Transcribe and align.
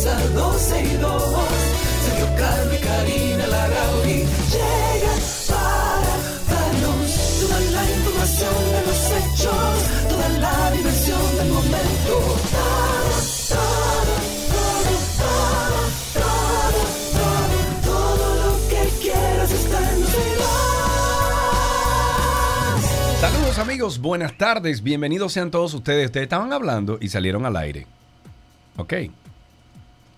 comienza 0.00 0.16
12 0.34 0.82
y 0.82 0.96
2. 0.96 1.22
Sergio 2.04 2.26
y 2.72 2.78
Karina 2.78 3.46
Larrauri 3.46 4.24
llegan 4.50 5.20
para 5.48 6.16
darnos 6.48 7.38
toda 7.40 7.60
la 7.60 7.90
información 7.90 8.54
de 8.72 8.80
los 8.86 9.12
hechos, 9.12 9.82
toda 10.08 10.28
la 10.28 10.70
diversión 10.72 11.36
del 11.36 11.48
momento. 11.48 12.36
Todo, 13.48 13.58
todo, 14.48 14.92
todo, 16.14 16.80
todo, 17.12 17.58
todo, 17.84 18.24
lo 18.36 18.52
que 18.68 18.82
quieras 19.00 19.50
está 19.50 19.78
en 19.92 20.00
12 20.00 20.16
y 20.16 20.18
2. 20.36 20.44
Saludos 23.20 23.58
amigos, 23.58 23.98
buenas 23.98 24.38
tardes, 24.38 24.82
bienvenidos 24.82 25.32
sean 25.32 25.50
todos 25.50 25.74
ustedes. 25.74 26.06
Ustedes 26.06 26.24
estaban 26.24 26.52
hablando 26.52 26.98
y 27.00 27.08
salieron 27.08 27.44
al 27.44 27.56
aire. 27.56 27.86
Ok. 28.76 28.94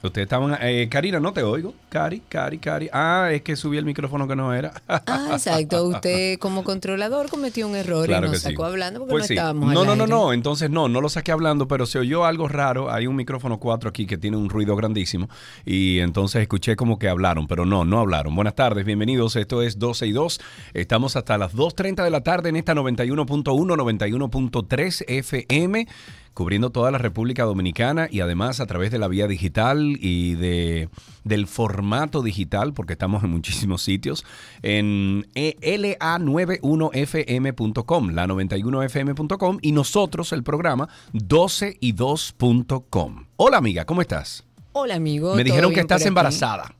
Ustedes 0.02 0.26
estaban... 0.26 0.56
Eh, 0.60 0.88
Karina, 0.90 1.20
no 1.20 1.32
te 1.32 1.42
oigo. 1.42 1.74
Cari, 1.88 2.20
Cari, 2.28 2.58
Cari. 2.58 2.88
Ah, 2.92 3.28
es 3.32 3.42
que 3.42 3.54
subí 3.56 3.76
el 3.78 3.84
micrófono 3.84 4.26
que 4.26 4.34
no 4.34 4.52
era. 4.52 4.72
Ah, 4.88 5.28
exacto. 5.32 5.84
Usted 5.88 6.38
como 6.38 6.64
controlador 6.64 7.28
cometió 7.28 7.68
un 7.68 7.76
error 7.76 8.06
Claro 8.06 8.26
y 8.26 8.30
nos 8.30 8.40
que 8.42 8.48
sí. 8.48 8.50
sacó 8.52 8.64
hablando 8.64 8.98
porque 9.00 9.12
Pues 9.12 9.22
no 9.22 9.26
sí. 9.28 9.34
estábamos 9.34 9.72
No, 9.72 9.84
no, 9.84 9.94
no, 9.94 10.06
no. 10.06 10.32
Entonces 10.32 10.70
no, 10.70 10.88
no 10.88 11.00
lo 11.00 11.08
saqué 11.08 11.30
hablando, 11.32 11.68
pero 11.68 11.86
se 11.86 11.98
oyó 11.98 12.24
algo 12.24 12.48
raro. 12.48 12.90
Hay 12.92 13.06
un 13.06 13.14
micrófono 13.16 13.58
4 13.58 13.90
aquí 13.90 14.06
que 14.06 14.18
tiene 14.18 14.36
un 14.36 14.48
ruido 14.48 14.74
grandísimo. 14.74 15.28
Y 15.64 16.00
entonces 16.00 16.42
escuché 16.42 16.74
como 16.76 16.98
que 16.98 17.08
hablaron, 17.08 17.46
pero 17.46 17.64
no, 17.64 17.84
no 17.84 18.00
hablaron. 18.00 18.34
Buenas 18.34 18.54
tardes, 18.54 18.84
bienvenidos. 18.84 19.36
Esto 19.36 19.62
es 19.62 19.78
12 19.78 20.06
y 20.08 20.12
2. 20.12 20.40
Estamos 20.74 21.14
hasta 21.16 21.38
las 21.38 21.54
2.30 21.54 22.02
de 22.02 22.10
la 22.10 22.22
tarde 22.22 22.48
en 22.48 22.56
esta 22.56 22.74
91.1, 22.74 23.44
91.3 23.76 25.04
FM. 25.06 25.86
Cubriendo 26.34 26.70
toda 26.70 26.90
la 26.90 26.98
República 26.98 27.44
Dominicana 27.44 28.08
y 28.10 28.20
además 28.20 28.60
a 28.60 28.66
través 28.66 28.90
de 28.90 28.98
la 28.98 29.08
vía 29.08 29.26
digital 29.26 29.96
y 30.00 30.34
de, 30.34 30.90
del 31.24 31.46
formato 31.46 32.22
digital, 32.22 32.72
porque 32.72 32.94
estamos 32.94 33.22
en 33.22 33.28
muchísimos 33.30 33.82
sitios, 33.82 34.24
en 34.62 35.28
eh, 35.34 35.56
la91fm.com, 35.60 38.10
la91fm.com 38.10 39.58
y 39.60 39.72
nosotros 39.72 40.32
el 40.32 40.42
programa 40.42 40.88
12y2.com. 41.12 43.26
Hola 43.36 43.58
amiga, 43.58 43.84
¿cómo 43.84 44.00
estás? 44.00 44.46
Hola, 44.72 44.94
amigo. 44.94 45.34
Me 45.34 45.42
¿todo 45.42 45.44
dijeron 45.44 45.74
que 45.74 45.80
estás 45.80 46.06
embarazada. 46.06 46.74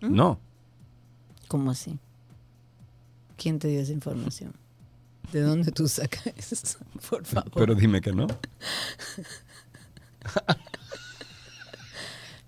¿Mm? 0.00 0.12
No. 0.14 0.40
¿Cómo 1.48 1.70
así? 1.70 1.98
¿Quién 3.36 3.58
te 3.58 3.68
dio 3.68 3.80
esa 3.80 3.92
información? 3.92 4.54
¿De 5.32 5.40
dónde 5.40 5.72
tú 5.72 5.88
sacas 5.88 6.26
eso? 6.52 6.78
Por 7.10 7.24
favor. 7.24 7.52
Pero 7.54 7.74
dime 7.74 8.00
que 8.00 8.12
no. 8.12 8.26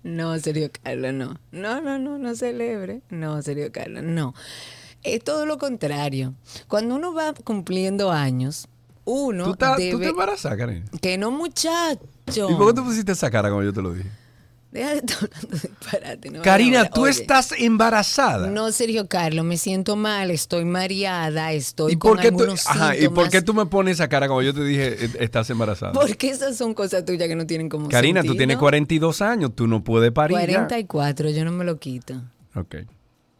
No, 0.03 0.39
serio, 0.39 0.69
Carlos, 0.83 1.13
no. 1.13 1.37
No, 1.51 1.81
no, 1.81 1.99
no, 1.99 2.17
no 2.17 2.35
celebre. 2.35 3.01
No, 3.09 3.41
serio, 3.41 3.71
Carlos, 3.71 4.03
no. 4.03 4.33
Es 5.03 5.23
todo 5.23 5.45
lo 5.45 5.57
contrario. 5.57 6.33
Cuando 6.67 6.95
uno 6.95 7.13
va 7.13 7.33
cumpliendo 7.33 8.11
años, 8.11 8.67
uno 9.03 9.55
¿Tú, 9.55 9.65
debe... 9.77 9.91
¿Tú 9.91 9.99
te 9.99 10.09
embarazas, 10.09 10.55
Karen? 10.55 10.85
Que 11.01 11.17
no, 11.17 11.31
muchacho. 11.31 11.99
¿Y 12.49 12.55
por 12.55 12.67
qué 12.67 12.73
tú 12.73 12.85
pusiste 12.85 13.11
esa 13.11 13.29
cara 13.29 13.49
como 13.49 13.63
yo 13.63 13.73
te 13.73 13.81
lo 13.81 13.93
dije? 13.93 14.09
Deja 14.77 14.89
de 14.91 14.97
estar 14.97 15.17
hablando 15.23 15.47
de 15.57 15.59
disparate. 15.69 16.29
no 16.31 16.41
Karina, 16.43 16.85
tú 16.89 17.01
oye. 17.01 17.11
estás 17.11 17.51
embarazada. 17.57 18.47
No, 18.47 18.71
Sergio 18.71 19.07
Carlos, 19.07 19.43
me 19.45 19.57
siento 19.57 19.95
mal, 19.95 20.29
estoy 20.31 20.65
mareada, 20.65 21.51
estoy 21.53 21.93
¿Y 21.93 21.95
por, 21.95 22.11
con 22.11 22.19
qué 22.21 22.31
tú, 22.31 22.39
algunos 22.39 22.67
ajá, 22.67 22.95
¿Y 22.95 23.07
por 23.09 23.29
qué 23.29 23.41
tú 23.41 23.53
me 23.53 23.65
pones 23.65 23.95
esa 23.95 24.07
cara 24.07 24.27
como 24.27 24.41
yo 24.41 24.53
te 24.53 24.63
dije, 24.63 25.05
eh, 25.05 25.09
estás 25.19 25.49
embarazada? 25.49 25.93
Porque 25.93 26.29
esas 26.29 26.55
son 26.57 26.73
cosas 26.73 27.03
tuyas 27.05 27.27
que 27.27 27.35
no 27.35 27.45
tienen 27.47 27.69
como 27.69 27.87
Karina, 27.89 28.21
tú 28.21 28.27
sentido. 28.27 28.37
tienes 28.39 28.57
42 28.57 29.21
años, 29.21 29.51
tú 29.55 29.67
no 29.67 29.83
puedes 29.83 30.11
parir. 30.11 30.37
ya. 30.37 30.45
44, 30.45 31.29
yo 31.31 31.43
no 31.45 31.51
me 31.51 31.65
lo 31.65 31.77
quito. 31.79 32.21
Ok. 32.55 32.75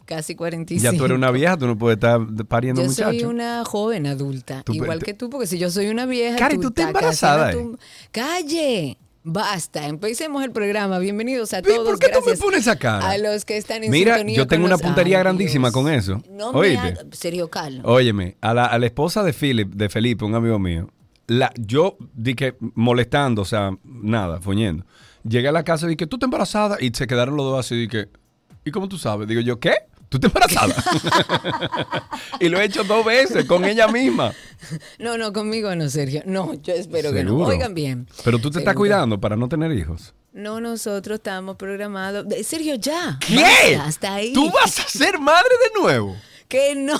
Casi 0.06 0.36
45. 0.36 0.82
Ya 0.92 0.98
tú 0.98 1.04
eres 1.04 1.16
una 1.18 1.32
vieja, 1.32 1.58
tú 1.58 1.68
no 1.68 1.78
puedes 1.78 1.98
estar 1.98 2.20
pariendo 2.48 2.82
Yo 2.82 2.88
muchachos. 2.88 3.14
soy 3.14 3.24
una 3.26 3.66
joven 3.66 4.08
adulta, 4.08 4.64
Tú- 4.64 4.74
igual 4.74 5.00
tú- 5.00 5.06
que 5.06 5.14
tú, 5.14 5.30
porque 5.30 5.48
si 5.48 5.58
yo 5.60 5.70
soy 5.70 5.88
una 5.90 6.06
vieja. 6.06 6.38
Cari, 6.38 6.56
tú 6.58 6.70
estás 6.70 6.88
estás 6.88 6.96
embarazada, 7.02 7.52
tú- 7.52 7.78
¡Calle! 8.12 8.98
Basta, 9.30 9.86
empecemos 9.88 10.42
el 10.42 10.54
programa. 10.54 11.00
Bienvenidos 11.00 11.54
a 11.54 11.60
¿Y 11.60 11.64
por 11.64 11.76
todos. 11.76 12.00
qué 12.00 12.08
tú 12.14 12.20
me 12.26 12.38
pones 12.38 12.62
esa 12.62 12.78
cara? 12.78 13.10
A 13.10 13.18
los 13.18 13.44
que 13.44 13.58
están 13.58 13.84
en 13.84 13.92
Mira, 13.92 14.14
sintonía 14.16 14.38
yo 14.38 14.48
tengo 14.48 14.64
con 14.64 14.72
una 14.74 14.78
puntería 14.82 15.18
Ay, 15.18 15.24
grandísima 15.24 15.68
Dios. 15.68 15.74
con 15.74 15.92
eso. 15.92 16.22
No 16.32 16.54
me 16.54 16.60
Oíste. 16.60 16.88
haga- 16.88 17.02
Sergio 17.12 17.50
Carlos. 17.50 17.82
Óyeme, 17.84 18.38
a 18.40 18.54
la, 18.54 18.68
a 18.68 18.80
la 18.80 18.86
esposa 18.86 19.24
de 19.24 19.34
Philip, 19.34 19.68
de 19.74 19.90
Felipe, 19.90 20.24
un 20.24 20.34
amigo 20.34 20.58
mío, 20.60 20.88
la, 21.28 21.52
yo 21.58 21.98
dije 22.14 22.56
molestando, 22.74 23.42
o 23.42 23.46
sea, 23.46 23.72
nada, 23.84 24.40
foñendo. 24.40 24.86
Llegué 25.28 25.50
a 25.50 25.52
la 25.52 25.64
casa 25.66 25.88
y 25.88 25.90
dije, 25.90 26.08
tú 26.08 26.16
estás 26.16 26.28
embarazada, 26.28 26.78
y 26.80 26.92
se 26.94 27.06
quedaron 27.06 27.36
los 27.36 27.46
dos 27.48 27.60
así, 27.60 27.76
y 27.76 27.80
dije, 27.88 28.08
¿y 28.64 28.72
cómo 28.72 28.88
tú 28.88 28.98
sabes? 28.98 29.28
Digo 29.28 29.42
yo, 29.42 29.60
¿qué? 29.60 29.74
¿Tú 30.10 30.18
estás 30.18 30.32
embarazada? 30.34 32.10
y 32.40 32.48
lo 32.48 32.62
he 32.62 32.66
hecho 32.66 32.84
dos 32.84 33.06
veces 33.06 33.46
con 33.46 33.66
ella 33.66 33.88
misma. 33.88 34.34
No, 35.00 35.18
no, 35.18 35.34
conmigo 35.34 35.76
no, 35.76 35.90
Sergio. 35.90 36.24
No, 36.26 36.54
yo 36.54 36.74
espero 36.74 37.12
que 37.12 37.24
no. 37.24 37.38
Oigan 37.38 37.74
bien. 37.74 38.08
Pero 38.24 38.40
tú 38.40 38.50
te 38.50 38.60
estás 38.60 38.76
cuidando 38.76 39.20
para 39.20 39.36
no 39.36 39.50
tener 39.50 39.72
hijos. 39.74 40.14
No, 40.32 40.62
nosotros 40.62 41.18
estamos 41.18 41.58
programados. 41.58 42.26
Sergio, 42.46 42.76
ya. 42.76 43.18
¿Qué? 43.20 43.36
Basta, 43.36 43.84
hasta 43.86 44.14
ahí. 44.16 44.34
¿Tú 44.34 44.50
vas 44.52 44.80
a 44.80 44.88
ser 44.88 45.20
madre 45.20 45.50
de 45.66 45.82
nuevo? 45.82 46.16
Que 46.48 46.76
no. 46.76 47.00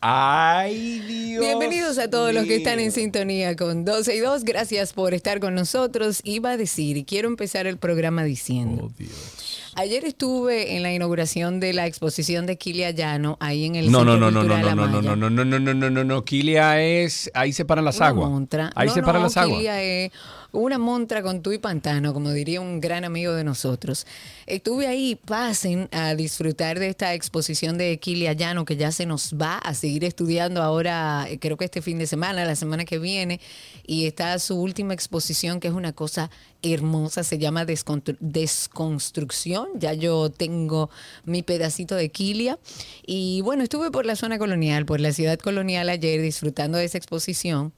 Ay, 0.00 1.00
Dios. 1.00 1.44
Bienvenidos 1.44 1.98
a 1.98 2.08
todos 2.08 2.32
los 2.32 2.46
que 2.46 2.56
están 2.56 2.80
en 2.80 2.92
sintonía 2.92 3.56
con 3.56 3.84
12 3.84 4.14
y 4.14 4.20
2. 4.20 4.44
Gracias 4.44 4.92
por 4.92 5.12
estar 5.14 5.40
con 5.40 5.54
nosotros. 5.54 6.20
Iba 6.24 6.52
a 6.52 6.56
decir, 6.56 6.96
y 6.96 7.04
quiero 7.04 7.28
empezar 7.28 7.66
el 7.66 7.76
programa 7.76 8.24
diciendo. 8.24 8.84
Oh, 8.86 8.92
Dios. 8.96 9.59
Ayer 9.76 10.04
estuve 10.04 10.76
en 10.76 10.82
la 10.82 10.92
inauguración 10.92 11.60
de 11.60 11.72
la 11.72 11.86
exposición 11.86 12.46
de 12.46 12.56
Kilia 12.58 12.90
Llano, 12.90 13.36
ahí 13.40 13.64
en 13.66 13.76
el 13.76 13.90
No, 13.90 14.04
no, 14.04 14.12
Centro 14.12 14.30
no, 14.30 14.30
no, 14.30 14.30
no, 14.30 14.54
Cultural 14.54 14.76
no, 14.76 14.76
no, 14.76 14.82
Amaya. 14.98 15.02
no, 15.10 15.16
no, 15.16 15.30
no, 15.30 15.44
no, 15.44 15.58
no, 15.60 15.74
no, 15.74 15.90
no, 15.90 16.04
no. 16.04 16.24
Kilia 16.24 16.80
es. 16.82 17.30
Ahí 17.34 17.52
se 17.52 17.64
paran 17.64 17.84
las 17.84 17.98
Una 17.98 18.06
aguas. 18.08 18.30
montra. 18.30 18.70
Ahí 18.74 18.88
No, 18.88 18.94
se 18.94 19.00
paran 19.02 19.22
no, 19.22 19.26
las 19.28 19.36
aguas. 19.36 19.56
Kilia 19.58 19.82
es 19.82 20.12
una 20.52 20.78
montra 20.78 21.22
con 21.22 21.42
tu 21.42 21.52
y 21.52 21.58
pantano, 21.58 22.12
como 22.12 22.32
diría 22.32 22.60
un 22.60 22.80
gran 22.80 23.04
amigo 23.04 23.32
de 23.32 23.44
nosotros. 23.44 24.06
Estuve 24.46 24.86
ahí, 24.86 25.16
pasen 25.16 25.88
a 25.92 26.14
disfrutar 26.14 26.78
de 26.78 26.88
esta 26.88 27.14
exposición 27.14 27.78
de 27.78 27.98
Kilia 27.98 28.32
Llano, 28.32 28.64
que 28.64 28.76
ya 28.76 28.92
se 28.92 29.06
nos 29.06 29.34
va 29.34 29.58
a 29.58 29.74
seguir 29.74 30.04
estudiando 30.04 30.62
ahora, 30.62 31.26
eh, 31.28 31.38
creo 31.38 31.56
que 31.56 31.64
este 31.64 31.82
fin 31.82 31.98
de 31.98 32.06
semana, 32.06 32.44
la 32.44 32.56
semana 32.56 32.84
que 32.84 32.98
viene, 32.98 33.40
y 33.86 34.06
está 34.06 34.38
su 34.38 34.60
última 34.60 34.94
exposición, 34.94 35.60
que 35.60 35.68
es 35.68 35.74
una 35.74 35.92
cosa 35.92 36.30
hermosa, 36.62 37.24
se 37.24 37.38
llama 37.38 37.64
Desconstrucción. 37.64 39.68
Ya 39.74 39.94
yo 39.94 40.30
tengo 40.30 40.90
mi 41.24 41.42
pedacito 41.42 41.94
de 41.94 42.10
Kilia. 42.10 42.58
Y 43.06 43.40
bueno, 43.42 43.62
estuve 43.62 43.90
por 43.90 44.06
la 44.06 44.16
zona 44.16 44.38
colonial, 44.38 44.86
por 44.86 45.00
la 45.00 45.12
ciudad 45.12 45.38
colonial 45.38 45.88
ayer, 45.88 46.20
disfrutando 46.20 46.78
de 46.78 46.84
esa 46.84 46.98
exposición. 46.98 47.72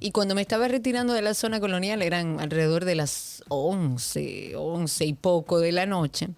Y 0.00 0.10
cuando 0.10 0.34
me 0.34 0.42
estaba 0.42 0.68
retirando 0.68 1.12
de 1.14 1.22
la 1.22 1.34
zona 1.34 1.58
colonial, 1.60 2.02
eran 2.02 2.38
alrededor 2.40 2.84
de 2.84 2.94
las 2.94 3.42
11, 3.48 4.54
11 4.56 5.04
y 5.06 5.12
poco 5.14 5.58
de 5.58 5.72
la 5.72 5.86
noche, 5.86 6.28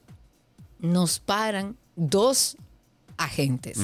nos 0.81 1.19
paran 1.19 1.77
dos 1.97 2.57
agentes. 3.17 3.79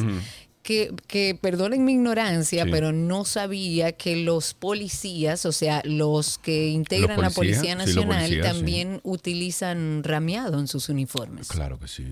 Que, 0.63 0.95
que 1.09 1.39
perdonen 1.39 1.85
mi 1.85 1.93
ignorancia, 1.93 2.65
Sí. 2.65 2.71
pero 2.71 2.91
no 2.93 3.27
sabía 3.27 3.93
que 3.93 4.17
los 4.17 4.55
policías, 4.55 5.45
o 5.45 5.53
sea, 5.53 5.83
los 5.85 6.39
que 6.39 6.69
integran 6.69 7.21
la 7.21 7.29
Policía 7.29 7.75
Nacional, 7.75 8.41
también 8.41 9.01
utilizan 9.03 10.03
ramiado 10.05 10.59
en 10.59 10.67
sus 10.67 10.89
uniformes. 10.89 11.49
Claro 11.49 11.79
que 11.79 11.87
sí. 11.87 12.07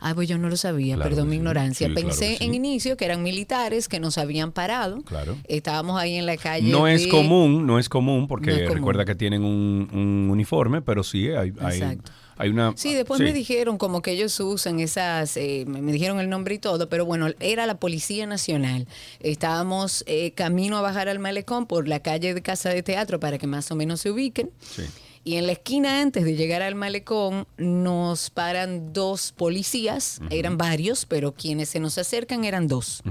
Ah, 0.00 0.14
pues 0.14 0.28
yo 0.28 0.38
no 0.38 0.48
lo 0.48 0.56
sabía, 0.56 0.94
Claro 0.96 1.10
perdón 1.10 1.28
mi 1.30 1.36
ignorancia. 1.36 1.88
sí, 1.88 1.94
Pensé 1.94 2.36
sí. 2.36 2.44
en 2.44 2.54
inicio 2.54 2.96
que 2.96 3.04
eran 3.04 3.22
militares 3.22 3.88
que 3.88 3.98
nos 4.00 4.18
habían 4.18 4.52
parado. 4.52 5.02
Claro. 5.02 5.36
Estábamos 5.48 5.98
ahí 6.00 6.16
en 6.16 6.26
la 6.26 6.36
calle. 6.36 6.70
No 6.70 6.86
es 6.88 7.06
común, 7.06 7.66
no 7.66 7.78
es 7.78 7.88
común, 7.88 8.26
porque 8.28 8.50
No 8.50 8.56
es 8.56 8.62
común. 8.64 8.76
recuerda 8.76 9.04
que 9.04 9.14
tienen 9.14 9.44
un, 9.44 9.88
un 9.92 10.28
uniforme, 10.30 10.82
pero 10.82 11.02
sí 11.02 11.28
hay, 11.28 11.52
hay, 11.60 11.78
Exacto. 11.78 12.12
hay 12.36 12.50
una. 12.50 12.72
Sí, 12.76 12.92
después 12.94 13.20
me 13.20 13.32
dijeron 13.32 13.78
como 13.78 14.02
que 14.02 14.10
ellos 14.12 14.38
usan 14.40 14.80
esas, 14.80 15.36
eh, 15.36 15.64
me 15.66 15.80
me 15.80 15.92
dijeron 15.92 16.20
el 16.20 16.28
nombre 16.28 16.54
y 16.54 16.58
todo, 16.58 16.88
pero 16.88 17.04
bueno, 17.06 17.28
era 17.40 17.64
la 17.66 17.76
Policía 17.78 18.26
Nacional. 18.26 18.86
Estábamos 19.20 20.04
eh, 20.06 20.32
camino 20.32 20.76
a 20.76 20.82
bajar 20.82 21.08
al 21.08 21.18
malecón 21.18 21.66
por 21.66 21.88
la 21.88 22.00
calle 22.00 22.34
de 22.34 22.42
Casa 22.42 22.68
de 22.70 22.82
Teatro 22.82 23.18
para 23.20 23.38
que 23.38 23.46
más 23.46 23.70
o 23.70 23.76
menos 23.76 24.00
se 24.00 24.10
ubiquen. 24.10 24.50
Sí. 24.60 24.82
Y 25.26 25.38
en 25.38 25.46
la 25.48 25.54
esquina 25.54 26.02
antes 26.02 26.24
de 26.24 26.36
llegar 26.36 26.62
al 26.62 26.76
malecón 26.76 27.48
nos 27.58 28.30
paran 28.30 28.92
dos 28.92 29.32
policías, 29.32 30.20
eran 30.30 30.56
varios, 30.56 31.04
pero 31.04 31.34
quienes 31.34 31.68
se 31.70 31.80
nos 31.80 31.98
acercan 31.98 32.44
eran 32.44 32.68
dos. 32.68 33.02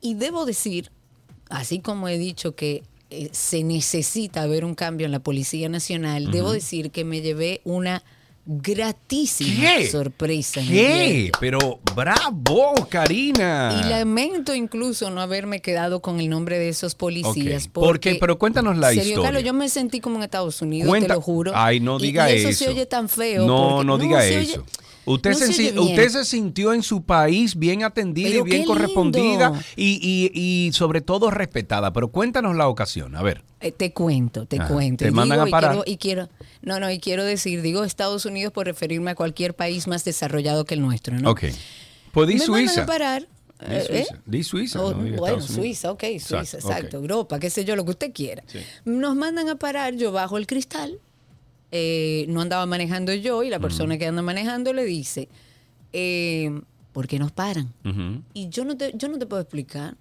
Y 0.00 0.14
debo 0.14 0.46
decir, 0.46 0.92
así 1.50 1.80
como 1.80 2.08
he 2.08 2.18
dicho 2.18 2.54
que 2.54 2.84
eh, 3.10 3.30
se 3.32 3.64
necesita 3.64 4.46
ver 4.46 4.64
un 4.64 4.76
cambio 4.76 5.06
en 5.06 5.10
la 5.10 5.18
Policía 5.18 5.68
Nacional, 5.68 6.30
debo 6.30 6.52
decir 6.52 6.92
que 6.92 7.04
me 7.04 7.20
llevé 7.20 7.62
una 7.64 8.04
gratísima 8.50 9.76
¿Qué? 9.76 9.90
sorpresa. 9.90 10.60
¿Qué? 10.66 11.30
Pero 11.38 11.80
bravo, 11.94 12.86
Karina. 12.88 13.82
Y 13.84 13.88
lamento 13.90 14.54
incluso 14.54 15.10
no 15.10 15.20
haberme 15.20 15.60
quedado 15.60 16.00
con 16.00 16.18
el 16.18 16.30
nombre 16.30 16.58
de 16.58 16.70
esos 16.70 16.94
policías. 16.94 17.66
Ok. 17.66 17.72
¿Por 17.72 18.00
qué? 18.00 18.10
porque, 18.10 18.14
Pero 18.20 18.38
cuéntanos 18.38 18.78
la 18.78 18.88
serio, 18.88 19.02
historia. 19.04 19.24
Carlos, 19.28 19.44
yo 19.44 19.52
me 19.52 19.68
sentí 19.68 20.00
como 20.00 20.16
en 20.16 20.22
Estados 20.22 20.62
Unidos, 20.62 20.88
Cuenta- 20.88 21.08
te 21.08 21.14
lo 21.14 21.20
juro. 21.20 21.52
Ay, 21.54 21.80
no 21.80 21.98
diga 21.98 22.30
y 22.32 22.36
eso. 22.38 22.48
eso. 22.48 22.64
se 22.64 22.70
oye 22.70 22.86
tan 22.86 23.08
feo. 23.10 23.46
No, 23.46 23.68
porque- 23.70 23.86
no 23.86 23.98
diga 23.98 24.18
oye- 24.18 24.40
eso. 24.42 24.64
Usted, 25.08 25.30
no 25.30 25.36
se, 25.38 25.78
usted 25.78 26.24
sintió 26.24 26.72
en 26.72 26.82
su 26.82 27.02
país 27.02 27.56
bien 27.58 27.82
atendida 27.84 28.28
Pero 28.30 28.46
y 28.46 28.50
bien 28.50 28.64
correspondida 28.64 29.52
y, 29.76 29.98
y- 30.02 30.66
y 30.68 30.72
sobre 30.72 31.00
todo 31.00 31.30
respetada. 31.30 31.92
Pero 31.92 32.08
cuéntanos 32.08 32.56
la 32.56 32.68
ocasión. 32.68 33.16
A 33.16 33.22
ver. 33.22 33.42
Eh, 33.60 33.72
te 33.72 33.92
cuento, 33.92 34.46
te 34.46 34.58
Ajá. 34.60 34.68
cuento. 34.68 35.04
Te 35.04 35.10
Y 35.10 35.12
mandan 35.12 35.36
digo, 35.38 35.44
a 35.44 35.48
y 35.48 35.50
parar. 35.50 35.70
quiero- 35.72 35.84
Y 35.90 35.96
quiero, 35.96 36.28
no, 36.62 36.78
no, 36.80 36.90
y 36.90 36.98
quiero 37.00 37.24
decir, 37.24 37.62
digo 37.62 37.84
Estados 37.84 38.24
Unidos 38.26 38.52
por 38.52 38.66
referirme 38.66 39.10
a 39.10 39.14
cualquier 39.14 39.54
país 39.54 39.86
más 39.88 40.04
desarrollado 40.04 40.64
que 40.64 40.74
el 40.74 40.80
nuestro, 40.82 41.18
¿no? 41.18 41.30
Ok. 41.30 41.44
Pues 42.12 42.28
di 42.28 42.34
Me 42.34 42.40
mandan 42.40 42.66
Suiza. 42.68 42.82
a 42.82 42.86
parar. 42.86 43.22
Di 43.60 43.74
eh, 43.74 43.84
Suiza. 43.86 44.14
¿eh? 44.14 44.18
Di 44.26 44.42
Suiza. 44.44 44.82
O- 44.84 44.94
no 44.94 45.02
diga 45.02 45.16
bueno. 45.18 45.40
Suiza, 45.40 45.90
ok, 45.90 46.04
Suiza, 46.20 46.58
Exacto. 46.58 46.96
Europa, 46.98 47.40
qué 47.40 47.50
sé 47.50 47.64
yo, 47.64 47.74
lo 47.74 47.84
que 47.84 47.90
usted 47.90 48.12
quiera. 48.12 48.44
Sí. 48.46 48.60
Nos 48.84 49.16
mandan 49.16 49.48
a 49.48 49.56
parar, 49.56 49.94
yo 49.96 50.12
bajo 50.12 50.38
el 50.38 50.46
cristal, 50.46 51.00
eh, 51.70 52.26
no 52.28 52.40
andaba 52.40 52.64
manejando 52.66 53.12
yo 53.14 53.42
y 53.42 53.50
la 53.50 53.58
persona 53.58 53.98
que 53.98 54.06
anda 54.06 54.22
manejando 54.22 54.72
le 54.72 54.84
dice, 54.84 55.28
eh, 55.92 56.60
¿por 56.92 57.06
qué 57.06 57.18
nos 57.18 57.32
paran? 57.32 57.72
Y 58.34 58.48
yo 58.48 58.64
no 58.64 58.76
te, 58.76 58.92
yo 58.94 59.08
no 59.08 59.18
te 59.18 59.26
puedo 59.26 59.42
explicar. 59.42 59.96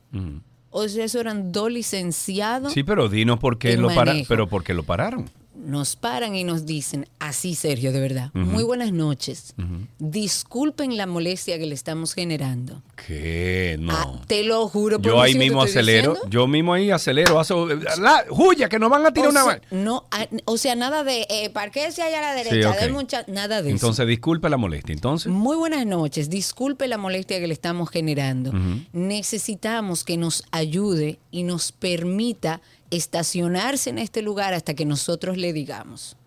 O 0.69 0.87
sea, 0.87 1.05
eso 1.05 1.19
eran 1.19 1.51
dos 1.51 1.71
licenciados. 1.71 2.73
Sí, 2.73 2.83
pero 2.83 3.09
dinos 3.09 3.39
por 3.39 3.57
qué 3.57 3.77
lo 3.77 3.87
pararon. 3.87 4.23
Pero 4.27 4.47
por 4.47 4.63
qué 4.63 4.73
lo 4.73 4.83
pararon. 4.83 5.29
Nos 5.57 5.95
paran 5.95 6.36
y 6.36 6.44
nos 6.44 6.65
dicen, 6.65 7.07
así 7.19 7.56
Sergio, 7.56 7.92
de 7.92 8.00
verdad, 8.00 8.30
muy 8.33 8.63
buenas 8.63 8.92
noches. 8.92 9.54
Disculpen 10.00 10.95
la 10.98 11.06
molestia 11.07 11.57
que 11.57 11.65
le 11.65 11.75
estamos 11.75 12.13
generando. 12.13 12.81
¿Qué? 13.07 13.77
No. 13.80 13.94
Ah, 13.94 14.21
te 14.27 14.44
lo 14.44 14.68
juro. 14.68 14.98
por 15.01 15.12
yo 15.12 15.21
ahí 15.21 15.33
¿sí 15.33 15.39
mismo 15.39 15.62
acelero. 15.62 16.12
diciendo? 16.13 16.30
Yo 16.30 16.48
mismo 16.48 16.74
ahí 16.74 16.92
acelero. 16.92 17.39
hago- 17.39 17.68
la- 18.00 18.25
¡Huya! 18.30 18.69
Que 18.69 18.80
nos 18.80 18.89
van 18.89 19.06
a 19.06 19.12
tirar 19.12 19.30
O 19.30 19.31
una. 19.31 19.44
sea, 19.44 19.62
no, 19.71 20.06
ah, 20.12 20.27
o 20.45 20.57
sea, 20.57 20.75
nada 20.75 21.04
de 21.04 21.27
eh, 21.30 21.51
allá 21.56 22.19
a 22.31 22.33
la 22.36 22.44
Sí, 22.44 22.50
derecha, 22.50 22.69
ok. 22.71 22.80
denme 22.80 22.98
un 23.00 23.07
chat, 23.07 23.27
nada 23.27 23.62
de 23.62 23.69
Entonces, 23.71 24.07
disculpe 24.07 24.50
la 24.50 24.57
molestia. 24.57 24.94
Entonces. 24.94 25.27
eso. 25.31 25.36
Muy 25.38 25.56
buenas 25.57 25.86
noches. 25.86 26.30
Disculpe 26.30 26.88
la 26.88 26.98
molestia 26.98 27.39
que 27.39 27.48
le 27.48 27.54
estamos 27.54 27.89
generando. 27.89 28.51
Necesitamos 28.94 30.04
que 30.04 30.18
nos 30.18 30.44
ayude 30.51 31.19
y 31.31 31.44
nos 31.44 31.71
permita 31.71 32.62
estacionarse 32.91 33.89
en 33.89 33.97
este 33.97 34.21
lugar 34.21 34.53
hasta 34.53 34.73
que 34.73 34.85
nosotros 34.85 35.37
le 35.37 35.53
digamos. 35.53 36.17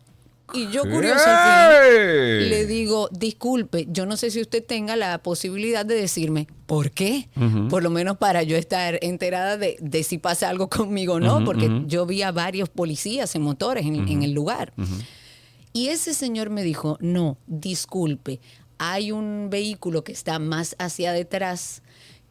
Y 0.53 0.69
yo 0.71 0.83
curioso 0.83 1.25
le 2.49 2.67
digo, 2.67 3.09
disculpe, 3.13 3.87
yo 3.89 4.05
no 4.07 4.17
sé 4.17 4.31
si 4.31 4.41
usted 4.41 4.65
tenga 4.65 4.97
la 4.97 5.19
posibilidad 5.19 5.87
de 5.87 5.95
decirme 5.95 6.49
por 6.67 6.91
qué, 6.91 7.29
por 7.69 7.83
lo 7.83 7.91
menos 7.91 8.17
para 8.19 8.43
yo 8.43 8.57
estar 8.57 8.99
enterada 9.03 9.57
de, 9.57 9.77
de 9.81 10.03
si 10.03 10.19
pasa 10.19 10.49
algo 10.49 10.69
conmigo 10.69 11.15
o 11.15 11.21
no, 11.21 11.45
porque 11.45 11.83
yo 11.87 12.05
vi 12.07 12.23
a 12.23 12.33
varios 12.33 12.69
policías 12.69 13.35
en 13.35 13.43
motores 13.43 13.87
en, 13.87 14.09
en 14.09 14.23
el 14.23 14.33
lugar. 14.33 14.73
Y 15.73 15.89
ese 15.89 16.15
señor 16.15 16.51
me 16.51 16.65
dijo, 16.65 16.99
no, 17.01 17.39
disculpe, 17.47 18.41
hay 18.79 19.13
un 19.13 19.51
vehículo 19.51 20.03
que 20.03 20.13
está 20.13 20.39
más 20.39 20.75
hacia 20.79 21.13
detrás 21.13 21.83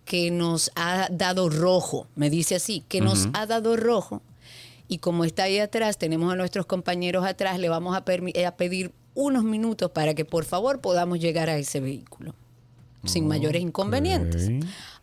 que 0.09 0.31
nos 0.31 0.71
ha 0.73 1.07
dado 1.11 1.49
rojo, 1.49 2.07
me 2.15 2.31
dice 2.31 2.55
así, 2.55 2.83
que 2.87 2.99
nos 2.99 3.29
ha 3.33 3.45
dado 3.45 3.77
rojo. 3.77 4.23
Y 4.87 4.97
como 4.97 5.23
está 5.23 5.43
ahí 5.43 5.59
atrás, 5.59 5.99
tenemos 5.99 6.33
a 6.33 6.35
nuestros 6.35 6.65
compañeros 6.65 7.23
atrás, 7.27 7.59
le 7.59 7.69
vamos 7.69 7.95
a, 7.95 7.99
a 7.99 8.55
pedir 8.57 8.91
unos 9.13 9.43
minutos 9.43 9.91
para 9.91 10.15
que 10.15 10.25
por 10.25 10.45
favor 10.45 10.81
podamos 10.81 11.19
llegar 11.19 11.47
a 11.47 11.57
ese 11.59 11.79
vehículo 11.79 12.33
sin 13.03 13.27
mayores 13.27 13.61
inconvenientes. 13.61 14.49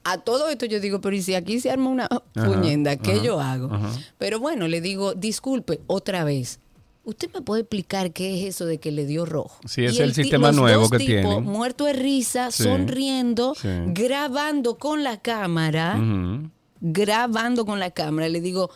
A 0.03 0.19
todo 0.19 0.49
esto 0.49 0.67
yo 0.67 0.81
digo, 0.81 1.01
pero 1.01 1.15
¿y 1.15 1.23
si 1.23 1.37
aquí 1.37 1.61
se 1.61 1.71
arma 1.71 1.89
una 1.89 2.09
puñenda? 2.35 2.97
¿Qué 2.97 3.13
ajá, 3.13 3.23
yo 3.23 3.39
hago? 3.39 3.73
ajá. 3.73 3.93
Pero 4.19 4.41
bueno, 4.41 4.67
le 4.67 4.81
digo, 4.81 5.15
disculpe, 5.15 5.79
otra 5.87 6.25
vez. 6.25 6.59
¿Usted 7.07 7.31
me 7.33 7.41
puede 7.41 7.63
explicar 7.63 8.13
qué 8.13 8.37
es 8.39 8.45
eso 8.55 8.67
de 8.67 8.79
que 8.79 8.91
le 8.91 9.07
dio 9.07 9.25
rojo? 9.25 9.59
Sí, 9.65 9.85
es 9.85 9.95
Y 9.95 10.03
el 10.03 10.13
ti- 10.13 10.23
sistema 10.25 10.49
los 10.49 10.57
nuevo 10.57 10.83
dos 10.83 10.91
que 10.91 10.99
tipos, 10.99 11.23
tienen. 11.23 11.45
Muerto 11.45 11.85
de 11.87 11.93
risa, 11.95 12.51
Sí, 12.51 12.65
sonriendo, 12.65 13.55
sí. 13.55 13.69
grabando 13.87 14.77
con 14.77 15.05
la 15.05 15.19
cámara, 15.21 15.97
Ujú. 15.99 16.51
grabando 16.81 17.65
con 17.65 17.79
la 17.81 17.91
cámara. 17.93 18.29
Le 18.29 18.41
digo, 18.41 18.71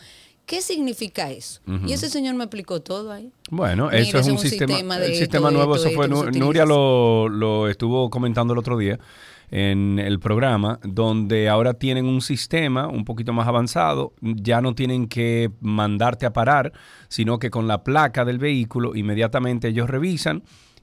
¿qué 0.47 0.63
significa 0.63 1.31
eso? 1.31 1.61
Ujú. 1.67 1.87
Y 1.89 1.93
ese 1.93 2.09
señor 2.09 2.35
me 2.37 2.45
explicó 2.45 2.81
todo 2.81 3.13
ahí. 3.13 3.31
Bueno, 3.51 3.87
Mira, 3.87 3.99
eso 3.99 4.19
es 4.19 4.29
un 4.29 4.39
sistema, 4.39 4.75
sistema 4.75 4.99
de 4.99 5.07
el 5.07 5.13
esto, 5.13 5.25
sistema 5.25 5.51
nuevo, 5.51 5.75
esto, 5.75 5.89
eso 5.89 5.97
fue, 5.97 6.09
Nuria 6.09 6.65
lo, 6.65 7.29
lo 7.29 7.69
estuvo 7.69 8.11
comentando 8.11 8.53
el 8.53 8.59
otro 8.61 8.79
día 8.79 8.99
en 9.51 9.99
el 9.99 10.21
programa, 10.21 10.79
donde 10.83 11.49
ahora 11.49 11.75
tienen 11.75 12.07
un 12.07 12.21
sistema 12.21 12.87
un 12.87 13.05
poquito 13.05 13.33
más 13.33 13.49
avanzado, 13.49 14.15
ya 14.21 14.61
no 14.61 14.75
tienen 14.75 15.09
que 15.09 15.51
mandarte 15.61 16.27
a 16.27 16.33
parar, 16.33 16.73
sino 17.09 17.39
que 17.39 17.51
con 17.51 17.67
la 17.67 17.83
placa 17.83 18.25
del 18.25 18.39
vehículo 18.39 18.95
inmediatamente 18.95 19.69
ellos 19.69 19.91
revisan 19.91 20.43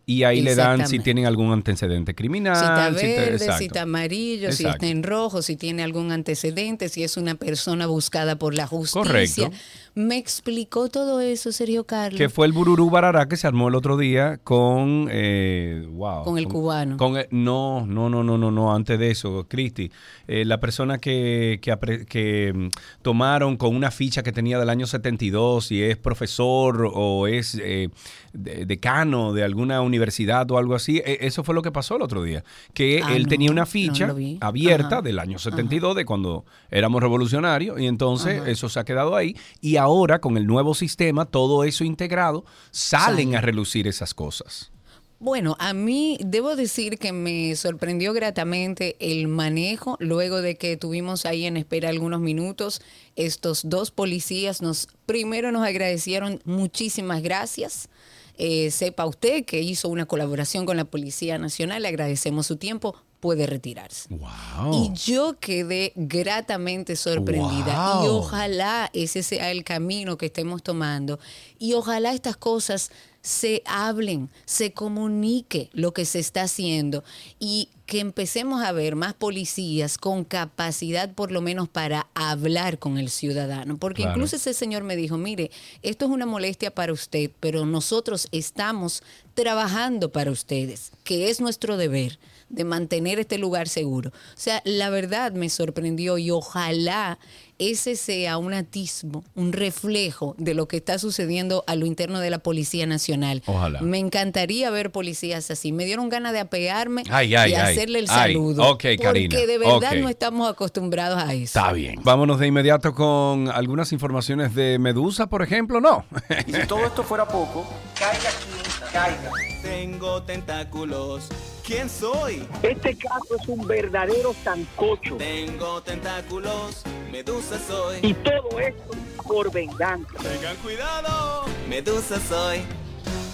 y 0.10 0.24
ahí 0.24 0.42
le 0.42 0.56
dan 0.56 0.88
si 0.88 1.00
tienen 1.00 1.26
algún 1.26 1.52
antecedente 1.52 2.16
criminal. 2.16 2.56
Si 2.56 2.64
está 2.64 2.98
si 2.98 3.06
verde, 3.06 3.58
si 3.58 3.66
está 3.66 3.82
amarillo, 3.82 4.54
si 4.54 4.66
está 4.66 4.88
en 4.88 5.04
rojo, 5.04 5.42
si 5.42 5.58
tiene 5.58 5.84
algún 5.84 6.14
antecedente, 6.14 6.88
si 6.88 7.04
es 7.04 7.18
una 7.18 7.36
persona 7.36 7.88
buscada 7.88 8.40
por 8.40 8.56
la 8.56 8.68
justicia. 8.68 9.04
Correcto. 9.04 9.52
Me 9.96 10.18
explicó 10.18 10.90
todo 10.90 11.22
eso, 11.22 11.52
Sergio 11.52 11.84
Carlos. 11.86 12.20
Que 12.20 12.30
fue 12.30 12.46
el 12.46 12.54
bururú 12.54 12.92
barará 12.92 13.28
que 13.28 13.36
se 13.36 13.48
armó 13.48 13.68
el 13.68 13.74
otro 13.74 13.98
día 13.98 14.38
con. 14.44 15.10
eh, 15.12 15.86
wow. 15.90 16.24
Con 16.24 16.38
el 16.38 16.48
cubano. 16.48 16.98
con 16.98 17.16
no, 17.32 17.86
no, 17.88 18.08
no, 18.08 18.24
no, 18.24 18.38
no, 18.38 18.52
no, 18.52 18.76
antes 18.76 19.00
de 19.00 19.10
eso, 19.10 19.48
Cristi. 19.50 19.92
eh, 20.28 20.46
la 20.46 20.60
persona 20.60 21.00
que, 21.00 21.60
que, 21.64 22.06
que, 22.08 22.54
mm, 22.56 22.68
tomaron 23.02 23.58
con 23.58 23.76
una 23.76 23.90
ficha 23.90 24.22
que 24.22 24.32
tenía 24.32 24.60
del 24.60 24.70
año 24.70 24.86
72 24.86 25.72
y 25.72 25.82
es 25.82 25.98
profesor 25.98 26.92
o 26.94 27.26
es 27.26 27.58
eh, 27.60 27.90
decano 28.38 29.34
de 29.34 29.44
alguna 29.44 29.82
universidad 29.82 30.50
o 30.52 30.58
algo 30.58 30.76
así. 30.76 30.98
eh, 30.98 31.18
eso 31.22 31.44
fue 31.44 31.56
lo 31.56 31.62
que 31.62 31.72
pasó 31.72 31.96
el 31.96 32.02
otro 32.02 32.24
día. 32.24 32.44
Que 32.74 33.02
Ah, 33.04 33.16
él 33.16 33.24
no, 33.24 33.30
tenía 33.30 33.52
una 33.52 33.66
ficha 33.66 34.14
abierta 34.40 34.88
Ajá. 34.98 35.02
del 35.02 35.20
año 35.20 35.40
72, 35.40 35.96
de 35.96 36.06
cuando 36.06 36.46
éramos 36.70 37.02
revolucionarios, 37.02 37.80
y 37.80 37.88
entonces 37.88 38.42
Ajá. 38.42 38.50
eso 38.50 38.70
se 38.70 38.80
ha 38.80 38.84
quedado 38.86 39.16
ahí. 39.16 39.36
Y 39.62 39.78
ahora, 39.78 40.20
con 40.20 40.38
el 40.38 40.46
nuevo 40.48 40.74
sistema, 40.76 41.26
todo 41.26 41.64
eso 41.64 41.84
integrado, 41.84 42.46
salen 42.72 43.28
Sale. 43.30 43.38
a 43.38 43.42
relucir 43.42 43.88
esas 43.88 44.14
cosas. 44.14 44.72
Bueno, 45.20 45.56
a 45.58 45.74
mí 45.74 46.20
debo 46.24 46.56
decir 46.56 47.00
que 47.00 47.12
me 47.12 47.56
sorprendió 47.56 48.14
gratamente 48.14 48.96
el 49.00 49.28
manejo 49.28 49.98
luego 50.00 50.44
de 50.44 50.58
que 50.58 50.78
tuvimos 50.78 51.26
ahí 51.26 51.46
en 51.48 51.58
espera 51.58 51.90
algunos 51.90 52.22
minutos. 52.22 52.84
Estos 53.16 53.68
dos 53.68 53.90
policías 53.90 54.62
nos 54.62 54.88
primero 55.08 55.52
nos 55.52 55.66
agradecieron 55.66 56.40
muchísimas 56.46 57.24
gracias. 57.24 57.90
Eh, 58.38 58.72
sepa 58.72 59.06
usted 59.06 59.46
que 59.46 59.62
hizo 59.62 59.90
una 59.90 60.06
colaboración 60.06 60.66
con 60.66 60.78
la 60.78 60.86
Policía 60.86 61.38
Nacional, 61.38 61.82
le 61.82 61.88
agradecemos 61.88 62.48
su 62.48 62.58
tiempo, 62.58 62.96
puede 63.20 63.48
retirarse. 63.48 64.10
¡Wow! 64.10 64.74
Y 64.74 64.94
yo 64.94 65.40
quedé 65.40 65.94
gratamente 65.96 66.96
sorprendida. 66.96 68.02
Y 68.04 68.08
ojalá 68.08 68.90
ese 68.94 69.24
sea 69.24 69.52
el 69.52 69.64
camino 69.64 70.18
que 70.18 70.28
estemos 70.28 70.62
tomando. 70.62 71.20
Y 71.58 71.74
ojalá 71.74 72.14
estas 72.14 72.38
cosas 72.38 72.92
se 73.28 73.62
hablen, 73.66 74.30
se 74.46 74.72
comunique 74.72 75.70
lo 75.74 75.94
que 75.94 76.06
se 76.06 76.20
está 76.20 76.44
haciendo 76.44 77.04
y 77.40 77.68
que 77.86 78.00
empecemos 78.00 78.64
a 78.64 78.72
ver 78.72 78.96
más 78.96 79.14
policías 79.14 79.98
con 79.98 80.24
capacidad 80.24 81.14
por 81.14 81.32
lo 81.32 81.42
menos 81.42 81.68
para 81.68 82.08
hablar 82.14 82.80
con 82.80 82.98
el 82.98 83.10
ciudadano. 83.10 83.78
Porque 83.78 84.04
Claro. 84.04 84.18
incluso 84.18 84.38
ese 84.38 84.54
señor 84.54 84.84
me 84.84 84.96
dijo, 84.96 85.18
mire, 85.18 85.52
esto 85.82 86.06
es 86.06 86.12
una 86.12 86.26
molestia 86.26 86.74
para 86.74 86.94
usted, 86.94 87.30
pero 87.42 87.66
nosotros 87.66 88.30
estamos 88.32 89.04
trabajando 89.34 90.10
para 90.10 90.32
ustedes, 90.32 90.92
que 91.04 91.30
es 91.30 91.42
nuestro 91.42 91.76
deber 91.76 92.20
de 92.50 92.64
mantener 92.64 93.20
este 93.20 93.38
lugar 93.38 93.68
seguro. 93.68 94.10
O 94.12 94.14
sea, 94.40 94.62
la 94.66 94.90
verdad 94.90 95.32
me 95.34 95.50
sorprendió 95.50 96.18
y 96.18 96.32
ojalá 96.32 97.20
ese 97.60 97.96
sea 97.96 98.38
un 98.38 98.54
atismo, 98.54 99.24
un 99.34 99.52
reflejo 99.52 100.36
de 100.38 100.54
lo 100.54 100.68
que 100.68 100.78
está 100.78 101.00
sucediendo 101.00 101.64
a 101.66 101.76
lo 101.76 101.88
interno 101.88 102.20
de 102.20 102.30
la 102.30 102.38
Policía 102.38 102.86
Nacional. 102.86 103.42
Ojalá. 103.48 103.82
Me 103.82 103.98
encantaría 103.98 104.70
ver 104.70 104.92
policías 104.92 105.50
así. 105.50 105.72
Me 105.72 105.86
dieron 105.86 106.08
ganas 106.10 106.34
de 106.34 106.40
apearme 106.40 107.02
Ay, 107.10 107.34
ay, 107.36 107.52
y 107.52 107.56
ay. 107.56 107.72
hacerle 107.74 108.00
el 108.00 108.06
Ay, 108.10 108.34
saludo. 108.34 108.70
ok, 108.72 108.84
Karina, 109.02 109.34
Porque 109.36 109.48
de 109.48 109.58
verdad 109.58 109.96
no 109.96 110.08
estamos 110.08 110.48
acostumbrados 110.50 111.18
a 111.22 111.34
eso. 111.34 111.46
Está 111.60 111.74
bien. 111.74 112.00
Vámonos 112.04 112.40
de 112.40 112.46
inmediato 112.48 112.94
con 112.94 113.50
algunas 113.50 113.92
informaciones 113.92 114.54
de 114.54 114.78
Medusa, 114.78 115.28
por 115.28 115.42
ejemplo. 115.42 115.82
No. 115.82 116.06
Y 116.46 116.54
si 116.54 116.68
todo 116.68 116.86
esto 116.86 117.04
fuera 117.04 117.28
poco, 117.28 117.68
caiga 117.98 118.30
quien 118.30 118.92
caiga. 118.94 119.32
Tengo 119.64 120.22
tentáculos. 120.24 121.28
¿Quién 121.68 121.90
soy? 121.90 122.48
Este 122.64 122.96
caso 122.96 123.36
es 123.42 123.46
un 123.50 123.68
verdadero 123.68 124.34
sancocho. 124.42 125.18
Tengo 125.18 125.84
tentáculos. 125.84 126.84
Medusa 127.12 127.60
soy. 127.60 128.00
Y 128.04 128.14
todo 128.14 128.58
esto 128.58 128.92
por 129.28 129.52
venganza. 129.52 130.14
Tengan 130.18 130.56
cuidado. 130.64 131.44
Medusa 131.68 132.22
soy. 132.22 132.62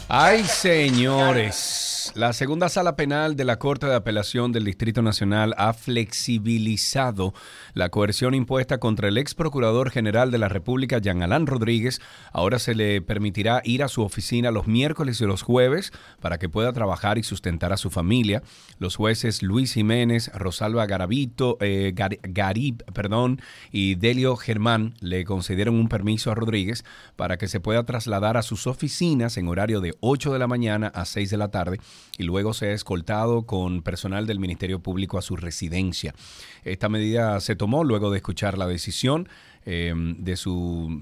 Ay, 0.07 0.43
señores. 0.45 1.92
La 2.15 2.31
segunda 2.31 2.69
sala 2.69 2.95
penal 2.95 3.35
de 3.35 3.43
la 3.43 3.57
Corte 3.57 3.87
de 3.87 3.95
Apelación 3.95 4.51
del 4.51 4.65
Distrito 4.65 5.01
Nacional 5.01 5.55
ha 5.57 5.73
flexibilizado 5.73 7.33
la 7.73 7.89
coerción 7.89 8.35
impuesta 8.35 8.77
contra 8.77 9.07
el 9.07 9.17
ex 9.17 9.33
procurador 9.33 9.89
general 9.89 10.29
de 10.29 10.37
la 10.37 10.47
República, 10.47 10.99
Jean 10.99 11.23
Alain 11.23 11.47
Rodríguez. 11.47 12.01
Ahora 12.31 12.59
se 12.59 12.75
le 12.75 13.01
permitirá 13.01 13.63
ir 13.65 13.81
a 13.81 13.87
su 13.87 14.03
oficina 14.03 14.51
los 14.51 14.67
miércoles 14.67 15.19
y 15.21 15.25
los 15.25 15.41
jueves 15.41 15.91
para 16.21 16.37
que 16.37 16.49
pueda 16.49 16.71
trabajar 16.71 17.17
y 17.17 17.23
sustentar 17.23 17.73
a 17.73 17.77
su 17.77 17.89
familia. 17.89 18.43
Los 18.77 18.95
jueces 18.95 19.41
Luis 19.41 19.73
Jiménez, 19.73 20.31
Rosalba 20.35 20.85
Garavito, 20.85 21.57
eh, 21.61 21.93
Gar- 21.95 22.19
Garib, 22.21 22.83
perdón, 22.93 23.41
y 23.71 23.95
Delio 23.95 24.35
Germán 24.35 24.93
le 24.99 25.25
concedieron 25.25 25.73
un 25.73 25.89
permiso 25.89 26.29
a 26.29 26.35
Rodríguez 26.35 26.85
para 27.15 27.37
que 27.39 27.47
se 27.47 27.59
pueda 27.59 27.85
trasladar 27.85 28.37
a 28.37 28.43
sus 28.43 28.67
oficinas 28.67 29.35
en 29.37 29.47
horario 29.47 29.81
de 29.81 29.95
8 30.01 30.31
de 30.31 30.37
la 30.37 30.45
mañana 30.45 30.89
a 30.93 31.05
6 31.05 31.31
de 31.31 31.37
la 31.37 31.49
tarde 31.49 31.79
y 32.17 32.23
luego 32.23 32.53
sea 32.53 32.73
escoltado 32.73 33.43
con 33.45 33.81
personal 33.81 34.27
del 34.27 34.39
Ministerio 34.39 34.79
Público 34.79 35.17
a 35.17 35.21
su 35.21 35.35
residencia. 35.35 36.13
Esta 36.63 36.89
medida 36.89 37.39
se 37.39 37.55
tomó 37.55 37.83
luego 37.83 38.11
de 38.11 38.17
escuchar 38.17 38.57
la 38.57 38.67
decisión 38.67 39.27
eh, 39.65 39.93
de 39.95 40.35
su 40.35 41.01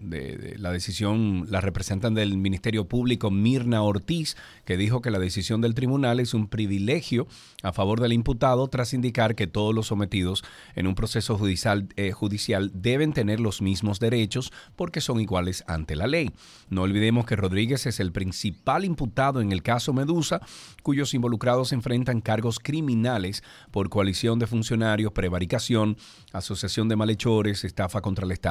la 0.58 0.72
decisión 0.72 1.46
la 1.50 1.62
representan 1.62 2.13
del 2.13 2.38
Ministerio 2.38 2.86
Público 2.86 3.32
Mirna 3.32 3.82
Ortiz 3.82 4.36
que 4.65 4.77
dijo 4.77 5.01
que 5.01 5.12
la 5.12 5.20
decisión 5.20 5.62
del 5.62 5.74
tribunal 5.74 6.20
es 6.20 6.34
un 6.34 6.48
privilegio 6.48 7.27
a 7.63 7.74
favor 7.74 8.00
del 8.00 8.13
imputado 8.13 8.68
tras 8.68 8.94
indicar 8.94 9.36
que 9.36 9.48
todos 9.48 9.74
los 9.74 9.88
sometidos 9.88 10.44
en 10.75 10.88
un 10.88 10.96
proceso 10.96 11.38
judicial 11.38 11.88
eh, 11.96 12.12
judicial 12.12 12.72
deben 12.74 13.13
tener 13.13 13.39
los 13.39 13.62
mismos 13.62 14.00
derechos 14.00 14.51
porque 14.75 15.01
son 15.01 15.20
iguales 15.20 15.63
ante 15.68 15.96
la 15.96 16.08
ley. 16.08 16.32
No 16.70 16.84
olvidemos 16.84 17.25
que 17.25 17.36
Rodríguez 17.36 17.86
es 17.86 18.00
el 18.00 18.12
principal 18.12 18.86
imputado 18.86 19.41
en 19.41 19.51
el 19.51 19.63
caso 19.63 19.94
Medusa, 19.94 20.41
cuyos 20.84 21.13
involucrados 21.13 21.74
enfrentan 21.74 22.22
cargos 22.22 22.60
criminales 22.60 23.44
por 23.72 23.89
coalición 23.89 24.39
de 24.39 24.48
funcionarios, 24.48 25.12
prevaricación, 25.12 25.98
asociación 26.32 26.88
de 26.88 26.96
malhechores, 26.96 27.63
estafa 27.63 28.01
contra 28.01 28.25
el 28.25 28.32
Estado, 28.32 28.50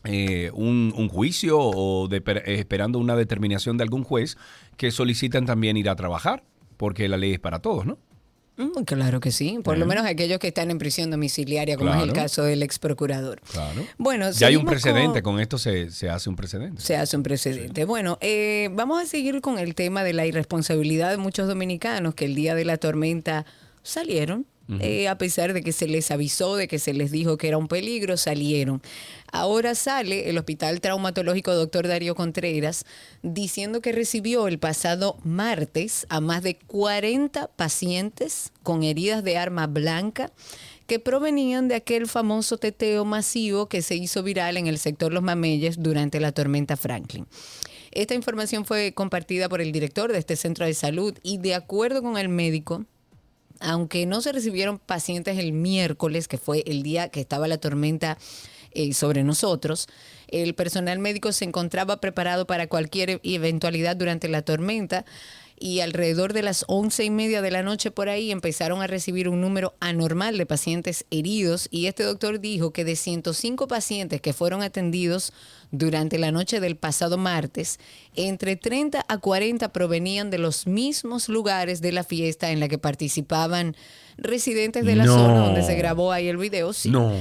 eh, 0.05 0.51
un, 0.55 0.93
un 0.97 1.09
juicio 1.09 1.59
o 1.59 2.09
de- 2.09 2.19
eh, 2.27 2.43
esperando 2.59 2.99
una 2.99 3.17
determinación 3.17 3.77
de 3.77 3.85
algún 3.85 4.05
juez 4.05 4.37
que 4.77 4.91
solicitan 4.91 5.45
también 5.45 5.77
ir 5.77 5.89
a 5.89 5.97
trabajar, 5.97 6.45
porque 6.77 7.09
la 7.09 7.17
ley 7.17 7.33
es 7.33 7.41
para 7.41 7.59
todos, 7.61 7.85
¿no? 7.85 7.99
Mm, 8.59 8.83
claro 8.85 9.21
que 9.21 9.31
sí, 9.31 9.59
por 9.63 9.79
lo 9.79 9.87
menos 9.87 10.05
aquellos 10.05 10.39
que 10.41 10.49
están 10.49 10.71
en 10.73 10.79
prisión 10.79 11.11
domiciliaria, 11.13 11.77
como 11.77 11.95
es 11.95 12.03
el 12.03 12.13
caso 12.13 12.43
del 12.43 12.63
ex 12.65 12.79
procurador. 12.81 13.41
Claro. 13.53 13.83
Bueno, 13.99 14.31
ya 14.33 14.49
hay 14.49 14.57
un 14.57 14.65
precedente, 14.67 15.23
con- 15.23 15.35
con, 15.35 15.41
esto 15.41 15.59
se, 15.59 15.91
se 15.93 16.11
hace 16.11 16.29
un 16.29 16.35
precedente. 16.37 16.81
Se 16.83 16.97
hace 16.97 17.17
un 17.17 17.23
precedente. 17.23 17.85
Bueno, 17.85 18.19
eh, 18.21 18.69
vamos 18.73 19.01
a 19.01 19.07
seguir 19.07 19.41
con 19.41 19.59
el 19.61 19.75
tema 19.77 20.03
de 20.03 20.13
la 20.13 20.27
irresponsabilidad 20.27 21.11
de 21.11 21.19
muchos 21.19 21.47
dominicanos 21.47 22.15
que 22.17 22.25
el 22.25 22.35
día 22.35 22.55
de 22.57 22.65
la 22.65 22.79
tormenta 22.79 23.47
salieron. 23.89 24.47
eh, 24.81 25.09
a 25.09 25.17
pesar 25.17 25.55
de 25.55 25.63
que 25.63 25.73
se 25.73 25.89
les 25.89 26.11
avisó, 26.11 26.55
de 26.57 26.69
que 26.69 26.79
se 26.79 26.93
les 26.93 27.11
dijo 27.11 27.39
que 27.39 27.49
era 27.49 27.57
un 27.57 27.69
peligro, 27.69 28.19
salieron. 28.19 28.83
Ahora 29.33 29.75
sale 29.75 30.29
el 30.29 30.37
Hospital 30.37 30.83
Traumatológico 30.83 31.55
Dr. 31.55 31.89
Darío 31.89 32.15
Contreras 32.15 32.85
diciendo 33.23 33.81
que 33.81 33.93
recibió 33.93 34.47
el 34.47 34.59
pasado 34.59 35.17
martes 35.25 36.07
a 36.11 36.21
más 36.21 36.43
de 36.43 36.59
40 36.59 37.49
pacientes 37.57 38.53
con 38.63 38.83
heridas 38.83 39.25
de 39.25 39.39
arma 39.39 39.67
blanca 39.67 40.33
que 40.87 40.99
provenían 40.99 41.69
de 41.69 41.75
aquel 41.75 42.07
famoso 42.07 42.57
teteo 42.57 43.05
masivo 43.07 43.69
que 43.69 43.83
se 43.83 43.95
hizo 43.95 44.23
viral 44.23 44.57
en 44.57 44.67
el 44.67 44.79
sector 44.79 45.13
Los 45.13 45.23
Mameyes 45.23 45.83
durante 45.83 46.21
la 46.21 46.33
tormenta 46.33 46.77
Franklin. 46.77 47.27
Esta 47.91 48.15
información 48.15 48.65
fue 48.65 48.93
compartida 48.93 49.49
por 49.49 49.61
el 49.61 49.73
director 49.73 50.13
de 50.13 50.19
este 50.19 50.37
centro 50.37 50.65
de 50.65 50.75
salud 50.75 51.15
y 51.23 51.39
de 51.39 51.55
acuerdo 51.55 52.03
con 52.03 52.17
el 52.17 52.29
médico, 52.29 52.85
aunque 53.61 54.07
no 54.07 54.21
se 54.21 54.33
recibieron 54.33 54.79
pacientes 54.79 55.39
el 55.39 55.53
miércoles, 55.53 56.29
que 56.29 56.39
fue 56.39 56.63
el 56.67 56.83
día 56.83 57.09
que 57.09 57.21
estaba 57.21 57.49
la 57.49 57.59
tormenta 57.59 58.19
eh, 58.73 58.93
sobre 58.93 59.25
nosotros, 59.25 59.89
el 60.29 60.55
personal 60.55 60.99
médico 60.99 61.33
se 61.33 61.45
encontraba 61.45 62.01
preparado 62.01 62.47
para 62.47 62.67
cualquier 62.67 63.21
eventualidad 63.25 63.97
durante 63.97 64.29
la 64.29 64.43
tormenta 64.43 65.05
y 65.61 65.81
alrededor 65.81 66.33
de 66.33 66.43
las 66.43 66.65
once 66.69 67.05
y 67.05 67.11
media 67.11 67.43
de 67.43 67.51
la 67.51 67.63
noche 67.63 67.91
por 67.91 68.09
ahí 68.09 68.31
empezaron 68.31 68.83
a 68.83 68.87
recibir 68.87 69.29
un 69.29 69.41
número 69.41 69.75
anormal 69.81 70.39
de 70.39 70.47
pacientes 70.47 71.05
heridos 71.11 71.69
y 71.71 71.87
este 71.87 72.03
doctor 72.03 72.41
dijo 72.41 72.73
que 72.73 72.85
de 72.85 72.97
105 72.97 73.69
pacientes 73.69 74.21
que 74.21 74.33
fueron 74.33 74.63
atendidos 74.63 75.33
durante 75.71 76.19
la 76.19 76.33
noche 76.33 76.61
del 76.61 76.77
pasado 76.77 77.19
martes, 77.19 77.79
entre 78.15 78.57
30 78.57 79.05
a 79.07 79.19
40 79.19 79.73
provenían 79.73 80.31
de 80.31 80.39
los 80.39 80.67
mismos 80.67 81.29
lugares 81.29 81.81
de 81.81 81.93
la 81.93 82.05
fiesta 82.05 82.51
en 82.51 82.61
la 82.61 82.69
que 82.69 82.79
participaban 82.79 83.77
residentes 84.17 84.85
de 84.85 84.97
la 84.97 85.05
No. 85.05 85.15
zona 85.15 85.39
donde 85.47 85.63
se 85.63 85.75
grabó 85.75 86.11
ahí 86.13 86.29
el 86.29 86.37
video. 86.39 86.73
Sí. 86.73 86.91
No. 86.91 87.13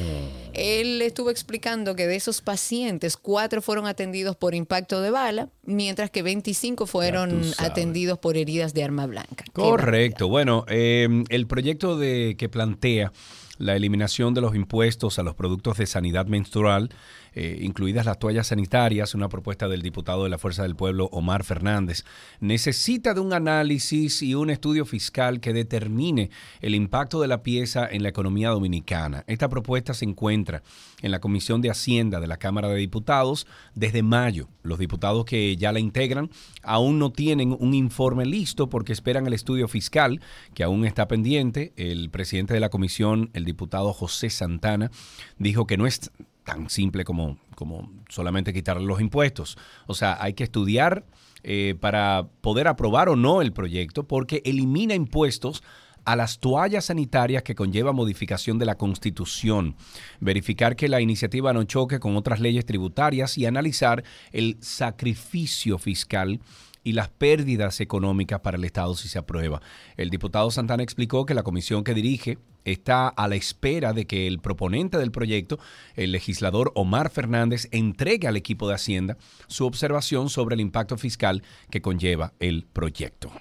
Él 0.58 1.02
estuvo 1.02 1.30
explicando 1.30 1.96
que 1.96 2.08
de 2.08 2.16
esos 2.16 2.42
pacientes, 2.42 3.16
cuatro 3.16 3.62
fueron 3.62 3.86
atendidos 3.86 4.36
por 4.36 4.56
impacto 4.56 5.02
de 5.02 5.12
bala, 5.12 5.50
mientras 5.64 6.10
que 6.10 6.24
25 6.24 6.88
fueron 6.88 7.42
atendidos 7.60 8.18
por 8.18 8.38
heridas 8.38 8.74
de 8.74 8.84
arma 8.84 9.06
blanca. 9.06 9.46
Correcto. 9.54 10.28
Bueno, 10.28 10.66
eh, 10.68 11.08
el 11.30 11.48
proyecto 11.48 11.98
de 11.98 12.36
que 12.38 12.50
plantea 12.50 13.12
la 13.58 13.76
eliminación 13.76 14.34
de 14.34 14.42
los 14.42 14.56
impuestos 14.56 15.20
a 15.20 15.24
los 15.24 15.36
productos 15.36 15.78
de 15.78 15.86
sanidad 15.86 16.28
menstrual, 16.28 16.90
eh, 17.40 17.60
incluidas 17.62 18.08
las 18.08 18.18
toallas 18.18 18.48
sanitarias, 18.48 19.14
una 19.14 19.30
propuesta 19.30 19.68
del 19.68 19.84
diputado 19.84 20.24
de 20.24 20.30
la 20.32 20.40
Fuerza 20.40 20.64
del 20.64 20.76
Pueblo, 20.76 21.08
Omar 21.12 21.44
Fernández, 21.44 22.04
necesita 22.40 23.14
de 23.14 23.20
un 23.20 23.32
análisis 23.32 24.24
y 24.24 24.34
un 24.34 24.50
estudio 24.50 24.86
fiscal 24.86 25.40
que 25.40 25.54
determine 25.54 26.32
el 26.62 26.74
impacto 26.74 27.22
de 27.22 27.28
la 27.28 27.44
pieza 27.44 27.88
en 27.88 28.02
la 28.02 28.10
economía 28.10 28.50
dominicana. 28.50 29.24
Esta 29.28 29.50
propuesta 29.50 29.94
se 29.94 30.06
encuentra 30.06 30.64
en 31.04 31.12
la 31.12 31.20
Comisión 31.20 31.62
de 31.62 31.70
Hacienda 31.70 32.20
de 32.20 32.26
la 32.26 32.38
Cámara 32.38 32.70
de 32.70 32.78
Diputados 32.78 33.46
desde 33.76 34.02
mayo. 34.02 34.50
Los 34.64 34.80
diputados 34.80 35.24
que 35.26 35.56
ya 35.58 35.72
la 35.72 35.80
integran 35.80 36.32
aún 36.64 36.98
no 36.98 37.12
tienen 37.12 37.56
un 37.60 37.76
informe 37.76 38.26
listo 38.26 38.68
porque 38.68 38.94
esperan 38.94 39.28
el 39.28 39.34
estudio 39.34 39.68
fiscal 39.68 40.22
que 40.56 40.64
aún 40.64 40.86
está 40.86 41.08
pendiente. 41.08 41.72
El 41.76 42.10
presidente 42.10 42.56
de 42.56 42.62
la 42.62 42.70
comisión, 42.70 43.30
el 43.34 43.46
diputado 43.46 43.94
José 43.94 44.32
Santana, 44.32 44.90
dijo 45.38 45.68
que 45.68 45.78
no 45.78 45.86
es 45.86 46.12
tan 46.48 46.70
simple 46.70 47.04
como, 47.04 47.38
como 47.56 47.92
solamente 48.08 48.54
quitarle 48.54 48.86
los 48.86 49.02
impuestos. 49.02 49.58
O 49.86 49.94
sea, 49.94 50.18
hay 50.22 50.32
que 50.32 50.46
estudiar 50.46 51.04
eh, 51.44 51.76
para 51.78 52.30
poder 52.40 52.70
aprobar 52.70 53.10
o 53.10 53.18
no 53.18 53.42
el 53.42 53.52
proyecto 53.52 54.08
porque 54.08 54.42
elimina 54.46 54.96
impuestos 54.96 55.62
a 56.06 56.16
las 56.16 56.40
toallas 56.40 56.86
sanitarias 56.86 57.44
que 57.44 57.54
conlleva 57.54 57.92
modificación 57.92 58.60
de 58.60 58.66
la 58.66 58.76
Constitución, 58.76 59.76
verificar 60.22 60.78
que 60.78 60.88
la 60.88 61.02
iniciativa 61.02 61.52
no 61.52 61.66
choque 61.66 62.00
con 62.00 62.16
otras 62.16 62.40
leyes 62.40 62.66
tributarias 62.66 63.38
y 63.38 63.46
analizar 63.46 64.06
el 64.32 64.56
sacrificio 64.62 65.78
fiscal 65.78 66.40
y 66.88 66.94
las 66.94 67.10
pérdidas 67.10 67.82
económicas 67.82 68.40
para 68.40 68.56
el 68.56 68.64
Estado 68.64 68.96
si 68.96 69.10
se 69.10 69.20
aprueba. 69.20 69.62
El 69.98 70.10
diputado 70.10 70.50
Santana 70.52 70.84
explicó 70.84 71.26
que 71.26 71.34
la 71.34 71.44
comisión 71.44 71.84
que 71.84 71.94
dirige 71.94 72.38
está 72.64 73.10
a 73.10 73.28
la 73.28 73.36
espera 73.36 73.92
de 73.92 74.08
que 74.08 74.26
el 74.26 74.40
proponente 74.40 74.98
del 74.98 75.12
proyecto, 75.12 75.60
el 75.96 76.14
legislador 76.14 76.72
Omar 76.76 77.10
Fernández, 77.10 77.68
entregue 77.72 78.30
al 78.30 78.38
equipo 78.38 78.70
de 78.70 78.76
Hacienda 78.76 79.18
su 79.48 79.66
observación 79.66 80.30
sobre 80.30 80.56
el 80.56 80.62
impacto 80.62 80.96
fiscal 80.98 81.44
que 81.70 81.82
conlleva 81.82 82.32
el 82.40 82.66
proyecto. 82.72 83.34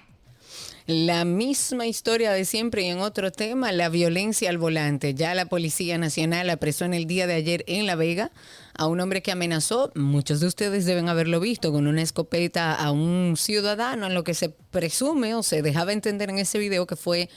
La 0.87 1.25
misma 1.25 1.85
historia 1.85 2.31
de 2.31 2.45
siempre 2.45 2.83
y 2.83 2.85
en 2.85 2.99
otro 2.99 3.29
tema, 3.29 3.73
la 3.73 3.89
violencia 3.89 4.49
al 4.49 4.57
volante. 4.57 5.13
Ya 5.13 5.35
la 5.35 5.47
Policía 5.47 5.97
Nacional 5.97 6.49
apresó 6.49 6.85
en 6.85 6.93
el 6.93 7.07
día 7.07 7.27
de 7.27 7.33
ayer 7.33 7.65
en 7.67 7.85
La 7.85 7.95
Vega 7.95 8.31
a 8.73 8.87
un 8.87 9.01
hombre 9.01 9.21
que 9.21 9.33
amenazó, 9.33 9.91
muchos 9.95 10.39
de 10.39 10.47
ustedes 10.47 10.85
deben 10.85 11.09
haberlo 11.09 11.41
visto, 11.41 11.73
con 11.73 11.87
una 11.87 12.01
escopeta 12.01 12.73
a 12.73 12.91
un 12.91 13.35
ciudadano 13.35 14.07
en 14.07 14.13
lo 14.13 14.23
que 14.23 14.33
se 14.33 14.47
presume 14.47 15.35
o 15.35 15.43
se 15.43 15.61
dejaba 15.61 15.91
entender 15.91 16.29
en 16.29 16.37
ese 16.37 16.57
video 16.57 16.87
que 16.87 16.95
fue 16.95 17.29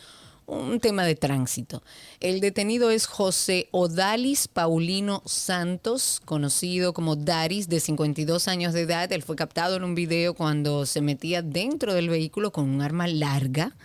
un 0.51 0.81
tema 0.81 1.05
de 1.05 1.15
tránsito. 1.15 1.83
El 2.21 2.41
detenido 2.41 2.91
es 2.91 3.07
José 3.07 3.69
Odalis 3.71 4.49
Paulino 4.49 5.23
Santos, 5.25 6.21
conocido 6.25 6.93
como 6.93 7.17
Daris, 7.17 7.69
de 7.69 7.81
52 7.81 8.49
años 8.49 8.73
de 8.73 8.83
edad. 8.83 9.13
Él 9.13 9.23
fue 9.23 9.37
captado 9.37 9.77
en 9.77 9.85
un 9.85 9.95
video 9.95 10.35
cuando 10.35 10.87
se 10.87 11.01
metía 11.01 11.43
dentro 11.43 11.95
del 11.95 12.09
vehículo 12.09 12.53
con 12.53 12.69
un 12.69 12.83
arma 12.83 13.07
larga. 13.07 13.77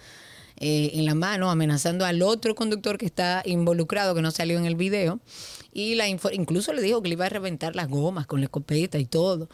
Eh, 0.58 0.92
en 0.94 1.06
la 1.06 1.16
mano, 1.16 1.52
amenazando 1.52 2.06
al 2.06 2.22
otro 2.22 2.56
conductor 2.56 2.98
que 2.98 3.06
está 3.06 3.42
involucrado, 3.46 4.16
que 4.16 4.22
no 4.22 4.32
salió 4.32 4.58
en 4.58 4.66
el 4.66 4.76
video. 4.76 5.20
Y 5.74 5.96
la 5.96 6.08
incluso 6.08 6.72
le 6.72 6.82
dijo 6.82 7.02
que 7.02 7.10
le 7.10 7.16
iba 7.16 7.26
a 7.26 7.30
reventar 7.30 7.76
las 7.76 7.90
gomas 7.90 8.28
con 8.28 8.40
la 8.40 8.46
escopeta 8.46 8.98
y 8.98 9.06
todo. 9.06 9.50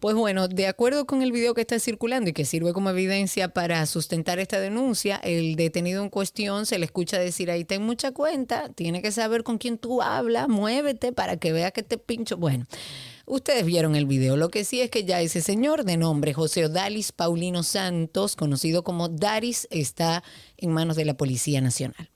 Pues 0.00 0.14
bueno, 0.14 0.46
de 0.46 0.66
acuerdo 0.66 1.06
con 1.06 1.22
el 1.22 1.32
video 1.32 1.54
que 1.54 1.62
está 1.62 1.78
circulando 1.78 2.28
y 2.28 2.34
que 2.34 2.44
sirve 2.44 2.74
como 2.74 2.90
evidencia 2.90 3.48
para 3.48 3.86
sustentar 3.86 4.38
esta 4.38 4.60
denuncia, 4.60 5.16
el 5.16 5.56
detenido 5.56 6.02
en 6.02 6.10
cuestión 6.10 6.66
se 6.66 6.78
le 6.78 6.84
escucha 6.84 7.18
decir 7.18 7.50
ahí, 7.50 7.64
ten 7.64 7.82
mucha 7.82 8.12
cuenta, 8.12 8.68
tiene 8.68 9.00
que 9.00 9.12
saber 9.12 9.44
con 9.44 9.56
quién 9.56 9.78
tú 9.78 10.02
hablas, 10.02 10.46
muévete 10.48 11.12
para 11.12 11.38
que 11.38 11.54
vea 11.54 11.70
que 11.70 11.82
te 11.82 11.96
pincho. 11.96 12.36
Bueno, 12.36 12.66
ustedes 13.26 13.64
vieron 13.66 13.96
el 13.96 14.06
video. 14.06 14.36
Lo 14.36 14.50
que 14.50 14.64
sí 14.64 14.80
es 14.80 14.90
que 14.90 15.04
ya 15.04 15.20
ese 15.20 15.40
señor 15.40 15.84
de 15.84 15.96
nombre 15.96 16.32
José 16.34 16.66
Odalis 16.66 17.12
Paulino 17.12 17.62
Santos, 17.62 18.36
conocido 18.36 18.84
como 18.84 19.08
Daris, 19.08 19.68
está 19.70 20.22
en 20.56 20.72
manos 20.72 20.96
de 20.96 21.04
la 21.04 21.14
Policía 21.14 21.60
Nacional. 21.60 22.12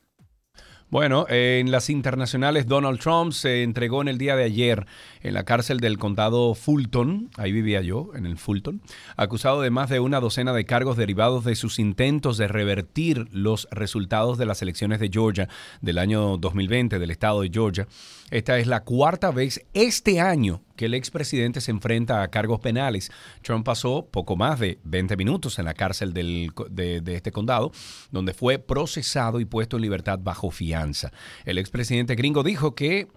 Bueno, 0.88 1.26
en 1.28 1.72
las 1.72 1.90
internacionales, 1.90 2.68
Donald 2.68 3.00
Trump 3.00 3.32
se 3.32 3.64
entregó 3.64 4.02
en 4.02 4.08
el 4.08 4.18
día 4.18 4.36
de 4.36 4.44
ayer 4.44 4.86
en 5.20 5.34
la 5.34 5.44
cárcel 5.44 5.80
del 5.80 5.98
condado 5.98 6.54
Fulton, 6.54 7.28
ahí 7.36 7.50
vivía 7.50 7.80
yo, 7.80 8.10
en 8.14 8.24
el 8.24 8.38
Fulton, 8.38 8.80
acusado 9.16 9.62
de 9.62 9.70
más 9.70 9.90
de 9.90 9.98
una 9.98 10.20
docena 10.20 10.52
de 10.52 10.64
cargos 10.64 10.96
derivados 10.96 11.44
de 11.44 11.56
sus 11.56 11.80
intentos 11.80 12.38
de 12.38 12.46
revertir 12.46 13.26
los 13.32 13.66
resultados 13.72 14.38
de 14.38 14.46
las 14.46 14.62
elecciones 14.62 15.00
de 15.00 15.10
Georgia 15.12 15.48
del 15.80 15.98
año 15.98 16.36
2020 16.36 17.00
del 17.00 17.10
estado 17.10 17.40
de 17.40 17.50
Georgia. 17.52 17.88
Esta 18.30 18.58
es 18.58 18.66
la 18.66 18.82
cuarta 18.82 19.30
vez 19.30 19.64
este 19.72 20.20
año 20.20 20.62
que 20.74 20.86
el 20.86 20.94
expresidente 20.94 21.60
se 21.60 21.70
enfrenta 21.70 22.22
a 22.22 22.28
cargos 22.28 22.60
penales. 22.60 23.10
Trump 23.42 23.64
pasó 23.64 24.06
poco 24.06 24.36
más 24.36 24.58
de 24.58 24.78
20 24.82 25.16
minutos 25.16 25.58
en 25.58 25.64
la 25.64 25.74
cárcel 25.74 26.12
del 26.12 26.50
de 26.70 27.14
este 27.14 27.30
condado, 27.30 27.70
donde 28.10 28.34
fue 28.34 28.58
procesado 28.58 29.38
y 29.38 29.44
puesto 29.44 29.76
en 29.76 29.82
libertad 29.82 30.18
bajo 30.20 30.50
fianza. 30.50 31.12
El 31.44 31.58
expresidente 31.58 32.16
gringo 32.16 32.42
dijo 32.42 32.74
que 32.74 33.08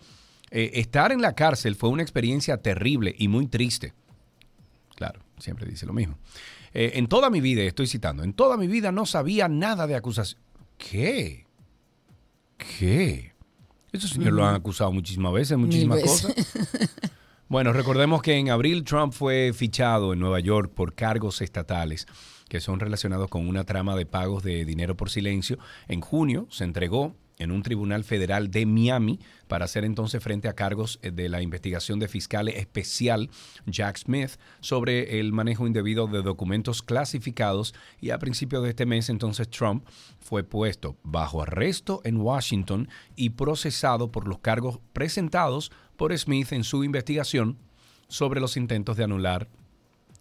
eh, 0.52 0.72
estar 0.76 1.12
en 1.12 1.22
la 1.22 1.34
cárcel 1.34 1.76
fue 1.76 1.90
una 1.90 2.02
experiencia 2.02 2.58
terrible 2.58 3.16
y 3.18 3.28
muy 3.28 3.48
triste. 3.48 3.94
Claro, 4.96 5.22
siempre 5.38 5.66
dice 5.66 5.86
lo 5.86 5.94
mismo. 5.94 6.18
Eh, 6.74 6.92
en 6.96 7.08
toda 7.08 7.30
mi 7.30 7.42
vida, 7.42 7.64
estoy 7.64 7.88
citando, 7.88 8.24
en 8.24 8.34
toda 8.34 8.58
mi 8.58 8.68
vida 8.68 8.92
no 8.92 9.06
sabía 9.06 9.48
nada 9.48 9.88
de 9.88 9.96
acusación. 9.96 10.42
¿Qué? 10.78 11.46
¿Qué? 12.58 13.34
Eso 13.92 14.08
señor 14.08 14.34
lo 14.34 14.46
han 14.46 14.56
acusado 14.56 14.92
muchísimas 14.92 15.34
veces, 15.34 15.58
muchísimas 15.58 16.02
veces. 16.02 16.22
cosas. 16.22 16.96
Bueno, 17.50 17.74
recordemos 17.74 18.22
que 18.22 18.36
en 18.36 18.52
abril 18.52 18.84
Trump 18.84 19.12
fue 19.12 19.54
fichado 19.56 20.14
en 20.14 20.20
Nueva 20.20 20.40
York 20.40 20.72
por 20.72 20.94
cargos 20.94 21.42
estatales 21.42 22.06
que 22.50 22.60
son 22.60 22.82
relacionados 22.82 23.30
con 23.30 23.48
una 23.48 23.64
trama 23.64 23.96
de 23.96 24.06
pagos 24.06 24.44
de 24.44 24.66
dinero 24.66 24.98
por 24.98 25.10
silencio. 25.10 25.58
En 25.88 26.02
junio 26.02 26.48
se 26.50 26.66
entregó 26.66 27.16
en 27.40 27.52
un 27.52 27.64
tribunal 27.64 28.04
federal 28.04 28.52
de 28.52 28.66
Miami 28.66 29.20
para 29.48 29.66
hacer 29.66 29.86
entonces 29.86 30.22
frente 30.22 30.48
a 30.48 30.54
cargos 30.54 31.00
eh, 31.02 31.10
de 31.10 31.30
la 31.30 31.42
investigación 31.42 31.98
de 31.98 32.08
fiscal 32.08 32.50
especial 32.50 33.30
Jack 33.66 33.98
Smith 33.98 34.32
sobre 34.60 35.20
el 35.20 35.32
manejo 35.32 35.66
indebido 35.66 36.08
de 36.08 36.22
documentos 36.22 36.84
clasificados. 36.84 37.74
Y 38.00 38.12
a 38.12 38.20
principios 38.20 38.64
de 38.64 38.70
este 38.70 38.86
mes 38.86 39.10
entonces 39.10 39.50
Trump 39.50 39.88
fue 40.20 40.44
puesto 40.44 40.98
bajo 41.04 41.42
arresto 41.42 42.02
en 42.04 42.18
Washington 42.18 42.90
y 43.16 43.32
procesado 43.32 44.12
por 44.12 44.28
los 44.28 44.40
cargos 44.40 44.80
presentados 44.94 45.72
por 45.96 46.16
Smith 46.18 46.52
en 46.52 46.64
su 46.64 46.84
investigación 46.84 47.58
sobre 48.10 48.42
los 48.42 48.58
intentos 48.58 48.98
de 48.98 49.06
anular 49.06 49.50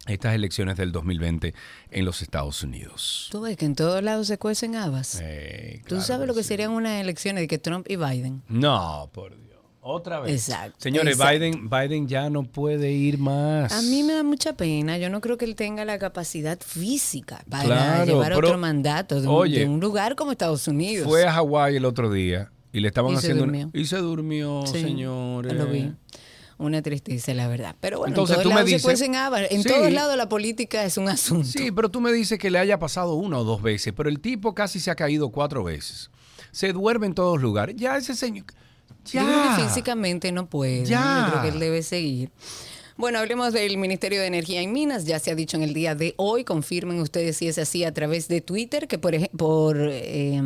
estas 0.07 0.33
elecciones 0.33 0.77
del 0.77 0.91
2020 0.91 1.53
en 1.91 2.05
los 2.05 2.21
Estados 2.21 2.63
Unidos. 2.63 3.27
Tú 3.31 3.41
ves 3.41 3.57
que 3.57 3.65
en 3.65 3.75
todos 3.75 4.01
lados 4.01 4.27
se 4.27 4.37
cuecen 4.37 4.75
habas. 4.75 5.19
Eh, 5.21 5.81
Tú 5.87 6.01
sabes 6.01 6.27
lo 6.27 6.33
que 6.33 6.41
sí. 6.43 6.49
serían 6.49 6.71
unas 6.71 6.99
elecciones 7.01 7.41
de 7.41 7.47
que 7.47 7.57
Trump 7.59 7.85
y 7.89 7.95
Biden. 7.95 8.41
No, 8.47 9.09
por 9.13 9.31
Dios. 9.31 9.49
Otra 9.81 10.19
vez. 10.19 10.33
Exacto, 10.49 10.75
Señores, 10.79 11.13
exacto. 11.15 11.33
Biden, 11.39 11.69
Biden 11.69 12.07
ya 12.07 12.29
no 12.29 12.43
puede 12.43 12.91
ir 12.91 13.17
más. 13.17 13.71
A 13.71 13.81
mí 13.81 14.03
me 14.03 14.13
da 14.13 14.23
mucha 14.23 14.53
pena. 14.53 14.97
Yo 14.97 15.09
no 15.09 15.21
creo 15.21 15.37
que 15.37 15.45
él 15.45 15.55
tenga 15.55 15.85
la 15.85 15.97
capacidad 15.97 16.59
física 16.59 17.43
para 17.49 17.63
Claro, 17.65 18.05
llevar 18.05 18.33
pero- 18.35 18.47
otro 18.47 18.57
mandato 18.57 19.21
de 19.21 19.27
un, 19.27 19.33
oye, 19.33 19.59
de 19.59 19.65
un 19.67 19.79
lugar 19.79 20.15
como 20.15 20.31
Estados 20.31 20.67
Unidos. 20.67 21.07
Fue 21.07 21.25
a 21.25 21.31
Hawái 21.31 21.75
el 21.77 21.85
otro 21.85 22.11
día 22.11 22.51
y 22.73 22.81
le 22.81 22.87
estaban 22.89 23.11
Y 23.13 23.15
se 23.15 23.19
haciendo. 23.19 23.43
una- 23.45 23.51
durmió. 23.59 23.81
y 23.81 23.85
se 23.85 23.97
durmió, 23.97 24.63
Sí, 24.67 24.81
señores. 24.81 25.53
Lo 25.53 25.65
vi. 25.67 25.93
Una 26.59 26.81
tristeza, 26.81 27.33
la 27.33 27.47
verdad. 27.47 27.75
Pero 27.79 27.99
bueno, 27.99 28.11
Entonces, 28.11 28.35
en 28.37 28.43
tú 28.43 28.49
todos 28.49 28.53
me 28.53 28.59
lados 28.59 28.67
dices- 28.69 28.81
se. 28.83 29.47
En 29.49 29.63
Sí. 29.63 29.69
todos 29.69 29.91
lados 29.91 30.15
la 30.17 30.29
política 30.29 30.83
es 30.83 30.97
un 30.97 31.07
asunto. 31.09 31.47
Sí, 31.47 31.71
pero 31.71 31.89
tú 31.89 32.01
me 32.01 32.11
dices 32.11 32.37
que 32.37 32.51
le 32.51 32.59
haya 32.59 32.77
pasado 32.77 33.15
una 33.15 33.39
o 33.39 33.43
dos 33.45 33.61
veces, 33.61 33.93
pero 33.95 34.09
el 34.09 34.19
tipo 34.19 34.53
casi 34.53 34.79
se 34.79 34.91
ha 34.91 34.95
caído 34.95 35.29
cuatro 35.29 35.63
veces. 35.63 36.11
Se 36.51 36.71
duerme 36.73 37.07
en 37.07 37.13
todos 37.15 37.41
lugares. 37.41 37.75
Ya 37.77 37.95
ese 37.97 38.13
señor. 38.13 38.45
Ya. 39.11 39.21
Yo 39.23 39.27
creo 39.27 39.55
que 39.55 39.63
físicamente 39.63 40.31
no 40.33 40.47
puede. 40.49 40.85
Ya. 40.85 41.23
Yo 41.25 41.31
creo 41.31 41.41
que 41.43 41.49
él 41.49 41.59
debe 41.59 41.81
seguir. 41.81 42.29
Bueno, 42.97 43.19
hablemos 43.19 43.53
del 43.53 43.77
Ministerio 43.77 44.19
de 44.19 44.27
Energía 44.27 44.61
y 44.61 44.67
Minas. 44.67 45.05
Ya 45.05 45.19
se 45.19 45.31
ha 45.31 45.35
dicho 45.35 45.55
en 45.55 45.63
el 45.63 45.73
día 45.73 45.95
de 45.95 46.13
hoy. 46.17 46.43
Confirmen 46.43 46.99
ustedes 46.99 47.37
si 47.37 47.47
es 47.47 47.57
así 47.57 47.85
a 47.85 47.93
través 47.93 48.27
de 48.27 48.41
Twitter, 48.41 48.89
que 48.89 48.99
por, 48.99 49.13
ej- 49.15 49.29
por 49.37 49.77
eh, 49.79 50.41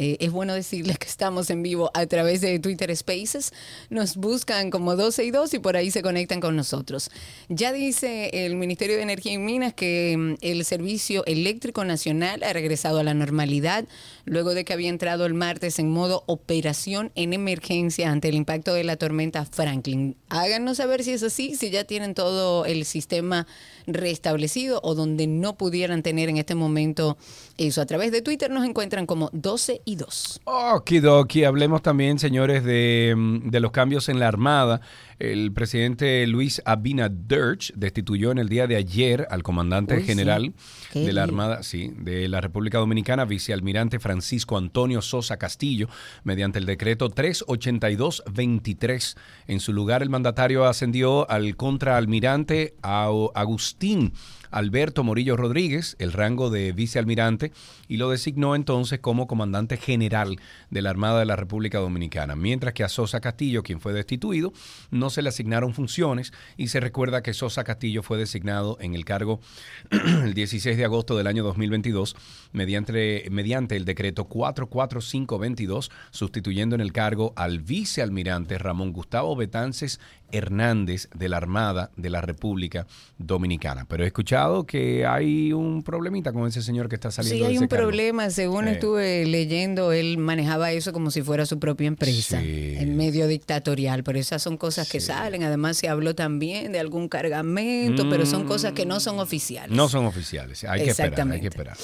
eh, 0.00 0.16
es 0.20 0.32
bueno 0.32 0.54
decirles 0.54 0.98
que 0.98 1.06
estamos 1.06 1.50
en 1.50 1.62
vivo 1.62 1.90
a 1.92 2.06
través 2.06 2.40
de 2.40 2.58
Twitter 2.58 2.96
Spaces. 2.96 3.52
Nos 3.90 4.16
buscan 4.16 4.70
como 4.70 4.96
12 4.96 5.24
y 5.24 5.30
2 5.30 5.52
y 5.52 5.58
por 5.58 5.76
ahí 5.76 5.90
se 5.90 6.00
conectan 6.00 6.40
con 6.40 6.56
nosotros. 6.56 7.10
Ya 7.50 7.70
dice 7.70 8.30
el 8.46 8.56
Ministerio 8.56 8.96
de 8.96 9.02
Energía 9.02 9.34
y 9.34 9.38
Minas 9.38 9.74
que 9.74 10.16
mm, 10.16 10.34
el 10.40 10.64
Servicio 10.64 11.22
Eléctrico 11.26 11.84
Nacional 11.84 12.42
ha 12.44 12.54
regresado 12.54 12.98
a 13.00 13.02
la 13.02 13.12
normalidad 13.12 13.84
luego 14.24 14.54
de 14.54 14.64
que 14.64 14.72
había 14.72 14.88
entrado 14.88 15.26
el 15.26 15.34
martes 15.34 15.78
en 15.78 15.90
modo 15.90 16.24
operación 16.26 17.12
en 17.14 17.32
emergencia 17.32 18.10
ante 18.10 18.28
el 18.28 18.34
impacto 18.34 18.74
de 18.74 18.84
la 18.84 18.96
tormenta 18.96 19.44
Franklin. 19.44 20.16
Háganos 20.28 20.78
saber 20.78 21.04
si 21.04 21.12
es 21.12 21.22
así, 21.22 21.56
si 21.56 21.70
ya 21.70 21.84
tienen 21.84 22.14
todo 22.14 22.64
el 22.64 22.84
sistema 22.84 23.46
restablecido 23.86 24.80
o 24.82 24.94
donde 24.94 25.26
no 25.26 25.56
pudieran 25.56 26.02
tener 26.02 26.28
en 26.28 26.36
este 26.36 26.54
momento 26.54 27.18
eso. 27.56 27.80
A 27.80 27.86
través 27.86 28.12
de 28.12 28.22
Twitter 28.22 28.50
nos 28.50 28.64
encuentran 28.64 29.06
como 29.06 29.30
12 29.32 29.82
y 29.84 29.96
2. 29.96 30.40
Okidoki, 30.44 31.44
hablemos 31.44 31.82
también, 31.82 32.18
señores, 32.18 32.62
mm, 32.62 33.50
de 33.50 33.60
los 33.60 33.70
cambios 33.72 34.08
en 34.08 34.18
la 34.18 34.28
Armada. 34.28 34.80
El 35.20 35.52
presidente 35.52 36.26
Luis 36.26 36.60
Abinader 36.64 37.58
destituyó 37.74 38.32
en 38.32 38.38
el 38.38 38.48
día 38.48 38.66
de 38.66 38.76
ayer 38.76 39.26
al 39.30 39.42
comandante 39.42 39.96
Uy, 39.96 40.04
general 40.04 40.54
de 40.94 41.12
la. 41.12 41.24
Armada, 41.24 41.62
sí, 41.62 41.92
de 41.98 42.26
la 42.26 42.40
República 42.40 42.78
Dominicana, 42.78 43.26
vicealmirante 43.26 43.98
Francisco 43.98 44.56
Antonio 44.56 45.02
Sosa 45.02 45.36
Castillo, 45.36 45.90
mediante 46.24 46.58
el 46.58 46.64
decreto 46.64 47.10
382-23. 47.10 49.18
En 49.46 49.60
su 49.60 49.74
lugar, 49.74 50.02
el 50.02 50.08
mandatario 50.08 50.64
ascendió 50.64 51.30
al 51.30 51.54
contraalmirante 51.54 52.72
Agustín 52.82 54.14
Alberto 54.50 55.04
Morillo 55.04 55.36
Rodríguez, 55.36 55.96
el 55.98 56.12
rango 56.12 56.50
de 56.50 56.72
vicealmirante, 56.72 57.52
y 57.90 57.96
lo 57.96 58.08
designó 58.08 58.54
entonces 58.54 59.00
como 59.00 59.26
comandante 59.26 59.76
general 59.76 60.38
de 60.70 60.80
la 60.80 60.90
Armada 60.90 61.18
de 61.18 61.26
la 61.26 61.34
República 61.34 61.78
Dominicana. 61.78 62.36
Mientras 62.36 62.72
que 62.72 62.84
a 62.84 62.88
Sosa 62.88 63.20
Castillo, 63.20 63.64
quien 63.64 63.80
fue 63.80 63.92
destituido, 63.92 64.52
no 64.92 65.10
se 65.10 65.22
le 65.22 65.28
asignaron 65.28 65.74
funciones 65.74 66.32
y 66.56 66.68
se 66.68 66.78
recuerda 66.78 67.22
que 67.22 67.34
Sosa 67.34 67.64
Castillo 67.64 68.04
fue 68.04 68.16
designado 68.16 68.78
en 68.80 68.94
el 68.94 69.04
cargo 69.04 69.40
el 69.90 70.34
16 70.34 70.76
de 70.76 70.84
agosto 70.84 71.16
del 71.16 71.26
año 71.26 71.42
2022 71.42 72.14
mediante, 72.52 73.26
mediante 73.28 73.74
el 73.74 73.84
decreto 73.84 74.26
44522, 74.26 75.90
sustituyendo 76.12 76.76
en 76.76 76.80
el 76.82 76.92
cargo 76.92 77.32
al 77.34 77.58
vicealmirante 77.58 78.56
Ramón 78.58 78.92
Gustavo 78.92 79.34
Betances 79.34 79.98
Hernández 80.32 81.08
de 81.12 81.28
la 81.28 81.38
Armada 81.38 81.90
de 81.96 82.10
la 82.10 82.20
República 82.20 82.86
Dominicana. 83.18 83.84
Pero 83.88 84.04
escuchar 84.04 84.20
escuchado 84.20 84.64
que 84.66 85.06
hay 85.06 85.52
un 85.52 85.82
problemita 85.82 86.32
con 86.32 86.46
ese 86.46 86.62
señor 86.62 86.88
que 86.88 86.94
está 86.94 87.10
saliendo 87.10 87.46
Sí, 87.46 87.52
de 87.52 87.56
ese 87.56 87.68
cargo. 87.68 87.79
Problema. 87.82 88.30
Según 88.30 88.68
estuve 88.68 89.24
leyendo, 89.26 89.92
él 89.92 90.18
manejaba 90.18 90.72
eso 90.72 90.92
como 90.92 91.10
si 91.10 91.22
fuera 91.22 91.46
su 91.46 91.58
propia 91.58 91.86
empresa, 91.88 92.40
Sí. 92.40 92.74
en 92.76 92.96
medio 92.96 93.26
dictatorial. 93.26 94.02
Pero 94.04 94.18
esas 94.18 94.42
son 94.42 94.56
cosas 94.56 94.88
que 94.88 95.00
salen. 95.00 95.42
Además, 95.42 95.76
se 95.76 95.88
habló 95.88 96.14
también 96.14 96.72
de 96.72 96.78
algún 96.80 97.08
cargamento, 97.08 98.08
pero 98.08 98.26
son 98.26 98.44
cosas 98.46 98.72
que 98.72 98.86
no 98.86 99.00
son 99.00 99.18
oficiales. 99.18 99.70
Mm. 99.72 99.76
No 99.76 99.88
son 99.88 100.06
oficiales. 100.06 100.64
Hay 100.64 100.84
que 100.84 100.90
esperar, 100.90 101.06
hay 101.06 101.10
Exactamente. 101.10 101.40
que 101.40 101.48
esperar. 101.48 101.76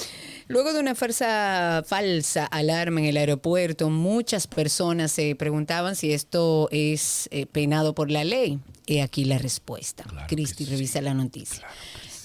Luego 0.49 0.71
de 0.71 0.79
una 0.79 0.95
falsa, 0.95 1.83
falsa 1.85 2.45
alarma 2.45 3.01
en 3.01 3.07
el 3.07 3.17
aeropuerto, 3.17 3.89
muchas 3.89 4.47
personas 4.47 5.11
se 5.11 5.35
preguntaban 5.35 5.97
si 5.97 6.13
esto 6.13 6.69
es 6.71 7.27
eh, 7.31 7.45
penado 7.47 7.93
por 7.93 8.09
la 8.09 8.23
ley. 8.23 8.59
He 8.85 9.01
aquí 9.01 9.25
la 9.25 9.37
respuesta. 9.39 10.03
Claro 10.03 10.27
Cristi, 10.29 10.63
revisa 10.63 11.01
la 11.01 11.13
noticia. 11.13 11.67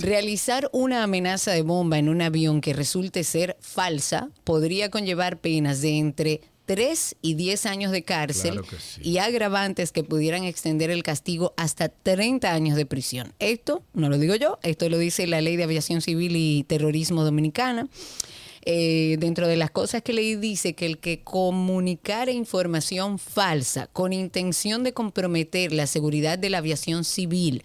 Realizar 0.02 0.68
una 0.72 1.04
amenaza 1.04 1.52
de 1.52 1.62
bomba 1.62 1.96
en 1.96 2.08
un 2.08 2.22
avión 2.22 2.60
que 2.60 2.72
resulte 2.72 3.22
ser 3.22 3.56
falsa 3.60 4.30
podría 4.42 4.90
conllevar 4.90 5.38
penas 5.38 5.80
de 5.80 5.96
entre 5.98 6.40
3 6.66 7.14
y 7.22 7.34
10 7.34 7.66
años 7.66 7.92
de 7.92 8.02
cárcel 8.02 8.54
Claro 8.54 8.66
que 8.66 8.76
sí. 8.80 9.00
y 9.04 9.18
agravantes 9.18 9.92
que 9.92 10.02
pudieran 10.02 10.42
extender 10.42 10.90
el 10.90 11.04
castigo 11.04 11.54
hasta 11.56 11.88
30 11.88 12.52
años 12.52 12.76
de 12.76 12.84
prisión. 12.84 13.32
Esto 13.38 13.84
no 13.94 14.08
lo 14.08 14.18
digo 14.18 14.34
yo, 14.34 14.58
esto 14.64 14.88
lo 14.88 14.98
dice 14.98 15.28
la 15.28 15.40
Ley 15.40 15.54
de 15.54 15.62
Aviación 15.62 16.00
Civil 16.00 16.34
y 16.34 16.64
Terrorismo 16.64 17.22
Dominicana. 17.22 17.88
Eh, 18.64 19.18
dentro 19.20 19.46
de 19.46 19.56
las 19.56 19.70
cosas 19.70 20.02
que 20.02 20.12
leí 20.12 20.34
dice 20.34 20.74
que 20.74 20.86
el 20.86 20.98
que 20.98 21.20
comunicara 21.22 22.32
información 22.32 23.20
falsa 23.20 23.86
con 23.92 24.12
intención 24.12 24.82
de 24.82 24.92
comprometer 24.92 25.72
la 25.72 25.86
seguridad 25.86 26.38
de 26.40 26.50
la 26.50 26.58
aviación 26.58 27.04
civil, 27.04 27.62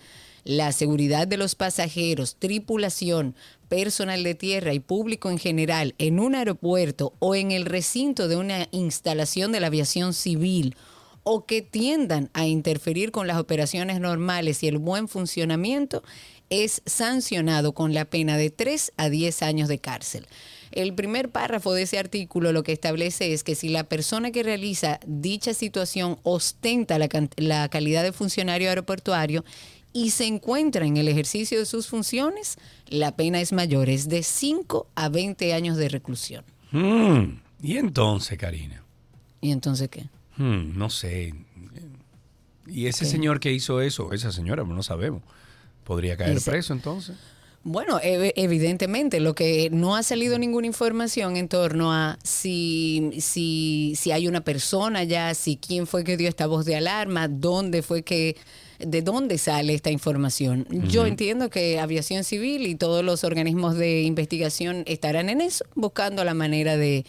la 0.48 0.72
seguridad 0.72 1.28
de 1.28 1.36
los 1.36 1.56
pasajeros, 1.56 2.38
tripulación, 2.40 3.36
personal 3.68 4.24
de 4.24 4.34
tierra 4.34 4.74
y 4.74 4.80
público 4.80 5.30
en 5.30 5.40
general 5.40 5.94
en 5.98 6.22
un 6.22 6.36
aeropuerto 6.36 7.14
o 7.20 7.36
en 7.36 7.52
el 7.52 7.66
recinto 7.66 8.30
de 8.30 8.38
una 8.38 8.70
instalación 8.72 9.52
de 9.52 9.60
la 9.60 9.68
aviación 9.68 10.14
civil 10.14 10.78
o 11.24 11.46
que 11.46 11.62
tiendan 11.62 12.30
a 12.34 12.48
interferir 12.48 13.12
con 13.12 13.28
las 13.28 13.38
operaciones 13.38 14.00
normales 14.00 14.64
y 14.64 14.70
el 14.70 14.78
buen 14.78 15.10
funcionamiento, 15.10 16.02
es 16.50 16.82
sancionado 16.86 17.74
con 17.74 17.94
la 17.94 18.06
pena 18.06 18.38
de 18.38 18.50
3 18.50 18.94
a 18.96 19.10
10 19.10 19.42
años 19.42 19.68
de 19.68 19.80
cárcel. 19.80 20.28
El 20.72 20.94
primer 20.94 21.30
párrafo 21.30 21.74
de 21.74 21.82
ese 21.82 21.98
artículo 21.98 22.54
lo 22.54 22.64
que 22.64 22.72
establece 22.72 23.34
es 23.34 23.44
que 23.44 23.56
si 23.56 23.68
la 23.68 23.84
persona 23.84 24.32
que 24.32 24.44
realiza 24.44 25.02
dicha 25.06 25.54
situación 25.54 26.20
ostenta 26.24 26.98
la, 26.98 27.10
la 27.36 27.68
calidad 27.68 28.04
de 28.04 28.14
funcionario 28.14 28.70
aeroportuario 28.70 29.44
y 30.06 30.12
se 30.12 30.26
encuentra 30.26 30.86
en 30.86 30.98
el 30.98 31.08
ejercicio 31.08 31.58
de 31.60 31.66
sus 31.66 31.88
funciones, 31.88 32.58
la 32.88 33.16
pena 33.16 33.42
es 33.42 33.52
mayor, 33.54 33.90
es 33.90 34.08
de 34.10 34.22
5 34.24 34.88
a 34.96 35.10
20 35.10 35.54
años 35.54 35.78
de 35.78 35.90
reclusión. 35.90 36.44
Mm, 36.72 37.40
Y 37.64 37.78
entonces, 37.78 38.38
Karina, 38.38 38.84
¿Y 39.42 39.52
entonces 39.52 39.90
qué? 39.90 40.10
Mm, 40.38 40.78
no 40.78 40.90
sé. 40.90 41.34
Y 42.68 42.88
ese 42.88 43.06
señor 43.06 43.40
que 43.40 43.52
hizo 43.54 43.82
eso, 43.82 44.12
esa 44.14 44.32
señora, 44.32 44.64
no 44.64 44.84
sabemos. 44.84 45.22
¿Podría 45.84 46.18
caer 46.18 46.38
Ese- 46.38 46.52
preso 46.52 46.74
entonces? 46.74 47.16
Bueno, 47.64 48.00
ev- 48.02 48.34
evidentemente, 48.36 49.20
lo 49.20 49.34
que 49.36 49.70
no 49.72 49.96
ha 49.96 50.04
salido 50.04 50.38
ninguna 50.38 50.68
información 50.68 51.36
en 51.38 51.48
torno 51.50 51.92
a 51.94 52.18
si, 52.24 53.12
si, 53.20 53.94
si 53.98 54.12
hay 54.12 54.28
una 54.28 54.42
persona 54.42 55.04
ya, 55.04 55.34
si 55.34 55.58
quién 55.58 55.86
fue 55.88 56.04
que 56.04 56.18
dio 56.18 56.30
esta 56.30 56.46
voz 56.48 56.66
de 56.66 56.76
alarma, 56.76 57.28
dónde 57.28 57.82
fue 57.82 58.04
que, 58.04 58.36
de 58.80 59.02
dónde 59.02 59.38
sale 59.38 59.74
esta 59.74 59.92
información. 59.92 60.68
Yo 60.88 61.06
entiendo 61.06 61.50
que 61.50 61.80
Aviación 61.80 62.24
Civil 62.24 62.68
y 62.68 62.76
todos 62.76 63.04
los 63.04 63.24
organismos 63.24 63.76
de 63.76 64.02
investigación 64.02 64.84
estarán 64.86 65.30
en 65.30 65.42
eso, 65.42 65.66
buscando 65.76 66.24
la 66.24 66.34
manera 66.34 66.78
de 66.78 67.06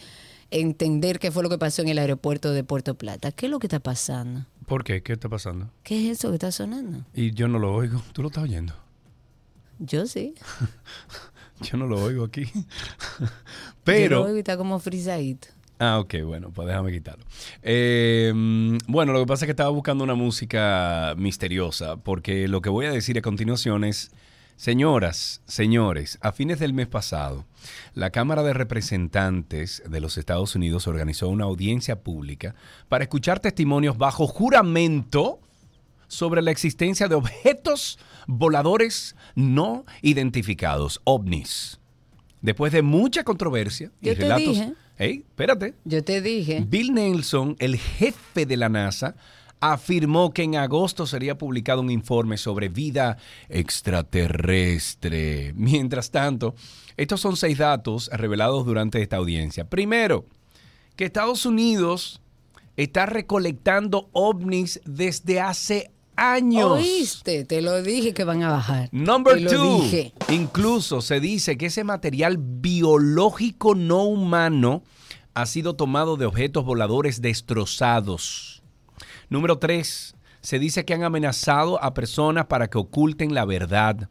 entender 0.51 1.19
qué 1.19 1.31
fue 1.31 1.43
lo 1.43 1.49
que 1.49 1.57
pasó 1.57 1.81
en 1.81 1.89
el 1.89 1.99
aeropuerto 1.99 2.51
de 2.51 2.63
Puerto 2.63 2.95
Plata. 2.95 3.31
¿Qué 3.31 3.45
es 3.45 3.51
lo 3.51 3.59
que 3.59 3.67
está 3.67 3.79
pasando? 3.79 4.45
¿Por 4.65 4.83
qué? 4.83 5.01
¿Qué 5.01 5.13
está 5.13 5.29
pasando? 5.29 5.71
¿Qué 5.83 6.09
es 6.11 6.19
eso 6.19 6.29
que 6.29 6.35
está 6.35 6.51
sonando? 6.51 7.05
Y 7.13 7.31
yo 7.33 7.47
no 7.47 7.59
lo 7.59 7.73
oigo. 7.73 8.01
¿Tú 8.13 8.21
lo 8.21 8.29
estás 8.29 8.43
oyendo? 8.43 8.73
Yo 9.79 10.05
sí. 10.05 10.35
Yo 11.61 11.77
no 11.77 11.87
lo 11.87 12.01
oigo 12.01 12.23
aquí. 12.23 12.45
Yo 12.45 12.61
lo 13.19 13.29
Pero... 13.83 14.23
oigo 14.23 14.37
y 14.37 14.39
está 14.39 14.55
como 14.55 14.79
frisadito. 14.79 15.49
Ah, 15.79 15.99
ok, 15.99 16.15
bueno, 16.25 16.51
pues 16.51 16.67
déjame 16.67 16.91
quitarlo. 16.91 17.23
Eh, 17.63 18.33
mm, 18.35 18.77
bueno, 18.87 19.13
lo 19.13 19.21
que 19.21 19.25
pasa 19.25 19.45
es 19.45 19.47
que 19.47 19.51
estaba 19.51 19.69
buscando 19.69 20.03
una 20.03 20.13
música 20.13 21.15
misteriosa, 21.17 21.95
porque 21.95 22.49
lo 22.49 22.61
que 22.61 22.69
voy 22.69 22.85
a 22.85 22.91
decir 22.91 23.17
a 23.17 23.21
continuación 23.21 23.85
es, 23.85 24.11
señoras, 24.57 25.41
señores, 25.47 26.19
a 26.21 26.33
fines 26.33 26.59
del 26.59 26.73
mes 26.73 26.89
pasado, 26.89 27.45
la 27.93 28.09
Cámara 28.09 28.43
de 28.43 28.51
Representantes 28.51 29.81
de 29.89 30.01
los 30.01 30.17
Estados 30.17 30.53
Unidos 30.53 30.85
organizó 30.85 31.29
una 31.29 31.45
audiencia 31.45 32.01
pública 32.01 32.55
para 32.89 33.05
escuchar 33.05 33.39
testimonios 33.39 33.97
bajo 33.97 34.27
juramento 34.27 35.39
sobre 36.09 36.41
la 36.41 36.51
existencia 36.51 37.07
de 37.07 37.15
objetos 37.15 37.99
voladores 38.27 39.15
no 39.33 39.85
identificados, 40.01 40.99
ovnis. 41.05 41.79
Después 42.41 42.73
de 42.73 42.81
mucha 42.81 43.23
controversia 43.23 43.91
y 44.01 44.13
relatos... 44.13 44.45
dije. 44.45 44.73
Ey, 44.99 45.23
espérate. 45.27 45.73
Yo 45.85 46.03
te 46.03 46.21
dije. 46.21 46.63
Bill 46.67 46.93
Nelson, 46.93 47.55
el 47.59 47.77
jefe 47.77 48.45
de 48.45 48.57
la 48.57 48.67
NASA, 48.67 49.15
afirmó 49.61 50.33
que 50.33 50.43
en 50.43 50.57
agosto 50.57 51.07
sería 51.07 51.37
publicado 51.37 51.79
un 51.79 51.89
informe 51.89 52.37
sobre 52.37 52.67
vida 52.67 53.17
extraterrestre. 53.47 55.53
Mientras 55.55 56.11
tanto, 56.11 56.53
estos 56.97 57.21
son 57.21 57.37
seis 57.37 57.57
datos 57.57 58.09
revelados 58.11 58.65
durante 58.65 59.01
esta 59.01 59.15
audiencia. 59.15 59.69
Primero, 59.69 60.25
que 60.97 61.05
Estados 61.05 61.45
Unidos 61.45 62.21
está 62.75 63.05
recolectando 63.05 64.09
ovnis 64.11 64.81
desde 64.83 65.39
hace 65.39 65.91
años. 66.19 66.71
Oíste, 66.71 67.45
te 67.45 67.61
lo 67.61 67.81
dije 67.81 68.13
que 68.13 68.23
van 68.23 68.43
a 68.43 68.51
bajar. 68.51 68.89
Number 68.91 69.35
Te 69.35 69.41
lo 69.41 69.51
two, 69.51 69.81
dije. 69.81 70.13
incluso 70.29 71.01
se 71.01 71.19
dice 71.19 71.57
que 71.57 71.67
ese 71.67 71.83
material 71.83 72.37
biológico 72.39 73.75
no 73.75 74.03
humano 74.03 74.83
ha 75.33 75.45
sido 75.45 75.75
tomado 75.75 76.17
de 76.17 76.25
objetos 76.25 76.65
voladores 76.65 77.21
destrozados. 77.21 78.61
Número 79.29 79.57
tres, 79.59 80.15
se 80.41 80.59
dice 80.59 80.85
que 80.85 80.93
han 80.93 81.03
amenazado 81.03 81.81
a 81.83 81.93
personas 81.93 82.45
para 82.47 82.69
que 82.69 82.77
oculten 82.77 83.33
la 83.33 83.45
verdad. 83.45 84.09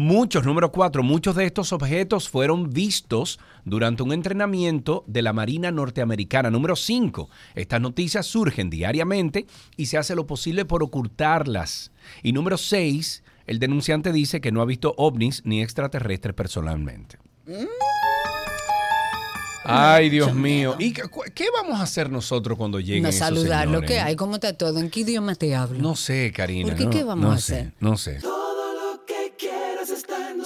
Muchos, 0.00 0.44
número 0.46 0.70
cuatro, 0.70 1.02
muchos 1.02 1.34
de 1.34 1.46
estos 1.46 1.72
objetos 1.72 2.28
fueron 2.28 2.70
vistos 2.70 3.40
durante 3.64 4.04
un 4.04 4.12
entrenamiento 4.12 5.02
de 5.08 5.20
la 5.20 5.32
Marina 5.32 5.72
norteamericana. 5.72 6.48
Número 6.48 6.76
cinco, 6.76 7.28
estas 7.56 7.80
noticias 7.80 8.24
surgen 8.24 8.70
diariamente 8.70 9.46
y 9.76 9.86
se 9.86 9.98
hace 9.98 10.14
lo 10.14 10.28
posible 10.28 10.64
por 10.64 10.84
ocultarlas. 10.84 11.90
Y 12.22 12.32
número 12.32 12.56
seis, 12.56 13.24
el 13.48 13.58
denunciante 13.58 14.12
dice 14.12 14.40
que 14.40 14.52
no 14.52 14.60
ha 14.62 14.64
visto 14.64 14.94
ovnis 14.96 15.42
ni 15.44 15.60
extraterrestres 15.60 16.34
personalmente. 16.36 17.18
Ay, 19.64 20.08
Dios 20.08 20.32
mío. 20.36 20.76
¿Y 20.78 20.92
qué, 20.92 21.02
vamos 21.52 21.80
a 21.80 21.82
hacer 21.82 22.10
nosotros 22.10 22.56
cuando 22.56 22.78
lleguen 22.78 23.02
No 23.02 23.08
esos 23.08 23.18
saludar 23.18 23.66
lo 23.66 23.80
señores? 23.80 23.90
que 23.90 23.98
hay, 23.98 24.14
cómo 24.14 24.34
está 24.36 24.52
todo, 24.52 24.78
en 24.78 24.88
qué 24.88 25.00
idioma 25.00 25.34
te 25.34 25.56
hablo. 25.56 25.80
No 25.80 25.96
sé, 25.96 26.30
Karina. 26.32 26.68
¿Por 26.68 26.78
qué? 26.78 26.84
no- 26.84 26.90
¿Qué 26.90 27.02
vamos 27.02 27.24
no 27.24 27.32
a 27.32 27.38
sé, 27.38 27.54
hacer? 27.54 27.72
No 27.80 27.96
sé. 27.96 28.20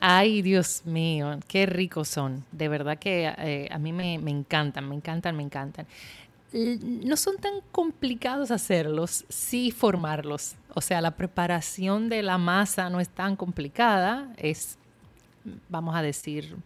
Ay, 0.00 0.40
Dios 0.42 0.82
mío, 0.86 1.38
qué 1.46 1.66
ricos 1.66 2.08
son. 2.08 2.44
De 2.52 2.68
verdad 2.68 2.98
que 2.98 3.32
eh, 3.38 3.68
a 3.70 3.78
mí 3.78 3.92
me, 3.92 4.18
me 4.18 4.30
encantan, 4.30 4.88
me 4.88 4.94
encantan, 4.94 5.36
me 5.36 5.42
encantan. 5.42 5.86
No 6.52 7.16
son 7.16 7.36
tan 7.36 7.52
complicados 7.70 8.50
hacerlos, 8.50 9.24
sí 9.28 9.70
formarlos. 9.70 10.56
O 10.74 10.80
sea, 10.80 11.00
la 11.00 11.12
preparación 11.12 12.08
de 12.08 12.22
la 12.22 12.38
masa 12.38 12.90
no 12.90 12.98
es 12.98 13.08
tan 13.08 13.36
complicada, 13.36 14.32
es, 14.36 14.78
vamos 15.68 15.94
a 15.94 16.02
decir, 16.02 16.56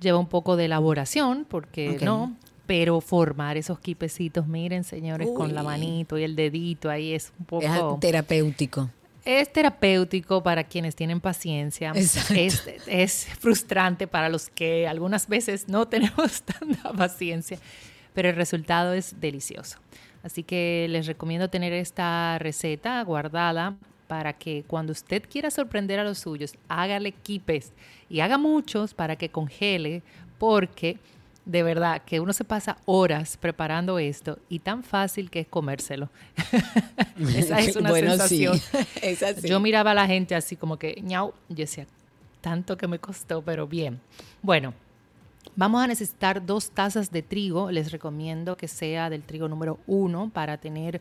lleva 0.00 0.18
un 0.18 0.26
poco 0.26 0.56
de 0.56 0.66
elaboración, 0.66 1.46
porque 1.48 1.98
no, 2.02 2.36
pero 2.66 3.00
formar 3.00 3.56
esos 3.56 3.78
quipecitos, 3.78 4.46
miren, 4.46 4.84
señores, 4.84 5.28
con 5.34 5.54
la 5.54 5.62
manito 5.62 6.18
y 6.18 6.24
el 6.24 6.36
dedito 6.36 6.90
ahí 6.90 7.12
es 7.12 7.32
un 7.38 7.46
poco... 7.46 7.94
Es 7.94 8.00
terapéutico. 8.00 8.90
Es 9.24 9.52
terapéutico 9.52 10.42
para 10.42 10.64
quienes 10.64 10.96
tienen 10.96 11.20
paciencia. 11.20 11.92
Exacto. 11.94 12.34
Es, 12.34 12.64
es 12.86 13.26
frustrante 13.38 14.06
para 14.06 14.28
los 14.28 14.48
que 14.48 14.88
algunas 14.88 15.28
veces 15.28 15.68
no 15.68 15.86
tenemos 15.88 16.42
tanta 16.42 16.92
paciencia, 16.92 17.58
pero 18.14 18.30
el 18.30 18.36
resultado 18.36 18.94
es 18.94 19.20
delicioso. 19.20 19.78
Así 20.22 20.44
que 20.44 20.86
les 20.88 21.06
recomiendo 21.06 21.50
tener 21.50 21.72
esta 21.72 22.38
receta 22.38 23.02
guardada 23.02 23.76
para 24.12 24.34
que 24.34 24.62
cuando 24.66 24.92
usted 24.92 25.22
quiera 25.26 25.50
sorprender 25.50 25.98
a 25.98 26.04
los 26.04 26.18
suyos, 26.18 26.52
hágale 26.68 27.12
quipes 27.12 27.72
y 28.10 28.20
haga 28.20 28.36
muchos 28.36 28.92
para 28.92 29.16
que 29.16 29.30
congele, 29.30 30.02
porque 30.36 30.98
de 31.46 31.62
verdad 31.62 32.02
que 32.04 32.20
uno 32.20 32.34
se 32.34 32.44
pasa 32.44 32.76
horas 32.84 33.38
preparando 33.38 33.98
esto 33.98 34.38
y 34.50 34.58
tan 34.58 34.84
fácil 34.84 35.30
que 35.30 35.40
es 35.40 35.48
comérselo. 35.48 36.10
Esa 37.34 37.60
es 37.60 37.74
una 37.74 37.88
Bueno, 37.88 38.10
sensación. 38.10 38.58
sí. 39.40 39.48
Yo 39.48 39.60
miraba 39.60 39.92
a 39.92 39.94
la 39.94 40.06
gente 40.06 40.34
así 40.34 40.56
como 40.56 40.76
que, 40.76 41.00
ñau, 41.00 41.32
yo 41.48 41.56
decía, 41.56 41.86
tanto 42.42 42.76
que 42.76 42.86
me 42.86 42.98
costó, 42.98 43.40
pero 43.40 43.66
bien. 43.66 43.98
Bueno, 44.42 44.74
vamos 45.56 45.82
a 45.82 45.86
necesitar 45.86 46.44
dos 46.44 46.70
tazas 46.70 47.10
de 47.10 47.22
trigo. 47.22 47.70
Les 47.70 47.90
recomiendo 47.90 48.58
que 48.58 48.68
sea 48.68 49.08
del 49.08 49.22
trigo 49.22 49.48
número 49.48 49.78
uno 49.86 50.28
para 50.28 50.58
tener 50.58 51.00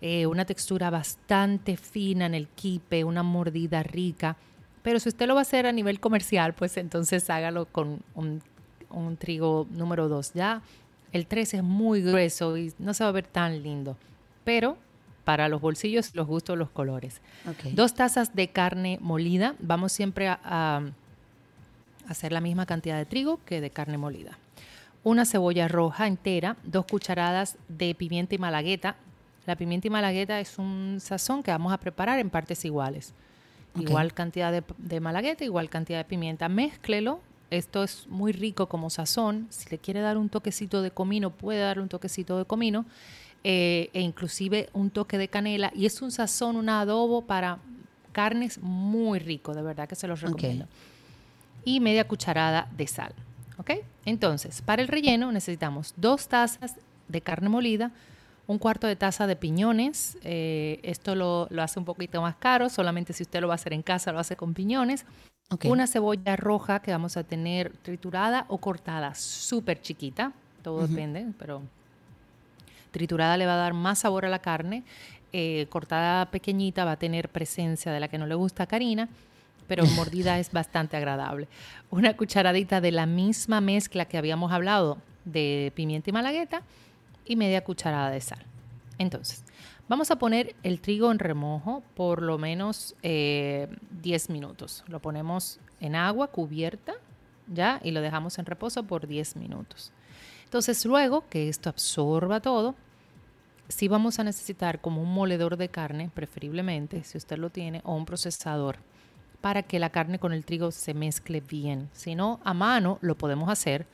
eh, 0.00 0.26
una 0.26 0.44
textura 0.44 0.90
bastante 0.90 1.76
fina 1.76 2.26
en 2.26 2.34
el 2.34 2.48
quipe, 2.48 3.04
una 3.04 3.22
mordida 3.22 3.82
rica. 3.82 4.36
Pero 4.82 5.00
si 5.00 5.08
usted 5.08 5.26
lo 5.26 5.34
va 5.34 5.40
a 5.40 5.42
hacer 5.42 5.66
a 5.66 5.72
nivel 5.72 6.00
comercial, 6.00 6.54
pues 6.54 6.76
entonces 6.76 7.28
hágalo 7.30 7.66
con 7.66 8.00
un, 8.14 8.42
un 8.90 9.16
trigo 9.16 9.66
número 9.70 10.08
dos. 10.08 10.32
Ya 10.34 10.62
el 11.12 11.26
3 11.26 11.54
es 11.54 11.62
muy 11.62 12.02
grueso 12.02 12.56
y 12.56 12.72
no 12.78 12.94
se 12.94 13.04
va 13.04 13.10
a 13.10 13.12
ver 13.12 13.26
tan 13.26 13.62
lindo. 13.62 13.96
Pero 14.44 14.76
para 15.24 15.48
los 15.48 15.60
bolsillos, 15.60 16.14
los 16.14 16.26
gustos, 16.26 16.56
los 16.56 16.70
colores. 16.70 17.20
Dos 17.72 17.94
tazas 17.94 18.34
de 18.34 18.48
carne 18.48 18.98
molida. 19.00 19.56
Vamos 19.58 19.92
siempre 19.92 20.28
a, 20.28 20.40
a 20.42 20.82
hacer 22.08 22.32
la 22.32 22.40
misma 22.40 22.64
cantidad 22.64 22.96
de 22.96 23.04
trigo 23.04 23.40
que 23.44 23.60
de 23.60 23.70
carne 23.70 23.98
molida. 23.98 24.38
Una 25.04 25.26
cebolla 25.26 25.68
roja 25.68 26.06
entera, 26.06 26.56
dos 26.64 26.86
cucharadas 26.86 27.58
de 27.68 27.94
pimienta 27.94 28.34
y 28.34 28.38
malagueta. 28.38 28.96
La 29.48 29.56
pimienta 29.56 29.86
y 29.86 29.90
malagueta 29.90 30.38
es 30.40 30.58
un 30.58 30.98
sazón 31.00 31.42
que 31.42 31.50
vamos 31.50 31.72
a 31.72 31.78
preparar 31.78 32.18
en 32.18 32.28
partes 32.28 32.66
iguales. 32.66 33.14
Igual 33.80 34.12
cantidad 34.12 34.52
de, 34.52 34.62
de 34.76 35.00
malagueta, 35.00 35.42
igual 35.42 35.70
cantidad 35.70 35.98
de 36.00 36.04
pimienta. 36.04 36.50
Mézclelo. 36.50 37.20
Esto 37.50 37.82
es 37.82 38.06
muy 38.08 38.32
rico 38.32 38.66
como 38.66 38.90
sazón. 38.90 39.46
Si 39.48 39.70
le 39.70 39.78
quiere 39.78 40.00
dar 40.00 40.18
un 40.18 40.28
toquecito 40.28 40.82
de 40.82 40.90
comino, 40.90 41.30
puede 41.30 41.60
darle 41.60 41.82
un 41.82 41.88
toquecito 41.88 42.36
de 42.36 42.44
comino. 42.44 42.84
eh, 43.42 43.88
e 43.94 44.02
inclusive 44.02 44.68
un 44.74 44.90
toque 44.90 45.16
de 45.16 45.28
canela. 45.28 45.72
Y 45.74 45.86
es 45.86 46.02
un 46.02 46.10
sazón, 46.10 46.56
un 46.56 46.68
adobo 46.68 47.22
para 47.22 47.56
carnes 48.12 48.58
muy 48.60 49.18
rico. 49.18 49.54
De 49.54 49.62
verdad 49.62 49.88
que 49.88 49.94
se 49.94 50.06
los 50.06 50.20
recomiendo 50.20 50.66
y 51.64 51.80
media 51.80 52.06
cucharada 52.06 52.68
de 52.76 52.86
sal. 52.86 53.14
¿Ok? 53.56 53.70
Entonces, 54.04 54.62
para 54.62 54.82
el 54.82 54.88
relleno 54.88 55.32
necesitamos 55.32 55.94
dos 55.96 56.28
tazas 56.28 56.76
de 57.08 57.20
carne 57.20 57.48
molida, 57.48 57.92
un 58.48 58.58
cuarto 58.58 58.86
de 58.86 58.96
taza 58.96 59.26
de 59.28 59.36
piñones. 59.36 60.18
eh, 60.24 60.80
esto 60.82 61.14
lo, 61.14 61.46
lo 61.50 61.62
hace 61.62 61.78
un 61.78 61.84
poquito 61.84 62.20
más 62.20 62.34
caro, 62.34 62.68
solamente 62.68 63.12
si 63.12 63.22
usted 63.22 63.40
lo 63.40 63.46
va 63.46 63.54
a 63.54 63.56
hacer 63.56 63.74
en 63.74 63.82
casa, 63.82 64.10
lo 64.10 64.18
hace 64.18 64.34
con 64.34 64.54
piñones. 64.54 65.04
Una 65.64 65.86
cebolla 65.86 66.36
roja 66.36 66.80
que 66.80 66.90
vamos 66.90 67.16
a 67.16 67.24
tener 67.24 67.72
triturada 67.82 68.44
o 68.48 68.58
cortada, 68.58 69.14
súper 69.14 69.80
chiquita, 69.80 70.32
todo 70.62 70.86
depende, 70.86 71.26
pero 71.38 71.62
triturada 72.90 73.36
le 73.36 73.46
va 73.46 73.54
a 73.54 73.56
dar 73.56 73.72
más 73.72 74.00
sabor 74.00 74.24
a 74.24 74.28
la 74.28 74.40
carne. 74.40 74.82
eh, 75.32 75.66
cortada 75.68 76.30
pequeñita 76.30 76.86
va 76.86 76.92
a 76.92 76.96
tener 76.96 77.28
presencia 77.28 77.92
de 77.92 78.00
la 78.00 78.08
que 78.08 78.16
no 78.16 78.26
le 78.26 78.34
gusta 78.34 78.62
a 78.62 78.66
Karina, 78.66 79.08
pero 79.66 79.84
mordida 79.96 80.38
es 80.38 80.52
bastante 80.52 80.96
agradable. 80.96 81.48
Una 81.90 82.14
cucharadita 82.16 82.80
de 82.80 82.92
la 82.92 83.04
misma 83.04 83.60
mezcla 83.60 84.06
que 84.06 84.16
habíamos 84.16 84.52
hablado 84.52 84.98
de 85.24 85.72
pimienta 85.74 86.08
y 86.08 86.12
malagueta 86.14 86.62
y 87.28 87.36
media 87.36 87.64
cucharada 87.64 88.10
de 88.10 88.20
sal. 88.20 88.44
Entonces, 88.98 89.44
vamos 89.88 90.10
a 90.10 90.18
poner 90.18 90.56
el 90.62 90.80
trigo 90.80 91.12
en 91.12 91.18
remojo 91.18 91.82
por 91.94 92.22
lo 92.22 92.38
menos 92.38 92.96
eh, 93.02 93.68
10 94.02 94.30
minutos. 94.30 94.84
Lo 94.88 95.00
ponemos 95.00 95.60
en 95.80 95.94
agua 95.94 96.28
cubierta, 96.28 96.94
¿ya? 97.46 97.80
Y 97.84 97.92
lo 97.92 98.00
dejamos 98.00 98.38
en 98.38 98.46
reposo 98.46 98.82
por 98.82 99.06
10 99.06 99.36
minutos. 99.36 99.92
Entonces, 100.44 100.84
luego 100.84 101.24
que 101.28 101.48
esto 101.48 101.68
absorba 101.68 102.40
todo, 102.40 102.74
sí 103.68 103.86
vamos 103.86 104.18
a 104.18 104.24
necesitar 104.24 104.80
como 104.80 105.02
un 105.02 105.12
moledor 105.12 105.56
de 105.56 105.68
carne, 105.68 106.10
preferiblemente, 106.12 107.04
si 107.04 107.18
usted 107.18 107.36
lo 107.38 107.50
tiene, 107.50 107.82
o 107.84 107.94
un 107.94 108.06
procesador, 108.06 108.78
para 109.40 109.62
que 109.62 109.78
la 109.78 109.90
carne 109.90 110.18
con 110.18 110.32
el 110.32 110.44
trigo 110.44 110.70
se 110.70 110.94
mezcle 110.94 111.40
bien. 111.40 111.88
Si 111.92 112.14
no, 112.14 112.40
a 112.44 112.54
mano 112.54 112.98
lo 113.02 113.16
podemos 113.16 113.48
hacer, 113.50 113.86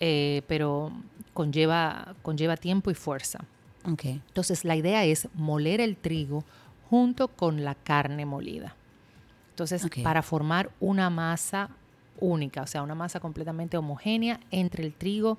eh, 0.00 0.42
pero 0.46 0.92
conlleva, 1.34 2.14
conlleva 2.22 2.56
tiempo 2.56 2.90
y 2.90 2.94
fuerza. 2.94 3.40
Ok. 3.84 4.04
Entonces, 4.04 4.64
la 4.64 4.76
idea 4.76 5.04
es 5.04 5.28
moler 5.34 5.80
el 5.80 5.96
trigo 5.96 6.44
junto 6.90 7.28
con 7.28 7.64
la 7.64 7.74
carne 7.74 8.26
molida. 8.26 8.74
Entonces, 9.50 9.86
para 10.02 10.22
formar 10.22 10.70
una 10.80 11.10
masa 11.10 11.70
única, 12.20 12.62
o 12.62 12.66
sea, 12.66 12.82
una 12.82 12.94
masa 12.94 13.20
completamente 13.20 13.76
homogénea 13.76 14.40
entre 14.50 14.84
el 14.84 14.94
trigo 14.94 15.38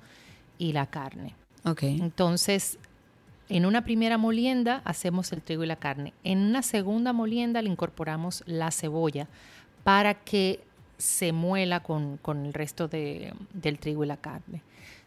y 0.58 0.72
la 0.72 0.86
carne. 0.86 1.34
Ok. 1.64 1.84
Entonces, 1.84 2.78
en 3.48 3.66
una 3.66 3.82
primera 3.82 4.18
molienda 4.18 4.82
hacemos 4.84 5.32
el 5.32 5.42
trigo 5.42 5.64
y 5.64 5.66
la 5.66 5.76
carne. 5.76 6.12
En 6.22 6.38
una 6.38 6.62
segunda 6.62 7.12
molienda 7.12 7.62
le 7.62 7.70
incorporamos 7.70 8.42
la 8.46 8.70
cebolla 8.70 9.26
para 9.84 10.14
que 10.14 10.60
se 11.00 11.32
muela 11.32 11.80
con, 11.80 12.16
con 12.18 12.46
el 12.46 12.52
resto 12.54 12.86
de- 12.88 13.32
del 13.52 13.78
trigo 13.78 14.04
y 14.04 14.06
la 14.06 14.16
carne. 14.16 14.62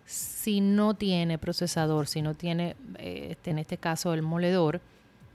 Si 0.06 0.60
no 0.60 0.96
tiene 0.96 1.38
procesador, 1.38 2.08
si 2.08 2.22
no 2.22 2.34
tiene, 2.34 2.76
eh, 2.98 3.38
en 3.46 3.60
este 3.60 3.78
caso, 3.78 4.14
el 4.14 4.22
moledor, 4.22 4.82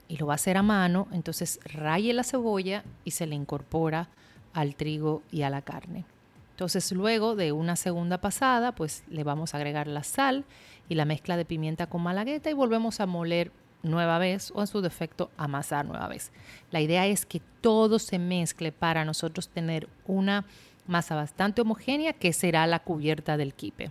y 0.09 0.17
lo 0.17 0.27
va 0.27 0.35
a 0.35 0.37
hacer 0.37 0.57
a 0.57 0.63
mano, 0.63 1.07
entonces 1.13 1.61
raye 1.65 2.13
la 2.13 2.25
cebolla 2.25 2.83
y 3.05 3.13
se 3.13 3.27
le 3.27 3.35
incorpora 3.35 4.09
al 4.55 4.75
trigo 4.75 5.23
y 5.31 5.43
a 5.43 5.51
la 5.51 5.63
carne. 5.63 6.05
Entonces 6.51 6.91
luego 6.93 7.37
de 7.37 7.53
una 7.53 7.77
segunda 7.77 8.19
pasada, 8.19 8.73
pues 8.73 9.05
le 9.09 9.23
vamos 9.23 9.55
a 9.55 9.59
agregar 9.59 9.87
la 9.87 10.03
sal 10.03 10.45
y 10.89 10.95
la 10.97 11.05
mezcla 11.05 11.37
de 11.37 11.45
pimienta 11.45 11.87
con 11.87 12.03
malagueta 12.03 12.51
y 12.51 12.55
volvemos 12.55 13.01
a 13.01 13.07
moler 13.07 13.53
nueva 13.83 14.19
vez 14.19 14.53
o 14.55 14.61
en 14.61 14.67
su 14.67 14.81
defecto 14.81 15.31
amasar 15.37 15.87
nueva 15.87 16.09
vez. 16.09 16.31
La 16.71 16.81
idea 16.81 17.07
es 17.07 17.27
que 17.27 17.41
todo 17.61 17.99
se 17.99 18.19
mezcle 18.19 18.73
para 18.73 19.05
nosotros 19.05 19.49
tener 19.49 19.89
una 20.07 20.45
masa 20.87 21.15
bastante 21.15 21.61
homogénea 21.61 22.13
que 22.13 22.33
será 22.33 22.67
la 22.67 22.81
cubierta 22.81 23.37
del 23.37 23.55
quipe. 23.55 23.91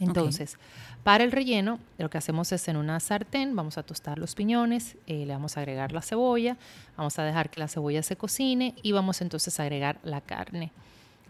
Entonces, 0.00 0.58
para 1.02 1.24
el 1.24 1.32
relleno, 1.32 1.80
lo 1.96 2.10
que 2.10 2.18
hacemos 2.18 2.52
es 2.52 2.68
en 2.68 2.76
una 2.76 3.00
sartén, 3.00 3.56
vamos 3.56 3.78
a 3.78 3.82
tostar 3.82 4.18
los 4.18 4.34
piñones, 4.34 4.96
eh, 5.06 5.24
le 5.26 5.32
vamos 5.32 5.56
a 5.56 5.60
agregar 5.60 5.92
la 5.92 6.02
cebolla, 6.02 6.56
vamos 6.96 7.18
a 7.18 7.24
dejar 7.24 7.50
que 7.50 7.60
la 7.60 7.68
cebolla 7.68 8.02
se 8.02 8.16
cocine 8.16 8.74
y 8.82 8.92
vamos 8.92 9.20
entonces 9.20 9.58
a 9.58 9.64
agregar 9.64 9.98
la 10.02 10.20
carne. 10.20 10.70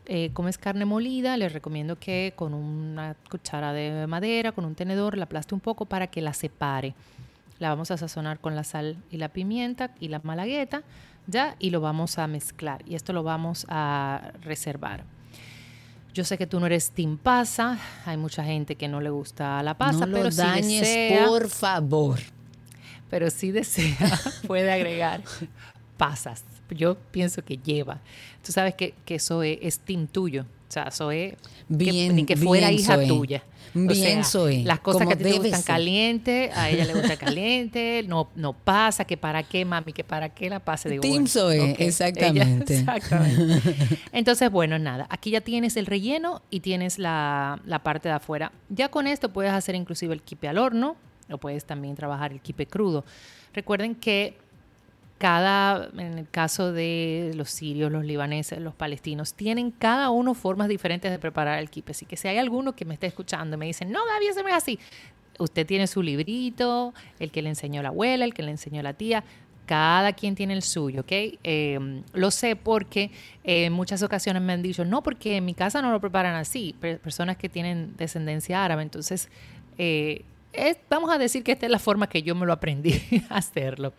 Eh, 0.07 0.31
como 0.33 0.48
es 0.48 0.57
carne 0.57 0.87
molida, 0.87 1.37
les 1.37 1.53
recomiendo 1.53 1.98
que 1.98 2.33
con 2.35 2.55
una 2.55 3.14
cuchara 3.31 3.72
de 3.72 4.07
madera, 4.07 4.53
con 4.53 4.64
un 4.64 4.74
tenedor, 4.74 5.16
la 5.16 5.24
aplaste 5.24 5.55
un 5.55 5.61
poco 5.61 5.85
para 5.85 6.07
que 6.07 6.22
la 6.22 6.33
separe. 6.33 6.94
La 7.59 7.71
vamos 7.71 7.90
a 7.90 7.97
sazonar 7.97 8.40
con 8.40 8.55
la 8.55 8.64
sal 8.64 9.03
y 9.11 9.16
la 9.16 9.29
pimienta 9.31 9.90
y 10.01 10.09
la 10.09 10.21
malagueta, 10.23 10.83
¿ya? 11.27 11.57
Y 11.59 11.71
lo 11.71 11.81
vamos 11.81 12.18
a 12.18 12.27
mezclar 12.27 12.83
y 12.87 12.94
esto 12.94 13.12
lo 13.12 13.23
vamos 13.23 13.66
a 13.68 14.33
reservar. 14.42 15.05
Yo 16.14 16.25
sé 16.25 16.38
que 16.38 16.47
tú 16.47 16.59
no 16.59 16.66
eres 16.66 16.90
team 16.90 17.16
pasa, 17.18 17.79
hay 18.05 18.16
mucha 18.16 18.42
gente 18.42 18.77
que 18.77 18.88
no 18.88 19.01
le 19.01 19.11
gusta 19.11 19.62
la 19.62 19.77
pasa, 19.77 20.07
no 20.07 20.12
pero 20.12 20.25
lo 20.25 20.31
si 20.31 20.37
dañes, 20.37 20.81
desea, 20.81 21.27
por 21.27 21.49
favor. 21.49 22.18
pero 23.11 23.31
si 23.31 23.51
desea, 23.51 24.18
puede 24.47 24.73
agregar 24.73 25.23
pasas. 25.99 26.44
Yo 26.71 26.97
pienso 27.11 27.44
que 27.44 27.59
lleva. 27.59 28.01
Tú 28.44 28.53
sabes 28.53 28.75
que, 28.75 28.94
que 29.05 29.18
Zoe 29.18 29.59
es 29.61 29.81
team 29.81 30.07
tuyo. 30.07 30.47
O 30.68 30.70
sea, 30.70 30.90
Zoe, 30.90 31.37
Bien, 31.68 32.14
ni 32.14 32.24
que 32.24 32.37
fuera 32.37 32.68
bien, 32.68 32.81
hija 32.81 32.96
Zoe. 32.96 33.07
tuya. 33.09 33.42
O 33.74 33.78
Bien, 33.81 33.94
sea, 33.94 34.24
Zoe, 34.24 34.64
Las 34.64 34.81
cosas 34.81 35.02
como 35.02 35.09
que 35.11 35.14
a 35.14 35.18
ti 35.18 35.24
te 35.24 35.38
gustan 35.38 35.61
ser. 35.61 35.64
caliente, 35.66 36.50
a 36.54 36.68
ella 36.70 36.85
le 36.85 36.94
gusta 36.94 37.16
caliente, 37.18 38.04
no, 38.07 38.28
no 38.35 38.52
pasa, 38.52 39.04
que 39.07 39.16
para 39.16 39.42
qué, 39.42 39.64
mami, 39.64 39.92
que 39.92 40.04
para 40.04 40.28
qué 40.31 40.50
la 40.50 40.61
pase. 40.61 40.88
Digo, 40.90 41.00
Team 41.02 41.26
Zoe, 41.26 41.74
exactamente. 41.78 42.74
ella- 42.81 42.94
exactamente. 42.96 43.76
Entonces, 44.12 44.50
bueno, 44.50 44.78
nada, 44.78 45.07
aquí 45.11 45.31
ya 45.31 45.40
tienes 45.40 45.76
el 45.76 45.87
relleno 45.87 46.42
y 46.50 46.61
tienes 46.61 46.98
la, 46.98 47.61
la 47.64 47.83
parte 47.83 48.09
de 48.09 48.14
afuera. 48.14 48.52
Ya 48.68 48.88
con 48.90 49.07
esto 49.07 49.33
puedes 49.33 49.52
hacer 49.52 49.74
inclusive 49.74 50.12
el 50.14 50.22
kipe 50.22 50.48
al 50.48 50.59
horno 50.59 50.96
o 51.31 51.38
puedes 51.38 51.64
también 51.64 51.94
trabajar 51.94 52.33
el 52.33 52.40
kipe 52.40 52.66
crudo. 52.66 53.04
Recuerden 53.54 53.94
que 53.94 54.37
cada, 55.18 55.90
en 55.98 56.18
el 56.18 56.28
caso 56.31 56.72
de 56.72 57.33
los 57.35 57.50
sirios, 57.50 57.90
los 57.92 58.04
libaneses, 58.04 58.61
los 58.61 58.74
palestinos, 58.74 59.35
tienen 59.35 59.70
cada 59.72 60.11
uno 60.11 60.35
formas 60.35 60.68
diferentes 60.68 61.11
de 61.11 61.18
preparar 61.18 61.59
el 61.59 61.68
kipe. 61.70 61.90
Así 61.92 62.07
que 62.07 62.16
si 62.16 62.28
hay 62.28 62.38
alguno 62.38 62.74
que 62.74 62.85
me 62.85 62.94
esté 62.94 63.09
escuchando 63.09 63.57
y 63.57 63.59
me 63.59 63.66
dicen, 63.66 63.90
no, 63.90 64.00
Gaby, 64.07 64.26
eso 64.28 64.42
no 64.42 64.48
es 64.48 64.54
así. 64.54 64.78
Usted 65.38 65.66
tiene 65.66 65.87
su 65.87 66.02
librito, 66.02 66.94
el 67.18 67.31
que 67.31 67.42
le 67.42 67.48
enseñó 67.50 67.83
la 67.83 67.88
abuela, 67.90 68.24
el 68.24 68.33
que 68.35 68.42
le 68.42 68.50
enseñó 68.52 68.83
la 68.83 68.94
tía. 68.94 69.22
Cada 69.66 70.14
quien 70.14 70.35
tiene 70.35 70.54
el 70.54 70.62
suyo, 70.62 71.02
¿ok? 71.02 71.12
Eh, 71.12 72.02
lo 72.14 72.31
sé 72.31 72.57
porque 72.57 73.11
eh, 73.44 73.66
en 73.66 73.72
muchas 73.74 74.02
ocasiones 74.02 74.40
me 74.42 74.54
han 74.54 74.62
dicho, 74.62 74.85
no, 74.87 75.02
porque 75.02 75.37
en 75.37 75.44
mi 75.44 75.52
casa 75.52 75.83
no 75.83 75.90
lo 75.92 76.00
preparan 76.00 76.35
así. 76.37 76.74
Per- 76.81 76.98
personas 77.00 77.37
que 77.37 77.48
tienen 77.50 77.94
descendencia 77.98 78.64
árabe. 78.64 78.83
Entonces, 78.83 79.28
eh, 79.76 80.24
vamos 80.88 81.11
a 81.11 81.18
decir 81.18 81.42
que 81.44 81.52
esta 81.52 81.66
es 81.66 81.72
la 81.72 81.78
forma 81.78 82.09
que 82.09 82.22
yo 82.22 82.35
me 82.35 82.46
lo 82.46 82.52
aprendí 82.54 82.94
a 83.28 83.37
hacerlo. 83.37 83.92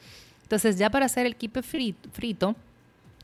Entonces, 0.50 0.80
ya 0.80 0.90
para 0.90 1.06
hacer 1.06 1.28
el 1.28 1.36
kipe 1.36 1.62
frito, 1.62 2.56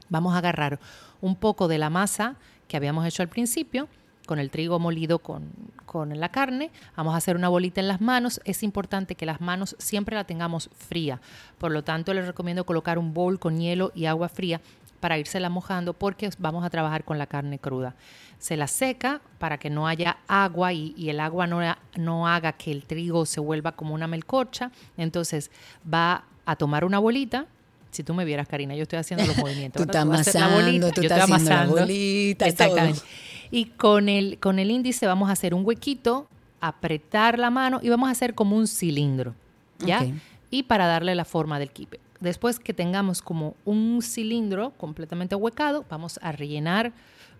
vamos 0.09 0.35
a 0.35 0.37
agarrar 0.37 0.79
un 1.21 1.35
poco 1.35 1.67
de 1.67 1.79
la 1.79 1.89
masa 1.89 2.35
que 2.67 2.77
habíamos 2.77 3.03
hecho 3.03 3.23
al 3.23 3.29
principio, 3.29 3.87
con 4.27 4.37
el 4.37 4.51
trigo 4.51 4.77
molido 4.77 5.17
con, 5.17 5.49
con 5.87 6.19
la 6.19 6.29
carne. 6.29 6.69
Vamos 6.95 7.15
a 7.15 7.17
hacer 7.17 7.35
una 7.35 7.49
bolita 7.49 7.81
en 7.81 7.87
las 7.87 7.99
manos. 7.99 8.41
Es 8.45 8.61
importante 8.61 9.15
que 9.15 9.25
las 9.25 9.41
manos 9.41 9.75
siempre 9.79 10.15
la 10.15 10.25
tengamos 10.25 10.69
fría. 10.77 11.19
Por 11.57 11.71
lo 11.71 11.83
tanto, 11.83 12.13
les 12.13 12.27
recomiendo 12.27 12.63
colocar 12.63 12.99
un 12.99 13.15
bowl 13.15 13.39
con 13.39 13.59
hielo 13.59 13.91
y 13.95 14.05
agua 14.05 14.29
fría 14.29 14.61
para 14.99 15.17
írsela 15.17 15.49
mojando 15.49 15.93
porque 15.93 16.29
vamos 16.37 16.63
a 16.63 16.69
trabajar 16.69 17.05
con 17.05 17.17
la 17.17 17.25
carne 17.25 17.57
cruda. 17.57 17.95
Se 18.37 18.55
la 18.55 18.67
seca 18.67 19.19
para 19.39 19.57
que 19.57 19.71
no 19.71 19.87
haya 19.87 20.17
agua 20.27 20.73
y, 20.73 20.93
y 20.95 21.09
el 21.09 21.19
agua 21.19 21.47
no, 21.47 21.59
no 21.95 22.27
haga 22.27 22.51
que 22.51 22.71
el 22.71 22.83
trigo 22.85 23.25
se 23.25 23.39
vuelva 23.39 23.71
como 23.71 23.95
una 23.95 24.05
melcocha. 24.05 24.69
Entonces 24.95 25.49
va 25.91 26.25
a 26.45 26.55
tomar 26.55 26.85
una 26.85 26.99
bolita. 26.99 27.45
Si 27.91 28.03
tú 28.03 28.13
me 28.13 28.25
vieras, 28.25 28.47
Karina, 28.47 28.75
yo 28.75 28.83
estoy 28.83 28.99
haciendo 28.99 29.25
los 29.25 29.37
movimientos. 29.43 29.81
Tú 29.81 29.83
estás 29.83 30.01
amasando, 30.03 30.55
bolita, 30.55 30.91
tú 30.91 31.01
estás 31.01 31.21
haciendo 31.21 31.49
la 31.49 31.55
amasando. 31.61 31.81
bolita, 31.81 32.47
Exactamente. 32.47 32.99
todo. 32.99 33.07
Y 33.51 33.65
con 33.65 34.09
el, 34.09 34.39
con 34.39 34.59
el 34.59 34.71
índice 34.71 35.05
vamos 35.07 35.29
a 35.29 35.33
hacer 35.33 35.53
un 35.53 35.65
huequito, 35.65 36.27
apretar 36.59 37.39
la 37.39 37.49
mano 37.49 37.79
y 37.81 37.89
vamos 37.89 38.09
a 38.09 38.11
hacer 38.11 38.33
como 38.33 38.57
un 38.57 38.67
cilindro. 38.67 39.35
¿Ya? 39.79 40.05
Y 40.49 40.63
para 40.63 40.87
darle 40.87 41.15
la 41.15 41.25
forma 41.25 41.59
del 41.59 41.69
kipe. 41.69 41.99
Después 42.19 42.59
que 42.59 42.73
tengamos 42.73 43.21
como 43.21 43.55
un 43.65 44.01
cilindro 44.01 44.71
completamente 44.71 45.35
huecado, 45.35 45.85
vamos 45.89 46.19
a 46.21 46.31
rellenar 46.31 46.93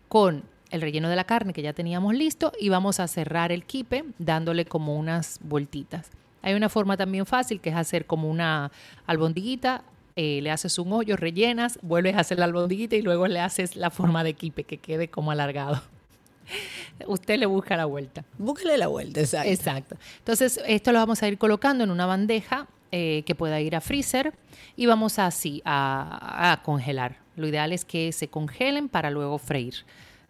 con 0.09 0.43
el 0.69 0.81
relleno 0.81 1.09
de 1.09 1.15
la 1.15 1.23
carne 1.23 1.53
que 1.53 1.61
ya 1.61 1.73
teníamos 1.73 2.13
listo 2.13 2.51
y 2.59 2.69
vamos 2.69 2.99
a 2.99 3.07
cerrar 3.07 3.51
el 3.51 3.65
kipe 3.65 4.03
dándole 4.19 4.65
como 4.65 4.95
unas 4.95 5.39
vueltitas. 5.41 6.09
Hay 6.45 6.53
una 6.53 6.69
forma 6.69 6.95
también 6.95 7.25
fácil 7.25 7.59
que 7.59 7.71
es 7.71 7.75
hacer 7.75 8.05
como 8.05 8.29
una 8.29 8.71
albondiguita, 9.07 9.83
eh, 10.15 10.41
le 10.43 10.51
haces 10.51 10.77
un 10.77 10.93
hoyo, 10.93 11.17
rellenas, 11.17 11.79
vuelves 11.81 12.15
a 12.15 12.19
hacer 12.19 12.37
la 12.37 12.45
albondiguita 12.45 12.95
y 12.95 13.01
luego 13.01 13.27
le 13.27 13.39
haces 13.39 13.75
la 13.75 13.89
forma 13.89 14.23
de 14.23 14.35
kipe 14.35 14.63
que 14.63 14.77
quede 14.77 15.07
como 15.07 15.31
alargado. 15.31 15.81
Usted 17.07 17.39
le 17.39 17.47
busca 17.47 17.75
la 17.75 17.85
vuelta. 17.85 18.25
Búscale 18.37 18.77
la 18.77 18.85
vuelta, 18.85 19.21
exacto. 19.21 19.49
Exacto. 19.49 19.97
Entonces, 20.19 20.61
esto 20.67 20.91
lo 20.91 20.99
vamos 20.99 21.23
a 21.23 21.27
ir 21.27 21.39
colocando 21.39 21.83
en 21.83 21.89
una 21.89 22.05
bandeja 22.05 22.67
eh, 22.91 23.23
que 23.25 23.33
pueda 23.33 23.59
ir 23.59 23.75
a 23.75 23.81
freezer 23.81 24.31
y 24.75 24.85
vamos 24.85 25.17
así 25.17 25.63
a, 25.65 26.51
a 26.51 26.61
congelar. 26.61 27.17
Lo 27.35 27.47
ideal 27.47 27.73
es 27.73 27.85
que 27.85 28.11
se 28.11 28.27
congelen 28.27 28.87
para 28.87 29.09
luego 29.09 29.39
freír. 29.39 29.83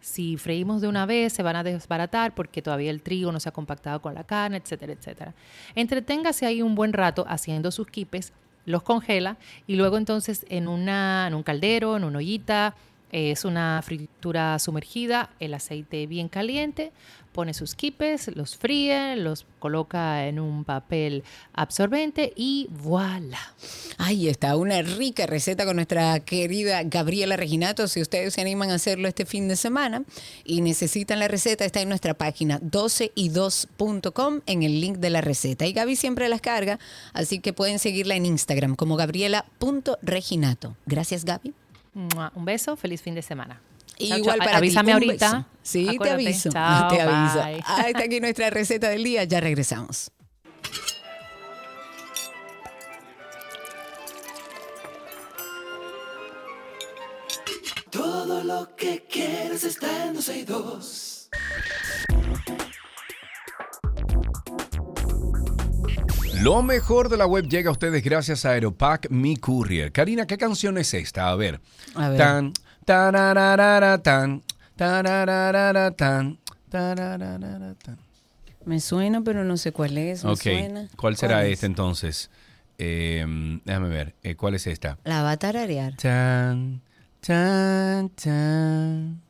Si 0.06 0.36
freímos 0.36 0.82
de 0.82 0.86
una 0.86 1.04
vez, 1.04 1.32
se 1.32 1.42
van 1.42 1.56
a 1.56 1.64
desbaratar 1.64 2.32
porque 2.32 2.62
todavía 2.62 2.92
el 2.92 3.02
trigo 3.02 3.32
no 3.32 3.40
se 3.40 3.48
ha 3.48 3.52
compactado 3.52 4.00
con 4.00 4.14
la 4.14 4.22
carne, 4.22 4.58
etcétera, 4.58 4.92
etcétera. 4.92 5.34
Entreténgase 5.74 6.46
ahí 6.46 6.62
un 6.62 6.76
buen 6.76 6.92
rato 6.92 7.24
haciendo 7.28 7.72
sus 7.72 7.88
quipes, 7.88 8.32
los 8.66 8.84
congela 8.84 9.36
y 9.66 9.74
luego 9.74 9.98
entonces 9.98 10.46
en, 10.48 10.68
una, 10.68 11.26
en 11.26 11.34
un 11.34 11.42
caldero, 11.42 11.96
en 11.96 12.04
una 12.04 12.18
ollita, 12.18 12.76
es 13.16 13.46
una 13.46 13.80
fritura 13.82 14.58
sumergida, 14.58 15.30
el 15.40 15.54
aceite 15.54 16.06
bien 16.06 16.28
caliente, 16.28 16.92
pone 17.32 17.54
sus 17.54 17.74
quipes, 17.74 18.34
los 18.36 18.56
fríe, 18.56 19.16
los 19.16 19.46
coloca 19.58 20.26
en 20.26 20.38
un 20.38 20.64
papel 20.64 21.24
absorbente 21.54 22.34
y 22.36 22.68
voilà. 22.70 23.54
Ahí 23.96 24.28
está, 24.28 24.56
una 24.56 24.82
rica 24.82 25.24
receta 25.24 25.64
con 25.64 25.76
nuestra 25.76 26.20
querida 26.20 26.82
Gabriela 26.84 27.36
Reginato. 27.36 27.88
Si 27.88 28.02
ustedes 28.02 28.34
se 28.34 28.42
animan 28.42 28.70
a 28.70 28.74
hacerlo 28.74 29.08
este 29.08 29.24
fin 29.24 29.48
de 29.48 29.56
semana 29.56 30.04
y 30.44 30.60
necesitan 30.60 31.18
la 31.18 31.28
receta, 31.28 31.64
está 31.64 31.80
en 31.80 31.88
nuestra 31.88 32.12
página 32.12 32.60
12y2.com 32.60 34.40
en 34.44 34.62
el 34.62 34.80
link 34.80 34.98
de 34.98 35.08
la 35.08 35.22
receta. 35.22 35.64
Y 35.64 35.72
Gaby 35.72 35.96
siempre 35.96 36.28
las 36.28 36.42
carga, 36.42 36.78
así 37.14 37.38
que 37.38 37.54
pueden 37.54 37.78
seguirla 37.78 38.14
en 38.14 38.26
Instagram 38.26 38.76
como 38.76 38.96
gabriela.reginato. 38.96 40.76
Gracias, 40.84 41.24
Gaby. 41.24 41.54
Un 41.96 42.44
beso, 42.44 42.76
feliz 42.76 43.00
fin 43.00 43.14
de 43.14 43.22
semana. 43.22 43.60
Y 43.98 44.08
Chao, 44.10 44.18
igual 44.18 44.36
chao. 44.38 44.44
para 44.46 44.50
ti, 44.60 44.66
Avísame 44.66 44.88
un 44.90 45.02
ahorita. 45.02 45.32
beso. 45.32 45.46
Sí, 45.62 45.82
Acuérdate. 45.88 46.04
te 46.04 46.10
aviso. 46.28 46.50
Chao, 46.50 46.88
te 46.94 47.00
aviso. 47.00 47.38
bye. 47.42 47.62
Ahí 47.66 47.92
está 47.92 48.04
aquí 48.04 48.20
nuestra 48.20 48.50
receta 48.50 48.88
del 48.90 49.02
día. 49.04 49.24
Ya 49.24 49.40
regresamos. 49.40 50.10
Todo 57.90 58.42
lo 58.44 58.74
que 58.76 59.04
quieres 59.08 59.64
está 59.64 60.06
en 60.06 60.14
12 60.14 60.38
y 60.38 60.42
2. 60.44 61.28
Lo 66.40 66.62
mejor 66.62 67.08
de 67.08 67.16
la 67.16 67.26
web 67.26 67.48
llega 67.48 67.70
a 67.70 67.72
ustedes 67.72 68.04
gracias 68.04 68.44
a 68.44 68.50
Aeropack 68.50 69.10
Mi 69.10 69.36
Courier. 69.36 69.90
Karina, 69.90 70.26
¿qué 70.26 70.36
canción 70.36 70.76
es 70.78 70.92
esta? 70.92 71.30
A 71.30 71.36
ver. 71.36 71.60
Tan, 71.94 72.52
tararara, 72.84 74.02
tan, 74.02 74.42
tararara, 74.76 75.90
tan. 75.92 76.38
Me 78.64 78.80
suena, 78.80 79.22
pero 79.22 79.44
no 79.44 79.56
sé 79.56 79.72
cuál 79.72 79.96
es. 79.96 80.24
Okay. 80.24 80.88
¿Cuál 80.96 81.16
será 81.16 81.46
esta 81.46 81.66
entonces? 81.66 82.30
Déjame 82.76 83.88
ver. 83.88 84.14
¿Cuál 84.36 84.56
es 84.56 84.66
esta? 84.66 84.98
La 85.04 85.22
va 85.22 85.32
a 85.32 85.36
tararear. 85.38 85.96
Tan, 85.96 86.82
tan, 87.20 88.10
tan 88.10 89.22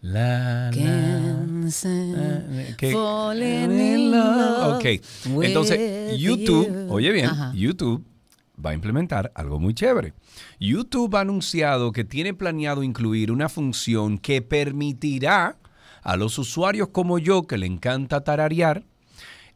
la, 0.00 0.70
la. 4.10 4.76
Ok, 4.76 4.84
entonces 5.42 6.18
YouTube, 6.18 6.68
you. 6.68 6.92
oye 6.92 7.12
bien, 7.12 7.26
Ajá. 7.26 7.52
YouTube 7.54 8.04
va 8.64 8.70
a 8.70 8.74
implementar 8.74 9.32
algo 9.34 9.58
muy 9.58 9.74
chévere. 9.74 10.14
YouTube 10.60 11.16
ha 11.16 11.20
anunciado 11.20 11.92
que 11.92 12.04
tiene 12.04 12.34
planeado 12.34 12.82
incluir 12.82 13.30
una 13.32 13.48
función 13.48 14.18
que 14.18 14.42
permitirá 14.42 15.56
a 16.02 16.16
los 16.16 16.38
usuarios 16.38 16.88
como 16.88 17.18
yo, 17.18 17.42
que 17.42 17.58
le 17.58 17.66
encanta 17.66 18.22
tararear, 18.22 18.84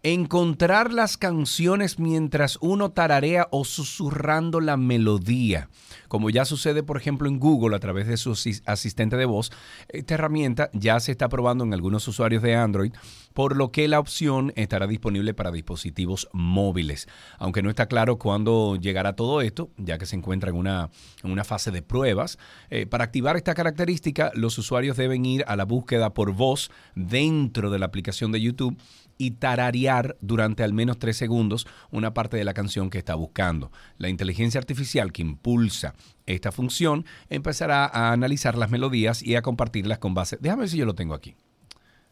encontrar 0.02 0.92
las 0.92 1.16
canciones 1.16 1.98
mientras 1.98 2.58
uno 2.60 2.90
tararea 2.90 3.46
o 3.50 3.64
susurrando 3.64 4.60
la 4.60 4.76
melodía. 4.76 5.68
Como 6.08 6.28
ya 6.28 6.44
sucede, 6.44 6.82
por 6.82 6.96
ejemplo, 6.96 7.28
en 7.28 7.38
Google 7.38 7.76
a 7.76 7.78
través 7.78 8.06
de 8.06 8.16
su 8.16 8.32
asis- 8.32 8.62
asistente 8.66 9.16
de 9.16 9.24
voz, 9.24 9.50
esta 9.88 10.14
herramienta 10.14 10.70
ya 10.72 10.98
se 11.00 11.12
está 11.12 11.28
probando 11.28 11.64
en 11.64 11.72
algunos 11.72 12.06
usuarios 12.08 12.42
de 12.42 12.54
Android, 12.54 12.92
por 13.32 13.56
lo 13.56 13.70
que 13.70 13.88
la 13.88 13.98
opción 14.00 14.52
estará 14.56 14.86
disponible 14.86 15.32
para 15.34 15.50
dispositivos 15.50 16.28
móviles. 16.32 17.08
Aunque 17.38 17.62
no 17.62 17.70
está 17.70 17.87
claro 17.87 18.18
cuándo 18.18 18.77
llegará 18.77 19.14
todo 19.14 19.40
esto, 19.40 19.70
ya 19.79 19.98
que 19.98 20.06
se 20.06 20.16
encuentra 20.16 20.50
en 20.50 20.56
una, 20.56 20.90
en 21.22 21.31
una 21.31 21.44
fase 21.44 21.70
de 21.70 21.81
pruebas. 21.81 22.38
Eh, 22.68 22.87
para 22.87 23.04
activar 23.04 23.37
esta 23.37 23.54
característica, 23.54 24.33
los 24.35 24.58
usuarios 24.58 24.96
deben 24.96 25.24
ir 25.24 25.44
a 25.46 25.56
la 25.56 25.64
búsqueda 25.64 26.12
por 26.12 26.33
voz 26.33 26.70
dentro 26.94 27.70
de 27.70 27.79
la 27.79 27.87
aplicación 27.87 28.33
de 28.33 28.40
YouTube 28.40 28.77
y 29.19 29.33
tararear 29.33 30.17
durante 30.21 30.63
al 30.63 30.73
menos 30.73 30.98
tres 30.98 31.17
segundos 31.17 31.67
una 31.90 32.13
parte 32.15 32.37
de 32.37 32.44
la 32.44 32.54
canción 32.54 32.90
que 32.90 32.98
está 32.98 33.15
buscando. 33.15 33.71
La 33.98 34.08
inteligencia 34.08 34.58
artificial 34.58 35.13
que 35.13 35.23
impulsa 35.23 35.94
esta 36.27 36.52
función 36.52 37.04
empezará 37.31 37.87
a 37.87 38.13
analizar 38.13 38.56
las 38.56 38.71
melodías 38.71 39.23
y 39.23 39.37
a 39.37 39.42
compartirlas 39.42 39.98
con 39.98 40.15
base. 40.15 40.38
Déjame 40.40 40.60
ver 40.60 40.69
si 40.71 40.77
yo 40.79 40.87
lo 40.87 40.94
tengo 40.94 41.15
aquí. 41.15 41.35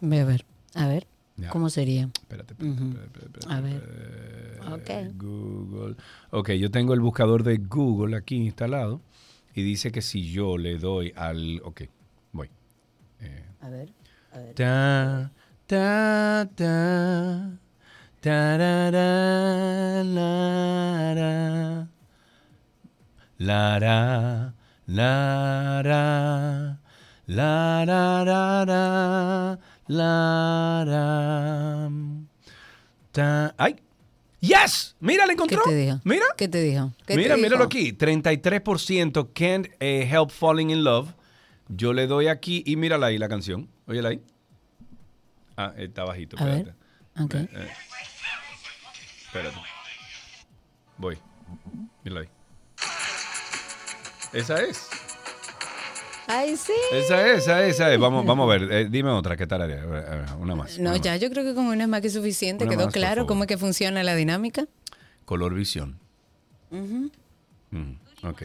Ve 0.01 0.21
a 0.21 0.25
ver, 0.25 0.45
a 0.75 0.87
ver, 0.87 1.07
Ya. 1.37 1.51
¿cómo 1.51 1.69
sería? 1.71 2.09
Espérate, 2.21 2.53
espérate, 2.55 2.83
espérate, 2.83 3.05
espérate, 3.07 3.39
espérate, 3.41 3.55
A 3.55 3.61
ver. 3.61 3.75
espérate. 4.61 5.09
Ok. 5.09 5.15
Google. 5.17 5.97
Ok, 6.31 6.51
yo 6.53 6.71
tengo 6.71 6.95
el 6.95 7.01
buscador 7.01 7.43
de 7.43 7.57
Google 7.59 8.17
aquí 8.17 8.37
instalado 8.37 9.01
y 9.55 9.63
dice 9.63 9.91
que 9.91 10.01
si 10.03 10.31
yo 10.31 10.57
le 10.59 10.79
doy 10.79 11.13
al... 11.17 11.61
Ok, 11.65 11.83
voy. 12.33 12.51
A 13.61 13.69
ver, 13.69 13.93
a 14.33 14.39
ver. 14.39 14.55
Ta, 14.55 15.33
ta, 15.71 16.49
ta, 16.57 17.53
tarara, 18.21 20.03
lara, 20.03 21.87
lara, 23.39 24.53
lara, 24.89 26.81
lara, 27.29 28.05
lara, 29.87 31.91
ta- 33.13 33.55
¡Ay! 33.57 33.77
¡Yes! 34.41 34.97
Mira, 34.99 35.25
¿la 35.25 35.29
¿Qué 35.29 35.33
encontró? 35.35 35.63
te 35.63 35.77
dijo? 35.77 36.01
Mira. 36.03 36.25
¿Qué 36.37 36.49
te 36.49 36.61
dijo? 36.63 36.91
¿Qué 37.07 37.15
te 37.15 37.17
Mira, 37.17 37.37
dijo? 37.37 37.45
míralo 37.45 37.63
aquí. 37.63 37.93
33% 37.93 39.29
can't 39.35 39.69
eh, 39.79 40.05
help 40.11 40.33
falling 40.33 40.71
in 40.71 40.83
love. 40.83 41.15
Yo 41.69 41.93
le 41.93 42.09
doy 42.09 42.27
aquí 42.27 42.65
y 42.67 42.75
mírala 42.75 43.07
ahí 43.07 43.19
la 43.19 43.29
canción. 43.29 43.69
Óyela 43.87 44.09
ahí. 44.09 44.21
Ah, 45.61 45.75
está 45.77 46.05
bajito. 46.05 46.37
A 46.39 46.45
ver. 46.47 46.75
Espérate. 47.15 47.23
Ok. 47.23 47.35
Eh, 47.35 47.49
eh. 47.53 47.69
Espérate. 49.27 49.57
Voy. 50.97 51.19
Mírala 52.03 52.21
ahí. 52.23 52.29
Esa 54.33 54.63
es. 54.63 54.89
Ay, 56.27 56.57
sí. 56.57 56.73
Esa 56.93 57.27
es, 57.27 57.43
esa 57.43 57.65
es, 57.65 57.75
esa 57.75 57.93
es. 57.93 57.99
Vamos, 58.01 58.25
vamos 58.25 58.49
a 58.49 58.57
ver. 58.57 58.73
Eh, 58.73 58.89
dime 58.89 59.11
otra. 59.11 59.37
¿Qué 59.37 59.47
tal? 59.47 59.63
haría? 59.63 59.85
Ver, 59.85 60.05
ver, 60.05 60.33
Una 60.39 60.55
más. 60.55 60.79
No, 60.79 60.91
una 60.91 60.99
ya 60.99 61.13
más. 61.13 61.21
yo 61.21 61.29
creo 61.29 61.45
que 61.45 61.55
con 61.55 61.67
una 61.67 61.85
es 61.85 61.89
más 61.89 62.01
que 62.01 62.09
suficiente. 62.09 62.65
Una 62.65 62.71
Quedó 62.71 62.85
más, 62.87 62.95
claro 62.95 63.27
cómo 63.27 63.45
es 63.45 63.49
que 63.49 63.59
funciona 63.59 64.03
la 64.03 64.15
dinámica. 64.15 64.67
Color 65.27 65.55
visión. 65.55 65.99
Mm, 66.71 67.09
ok. 68.23 68.43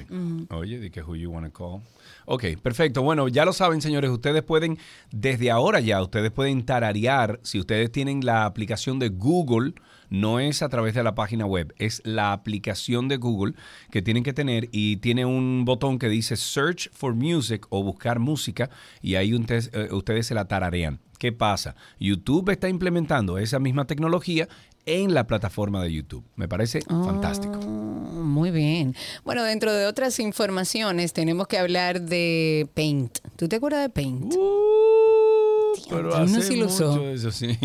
Oye, 0.51 0.80
di 0.80 0.89
que 0.89 1.01
who 1.01 1.15
you 1.15 1.32
wanna 1.32 1.51
call. 1.51 1.82
Ok, 2.26 2.43
perfecto. 2.61 3.01
Bueno, 3.01 3.28
ya 3.28 3.45
lo 3.45 3.53
saben, 3.53 3.82
señores. 3.82 4.09
Ustedes 4.09 4.43
pueden, 4.43 4.78
desde 5.11 5.51
ahora 5.51 5.80
ya, 5.80 6.01
ustedes 6.01 6.32
pueden 6.32 6.65
tararear. 6.65 7.39
Si 7.43 7.59
ustedes 7.59 7.91
tienen 7.91 8.26
la 8.26 8.45
aplicación 8.45 8.99
de 8.99 9.09
Google, 9.09 9.73
no 10.09 10.39
es 10.39 10.61
a 10.61 10.69
través 10.69 10.93
de 10.93 11.03
la 11.03 11.15
página 11.15 11.45
web, 11.45 11.73
es 11.78 12.01
la 12.05 12.32
aplicación 12.32 13.07
de 13.07 13.17
Google 13.17 13.53
que 13.91 14.01
tienen 14.01 14.23
que 14.23 14.34
tener 14.34 14.69
y 14.71 14.97
tiene 14.97 15.26
un 15.26 15.65
botón 15.65 15.99
que 15.99 16.09
dice 16.09 16.36
Search 16.36 16.89
for 16.91 17.15
Music 17.15 17.65
o 17.69 17.84
buscar 17.84 18.19
música 18.19 18.69
y 19.01 19.15
ahí 19.15 19.34
ustedes, 19.34 19.69
eh, 19.73 19.89
ustedes 19.91 20.28
se 20.28 20.36
la 20.36 20.47
tararean. 20.47 20.99
¿Qué 21.17 21.32
pasa? 21.32 21.76
YouTube 21.99 22.49
está 22.49 22.67
implementando 22.67 23.38
esa 23.38 23.59
misma 23.59 23.86
tecnología 23.86 24.49
en 24.86 25.13
la 25.13 25.27
plataforma 25.27 25.83
de 25.83 25.93
YouTube. 25.93 26.23
Me 26.36 26.47
parece 26.47 26.81
fantástico. 26.81 27.59
Oh, 27.59 27.67
muy 27.67 28.51
bien. 28.51 28.95
Bueno, 29.23 29.43
dentro 29.43 29.73
de 29.73 29.86
otras 29.86 30.19
informaciones 30.19 31.13
tenemos 31.13 31.47
que 31.47 31.57
hablar 31.57 32.01
de 32.01 32.67
Paint. 32.73 33.19
¿Tú 33.36 33.47
te 33.47 33.57
acuerdas 33.57 33.81
de 33.81 33.89
Paint? 33.89 34.36
Pero 35.89 36.15
hace 36.15 36.41
sí 36.41 36.55
lo 36.55 36.67
usó. 36.67 36.91
mucho 36.91 37.09
eso, 37.09 37.31
sí. 37.31 37.57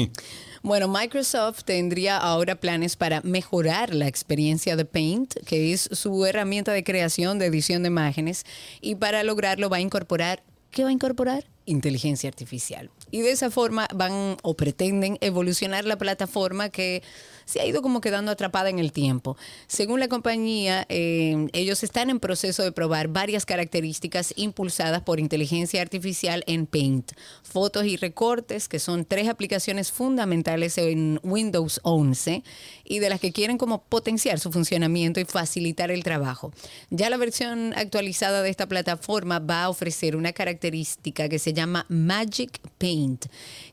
Bueno, 0.63 0.89
Microsoft 0.89 1.65
tendría 1.65 2.19
ahora 2.19 2.55
planes 2.55 2.97
para 2.97 3.23
mejorar 3.23 3.95
la 3.95 4.07
experiencia 4.09 4.77
de 4.77 4.85
Paint, 4.85 5.35
que 5.47 5.73
es 5.73 5.89
su 5.93 6.27
herramienta 6.27 6.73
de 6.73 6.85
creación 6.85 7.39
de 7.39 7.47
edición 7.47 7.83
de 7.83 7.89
imágenes, 7.89 8.45
y 8.83 8.97
para 8.97 9.23
lograrlo 9.23 9.71
va 9.71 9.79
a 9.79 9.81
incorporar, 9.81 10.43
¿qué 10.71 10.83
va 10.83 10.91
a 10.91 10.93
incorporar? 10.93 11.47
Inteligencia 11.71 12.29
artificial. 12.29 12.91
Y 13.11 13.21
de 13.21 13.31
esa 13.31 13.51
forma 13.51 13.87
van 13.95 14.37
o 14.43 14.55
pretenden 14.55 15.19
evolucionar 15.21 15.85
la 15.85 15.97
plataforma 15.97 16.69
que 16.69 17.03
se 17.51 17.61
ha 17.61 17.67
ido 17.67 17.83
como 17.83 18.01
quedando 18.01 18.31
atrapada 18.31 18.71
en 18.71 18.79
el 18.79 18.93
tiempo. 18.93 19.37
Según 19.67 19.99
la 19.99 20.07
compañía, 20.09 20.87
eh, 20.89 21.49
ellos 21.53 21.83
están 21.83 22.09
en 22.09 22.21
proceso 22.21 22.63
de 22.63 22.71
probar 22.71 23.09
varias 23.09 23.45
características 23.45 24.33
impulsadas 24.37 25.03
por 25.03 25.19
inteligencia 25.19 25.83
artificial 25.83 26.45
en 26.47 26.67
Paint, 26.67 27.13
fotos 27.43 27.87
y 27.87 27.97
recortes, 27.97 28.69
que 28.69 28.79
son 28.79 29.05
tres 29.05 29.29
aplicaciones 29.29 29.91
fundamentales 29.91 30.79
en 30.79 31.19
Windows 31.25 31.81
11 31.83 32.45
y 32.85 32.99
de 33.01 33.09
las 33.09 33.21
que 33.21 33.33
quieren 33.33 33.59
como 33.59 33.83
potenciar 33.83 34.39
su 34.39 34.53
funcionamiento 34.53 35.19
y 35.19 35.25
facilitar 35.25 35.91
el 35.91 36.05
trabajo. 36.05 36.53
Ya 36.91 37.11
la 37.11 37.17
versión 37.17 37.73
actualizada 37.75 38.43
de 38.43 38.51
esta 38.51 38.69
plataforma 38.69 39.41
va 39.41 39.65
a 39.65 39.69
ofrecer 39.71 40.15
una 40.15 40.33
característica 40.33 41.29
que 41.29 41.39
se 41.39 41.53
llama 41.53 41.60
Magic 41.67 42.61
Paint, 42.79 43.27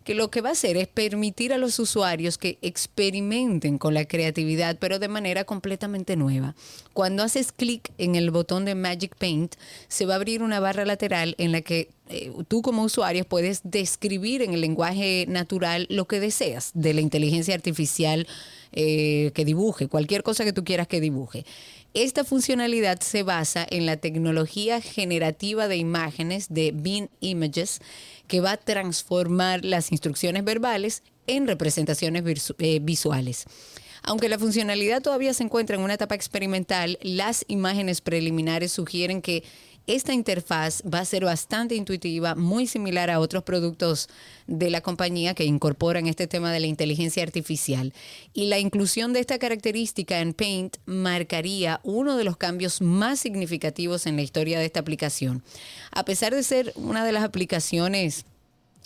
que 0.03 0.15
lo 0.15 0.29
que 0.29 0.41
va 0.41 0.49
a 0.49 0.53
hacer 0.53 0.77
es 0.77 0.87
permitir 0.87 1.53
a 1.53 1.57
los 1.57 1.79
usuarios 1.79 2.37
que 2.37 2.57
experimenten 2.61 3.77
con 3.77 3.93
la 3.93 4.05
creatividad, 4.05 4.77
pero 4.79 4.99
de 4.99 5.07
manera 5.07 5.43
completamente 5.43 6.15
nueva. 6.15 6.55
Cuando 6.93 7.23
haces 7.23 7.51
clic 7.51 7.91
en 7.97 8.15
el 8.15 8.31
botón 8.31 8.65
de 8.65 8.75
Magic 8.75 9.15
Paint, 9.15 9.55
se 9.87 10.05
va 10.05 10.13
a 10.13 10.17
abrir 10.17 10.41
una 10.43 10.59
barra 10.59 10.85
lateral 10.85 11.35
en 11.37 11.51
la 11.51 11.61
que 11.61 11.89
eh, 12.09 12.31
tú 12.47 12.61
como 12.61 12.83
usuario 12.83 13.25
puedes 13.25 13.61
describir 13.63 14.41
en 14.41 14.53
el 14.53 14.61
lenguaje 14.61 15.25
natural 15.27 15.87
lo 15.89 16.05
que 16.05 16.19
deseas 16.19 16.71
de 16.73 16.93
la 16.93 17.01
inteligencia 17.01 17.53
artificial 17.53 18.27
eh, 18.71 19.31
que 19.33 19.45
dibuje, 19.45 19.87
cualquier 19.87 20.23
cosa 20.23 20.43
que 20.43 20.53
tú 20.53 20.63
quieras 20.63 20.87
que 20.87 21.01
dibuje. 21.01 21.45
Esta 21.99 22.23
funcionalidad 22.23 22.99
se 22.99 23.23
basa 23.23 23.65
en 23.67 23.87
la 23.87 23.97
tecnología 23.97 24.81
generativa 24.81 25.67
de 25.67 25.77
imágenes 25.77 26.45
de 26.47 26.71
Beam 26.71 27.09
Images, 27.21 27.79
que 28.27 28.39
va 28.39 28.51
a 28.51 28.57
transformar 28.57 29.65
las 29.65 29.91
instrucciones 29.91 30.43
verbales 30.43 31.01
en 31.25 31.47
representaciones 31.47 32.53
eh, 32.59 32.79
visuales. 32.83 33.45
Aunque 34.03 34.29
la 34.29 34.37
funcionalidad 34.37 35.01
todavía 35.01 35.33
se 35.33 35.41
encuentra 35.41 35.75
en 35.75 35.81
una 35.81 35.95
etapa 35.95 36.13
experimental, 36.13 36.99
las 37.01 37.43
imágenes 37.47 38.01
preliminares 38.01 38.71
sugieren 38.71 39.23
que 39.23 39.43
esta 39.87 40.13
interfaz 40.13 40.83
va 40.83 40.99
a 40.99 41.05
ser 41.05 41.23
bastante 41.23 41.75
intuitiva, 41.75 42.35
muy 42.35 42.67
similar 42.67 43.09
a 43.09 43.19
otros 43.19 43.43
productos 43.43 44.09
de 44.45 44.69
la 44.69 44.81
compañía 44.81 45.33
que 45.33 45.45
incorporan 45.45 46.07
este 46.07 46.27
tema 46.27 46.51
de 46.51 46.59
la 46.59 46.67
inteligencia 46.67 47.23
artificial. 47.23 47.93
Y 48.33 48.45
la 48.45 48.59
inclusión 48.59 49.13
de 49.13 49.21
esta 49.21 49.39
característica 49.39 50.19
en 50.19 50.33
Paint 50.33 50.77
marcaría 50.85 51.79
uno 51.83 52.17
de 52.17 52.25
los 52.25 52.37
cambios 52.37 52.81
más 52.81 53.19
significativos 53.19 54.05
en 54.05 54.17
la 54.17 54.21
historia 54.21 54.59
de 54.59 54.65
esta 54.65 54.81
aplicación. 54.81 55.41
A 55.91 56.03
pesar 56.03 56.35
de 56.35 56.43
ser 56.43 56.73
una 56.75 57.05
de 57.05 57.13
las 57.13 57.23
aplicaciones 57.23 58.25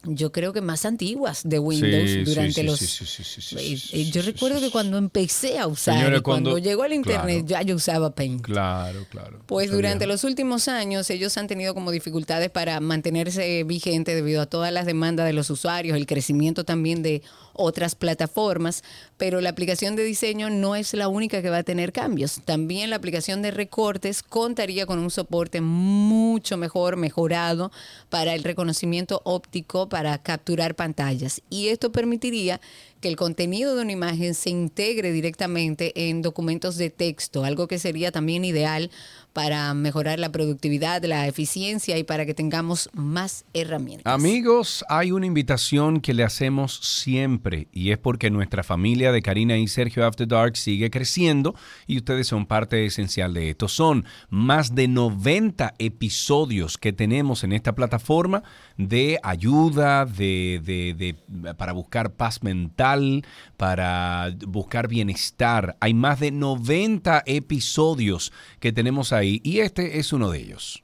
yo 0.04 0.32
creo 0.32 0.52
que 0.52 0.62
más 0.62 0.86
antiguas 0.86 1.42
de 1.44 1.60
Windows 1.60 2.10
Sí, 2.10 2.24
durante 2.24 2.62
sí, 2.62 2.64
los 2.64 2.80
sí, 2.80 4.12
yo 4.12 4.22
recuerdo 4.24 4.60
que 4.60 4.72
cuando 4.72 4.98
empecé 4.98 5.60
a 5.60 5.68
usar 5.68 5.98
y 5.98 6.22
cuando, 6.22 6.24
cuando- 6.52 6.58
llegó 6.58 6.84
al 6.84 6.94
internet 6.94 7.46
claro. 7.46 7.64
ya 7.64 7.68
yo 7.70 7.76
usaba 7.76 8.10
Paint 8.16 8.42
Claro, 8.42 9.06
claro. 9.10 9.40
pues 9.46 9.70
durante 9.72 10.00
bien. 10.06 10.10
los 10.10 10.24
últimos 10.24 10.68
años 10.68 11.10
ellos 11.10 11.38
han 11.38 11.48
tenido 11.48 11.74
como 11.74 11.92
dificultades 11.92 12.50
para 12.50 12.80
mantenerse 12.80 13.64
vigente 13.64 14.16
debido 14.16 14.42
a 14.42 14.46
todas 14.48 14.74
las 14.74 14.86
demandas 14.86 15.26
de 15.26 15.34
los 15.34 15.50
usuarios, 15.50 15.96
el 15.98 16.06
crecimiento 16.08 16.64
también 16.64 17.04
de 17.04 17.22
otras 17.62 17.96
plataformas, 17.96 18.84
pero 19.18 19.42
la 19.42 19.50
aplicación 19.50 19.96
de 19.96 20.04
diseño 20.04 20.50
no 20.50 20.76
es 20.76 20.94
la 20.94 21.08
única 21.08 21.42
que 21.42 21.50
va 21.50 21.60
a 21.60 21.64
tener 21.64 21.92
cambios. 21.92 22.42
También 22.46 22.90
la 22.90 22.96
aplicación 22.96 23.42
de 23.42 23.52
recortes 23.52 24.24
contaría 24.24 24.86
con 24.86 25.00
un 25.00 25.12
soporte 25.12 25.62
mucho 25.62 26.58
mejor, 26.58 26.98
mejorado 26.98 27.72
para 28.10 28.34
el 28.34 28.44
reconocimiento 28.44 29.22
óptico 29.24 29.88
para 29.90 30.18
capturar 30.18 30.76
pantallas. 30.76 31.42
Y 31.50 31.68
esto 31.68 31.92
permitiría 31.92 32.60
que 33.02 33.08
el 33.08 33.16
contenido 33.16 33.76
de 33.76 33.82
una 33.82 33.92
imagen 33.92 34.36
se 34.36 34.52
integre 34.52 35.12
directamente 35.12 36.10
en 36.10 36.22
documentos 36.22 36.78
de 36.78 36.92
texto, 36.92 37.44
algo 37.44 37.68
que 37.68 37.80
sería 37.80 38.12
también 38.12 38.46
ideal 38.46 38.92
para 39.34 39.74
mejorar 39.74 40.20
la 40.20 40.32
productividad, 40.32 41.04
la 41.06 41.28
eficiencia 41.28 41.98
y 41.98 42.04
para 42.04 42.26
que 42.26 42.34
tengamos 42.34 42.90
más 42.94 43.46
herramientas. 43.54 44.12
Amigos, 44.14 44.86
hay 44.90 45.12
una 45.12 45.26
invitación 45.26 46.02
que 46.02 46.14
le 46.14 46.24
hacemos 46.24 46.76
siempre 46.82 47.68
y 47.72 47.92
es 47.92 47.98
porque 47.98 48.30
nuestra 48.30 48.64
familia 48.64 49.12
de 49.12 49.22
Karina 49.22 49.58
y 49.58 49.68
Sergio 49.68 50.06
After 50.06 50.28
Dark 50.28 50.58
sigue 50.58 50.90
creciendo 50.90 51.56
y 51.88 51.98
ustedes 51.98 52.28
son 52.28 52.46
parte 52.46 52.86
esencial 52.86 53.34
de 53.34 53.52
esto. 53.52 53.68
Son 53.68 54.06
más 54.30 54.76
de 54.76 54.88
90 54.88 55.76
episodios 55.80 56.78
que 56.78 56.94
tenemos 56.94 57.44
en 57.44 57.54
esta 57.54 57.74
plataforma 57.74 58.44
de 58.88 59.20
ayuda, 59.24 60.06
de, 60.06 60.62
de- 60.64 60.94
de- 61.28 61.54
para 61.56 61.74
buscar 61.74 62.12
paz 62.14 62.44
mental, 62.44 63.26
para 63.58 64.34
buscar 64.48 64.88
bienestar. 64.88 65.76
Hay 65.80 65.94
más 65.94 66.20
de 66.20 66.32
90 66.32 67.24
episodios 67.26 68.32
que 68.60 68.72
tenemos 68.72 69.14
ahí 69.14 69.42
y 69.44 69.60
este 69.60 70.00
es 70.00 70.14
uno 70.14 70.30
de 70.32 70.40
ellos. 70.40 70.84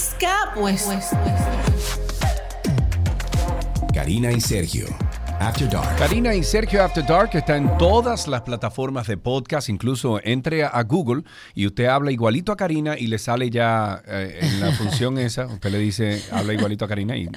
pues, 0.55 0.83
pues, 0.83 0.83
pues. 0.83 1.05
Karina 3.93 4.31
y 4.31 4.41
Sergio. 4.41 4.87
After 5.39 5.69
Dark. 5.69 5.97
Karina 5.97 6.35
y 6.35 6.43
Sergio 6.43 6.83
After 6.83 7.05
Dark 7.05 7.31
está 7.33 7.57
en 7.57 7.77
todas 7.77 8.27
las 8.27 8.41
plataformas 8.41 9.07
de 9.07 9.17
podcast, 9.17 9.69
incluso 9.69 10.19
entre 10.23 10.63
a 10.63 10.83
Google 10.83 11.23
y 11.55 11.65
usted 11.65 11.85
habla 11.85 12.11
igualito 12.11 12.51
a 12.51 12.57
Karina 12.57 12.97
y 12.97 13.07
le 13.07 13.17
sale 13.17 13.49
ya 13.49 14.03
eh, 14.07 14.39
en 14.41 14.59
la 14.59 14.71
función 14.77 15.17
esa, 15.17 15.47
usted 15.47 15.71
le 15.71 15.79
dice 15.79 16.21
habla 16.31 16.53
igualito 16.53 16.85
a 16.85 16.87
Karina 16.87 17.17
y 17.17 17.27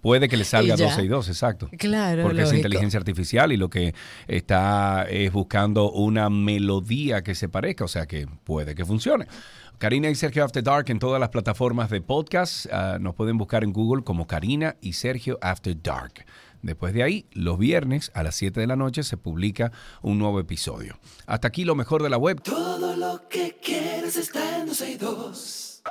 puede 0.00 0.28
que 0.28 0.38
le 0.38 0.44
salga 0.44 0.74
Y 0.74 0.78
ya. 0.78 0.86
12 0.86 1.02
y 1.02 1.08
2, 1.08 1.28
exacto. 1.28 1.70
Claro, 1.78 2.22
Porque 2.22 2.42
es 2.42 2.52
inteligencia 2.52 2.98
artificial 2.98 3.52
y 3.52 3.58
lo 3.58 3.68
que 3.68 3.94
está 4.26 5.06
es 5.08 5.30
buscando 5.30 5.90
una 5.90 6.30
melodía 6.30 7.22
que 7.22 7.34
se 7.34 7.48
parezca, 7.50 7.84
o 7.84 7.88
sea 7.88 8.06
que 8.06 8.26
puede 8.44 8.74
que 8.74 8.84
funcione. 8.86 9.26
Karina 9.80 10.10
y 10.10 10.14
Sergio 10.14 10.44
After 10.44 10.62
Dark 10.62 10.90
en 10.90 10.98
todas 10.98 11.18
las 11.18 11.30
plataformas 11.30 11.88
de 11.88 12.02
podcast. 12.02 12.66
ah, 12.70 12.98
nos 13.00 13.14
pueden 13.14 13.38
buscar 13.38 13.64
en 13.64 13.72
Google 13.72 14.04
como 14.04 14.26
Karina 14.26 14.76
y 14.82 14.92
Sergio 14.92 15.38
After 15.40 15.74
Dark. 15.82 16.26
Después 16.60 16.92
de 16.92 17.02
ahí, 17.02 17.24
los 17.32 17.58
viernes 17.58 18.10
a 18.12 18.22
las 18.22 18.34
7 18.34 18.60
de 18.60 18.66
la 18.66 18.76
noche 18.76 19.02
se 19.04 19.16
publica 19.16 19.72
un 20.02 20.18
nuevo 20.18 20.38
episodio. 20.38 20.98
Hasta 21.24 21.48
aquí 21.48 21.64
lo 21.64 21.74
mejor 21.76 22.02
de 22.02 22.10
la 22.10 22.18
web. 22.18 22.42
Todo 22.42 22.94
lo 22.94 23.26
que 23.30 23.56
quieres 23.56 24.18
está 24.18 24.58
en 24.58 24.66
12 24.66 24.90
y 24.90 24.96
2. 24.98 25.82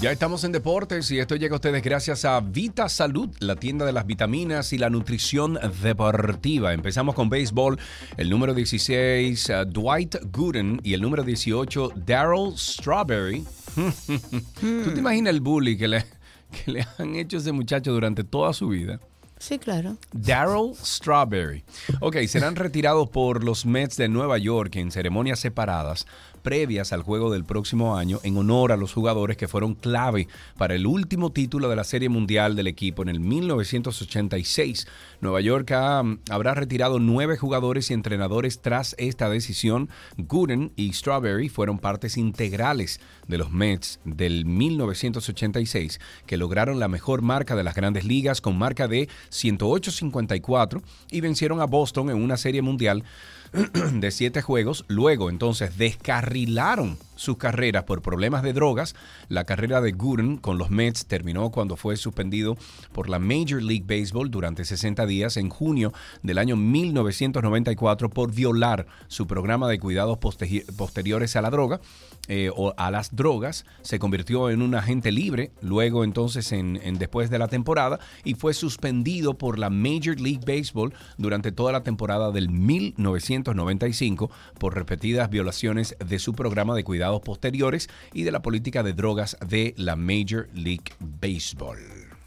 Ya 0.00 0.10
estamos 0.10 0.44
en 0.44 0.52
deportes 0.52 1.10
y 1.10 1.18
esto 1.18 1.36
llega 1.36 1.52
a 1.52 1.56
ustedes 1.56 1.82
gracias 1.82 2.24
a 2.24 2.40
Vita 2.40 2.88
Salud, 2.88 3.28
la 3.38 3.56
tienda 3.56 3.84
de 3.84 3.92
las 3.92 4.06
vitaminas 4.06 4.72
y 4.72 4.78
la 4.78 4.88
nutrición 4.88 5.58
deportiva. 5.82 6.72
Empezamos 6.72 7.14
con 7.14 7.28
béisbol. 7.28 7.78
El 8.16 8.30
número 8.30 8.54
16, 8.54 9.50
uh, 9.50 9.64
Dwight 9.66 10.16
Gooden 10.32 10.80
y 10.82 10.94
el 10.94 11.02
número 11.02 11.22
18, 11.22 11.92
Daryl 11.96 12.56
Strawberry. 12.56 13.44
¿Tú 14.60 14.90
te 14.90 15.00
imaginas 15.00 15.34
el 15.34 15.42
bully 15.42 15.76
que 15.76 15.88
le, 15.88 16.06
que 16.50 16.72
le 16.72 16.86
han 16.96 17.16
hecho 17.16 17.36
a 17.36 17.40
ese 17.40 17.52
muchacho 17.52 17.92
durante 17.92 18.24
toda 18.24 18.54
su 18.54 18.68
vida? 18.68 19.00
Sí, 19.40 19.58
claro. 19.58 19.96
Daryl 20.12 20.74
Strawberry. 20.76 21.64
Ok, 22.00 22.16
serán 22.26 22.56
retirados 22.56 23.08
por 23.08 23.42
los 23.42 23.66
Mets 23.66 23.96
de 23.96 24.08
Nueva 24.08 24.36
York 24.36 24.76
en 24.76 24.90
ceremonias 24.90 25.40
separadas 25.40 26.06
previas 26.42 26.92
al 26.92 27.02
juego 27.02 27.30
del 27.30 27.44
próximo 27.44 27.96
año 27.96 28.18
en 28.22 28.36
honor 28.36 28.72
a 28.72 28.76
los 28.76 28.92
jugadores 28.92 29.36
que 29.36 29.48
fueron 29.48 29.74
clave 29.74 30.28
para 30.56 30.74
el 30.74 30.86
último 30.86 31.30
título 31.32 31.68
de 31.68 31.76
la 31.76 31.84
Serie 31.84 32.08
Mundial 32.08 32.56
del 32.56 32.66
equipo 32.66 33.02
en 33.02 33.08
el 33.08 33.20
1986. 33.20 34.86
Nueva 35.20 35.40
York 35.40 35.70
ha- 35.72 36.02
habrá 36.30 36.54
retirado 36.54 36.98
nueve 36.98 37.36
jugadores 37.36 37.90
y 37.90 37.94
entrenadores 37.94 38.60
tras 38.60 38.94
esta 38.98 39.28
decisión. 39.28 39.88
Gooden 40.16 40.72
y 40.76 40.92
Strawberry 40.92 41.48
fueron 41.48 41.78
partes 41.78 42.16
integrales 42.16 43.00
de 43.28 43.38
los 43.38 43.50
Mets 43.50 44.00
del 44.04 44.44
1986 44.44 46.00
que 46.26 46.36
lograron 46.36 46.80
la 46.80 46.88
mejor 46.88 47.22
marca 47.22 47.54
de 47.56 47.64
las 47.64 47.74
grandes 47.74 48.04
ligas 48.04 48.40
con 48.40 48.56
marca 48.58 48.88
de 48.88 49.08
108-54 49.30 50.82
y 51.10 51.20
vencieron 51.20 51.60
a 51.60 51.66
Boston 51.66 52.10
en 52.10 52.16
una 52.22 52.36
serie 52.36 52.62
mundial 52.62 53.04
de 53.92 54.10
siete 54.10 54.42
juegos. 54.42 54.84
Luego, 54.88 55.30
entonces, 55.30 55.76
descarrilaron 55.78 56.98
sus 57.20 57.36
carreras 57.36 57.84
por 57.84 58.00
problemas 58.00 58.42
de 58.42 58.54
drogas. 58.54 58.94
La 59.28 59.44
carrera 59.44 59.82
de 59.82 59.92
Gooden 59.92 60.38
con 60.38 60.56
los 60.56 60.70
Mets 60.70 61.04
terminó 61.04 61.50
cuando 61.50 61.76
fue 61.76 61.96
suspendido 61.98 62.56
por 62.92 63.10
la 63.10 63.18
Major 63.18 63.62
League 63.62 63.84
Baseball 63.86 64.30
durante 64.30 64.64
60 64.64 65.04
días 65.04 65.36
en 65.36 65.50
junio 65.50 65.92
del 66.22 66.38
año 66.38 66.56
1994 66.56 68.08
por 68.08 68.32
violar 68.32 68.86
su 69.08 69.26
programa 69.26 69.68
de 69.68 69.78
cuidados 69.78 70.16
posteri- 70.18 70.64
posteriores 70.76 71.36
a 71.36 71.42
la 71.42 71.50
droga 71.50 71.80
eh, 72.28 72.50
o 72.56 72.72
a 72.78 72.90
las 72.90 73.14
drogas. 73.14 73.66
Se 73.82 73.98
convirtió 73.98 74.48
en 74.48 74.62
un 74.62 74.74
agente 74.74 75.12
libre 75.12 75.50
luego 75.60 76.04
entonces 76.04 76.52
en, 76.52 76.80
en 76.82 76.96
después 76.98 77.28
de 77.28 77.38
la 77.38 77.48
temporada 77.48 77.98
y 78.24 78.32
fue 78.32 78.54
suspendido 78.54 79.34
por 79.36 79.58
la 79.58 79.68
Major 79.68 80.18
League 80.18 80.40
Baseball 80.46 80.94
durante 81.18 81.52
toda 81.52 81.72
la 81.72 81.82
temporada 81.82 82.30
del 82.30 82.48
1995 82.48 84.30
por 84.58 84.74
repetidas 84.74 85.28
violaciones 85.28 85.96
de 86.04 86.18
su 86.18 86.32
programa 86.32 86.74
de 86.74 86.84
cuidados 86.84 87.09
posteriores 87.18 87.88
y 88.12 88.22
de 88.22 88.30
la 88.30 88.42
política 88.42 88.84
de 88.84 88.92
drogas 88.92 89.36
de 89.44 89.74
la 89.76 89.96
Major 89.96 90.48
League 90.54 90.92
Baseball. 91.00 91.78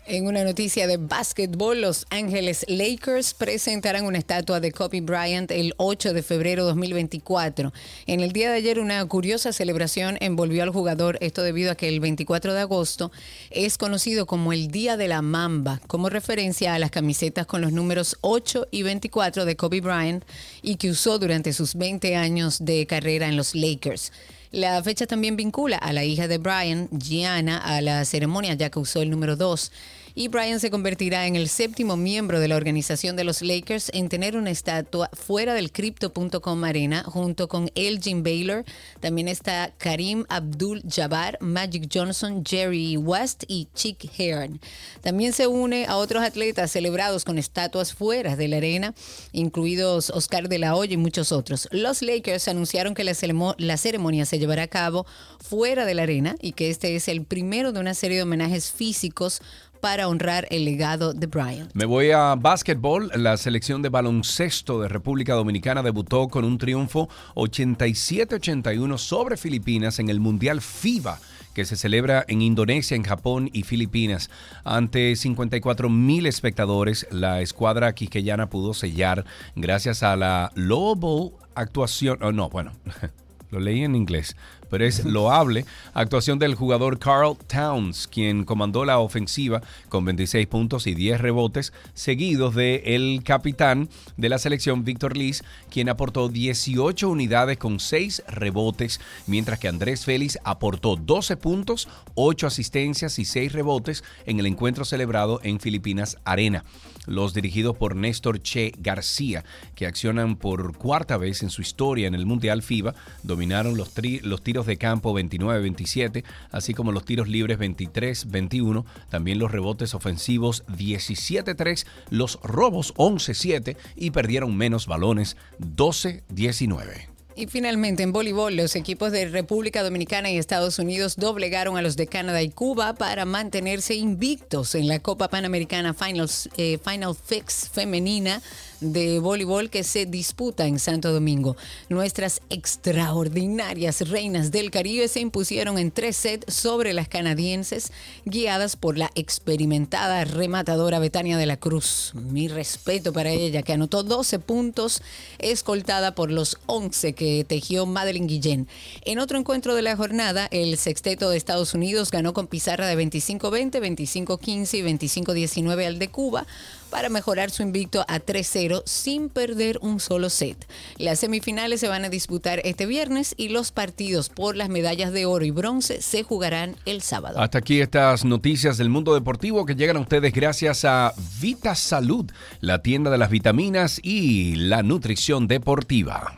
En 0.05 0.27
una 0.27 0.43
noticia 0.43 0.85
de 0.85 0.97
básquetbol, 0.97 1.79
Los 1.79 2.05
Ángeles 2.09 2.65
Lakers 2.67 3.33
presentarán 3.33 4.03
una 4.03 4.17
estatua 4.17 4.59
de 4.59 4.73
Kobe 4.73 4.99
Bryant 4.99 5.49
el 5.49 5.73
8 5.77 6.11
de 6.11 6.21
febrero 6.21 6.63
de 6.63 6.71
2024. 6.71 7.71
En 8.05 8.19
el 8.19 8.33
día 8.33 8.49
de 8.51 8.57
ayer, 8.57 8.79
una 8.79 9.05
curiosa 9.05 9.53
celebración 9.53 10.17
envolvió 10.19 10.63
al 10.63 10.71
jugador, 10.71 11.17
esto 11.21 11.41
debido 11.41 11.71
a 11.71 11.75
que 11.75 11.87
el 11.87 12.01
24 12.01 12.53
de 12.53 12.59
agosto 12.59 13.13
es 13.49 13.77
conocido 13.77 14.25
como 14.25 14.51
el 14.51 14.67
Día 14.67 14.97
de 14.97 15.07
la 15.07 15.21
Mamba, 15.21 15.79
como 15.87 16.09
referencia 16.09 16.73
a 16.73 16.79
las 16.79 16.91
camisetas 16.91 17.45
con 17.45 17.61
los 17.61 17.71
números 17.71 18.17
8 18.19 18.67
y 18.71 18.83
24 18.83 19.45
de 19.45 19.55
Kobe 19.55 19.79
Bryant 19.79 20.25
y 20.61 20.75
que 20.75 20.89
usó 20.89 21.17
durante 21.17 21.53
sus 21.53 21.75
20 21.75 22.17
años 22.17 22.65
de 22.65 22.85
carrera 22.87 23.29
en 23.29 23.37
los 23.37 23.55
Lakers. 23.55 24.11
La 24.53 24.83
fecha 24.83 25.07
también 25.07 25.35
vincula 25.35 25.77
a 25.77 25.91
la 25.93 26.03
hija 26.03 26.27
de 26.27 26.37
Brian, 26.37 26.87
Gianna, 26.91 27.57
a 27.57 27.81
la 27.81 28.05
ceremonia 28.05 28.53
ya 28.53 28.69
que 28.69 28.77
usó 28.77 29.01
el 29.01 29.09
número 29.09 29.35
2. 29.35 29.71
Y 30.15 30.27
Brian 30.27 30.59
se 30.59 30.69
convertirá 30.69 31.25
en 31.25 31.35
el 31.35 31.49
séptimo 31.49 31.97
miembro 31.97 32.39
de 32.39 32.47
la 32.47 32.55
organización 32.55 33.15
de 33.15 33.23
los 33.23 33.41
Lakers 33.41 33.89
en 33.95 34.09
tener 34.09 34.37
una 34.37 34.51
estatua 34.51 35.09
fuera 35.11 35.55
del 35.55 35.71
Crypto.com 35.71 36.63
Arena 36.63 37.03
junto 37.03 37.47
con 37.47 37.71
Elgin 37.73 38.21
Baylor. 38.21 38.63
También 38.99 39.27
está 39.27 39.73
Karim 39.79 40.25
Abdul-Jabbar, 40.29 41.39
Magic 41.41 41.89
Johnson, 41.91 42.43
Jerry 42.45 42.95
West 42.95 43.45
y 43.47 43.69
Chick 43.73 44.07
Hearn. 44.19 44.61
También 45.01 45.33
se 45.33 45.47
une 45.47 45.87
a 45.87 45.97
otros 45.97 46.21
atletas 46.21 46.69
celebrados 46.69 47.25
con 47.25 47.39
estatuas 47.39 47.95
fuera 47.95 48.35
de 48.35 48.47
la 48.47 48.57
arena, 48.57 48.93
incluidos 49.31 50.11
Oscar 50.11 50.47
de 50.47 50.59
la 50.59 50.75
Hoya 50.75 50.93
y 50.93 50.97
muchos 50.97 51.31
otros. 51.31 51.67
Los 51.71 52.03
Lakers 52.03 52.47
anunciaron 52.47 52.93
que 52.93 53.03
la 53.03 53.77
ceremonia 53.77 54.25
se 54.27 54.37
llevará 54.37 54.61
a 54.61 54.67
cabo 54.67 55.07
fuera 55.39 55.85
de 55.87 55.95
la 55.95 56.03
arena 56.03 56.35
y 56.39 56.51
que 56.51 56.69
este 56.69 56.95
es 56.95 57.07
el 57.07 57.25
primero 57.25 57.71
de 57.71 57.79
una 57.79 57.95
serie 57.95 58.17
de 58.17 58.23
homenajes 58.23 58.71
físicos 58.71 59.41
para 59.83 60.07
honrar 60.07 60.47
el 60.49 60.63
legado 60.63 61.13
de 61.13 61.27
Bryant. 61.27 61.69
Me 61.73 61.83
voy 61.83 62.11
a 62.11 62.35
básquetbol. 62.35 63.11
La 63.15 63.35
selección 63.35 63.81
de 63.81 63.89
baloncesto 63.89 64.79
de 64.79 64.87
República 64.87 65.33
Dominicana 65.33 65.83
debutó 65.83 66.29
con 66.29 66.45
un 66.45 66.57
triunfo 66.57 67.09
87-81 67.35 68.97
sobre 68.97 69.35
Filipinas 69.35 69.99
en 69.99 70.07
el 70.07 70.21
Mundial 70.21 70.61
FIBA 70.61 71.19
que 71.53 71.65
se 71.65 71.75
celebra 71.75 72.23
en 72.29 72.41
Indonesia, 72.41 72.95
en 72.95 73.03
Japón 73.03 73.49
y 73.51 73.63
Filipinas. 73.63 74.29
Ante 74.63 75.17
54 75.17 75.89
mil 75.89 76.27
espectadores, 76.27 77.05
la 77.11 77.41
escuadra 77.41 77.93
quisqueyana 77.93 78.49
pudo 78.49 78.73
sellar 78.73 79.25
gracias 79.57 80.01
a 80.01 80.15
la 80.15 80.53
Lobo 80.55 81.33
actuación, 81.55 82.19
oh, 82.23 82.31
no, 82.31 82.49
bueno, 82.49 82.71
lo 83.51 83.59
leí 83.59 83.83
en 83.83 83.95
inglés, 83.95 84.37
pero 84.73 84.87
es 84.87 85.05
loable 85.05 85.67
actuación 85.93 86.39
del 86.39 86.55
jugador 86.55 86.97
Carl 86.97 87.37
Towns, 87.45 88.07
quien 88.07 88.43
comandó 88.43 88.85
la 88.85 88.97
ofensiva 88.97 89.61
con 89.87 90.03
26 90.03 90.47
puntos 90.47 90.87
y 90.87 90.95
10 90.95 91.21
rebotes, 91.21 91.73
seguidos 91.93 92.55
de 92.55 92.81
el 92.83 93.21
capitán 93.23 93.87
de 94.17 94.29
la 94.29 94.39
selección 94.39 94.83
Víctor 94.83 95.15
Liz, 95.15 95.43
quien 95.69 95.89
aportó 95.89 96.27
18 96.27 97.07
unidades 97.07 97.59
con 97.59 97.79
6 97.79 98.23
rebotes, 98.27 98.99
mientras 99.27 99.59
que 99.59 99.67
Andrés 99.67 100.05
Félix 100.05 100.39
aportó 100.43 100.95
12 100.95 101.37
puntos, 101.37 101.87
8 102.15 102.47
asistencias 102.47 103.19
y 103.19 103.25
6 103.25 103.53
rebotes 103.53 104.03
en 104.25 104.39
el 104.39 104.47
encuentro 104.47 104.85
celebrado 104.85 105.39
en 105.43 105.59
Filipinas 105.59 106.17
Arena. 106.25 106.63
Los 107.05 107.33
dirigidos 107.33 107.75
por 107.75 107.97
Néstor 107.97 108.41
Che 108.41 108.73
García, 108.77 109.43
que 109.75 109.85
accionan 109.85 110.37
por 110.37 110.77
cuarta 110.77 111.17
vez 111.17 111.43
en 111.43 111.49
su 111.49 111.61
historia 111.61 112.07
en 112.07 112.15
el 112.15 112.25
Mundial 112.25 112.63
FIBA, 112.63 112.95
dominaron 113.23 113.75
los, 113.75 113.91
los 114.21 114.41
tiros 114.41 114.62
de 114.65 114.77
campo 114.77 115.13
29-27, 115.17 116.23
así 116.51 116.73
como 116.73 116.91
los 116.91 117.05
tiros 117.05 117.27
libres 117.27 117.59
23-21, 117.59 118.85
también 119.09 119.39
los 119.39 119.51
rebotes 119.51 119.93
ofensivos 119.93 120.65
17-3, 120.67 121.85
los 122.09 122.39
robos 122.43 122.93
11-7 122.95 123.77
y 123.95 124.11
perdieron 124.11 124.55
menos 124.55 124.87
balones 124.87 125.37
12-19. 125.59 127.13
Y 127.35 127.47
finalmente 127.47 128.03
en 128.03 128.11
voleibol, 128.11 128.55
los 128.55 128.75
equipos 128.75 129.11
de 129.11 129.27
República 129.27 129.81
Dominicana 129.81 130.29
y 130.29 130.37
Estados 130.37 130.77
Unidos 130.77 131.15
doblegaron 131.15 131.77
a 131.77 131.81
los 131.81 131.95
de 131.95 132.05
Canadá 132.05 132.43
y 132.43 132.49
Cuba 132.49 132.93
para 132.93 133.25
mantenerse 133.25 133.95
invictos 133.95 134.75
en 134.75 134.87
la 134.87 134.99
Copa 134.99 135.29
Panamericana 135.29 135.95
Finals, 135.95 136.49
eh, 136.57 136.77
Final 136.83 137.15
Fix 137.15 137.69
femenina 137.73 138.41
de 138.83 139.19
voleibol 139.19 139.69
que 139.69 139.83
se 139.83 140.05
disputa 140.05 140.67
en 140.67 140.79
Santo 140.79 141.11
Domingo. 141.11 141.55
Nuestras 141.89 142.41
extraordinarias 142.49 144.09
reinas 144.09 144.51
del 144.51 144.71
Caribe 144.71 145.07
se 145.07 145.21
impusieron 145.21 145.77
en 145.77 145.91
tres 145.91 146.17
sets 146.17 146.53
sobre 146.53 146.93
las 146.93 147.07
canadienses, 147.07 147.91
guiadas 148.25 148.75
por 148.75 148.97
la 148.97 149.09
experimentada 149.15 150.25
rematadora 150.25 150.99
Betania 150.99 151.37
de 151.37 151.45
la 151.45 151.57
Cruz. 151.57 152.11
Mi 152.13 152.47
respeto 152.47 153.13
para 153.13 153.31
ella, 153.31 153.63
que 153.63 153.73
anotó 153.73 154.03
12 154.03 154.39
puntos, 154.39 155.01
escoltada 155.39 156.15
por 156.15 156.31
los 156.31 156.57
11 156.65 157.13
que 157.13 157.45
tejió 157.47 157.85
Madeline 157.85 158.27
Guillén. 158.27 158.67
En 159.05 159.19
otro 159.19 159.39
encuentro 159.39 159.75
de 159.75 159.81
la 159.81 159.95
jornada, 159.95 160.47
el 160.51 160.77
sexteto 160.77 161.29
de 161.29 161.37
Estados 161.37 161.73
Unidos 161.73 162.11
ganó 162.11 162.33
con 162.33 162.47
pizarra 162.47 162.87
de 162.87 162.97
25-20, 162.97 163.79
25-15 163.79 164.73
y 164.77 164.81
25-19 165.21 165.85
al 165.85 165.99
de 165.99 166.07
Cuba 166.09 166.45
para 166.93 167.09
mejorar 167.09 167.49
su 167.49 167.63
invicto 167.63 168.05
a 168.07 168.19
3-0 168.19 168.83
sin 168.85 169.29
perder 169.29 169.79
un 169.81 169.99
solo 169.99 170.29
set. 170.29 170.67
Las 170.99 171.21
semifinales 171.21 171.79
se 171.79 171.87
van 171.87 172.05
a 172.05 172.09
disputar 172.09 172.61
este 172.65 172.85
viernes 172.85 173.33
y 173.35 173.49
los 173.49 173.71
partidos 173.71 174.29
por 174.29 174.55
las 174.55 174.69
medallas 174.69 175.11
de 175.11 175.25
oro 175.25 175.43
y 175.43 175.49
bronce 175.49 176.03
se 176.03 176.21
jugarán 176.21 176.75
el 176.85 177.01
sábado. 177.01 177.39
Hasta 177.39 177.57
aquí 177.57 177.81
estas 177.81 178.25
noticias 178.25 178.77
del 178.77 178.89
mundo 178.89 179.15
deportivo 179.15 179.65
que 179.65 179.73
llegan 179.73 179.97
a 179.97 180.01
ustedes 180.01 180.33
gracias 180.33 180.85
a 180.85 181.15
Vita 181.41 181.73
Salud, 181.73 182.31
la 182.59 182.83
tienda 182.83 183.09
de 183.09 183.17
las 183.17 183.31
vitaminas 183.31 183.99
y 184.03 184.53
la 184.53 184.83
nutrición 184.83 185.47
deportiva. 185.47 186.37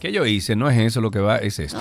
¿Qué 0.00 0.10
yo 0.10 0.26
hice? 0.26 0.56
No 0.56 0.68
es 0.68 0.78
eso 0.78 1.00
lo 1.00 1.12
que 1.12 1.20
va, 1.20 1.36
es 1.36 1.60
esto. 1.60 1.78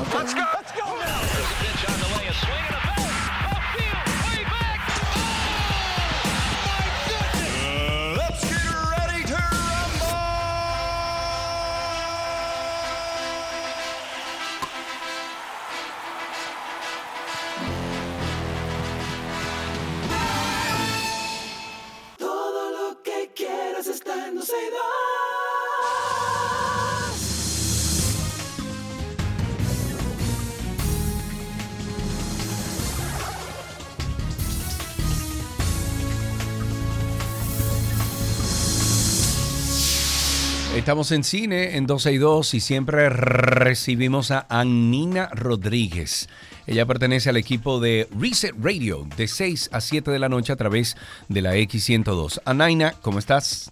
Estamos 40.96 41.12
en 41.12 41.26
cine 41.26 41.76
en 41.76 41.88
12 41.88 42.14
y 42.14 42.18
2 42.18 42.54
y 42.54 42.60
siempre 42.62 43.10
recibimos 43.10 44.32
a 44.32 44.46
Anina 44.48 45.28
Rodríguez. 45.34 46.30
Ella 46.68 46.86
pertenece 46.86 47.30
al 47.30 47.36
equipo 47.36 47.82
de 47.82 48.08
Reset 48.18 48.56
Radio 48.58 49.06
de 49.18 49.28
6 49.28 49.72
a 49.74 49.82
7 49.82 50.10
de 50.10 50.20
la 50.20 50.30
noche 50.30 50.54
a 50.54 50.56
través 50.56 50.96
de 51.28 51.42
la 51.42 51.58
X102. 51.58 52.40
Anaina, 52.46 52.94
¿cómo 53.02 53.20
estás? 53.20 53.70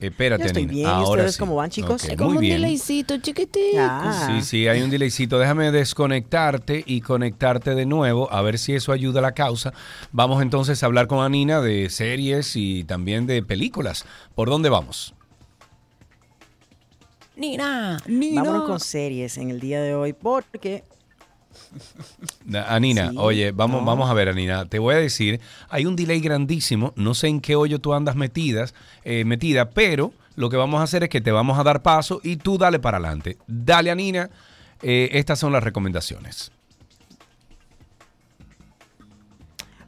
Espérate, 0.00 0.44
Yo 0.44 0.46
estoy 0.46 0.64
bien. 0.64 0.86
¿Y 0.86 0.90
Ahora 0.90 1.10
ustedes 1.10 1.34
sí. 1.34 1.38
cómo 1.38 1.56
van, 1.56 1.68
chicos? 1.68 2.02
Ok, 2.02 2.12
Es 2.12 2.16
como 2.16 2.30
un 2.30 2.40
delaycito 2.40 3.18
chiquitico. 3.18 3.76
Ah. 3.78 4.26
Sí, 4.26 4.40
sí, 4.40 4.68
hay 4.68 4.80
un 4.80 4.88
delaycito. 4.88 5.38
Déjame 5.38 5.70
desconectarte 5.70 6.82
y 6.86 7.02
conectarte 7.02 7.74
de 7.74 7.84
nuevo, 7.84 8.32
a 8.32 8.40
ver 8.40 8.56
si 8.58 8.74
eso 8.74 8.90
ayuda 8.90 9.18
a 9.18 9.22
la 9.22 9.32
causa. 9.32 9.74
Vamos 10.12 10.40
entonces 10.40 10.82
a 10.82 10.86
hablar 10.86 11.08
con 11.08 11.22
Anina 11.22 11.60
de 11.60 11.90
series 11.90 12.56
y 12.56 12.84
también 12.84 13.26
de 13.26 13.42
películas. 13.42 14.06
¿Por 14.34 14.48
dónde 14.48 14.70
vamos? 14.70 15.14
Nina, 17.36 17.98
Nina. 18.06 18.42
Vámonos 18.42 18.68
con 18.68 18.80
series 18.80 19.36
en 19.38 19.50
el 19.50 19.60
día 19.60 19.82
de 19.82 19.94
hoy 19.94 20.12
porque 20.12 20.84
Na- 22.44 22.64
Anina, 22.74 23.10
Sí, 23.10 23.16
oye, 23.18 23.52
vamos, 23.52 23.80
no. 23.80 23.86
vamos 23.86 24.10
a 24.10 24.14
ver, 24.14 24.28
Anina. 24.28 24.66
Te 24.66 24.78
voy 24.78 24.94
a 24.94 24.98
decir, 24.98 25.40
hay 25.68 25.86
un 25.86 25.96
delay 25.96 26.20
grandísimo. 26.20 26.92
No 26.96 27.14
sé 27.14 27.28
en 27.28 27.40
qué 27.40 27.56
hoyo 27.56 27.80
tú 27.80 27.94
andas 27.94 28.16
metidas, 28.16 28.74
eh, 29.04 29.24
metida, 29.24 29.70
pero 29.70 30.12
lo 30.36 30.50
que 30.50 30.56
vamos 30.56 30.80
a 30.80 30.84
hacer 30.84 31.02
es 31.04 31.08
que 31.08 31.20
te 31.20 31.32
vamos 31.32 31.58
a 31.58 31.62
dar 31.64 31.82
paso 31.82 32.20
y 32.22 32.36
tú 32.36 32.58
dale 32.58 32.78
para 32.78 32.98
adelante. 32.98 33.38
Dale, 33.46 33.90
Anina. 33.90 34.30
Eh, 34.82 35.10
estas 35.12 35.38
son 35.38 35.52
las 35.52 35.62
recomendaciones. 35.62 36.52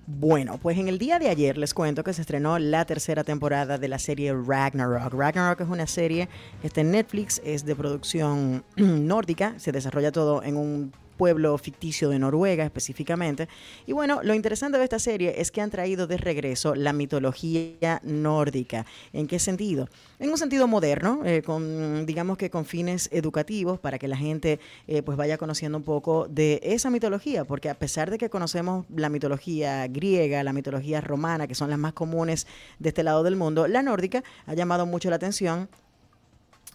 Bueno, 0.09 0.59
pues 0.59 0.78
en 0.78 0.86
el 0.86 1.00
día 1.00 1.18
de 1.18 1.28
ayer 1.28 1.59
les 1.59 1.74
cuento 1.74 2.04
que 2.04 2.12
se 2.12 2.20
estrenó 2.20 2.61
la 2.61 2.84
tercera 2.84 3.24
temporada 3.24 3.76
de 3.76 3.88
la 3.88 3.98
serie 3.98 4.32
Ragnarok. 4.32 5.12
Ragnarok 5.12 5.62
es 5.62 5.68
una 5.68 5.88
serie 5.88 6.28
que 6.61 6.68
está 6.68 6.82
en 6.82 6.92
Netflix, 6.92 7.42
es 7.44 7.64
de 7.64 7.74
producción 7.74 8.64
nórdica, 8.76 9.54
se 9.59 9.72
desarrolla 9.72 10.12
todo 10.12 10.44
en 10.44 10.57
un 10.57 10.92
pueblo 11.16 11.56
ficticio 11.58 12.08
de 12.08 12.18
Noruega 12.18 12.64
específicamente. 12.64 13.48
Y 13.86 13.92
bueno, 13.92 14.20
lo 14.22 14.34
interesante 14.34 14.78
de 14.78 14.84
esta 14.84 14.98
serie 14.98 15.40
es 15.40 15.50
que 15.50 15.60
han 15.60 15.70
traído 15.70 16.06
de 16.06 16.16
regreso 16.16 16.74
la 16.74 16.92
mitología 16.92 18.00
nórdica. 18.02 18.86
¿En 19.12 19.26
qué 19.26 19.38
sentido? 19.38 19.88
En 20.18 20.30
un 20.30 20.38
sentido 20.38 20.66
moderno, 20.68 21.22
eh, 21.24 21.42
con, 21.42 22.06
digamos 22.06 22.38
que 22.38 22.50
con 22.50 22.64
fines 22.64 23.08
educativos, 23.12 23.78
para 23.78 23.98
que 23.98 24.08
la 24.08 24.16
gente 24.16 24.60
eh, 24.86 25.02
pues 25.02 25.16
vaya 25.16 25.38
conociendo 25.38 25.78
un 25.78 25.84
poco 25.84 26.26
de 26.28 26.60
esa 26.62 26.90
mitología, 26.90 27.44
porque 27.44 27.70
a 27.70 27.74
pesar 27.74 28.10
de 28.10 28.18
que 28.18 28.30
conocemos 28.30 28.86
la 28.94 29.08
mitología 29.08 29.86
griega, 29.88 30.42
la 30.42 30.52
mitología 30.52 31.00
romana, 31.00 31.46
que 31.46 31.54
son 31.54 31.70
las 31.70 31.78
más 31.78 31.92
comunes 31.92 32.46
de 32.78 32.90
este 32.90 33.02
lado 33.02 33.22
del 33.22 33.36
mundo, 33.36 33.66
la 33.66 33.82
nórdica 33.82 34.22
ha 34.46 34.54
llamado 34.54 34.86
mucho 34.86 35.10
la 35.10 35.16
atención 35.16 35.68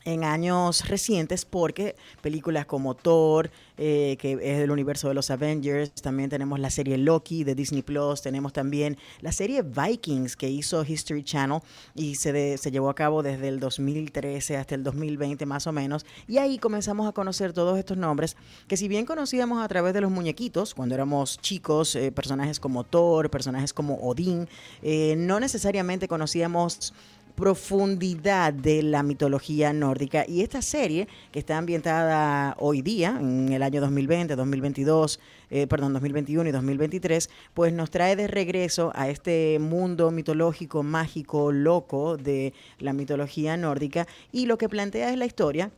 en 0.03 0.23
años 0.23 0.87
recientes 0.87 1.45
porque 1.45 1.95
películas 2.21 2.65
como 2.65 2.95
Thor, 2.95 3.51
eh, 3.77 4.17
que 4.19 4.33
es 4.33 4.57
del 4.59 4.71
universo 4.71 5.07
de 5.07 5.13
los 5.13 5.29
Avengers, 5.29 5.91
también 5.93 6.29
tenemos 6.29 6.59
la 6.59 6.69
serie 6.69 6.97
Loki 6.97 7.43
de 7.43 7.55
Disney 7.55 7.81
Plus, 7.81 8.21
tenemos 8.21 8.53
también 8.53 8.97
la 9.21 9.31
serie 9.31 9.61
Vikings 9.63 10.35
que 10.35 10.49
hizo 10.49 10.83
History 10.83 11.23
Channel 11.23 11.59
y 11.95 12.15
se, 12.15 12.31
de- 12.33 12.57
se 12.57 12.71
llevó 12.71 12.89
a 12.89 12.95
cabo 12.95 13.21
desde 13.23 13.47
el 13.47 13.59
2013 13.59 14.57
hasta 14.57 14.75
el 14.75 14.83
2020 14.83 15.45
más 15.45 15.67
o 15.67 15.71
menos, 15.71 16.05
y 16.27 16.37
ahí 16.37 16.57
comenzamos 16.57 17.07
a 17.07 17.11
conocer 17.11 17.53
todos 17.53 17.77
estos 17.77 17.97
nombres 17.97 18.35
que 18.67 18.77
si 18.77 18.87
bien 18.87 19.05
conocíamos 19.05 19.63
a 19.63 19.67
través 19.67 19.93
de 19.93 20.01
los 20.01 20.11
muñequitos 20.11 20.73
cuando 20.73 20.95
éramos 20.95 21.39
chicos, 21.41 21.95
eh, 21.95 22.11
personajes 22.11 22.59
como 22.59 22.83
Thor, 22.83 23.29
personajes 23.29 23.73
como 23.73 23.95
Odín, 23.95 24.47
eh, 24.81 25.15
no 25.17 25.39
necesariamente 25.39 26.07
conocíamos 26.07 26.93
profundidad 27.35 28.53
de 28.53 28.83
la 28.83 29.03
mitología 29.03 29.73
nórdica. 29.73 30.25
Y 30.27 30.41
esta 30.41 30.61
serie, 30.61 31.07
que 31.31 31.39
está 31.39 31.57
ambientada 31.57 32.55
hoy 32.59 32.81
día, 32.81 33.17
en 33.19 33.51
el 33.51 33.63
año 33.63 33.81
2020, 33.81 34.35
2022, 34.35 35.19
eh, 35.49 35.67
perdón, 35.67 35.93
2021 35.93 36.49
y 36.49 36.51
2023, 36.51 37.29
pues 37.53 37.73
nos 37.73 37.89
trae 37.89 38.15
de 38.15 38.27
regreso 38.27 38.91
a 38.95 39.09
este 39.09 39.59
mundo 39.59 40.11
mitológico, 40.11 40.83
mágico, 40.83 41.51
loco 41.51 42.17
de 42.17 42.53
la 42.79 42.93
mitología 42.93 43.57
nórdica. 43.57 44.07
Y 44.31 44.45
lo 44.45 44.57
que 44.57 44.69
plantea 44.69 45.11
es 45.11 45.17
la 45.17 45.25
historia 45.25 45.71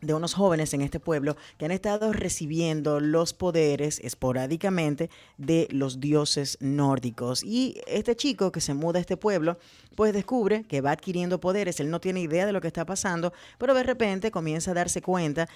de 0.00 0.14
unos 0.14 0.34
jóvenes 0.34 0.74
en 0.74 0.82
este 0.82 1.00
pueblo 1.00 1.36
que 1.58 1.64
han 1.64 1.70
estado 1.70 2.12
recibiendo 2.12 3.00
los 3.00 3.32
poderes 3.32 3.98
esporádicamente 4.00 5.10
de 5.38 5.68
los 5.70 6.00
dioses 6.00 6.58
nórdicos. 6.60 7.42
Y 7.42 7.80
este 7.86 8.14
chico 8.14 8.52
que 8.52 8.60
se 8.60 8.74
muda 8.74 8.98
a 8.98 9.00
este 9.00 9.16
pueblo, 9.16 9.58
pues 9.94 10.12
descubre 10.12 10.64
que 10.64 10.80
va 10.80 10.92
adquiriendo 10.92 11.40
poderes, 11.40 11.80
él 11.80 11.90
no 11.90 12.00
tiene 12.00 12.20
idea 12.20 12.46
de 12.46 12.52
lo 12.52 12.60
que 12.60 12.68
está 12.68 12.84
pasando, 12.84 13.32
pero 13.58 13.74
de 13.74 13.82
repente 13.82 14.30
comienza 14.30 14.70
a 14.70 14.74
darse 14.74 15.02
cuenta 15.02 15.48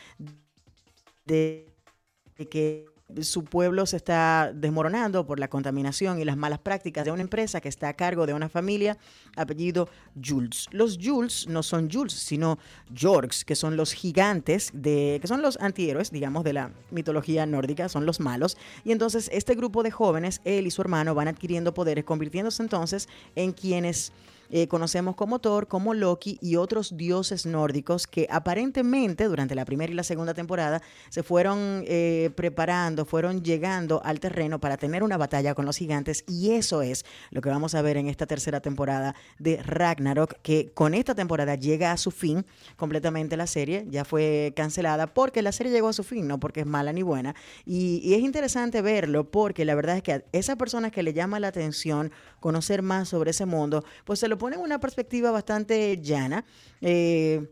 de 1.26 1.66
que 2.50 2.89
su 3.22 3.44
pueblo 3.44 3.86
se 3.86 3.96
está 3.96 4.52
desmoronando 4.54 5.26
por 5.26 5.38
la 5.38 5.48
contaminación 5.48 6.20
y 6.20 6.24
las 6.24 6.36
malas 6.36 6.58
prácticas 6.58 7.04
de 7.04 7.10
una 7.10 7.22
empresa 7.22 7.60
que 7.60 7.68
está 7.68 7.88
a 7.88 7.94
cargo 7.94 8.26
de 8.26 8.34
una 8.34 8.48
familia 8.48 8.98
apellido 9.36 9.88
Jules. 10.22 10.66
Los 10.70 10.98
Jules 11.02 11.46
no 11.48 11.62
son 11.62 11.90
Jules, 11.90 12.12
sino 12.12 12.58
Jorgs, 12.98 13.44
que 13.44 13.54
son 13.54 13.76
los 13.76 13.92
gigantes 13.92 14.70
de 14.72 15.18
que 15.20 15.28
son 15.28 15.42
los 15.42 15.58
antihéroes, 15.60 16.10
digamos, 16.10 16.44
de 16.44 16.52
la 16.52 16.72
mitología 16.90 17.46
nórdica, 17.46 17.88
son 17.88 18.06
los 18.06 18.20
malos. 18.20 18.56
Y 18.84 18.92
entonces 18.92 19.30
este 19.32 19.54
grupo 19.54 19.82
de 19.82 19.90
jóvenes, 19.90 20.40
él 20.44 20.66
y 20.66 20.70
su 20.70 20.82
hermano 20.82 21.14
van 21.14 21.28
adquiriendo 21.28 21.74
poderes, 21.74 22.04
convirtiéndose 22.04 22.62
entonces 22.62 23.08
en 23.34 23.52
quienes 23.52 24.12
eh, 24.50 24.68
conocemos 24.68 25.16
como 25.16 25.38
Thor, 25.38 25.68
como 25.68 25.94
Loki 25.94 26.38
y 26.42 26.56
otros 26.56 26.96
dioses 26.96 27.46
nórdicos 27.46 28.06
que 28.06 28.26
aparentemente 28.30 29.24
durante 29.24 29.54
la 29.54 29.64
primera 29.64 29.92
y 29.92 29.94
la 29.94 30.02
segunda 30.02 30.34
temporada 30.34 30.82
se 31.08 31.22
fueron 31.22 31.84
eh, 31.86 32.30
preparando, 32.34 33.04
fueron 33.04 33.42
llegando 33.42 34.00
al 34.04 34.20
terreno 34.20 34.60
para 34.60 34.76
tener 34.76 35.02
una 35.02 35.16
batalla 35.16 35.54
con 35.54 35.66
los 35.66 35.76
gigantes 35.76 36.24
y 36.26 36.52
eso 36.52 36.82
es 36.82 37.04
lo 37.30 37.40
que 37.40 37.48
vamos 37.48 37.74
a 37.74 37.82
ver 37.82 37.96
en 37.96 38.08
esta 38.08 38.26
tercera 38.26 38.60
temporada 38.60 39.14
de 39.38 39.62
Ragnarok, 39.62 40.34
que 40.42 40.72
con 40.72 40.94
esta 40.94 41.14
temporada 41.14 41.54
llega 41.54 41.92
a 41.92 41.96
su 41.96 42.10
fin 42.10 42.44
completamente 42.76 43.36
la 43.36 43.46
serie, 43.46 43.86
ya 43.88 44.04
fue 44.04 44.52
cancelada 44.56 45.06
porque 45.06 45.42
la 45.42 45.52
serie 45.52 45.72
llegó 45.72 45.88
a 45.88 45.92
su 45.92 46.02
fin, 46.02 46.26
no 46.26 46.40
porque 46.40 46.60
es 46.60 46.66
mala 46.66 46.92
ni 46.92 47.02
buena. 47.02 47.34
Y, 47.64 48.00
y 48.02 48.14
es 48.14 48.20
interesante 48.20 48.82
verlo 48.82 49.30
porque 49.30 49.64
la 49.64 49.74
verdad 49.74 49.96
es 49.96 50.02
que 50.02 50.12
a 50.12 50.24
esas 50.32 50.56
personas 50.56 50.92
que 50.92 51.02
le 51.02 51.12
llama 51.12 51.38
la 51.38 51.48
atención 51.48 52.10
conocer 52.40 52.82
más 52.82 53.08
sobre 53.08 53.30
ese 53.30 53.46
mundo, 53.46 53.84
pues 54.04 54.18
se 54.18 54.28
lo 54.28 54.38
ponen 54.40 54.58
en 54.58 54.64
una 54.64 54.80
perspectiva 54.80 55.30
bastante 55.30 56.00
llana. 56.02 56.44
eh, 56.80 57.46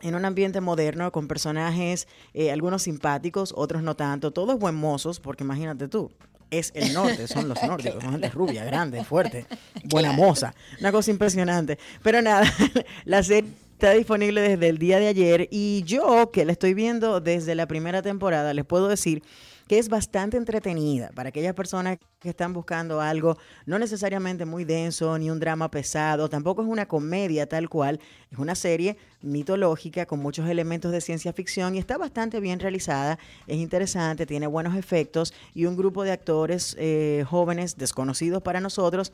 en 0.00 0.14
un 0.14 0.24
ambiente 0.26 0.60
moderno 0.60 1.10
con 1.12 1.28
personajes, 1.28 2.08
eh, 2.34 2.50
algunos 2.50 2.82
simpáticos, 2.82 3.54
otros 3.56 3.82
no 3.82 3.96
tanto, 3.96 4.32
todos 4.32 4.58
buen 4.58 4.74
mozos, 4.74 5.18
porque 5.18 5.44
imagínate 5.44 5.88
tú, 5.88 6.10
es 6.50 6.72
el 6.74 6.92
norte, 6.92 7.26
son 7.26 7.48
los 7.48 7.62
nórdicos, 7.62 8.02
son 8.02 8.12
gente 8.12 8.28
rubia, 8.28 8.64
grande, 8.64 9.02
fuerte, 9.02 9.46
buena 9.84 10.12
moza, 10.12 10.54
una 10.78 10.92
cosa 10.92 11.10
impresionante. 11.10 11.78
Pero 12.02 12.20
nada, 12.20 12.44
la 13.06 13.22
serie 13.22 13.50
está 13.72 13.92
disponible 13.92 14.42
desde 14.42 14.68
el 14.68 14.76
día 14.76 14.98
de 14.98 15.06
ayer 15.08 15.48
y 15.50 15.84
yo 15.84 16.30
que 16.30 16.44
la 16.44 16.52
estoy 16.52 16.74
viendo 16.74 17.20
desde 17.20 17.54
la 17.54 17.66
primera 17.66 18.02
temporada, 18.02 18.52
les 18.52 18.66
puedo 18.66 18.88
decir 18.88 19.22
que 19.66 19.78
es 19.78 19.88
bastante 19.88 20.36
entretenida 20.36 21.10
para 21.14 21.30
aquellas 21.30 21.54
personas 21.54 21.98
que 22.18 22.28
están 22.28 22.52
buscando 22.52 23.00
algo 23.00 23.36
no 23.66 23.78
necesariamente 23.78 24.44
muy 24.44 24.64
denso 24.64 25.18
ni 25.18 25.30
un 25.30 25.40
drama 25.40 25.70
pesado, 25.70 26.28
tampoco 26.28 26.62
es 26.62 26.68
una 26.68 26.86
comedia 26.86 27.48
tal 27.48 27.68
cual, 27.68 28.00
es 28.30 28.38
una 28.38 28.54
serie 28.54 28.96
mitológica 29.22 30.06
con 30.06 30.20
muchos 30.20 30.48
elementos 30.48 30.92
de 30.92 31.00
ciencia 31.00 31.32
ficción 31.32 31.74
y 31.74 31.78
está 31.78 31.96
bastante 31.98 32.40
bien 32.40 32.60
realizada, 32.60 33.18
es 33.46 33.56
interesante, 33.56 34.26
tiene 34.26 34.46
buenos 34.46 34.76
efectos 34.76 35.34
y 35.54 35.66
un 35.66 35.76
grupo 35.76 36.04
de 36.04 36.12
actores 36.12 36.76
eh, 36.78 37.24
jóvenes 37.28 37.76
desconocidos 37.76 38.42
para 38.42 38.60
nosotros 38.60 39.12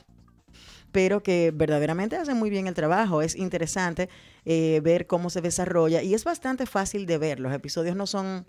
pero 0.92 1.22
que 1.22 1.52
verdaderamente 1.54 2.16
hacen 2.16 2.36
muy 2.36 2.50
bien 2.50 2.66
el 2.66 2.74
trabajo. 2.74 3.22
Es 3.22 3.36
interesante 3.36 4.08
eh, 4.44 4.80
ver 4.82 5.06
cómo 5.06 5.30
se 5.30 5.40
desarrolla 5.40 6.02
y 6.02 6.14
es 6.14 6.24
bastante 6.24 6.66
fácil 6.66 7.06
de 7.06 7.18
ver. 7.18 7.40
Los 7.40 7.52
episodios 7.52 7.96
no 7.96 8.06
son 8.06 8.46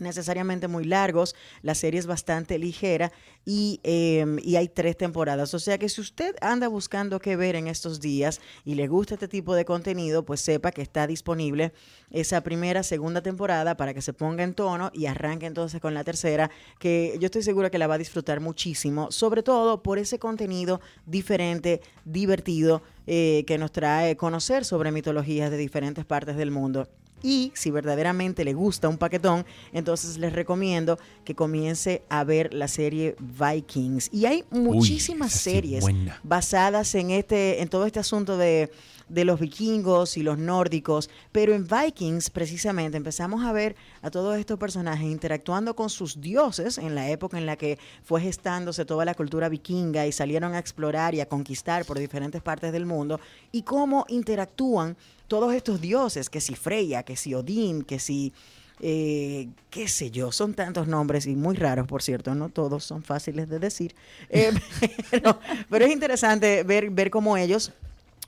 necesariamente 0.00 0.68
muy 0.68 0.84
largos, 0.84 1.34
la 1.62 1.74
serie 1.74 2.00
es 2.00 2.06
bastante 2.06 2.58
ligera 2.58 3.12
y, 3.44 3.80
eh, 3.84 4.24
y, 4.42 4.56
hay 4.56 4.68
tres 4.68 4.96
temporadas. 4.96 5.54
O 5.54 5.58
sea 5.58 5.78
que 5.78 5.88
si 5.88 6.00
usted 6.00 6.36
anda 6.40 6.68
buscando 6.68 7.20
qué 7.20 7.36
ver 7.36 7.56
en 7.56 7.66
estos 7.66 8.00
días 8.00 8.40
y 8.64 8.74
le 8.74 8.86
gusta 8.86 9.14
este 9.14 9.28
tipo 9.28 9.54
de 9.54 9.64
contenido, 9.64 10.24
pues 10.24 10.40
sepa 10.40 10.72
que 10.72 10.82
está 10.82 11.06
disponible 11.06 11.72
esa 12.10 12.42
primera, 12.42 12.82
segunda 12.82 13.22
temporada 13.22 13.76
para 13.76 13.94
que 13.94 14.02
se 14.02 14.12
ponga 14.12 14.44
en 14.44 14.54
tono 14.54 14.90
y 14.92 15.06
arranque 15.06 15.46
entonces 15.46 15.80
con 15.80 15.94
la 15.94 16.04
tercera, 16.04 16.50
que 16.78 17.16
yo 17.20 17.26
estoy 17.26 17.42
segura 17.42 17.70
que 17.70 17.78
la 17.78 17.86
va 17.86 17.94
a 17.94 17.98
disfrutar 17.98 18.40
muchísimo, 18.40 19.10
sobre 19.10 19.42
todo 19.42 19.82
por 19.82 19.98
ese 19.98 20.18
contenido 20.18 20.80
diferente, 21.06 21.80
divertido, 22.04 22.82
eh, 23.06 23.44
que 23.46 23.58
nos 23.58 23.72
trae 23.72 24.16
conocer 24.16 24.64
sobre 24.64 24.92
mitologías 24.92 25.50
de 25.50 25.56
diferentes 25.56 26.04
partes 26.04 26.36
del 26.36 26.50
mundo. 26.50 26.88
Y 27.22 27.52
si 27.54 27.70
verdaderamente 27.70 28.44
le 28.44 28.54
gusta 28.54 28.88
un 28.88 28.98
paquetón, 28.98 29.44
entonces 29.72 30.18
les 30.18 30.32
recomiendo 30.32 30.98
que 31.24 31.34
comience 31.34 32.02
a 32.08 32.24
ver 32.24 32.54
la 32.54 32.68
serie 32.68 33.16
Vikings. 33.18 34.10
Y 34.12 34.26
hay 34.26 34.44
muchísimas 34.50 35.32
series 35.32 35.82
buena. 35.82 36.20
basadas 36.22 36.94
en 36.94 37.10
este, 37.10 37.62
en 37.62 37.68
todo 37.68 37.86
este 37.86 38.00
asunto 38.00 38.36
de, 38.36 38.70
de 39.10 39.24
los 39.24 39.40
vikingos 39.40 40.16
y 40.16 40.22
los 40.22 40.38
nórdicos. 40.38 41.10
Pero 41.32 41.52
en 41.52 41.66
Vikings, 41.66 42.30
precisamente, 42.30 42.96
empezamos 42.96 43.44
a 43.44 43.52
ver 43.52 43.76
a 44.02 44.10
todos 44.10 44.38
estos 44.38 44.58
personajes 44.58 45.06
interactuando 45.06 45.74
con 45.74 45.90
sus 45.90 46.20
dioses 46.20 46.78
en 46.78 46.94
la 46.94 47.10
época 47.10 47.36
en 47.36 47.46
la 47.46 47.56
que 47.56 47.78
fue 48.02 48.20
gestándose 48.20 48.84
toda 48.84 49.04
la 49.04 49.14
cultura 49.14 49.48
vikinga 49.48 50.06
y 50.06 50.12
salieron 50.12 50.54
a 50.54 50.58
explorar 50.58 51.14
y 51.14 51.20
a 51.20 51.28
conquistar 51.28 51.84
por 51.84 51.98
diferentes 51.98 52.40
partes 52.40 52.72
del 52.72 52.86
mundo. 52.86 53.20
Y 53.52 53.62
cómo 53.62 54.06
interactúan 54.08 54.96
todos 55.28 55.54
estos 55.54 55.80
dioses, 55.80 56.30
que 56.30 56.40
si 56.40 56.54
Freya, 56.54 57.02
que 57.02 57.16
si 57.16 57.34
Odín, 57.34 57.82
que 57.82 58.00
si, 58.00 58.32
eh, 58.80 59.48
qué 59.70 59.86
sé 59.86 60.10
yo, 60.10 60.32
son 60.32 60.54
tantos 60.54 60.88
nombres 60.88 61.26
y 61.26 61.36
muy 61.36 61.54
raros, 61.54 61.86
por 61.86 62.02
cierto, 62.02 62.34
no 62.34 62.48
todos 62.48 62.84
son 62.84 63.02
fáciles 63.02 63.48
de 63.48 63.58
decir, 63.58 63.94
Eh, 64.28 64.52
pero, 65.10 65.38
pero 65.68 65.84
es 65.84 65.92
interesante 65.92 66.62
ver, 66.64 66.90
ver 66.90 67.10
cómo 67.10 67.36
ellos 67.36 67.72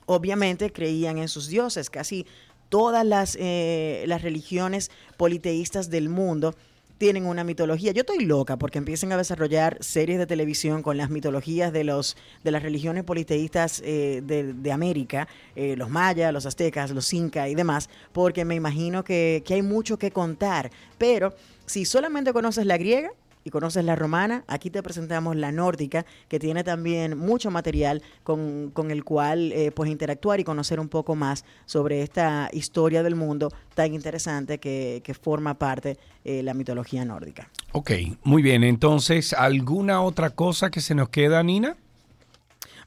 obviamente 0.05 0.71
creían 0.71 1.17
en 1.17 1.27
sus 1.27 1.47
dioses, 1.47 1.89
casi 1.89 2.25
todas 2.69 3.05
las, 3.05 3.37
eh, 3.39 4.03
las 4.07 4.21
religiones 4.21 4.89
politeístas 5.17 5.89
del 5.89 6.09
mundo 6.09 6.55
tienen 6.97 7.25
una 7.25 7.43
mitología. 7.43 7.91
Yo 7.91 8.01
estoy 8.01 8.25
loca 8.25 8.57
porque 8.57 8.77
empiecen 8.77 9.11
a 9.11 9.17
desarrollar 9.17 9.77
series 9.81 10.19
de 10.19 10.25
televisión 10.25 10.81
con 10.81 10.95
las 10.95 11.09
mitologías 11.09 11.73
de 11.73 11.83
los 11.83 12.15
de 12.43 12.51
las 12.51 12.63
religiones 12.63 13.03
politeístas 13.03 13.81
eh, 13.83 14.21
de, 14.23 14.53
de 14.53 14.71
América, 14.71 15.27
eh, 15.55 15.75
los 15.75 15.89
mayas, 15.89 16.31
los 16.31 16.45
aztecas, 16.45 16.91
los 16.91 17.11
incas 17.13 17.49
y 17.49 17.55
demás, 17.55 17.89
porque 18.11 18.45
me 18.45 18.55
imagino 18.55 19.03
que, 19.03 19.43
que 19.45 19.55
hay 19.55 19.61
mucho 19.61 19.97
que 19.97 20.11
contar. 20.11 20.71
Pero 20.97 21.33
si 21.65 21.85
solamente 21.85 22.31
conoces 22.31 22.65
la 22.65 22.77
griega, 22.77 23.11
y 23.43 23.49
conoces 23.49 23.83
la 23.83 23.95
romana, 23.95 24.43
aquí 24.47 24.69
te 24.69 24.81
presentamos 24.83 25.35
la 25.35 25.51
nórdica, 25.51 26.05
que 26.27 26.39
tiene 26.39 26.63
también 26.63 27.17
mucho 27.17 27.51
material 27.51 28.01
con, 28.23 28.71
con 28.71 28.91
el 28.91 29.03
cual 29.03 29.51
eh, 29.51 29.71
pues 29.71 29.89
interactuar 29.89 30.39
y 30.39 30.43
conocer 30.43 30.79
un 30.79 30.89
poco 30.89 31.15
más 31.15 31.45
sobre 31.65 32.01
esta 32.01 32.49
historia 32.53 33.03
del 33.03 33.15
mundo 33.15 33.51
tan 33.75 33.93
interesante 33.93 34.59
que, 34.59 35.01
que 35.03 35.13
forma 35.13 35.57
parte 35.57 35.97
eh, 36.23 36.43
la 36.43 36.53
mitología 36.53 37.03
nórdica. 37.05 37.49
Ok, 37.71 37.91
muy 38.23 38.41
bien. 38.41 38.63
Entonces, 38.63 39.33
¿alguna 39.33 40.01
otra 40.01 40.29
cosa 40.29 40.69
que 40.69 40.81
se 40.81 40.95
nos 40.95 41.09
queda, 41.09 41.43
Nina? 41.43 41.75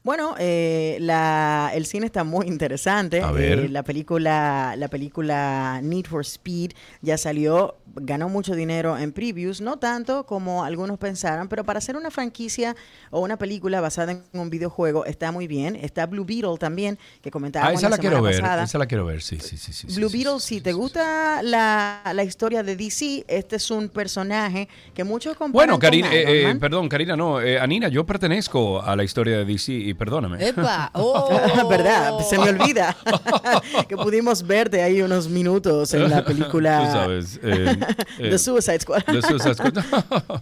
Bueno, 0.07 0.35
eh, 0.39 0.95
la, 1.01 1.69
el 1.73 1.85
cine 1.85 2.05
está 2.05 2.23
muy 2.23 2.47
interesante. 2.47 3.21
A 3.21 3.29
ver. 3.33 3.59
Eh, 3.59 3.67
la 3.67 3.83
película, 3.83 4.73
la 4.77 4.87
película 4.87 5.81
Need 5.83 6.05
for 6.05 6.21
Speed 6.21 6.71
ya 7.01 7.17
salió, 7.17 7.75
ganó 7.93 8.29
mucho 8.29 8.55
dinero 8.55 8.97
en 8.97 9.11
previews, 9.11 9.59
no 9.59 9.79
tanto 9.79 10.25
como 10.25 10.63
algunos 10.63 10.97
pensaran, 10.97 11.49
pero 11.49 11.65
para 11.65 11.79
hacer 11.79 11.97
una 11.97 12.09
franquicia 12.09 12.73
o 13.11 13.19
una 13.19 13.35
película 13.37 13.81
basada 13.81 14.13
en 14.13 14.23
un 14.31 14.49
videojuego 14.49 15.03
está 15.03 15.33
muy 15.33 15.45
bien. 15.45 15.75
Está 15.75 16.05
Blue 16.05 16.23
Beetle 16.23 16.57
también, 16.57 16.97
que 17.21 17.29
comentábamos 17.29 17.73
Ah, 17.73 17.77
esa 17.77 17.89
la, 17.89 17.97
quiero 17.97 18.21
ver. 18.21 18.39
pasada. 18.39 18.63
Esa 18.63 18.77
la 18.77 18.85
quiero 18.85 19.05
ver, 19.05 19.21
sí, 19.21 19.41
sí, 19.41 19.57
sí. 19.57 19.73
sí, 19.73 19.87
Blue 19.87 20.07
sí, 20.07 20.19
Beetle, 20.19 20.39
sí, 20.39 20.55
si 20.55 20.61
te 20.61 20.71
gusta 20.71 21.43
la, 21.43 22.01
la 22.13 22.23
historia 22.23 22.63
de 22.63 22.77
DC, 22.77 23.25
este 23.27 23.57
es 23.57 23.69
un 23.69 23.89
personaje 23.89 24.69
que 24.93 25.03
muchos 25.03 25.35
comparan 25.35 25.51
Bueno, 25.67 25.79
Karina, 25.79 26.13
eh, 26.13 26.49
eh, 26.49 26.55
perdón, 26.55 26.87
Karina, 26.87 27.17
no, 27.17 27.41
eh, 27.41 27.59
Anina, 27.59 27.89
yo 27.89 28.05
pertenezco 28.05 28.81
a 28.81 28.95
la 28.95 29.03
historia 29.03 29.39
de 29.39 29.43
DC 29.43 29.73
y 29.73 29.96
perdóname. 29.97 30.47
¡Epa! 30.47 30.91
¡Oh! 30.95 31.29
¿Verdad? 31.69 32.19
Se 32.29 32.37
me 32.37 32.49
olvida 32.49 32.95
que 33.89 33.97
pudimos 33.97 34.45
verte 34.45 34.81
ahí 34.81 35.01
unos 35.01 35.27
minutos 35.29 35.93
en 35.93 36.09
la 36.09 36.23
película 36.23 36.85
Tú 36.85 36.91
sabes. 36.91 37.39
eh, 37.43 37.75
eh, 38.19 38.29
The 38.29 38.37
Suicide 38.39 38.79
Squad. 38.79 39.03
The 39.03 39.21
Suicide 39.21 39.55
Squad. 39.55 39.77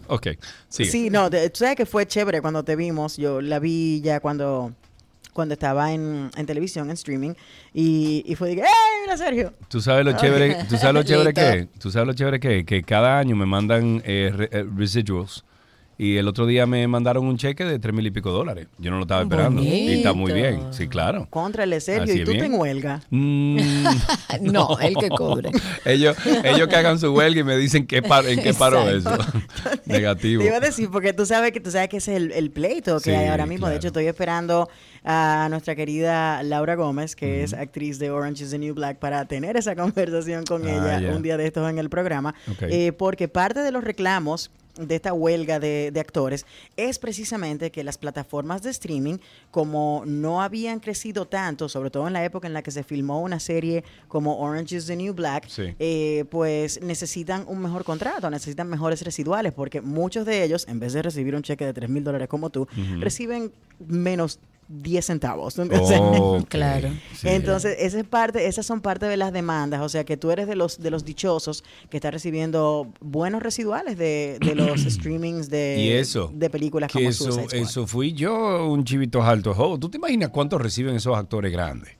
ok, 0.07 0.27
sigue. 0.69 0.89
Sí, 0.89 1.09
no, 1.09 1.29
tú 1.29 1.37
sabes 1.53 1.75
que 1.75 1.85
fue 1.85 2.05
chévere 2.07 2.41
cuando 2.41 2.63
te 2.63 2.75
vimos. 2.75 3.17
Yo 3.17 3.41
la 3.41 3.59
vi 3.59 4.01
ya 4.01 4.19
cuando 4.19 4.71
cuando 5.33 5.53
estaba 5.53 5.91
en, 5.91 6.31
en 6.37 6.45
televisión, 6.45 6.87
en 6.89 6.93
streaming, 6.93 7.33
y, 7.73 8.23
y 8.25 8.35
fue 8.35 8.47
de 8.47 8.55
que, 8.55 8.61
¡eh, 8.61 8.65
mira 9.03 9.17
Sergio! 9.17 9.53
Tú 9.67 9.81
sabes 9.81 10.05
lo 10.05 10.13
chévere, 10.13 10.63
tú 10.69 10.77
sabes 10.77 10.93
lo 10.93 11.03
chévere 11.03 11.33
que 11.33 11.49
es? 11.59 11.67
Tú 11.77 11.91
sabes 11.91 12.07
lo 12.07 12.13
chévere 12.13 12.39
que 12.39 12.59
es? 12.59 12.65
que 12.65 12.83
cada 12.83 13.19
año 13.19 13.35
me 13.35 13.45
mandan 13.45 14.01
eh, 14.05 14.31
re- 14.33 14.49
eh, 14.53 14.65
residuals 14.77 15.43
Y 15.97 16.17
el 16.17 16.27
otro 16.27 16.45
día 16.45 16.65
me 16.65 16.85
mandaron 16.89 17.25
un 17.25 17.37
cheque 17.37 17.63
de 17.63 17.79
tres 17.79 17.93
mil 17.93 18.05
y 18.05 18.11
pico 18.11 18.31
dólares. 18.31 18.67
Yo 18.79 18.91
no 18.91 18.97
lo 18.97 19.03
estaba 19.03 19.21
esperando. 19.21 19.61
Y 19.63 19.93
está 19.93 20.11
muy 20.11 20.33
bien, 20.33 20.73
sí, 20.73 20.87
claro. 20.89 21.25
Contra 21.29 21.63
el 21.63 21.79
Sergio, 21.81 22.03
Así 22.03 22.17
y 22.17 22.19
es 22.21 22.25
tú 22.25 22.31
te 22.31 22.37
bien. 22.39 22.53
en 22.53 22.59
huelga. 22.59 23.01
Mm, 23.09 23.57
No, 24.41 24.77
el 24.81 24.95
que 24.97 25.07
cobre. 25.09 25.51
ellos, 25.85 26.17
ellos 26.43 26.67
que 26.67 26.75
hagan 26.75 26.99
su 26.99 27.13
huelga 27.13 27.39
y 27.39 27.43
me 27.45 27.55
dicen 27.57 27.87
qué 27.87 28.01
par- 28.01 28.25
en 28.27 28.41
qué 28.41 28.53
paró 28.53 28.89
eso. 28.89 29.09
Negativo. 29.85 30.41
Te 30.41 30.47
iba 30.47 30.57
a 30.57 30.59
decir, 30.59 30.89
porque 30.91 31.13
tú 31.13 31.25
sabes 31.25 31.51
que 31.51 31.59
tú 31.59 31.71
sabes 31.71 31.87
que 31.89 31.97
ese 31.97 32.11
es 32.15 32.21
el, 32.21 32.31
el 32.33 32.51
pleito 32.51 32.97
que 32.97 33.11
Sí, 33.11 33.11
hay 33.11 33.27
ahora 33.27 33.45
mismo. 33.45 33.67
De 33.69 33.77
hecho, 33.77 33.87
estoy 33.87 34.07
esperando 34.07 34.69
a 35.03 35.47
nuestra 35.49 35.75
querida 35.75 36.43
Laura 36.43 36.75
Gómez, 36.75 37.15
que 37.15 37.43
es 37.43 37.53
actriz 37.53 37.99
de 37.99 38.09
Orange 38.11 38.43
is 38.43 38.49
the 38.51 38.57
New 38.59 38.73
Black, 38.73 38.97
para 38.97 39.25
tener 39.25 39.55
esa 39.55 39.75
conversación 39.75 40.43
con 40.45 40.67
Ah, 40.67 40.97
ella 40.99 41.15
un 41.15 41.21
día 41.21 41.37
de 41.37 41.45
estos 41.47 41.69
en 41.69 41.77
el 41.79 41.89
programa. 41.89 42.35
Eh, 42.61 42.91
porque 42.91 43.27
parte 43.27 43.61
de 43.61 43.71
los 43.71 43.83
reclamos 43.83 44.51
de 44.79 44.95
esta 44.95 45.13
huelga 45.13 45.59
de, 45.59 45.91
de 45.93 45.99
actores 45.99 46.45
es 46.75 46.99
precisamente 46.99 47.71
que 47.71 47.83
las 47.83 47.97
plataformas 47.97 48.61
de 48.61 48.69
streaming, 48.71 49.17
como 49.51 50.03
no 50.05 50.41
habían 50.41 50.79
crecido 50.79 51.25
tanto, 51.27 51.69
sobre 51.69 51.89
todo 51.89 52.07
en 52.07 52.13
la 52.13 52.23
época 52.25 52.47
en 52.47 52.53
la 52.53 52.61
que 52.61 52.71
se 52.71 52.83
filmó 52.83 53.21
una 53.21 53.39
serie 53.39 53.83
como 54.07 54.37
Orange 54.39 54.75
is 54.77 54.85
the 54.87 54.95
New 54.95 55.13
Black, 55.13 55.47
Sí. 55.47 55.73
eh, 55.79 56.25
pues 56.29 56.81
necesitan 56.81 57.45
un 57.47 57.59
mejor 57.61 57.83
contrato, 57.83 58.29
necesitan 58.29 58.67
mejores 58.67 59.01
residuales, 59.03 59.53
porque 59.53 59.81
muchos 59.81 60.25
de 60.25 60.43
ellos, 60.43 60.65
en 60.67 60.79
vez 60.79 60.93
de 60.93 61.01
recibir 61.01 61.35
un 61.35 61.41
cheque 61.41 61.65
de 61.65 61.73
3 61.73 61.89
mil 61.89 62.03
dólares 62.03 62.27
como 62.27 62.49
tú, 62.49 62.67
reciben 62.99 63.51
menos 63.87 64.39
10 64.67 65.05
centavos. 65.05 65.55
Claro. 66.49 66.89
sí. 67.15 67.27
Entonces, 67.29 67.75
esa 67.79 67.99
es 67.99 68.03
parte, 68.05 68.47
esas 68.47 68.65
son 68.65 68.81
parte 68.81 69.05
de 69.05 69.17
las 69.17 69.31
demandas, 69.33 69.81
o 69.81 69.89
sea 69.89 70.03
que 70.03 70.17
tú 70.17 70.31
eres 70.31 70.47
de 70.47 70.55
los 70.55 70.79
de 70.79 70.89
los 70.91 71.05
dichosos 71.05 71.63
que 71.89 71.97
está 71.97 72.11
recibiendo 72.11 72.91
buenos 72.99 73.41
residuales 73.43 73.97
de, 73.97 74.37
de 74.39 74.55
los 74.55 74.81
streamings 74.89 75.49
de, 75.49 75.77
Y 75.79 75.89
eso, 75.91 76.31
de 76.33 76.49
películas 76.49 76.91
que 76.91 76.99
como 76.99 77.09
eso, 77.09 77.25
Suicide 77.25 77.47
Squad. 77.49 77.61
eso 77.61 77.87
fui 77.87 78.13
yo, 78.13 78.67
un 78.71 78.83
chivito 78.83 79.21
alto. 79.23 79.53
Oh, 79.57 79.77
¿Tú 79.77 79.89
te 79.89 79.97
imaginas 79.97 80.29
cuánto 80.29 80.57
reciben 80.57 80.95
esos 80.95 81.15
actores 81.17 81.51
grandes? 81.51 81.91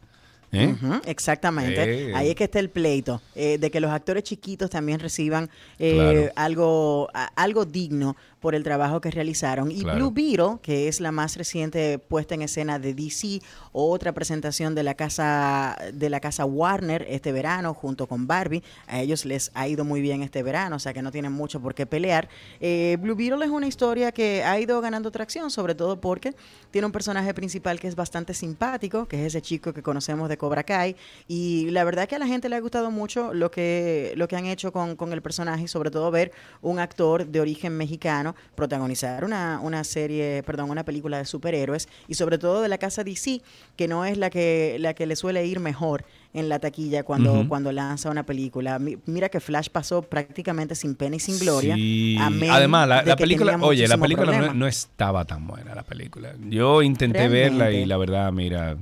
¿Eh? 0.52 0.74
Exactamente. 1.06 2.10
Eh. 2.10 2.16
Ahí 2.16 2.30
es 2.30 2.36
que 2.36 2.46
está 2.46 2.60
el 2.60 2.70
pleito, 2.70 3.22
eh, 3.36 3.58
de 3.58 3.70
que 3.70 3.82
los 3.82 3.92
actores 3.92 4.24
chiquitos 4.24 4.70
también 4.70 5.00
reciban 5.02 5.50
eh, 5.80 5.94
Claro. 5.96 6.32
algo, 6.38 7.10
a- 7.14 7.30
algo 7.36 7.66
digno 7.66 8.16
por 8.46 8.54
el 8.54 8.62
trabajo 8.62 9.02
que 9.02 9.10
realizaron. 9.10 9.72
Y 9.72 9.82
Claro. 9.82 9.98
Blue 9.98 10.12
Beetle, 10.12 10.60
que 10.62 10.88
es 10.88 11.02
la 11.02 11.12
más 11.12 11.36
reciente 11.36 11.98
puesta 11.98 12.36
en 12.36 12.44
escena 12.44 12.78
de 12.78 12.94
DC, 12.94 13.42
otra 13.72 14.14
presentación 14.14 14.76
de 14.76 14.84
la 14.84 14.94
casa 14.94 15.76
de 15.92 16.12
la 16.12 16.20
casa 16.20 16.46
Warner 16.46 17.08
este 17.10 17.32
verano 17.32 17.74
junto 17.74 18.06
con 18.06 18.28
Barbie. 18.28 18.62
A 18.86 19.02
ellos 19.02 19.26
les 19.26 19.50
ha 19.56 19.68
ido 19.68 19.84
muy 19.84 20.00
bien 20.00 20.22
este 20.22 20.44
verano, 20.44 20.76
o 20.76 20.80
sea 20.80 20.94
que 20.94 21.02
no 21.02 21.12
tienen 21.12 21.32
mucho 21.32 21.60
por 21.60 21.74
qué 21.74 21.88
pelear. 21.88 22.30
Eh, 22.60 22.98
Blue 23.02 23.16
Beetle 23.16 23.44
es 23.44 23.50
una 23.50 23.66
historia 23.66 24.12
que 24.12 24.44
ha 24.44 24.60
ido 24.60 24.80
ganando 24.80 25.10
tracción, 25.10 25.50
sobre 25.50 25.74
todo 25.74 26.00
porque 26.00 26.36
tiene 26.70 26.86
un 26.86 26.92
personaje 26.92 27.34
principal 27.34 27.80
que 27.80 27.88
es 27.88 27.96
bastante 27.96 28.36
simpático, 28.36 29.08
que 29.08 29.22
es 29.22 29.26
ese 29.26 29.42
chico 29.42 29.74
que 29.74 29.82
conocemos 29.82 30.30
de 30.30 30.38
Cobra 30.38 30.64
Kai. 30.64 30.96
Y 31.28 31.72
la 31.72 31.84
verdad 31.84 32.08
que 32.08 32.16
a 32.16 32.20
la 32.20 32.28
gente 32.28 32.48
le 32.48 32.58
ha 32.58 32.62
gustado 32.62 32.92
mucho 32.92 33.34
lo 33.34 33.50
que, 33.50 34.14
lo 34.16 34.28
que 34.28 34.36
han 34.36 34.46
hecho 34.46 34.72
con, 34.72 34.96
con 34.96 35.14
el 35.14 35.24
personaje 35.24 35.64
y 35.64 35.68
sobre 35.68 35.90
todo 35.90 36.12
ver 36.12 36.32
un 36.62 36.78
actor 36.78 37.26
de 37.26 37.42
origen 37.42 37.76
mexicano 37.76 38.35
protagonizar 38.56 39.24
una, 39.24 39.60
una 39.62 39.84
serie, 39.84 40.44
perdón, 40.46 40.70
una 40.70 40.84
película 40.84 41.18
de 41.18 41.26
superhéroes 41.26 41.88
y 42.08 42.14
sobre 42.16 42.38
todo 42.38 42.62
de 42.62 42.70
la 42.70 42.78
casa 42.78 43.04
DC, 43.04 43.42
que 43.76 43.88
no 43.88 44.06
es 44.06 44.18
la 44.18 44.30
que, 44.30 44.78
la 44.80 44.94
que 44.94 45.06
le 45.06 45.16
suele 45.16 45.46
ir 45.46 45.60
mejor 45.60 46.06
en 46.34 46.50
la 46.50 46.60
taquilla 46.60 47.04
cuando, 47.04 47.46
cuando 47.48 47.72
lanza 47.72 48.10
una 48.10 48.24
película. 48.26 48.78
Mi- 48.78 48.98
Mira 49.06 49.30
que 49.30 49.40
Flash 49.40 49.70
pasó 49.70 50.02
prácticamente 50.02 50.76
sin 50.76 50.96
pena 50.96 51.16
y 51.16 51.20
sin 51.20 51.40
gloria. 51.40 51.76
Sí. 51.76 52.18
Además, 52.52 52.88
la, 52.90 52.96
la 53.04 53.16
película, 53.16 53.52
oye, 53.70 53.88
la 53.88 53.98
película 53.98 54.32
no, 54.48 54.54
no 54.54 54.68
estaba 54.68 55.24
tan 55.26 55.48
buena, 55.48 55.74
la 55.76 55.84
película. 55.84 56.34
Yo 56.50 56.82
intenté 56.82 57.20
verla 57.30 57.72
y 57.72 57.86
la 57.86 57.98
verdad, 57.98 58.32
mira, 58.34 58.76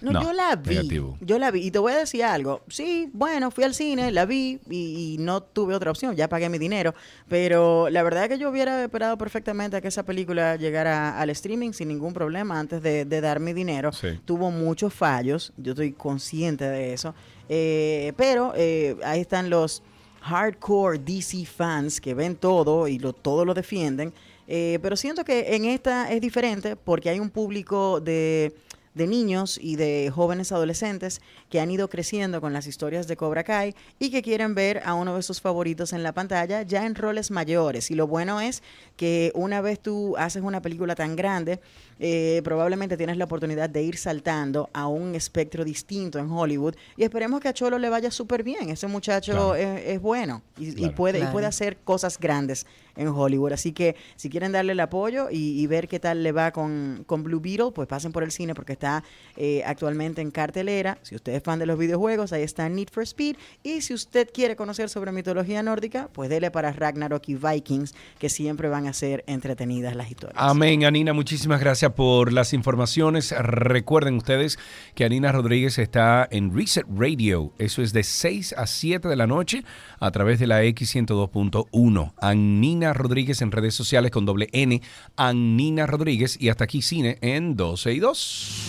No, 0.00 0.12
no, 0.12 0.22
yo 0.22 0.32
la 0.32 0.56
vi. 0.56 0.76
negativo. 0.76 1.18
Yo 1.20 1.38
la 1.38 1.50
vi. 1.50 1.66
Y 1.66 1.70
te 1.70 1.78
voy 1.78 1.92
a 1.92 1.98
decir 1.98 2.24
algo. 2.24 2.62
Sí, 2.68 3.10
bueno, 3.12 3.50
fui 3.50 3.64
al 3.64 3.74
cine, 3.74 4.10
la 4.12 4.24
vi 4.26 4.60
y, 4.70 5.14
y 5.14 5.18
no 5.18 5.42
tuve 5.42 5.74
otra 5.74 5.90
opción. 5.90 6.14
Ya 6.14 6.28
pagué 6.28 6.48
mi 6.48 6.58
dinero. 6.58 6.94
Pero 7.28 7.88
la 7.90 8.02
verdad 8.02 8.24
es 8.24 8.28
que 8.30 8.38
yo 8.38 8.50
hubiera 8.50 8.82
esperado 8.82 9.18
perfectamente 9.18 9.76
a 9.76 9.80
que 9.80 9.88
esa 9.88 10.04
película 10.04 10.56
llegara 10.56 11.18
al 11.18 11.30
streaming 11.30 11.72
sin 11.72 11.88
ningún 11.88 12.12
problema 12.12 12.58
antes 12.58 12.82
de, 12.82 13.04
de 13.04 13.20
dar 13.20 13.40
mi 13.40 13.52
dinero. 13.52 13.92
Sí. 13.92 14.20
Tuvo 14.24 14.50
muchos 14.50 14.94
fallos. 14.94 15.52
Yo 15.56 15.72
estoy 15.72 15.92
consciente 15.92 16.64
de 16.64 16.92
eso. 16.92 17.14
Eh, 17.48 18.12
pero 18.16 18.52
eh, 18.56 18.96
ahí 19.04 19.20
están 19.20 19.50
los 19.50 19.82
hardcore 20.20 20.98
DC 20.98 21.46
fans 21.46 22.00
que 22.00 22.14
ven 22.14 22.36
todo 22.36 22.88
y 22.88 22.98
lo, 22.98 23.12
todo 23.12 23.44
lo 23.44 23.54
defienden. 23.54 24.12
Eh, 24.46 24.78
pero 24.82 24.96
siento 24.96 25.24
que 25.24 25.54
en 25.54 25.66
esta 25.66 26.10
es 26.10 26.20
diferente 26.20 26.74
porque 26.76 27.10
hay 27.10 27.20
un 27.20 27.30
público 27.30 28.00
de, 28.00 28.54
de 28.98 29.06
niños 29.06 29.58
y 29.62 29.76
de 29.76 30.12
jóvenes 30.14 30.52
adolescentes 30.52 31.22
que 31.48 31.60
han 31.60 31.70
ido 31.70 31.88
creciendo 31.88 32.42
con 32.42 32.52
las 32.52 32.66
historias 32.66 33.06
de 33.06 33.16
Cobra 33.16 33.44
Kai 33.44 33.74
y 33.98 34.10
que 34.10 34.22
quieren 34.22 34.54
ver 34.54 34.82
a 34.84 34.94
uno 34.94 35.16
de 35.16 35.22
sus 35.22 35.40
favoritos 35.40 35.92
en 35.92 36.02
la 36.02 36.12
pantalla 36.12 36.62
ya 36.62 36.84
en 36.84 36.96
roles 36.96 37.30
mayores. 37.30 37.90
Y 37.90 37.94
lo 37.94 38.06
bueno 38.06 38.40
es 38.40 38.62
que 38.96 39.30
una 39.34 39.60
vez 39.60 39.80
tú 39.80 40.16
haces 40.18 40.42
una 40.42 40.60
película 40.60 40.96
tan 40.96 41.14
grande, 41.14 41.60
eh, 42.00 42.40
probablemente 42.44 42.96
tienes 42.96 43.16
la 43.16 43.24
oportunidad 43.24 43.68
de 43.70 43.82
ir 43.82 43.96
saltando 43.96 44.70
a 44.72 44.86
un 44.86 45.14
espectro 45.14 45.64
distinto 45.64 46.18
en 46.18 46.30
Hollywood 46.30 46.74
y 46.96 47.02
esperemos 47.04 47.40
que 47.40 47.48
a 47.48 47.52
Cholo 47.52 47.78
le 47.78 47.88
vaya 47.88 48.10
súper 48.10 48.42
bien. 48.42 48.70
Ese 48.70 48.86
muchacho 48.86 49.32
Claro. 49.32 49.54
es, 49.54 49.86
es 49.86 50.00
bueno 50.00 50.42
y, 50.58 50.68
y 50.68 50.74
Claro. 50.74 50.94
puede, 50.94 51.18
y 51.20 51.26
puede 51.26 51.46
hacer 51.46 51.76
cosas 51.78 52.18
grandes 52.18 52.66
en 52.96 53.08
Hollywood. 53.08 53.52
Así 53.52 53.72
que 53.72 53.94
si 54.16 54.28
quieren 54.28 54.50
darle 54.52 54.72
el 54.72 54.80
apoyo 54.80 55.28
y, 55.30 55.60
y 55.60 55.66
ver 55.66 55.86
qué 55.88 56.00
tal 56.00 56.22
le 56.22 56.32
va 56.32 56.50
con, 56.52 57.04
con 57.06 57.22
Blue 57.22 57.40
Beetle, 57.40 57.70
pues 57.72 57.86
pasen 57.88 58.10
por 58.12 58.22
el 58.24 58.32
cine 58.32 58.54
porque 58.54 58.72
está 58.72 59.04
eh, 59.36 59.62
actualmente 59.64 60.20
en 60.20 60.30
cartelera. 60.32 60.98
Si 61.02 61.14
usted 61.14 61.34
es 61.34 61.42
fan 61.42 61.58
de 61.60 61.66
los 61.66 61.78
videojuegos, 61.78 62.32
ahí 62.32 62.42
está 62.42 62.68
Need 62.68 62.88
for 62.90 63.02
Speed. 63.04 63.36
Y 63.62 63.82
si 63.82 63.94
usted 63.94 64.28
quiere 64.32 64.56
conocer 64.56 64.88
sobre 64.88 65.12
mitología 65.12 65.62
nórdica, 65.62 66.08
pues 66.12 66.28
dele 66.28 66.50
para 66.50 66.72
Ragnarok 66.72 67.22
y 67.28 67.34
Vikings, 67.36 67.94
que 68.18 68.28
siempre 68.28 68.68
van 68.68 68.86
a 68.88 68.92
ser 68.92 69.22
entretenidas 69.26 69.94
las 69.94 70.10
historias. 70.10 70.36
Amén, 70.40 70.84
Anina, 70.84 71.12
muchísimas 71.12 71.60
gracias 71.60 71.87
por 71.94 72.32
las 72.32 72.52
informaciones. 72.52 73.34
Recuerden 73.38 74.16
ustedes 74.16 74.58
que 74.94 75.04
Anina 75.04 75.32
Rodríguez 75.32 75.78
está 75.78 76.26
en 76.30 76.54
Reset 76.54 76.86
Radio. 76.94 77.52
Eso 77.58 77.82
es 77.82 77.92
de 77.92 78.02
6 78.02 78.54
a 78.56 78.66
7 78.66 79.08
de 79.08 79.16
la 79.16 79.26
noche 79.26 79.64
a 80.00 80.10
través 80.10 80.38
de 80.38 80.46
la 80.46 80.62
X102.1. 80.64 82.12
Anina 82.20 82.92
Rodríguez 82.92 83.42
en 83.42 83.52
redes 83.52 83.74
sociales 83.74 84.10
con 84.10 84.26
doble 84.26 84.48
N. 84.52 84.80
Anina 85.16 85.86
Rodríguez 85.86 86.36
y 86.40 86.48
hasta 86.48 86.64
aquí 86.64 86.82
cine 86.82 87.18
en 87.20 87.56
12 87.56 87.92
y 87.92 87.98
2. 88.00 88.67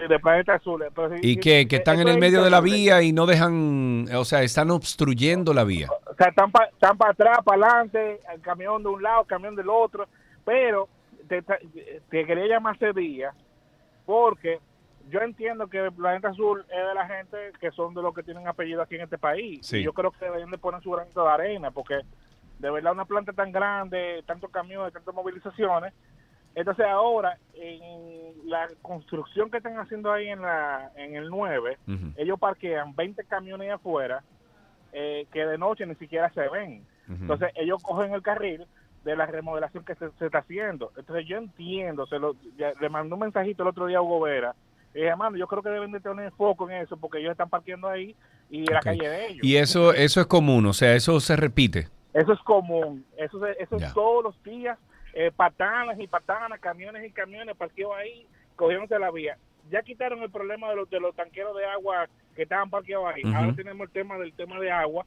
Sí, 0.00 0.08
de 0.08 0.18
Planeta 0.18 0.54
Azul. 0.54 0.84
Pero 0.94 1.16
¿Y 1.22 1.36
que, 1.38 1.68
que 1.68 1.76
están 1.76 2.00
en 2.00 2.08
el 2.08 2.18
medio 2.18 2.42
de 2.42 2.50
la 2.50 2.60
vía 2.60 3.02
y 3.02 3.12
no 3.12 3.26
dejan, 3.26 4.06
o 4.14 4.24
sea, 4.24 4.42
están 4.42 4.70
obstruyendo 4.70 5.54
la 5.54 5.64
vía. 5.64 5.88
O 6.06 6.14
sea, 6.14 6.28
están 6.28 6.50
para 6.50 6.66
están 6.66 6.96
atrás, 7.00 7.38
para 7.44 7.66
adelante, 7.66 8.20
el 8.32 8.40
camión 8.40 8.82
de 8.82 8.88
un 8.88 9.02
lado, 9.02 9.22
el 9.22 9.26
camión 9.26 9.54
del 9.54 9.68
otro. 9.68 10.08
Pero 10.44 10.88
te, 11.28 11.42
te 11.42 12.26
quería 12.26 12.46
llamar 12.46 12.76
ese 12.76 12.92
día 12.92 13.32
porque 14.04 14.58
yo 15.10 15.20
entiendo 15.20 15.68
que 15.68 15.78
el 15.78 15.92
Planeta 15.92 16.28
Azul 16.28 16.64
es 16.68 16.88
de 16.88 16.94
la 16.94 17.06
gente 17.06 17.36
que 17.60 17.70
son 17.70 17.94
de 17.94 18.02
los 18.02 18.14
que 18.14 18.22
tienen 18.22 18.46
apellido 18.48 18.82
aquí 18.82 18.96
en 18.96 19.02
este 19.02 19.18
país. 19.18 19.66
Sí. 19.66 19.78
Y 19.78 19.82
yo 19.84 19.92
creo 19.92 20.10
que 20.10 20.24
deberían 20.24 20.50
de 20.50 20.58
poner 20.58 20.82
su 20.82 20.90
granito 20.90 21.22
de 21.22 21.30
arena 21.30 21.70
porque 21.70 22.00
de 22.58 22.70
verdad 22.70 22.92
una 22.92 23.04
planta 23.04 23.32
tan 23.32 23.52
grande, 23.52 24.22
tantos 24.26 24.50
camiones, 24.50 24.92
tantas 24.92 25.14
movilizaciones. 25.14 25.92
Entonces 26.54 26.86
ahora, 26.86 27.38
en 27.54 28.48
la 28.48 28.68
construcción 28.82 29.50
que 29.50 29.56
están 29.58 29.78
haciendo 29.78 30.12
ahí 30.12 30.28
en, 30.28 30.42
la, 30.42 30.90
en 30.96 31.16
el 31.16 31.28
9, 31.30 31.78
Ujú. 31.88 32.12
ellos 32.16 32.38
parquean 32.38 32.94
20 32.94 33.24
camiones 33.24 33.72
afuera 33.72 34.22
eh, 34.92 35.26
que 35.32 35.44
de 35.44 35.58
noche 35.58 35.86
ni 35.86 35.94
siquiera 35.96 36.30
se 36.32 36.48
ven. 36.48 36.84
Entonces 37.08 37.50
ellos 37.56 37.82
cogen 37.82 38.14
el 38.14 38.22
carril 38.22 38.64
de 39.04 39.16
la 39.16 39.26
remodelación 39.26 39.84
que 39.84 39.94
se, 39.96 40.10
se 40.12 40.26
está 40.26 40.38
haciendo. 40.38 40.90
Entonces 40.96 41.26
yo 41.26 41.36
entiendo, 41.36 42.06
se 42.06 42.18
lo, 42.18 42.34
ya- 42.56 42.72
le 42.80 42.88
mandó 42.88 43.16
un 43.16 43.20
mensajito 43.22 43.62
el 43.62 43.68
otro 43.70 43.86
día 43.86 43.98
a 43.98 44.02
Hugo 44.02 44.20
Vera. 44.20 44.54
Y 44.94 45.00
dije, 45.00 45.14
mano, 45.16 45.36
yo 45.36 45.46
creo 45.48 45.62
que 45.62 45.68
deben 45.68 45.90
de 45.92 46.00
tener 46.00 46.30
foco 46.32 46.70
en 46.70 46.76
eso 46.82 46.96
porque 46.96 47.18
ellos 47.18 47.32
están 47.32 47.50
parqueando 47.50 47.88
ahí 47.88 48.14
y 48.48 48.60
en 48.60 48.72
la 48.74 48.80
calle 48.80 49.08
de 49.08 49.26
ellos. 49.26 49.44
Y 49.44 49.56
eso, 49.56 49.92
eso 49.92 50.20
es 50.20 50.26
común, 50.26 50.64
o 50.66 50.72
sea, 50.72 50.94
eso 50.94 51.18
se 51.20 51.34
repite. 51.36 51.88
Eso 52.14 52.32
es 52.32 52.38
común. 52.40 53.04
Eso, 53.18 53.40
se- 53.40 53.60
eso 53.62 53.76
es 53.76 53.92
todos 53.92 54.22
los 54.24 54.42
días. 54.44 54.78
Eh, 55.16 55.30
patanas 55.34 55.98
y 56.00 56.06
patanas, 56.08 56.58
camiones 56.60 57.06
y 57.06 57.10
camiones 57.12 57.56
parqueados 57.56 57.94
ahí, 57.96 58.26
cogiéndose 58.56 58.98
la 58.98 59.10
vía. 59.12 59.38
Ya 59.70 59.82
quitaron 59.82 60.20
el 60.22 60.30
problema 60.30 60.68
de 60.70 60.76
los, 60.76 60.90
de 60.90 60.98
los 61.00 61.14
tanqueros 61.14 61.56
de 61.56 61.64
agua 61.66 62.08
que 62.34 62.42
estaban 62.42 62.68
parqueados 62.68 63.06
ahí. 63.14 63.22
Ahora 63.32 63.54
tenemos 63.54 63.86
el 63.86 63.92
tema 63.92 64.18
del 64.18 64.32
tema 64.32 64.58
de 64.58 64.70
agua, 64.72 65.06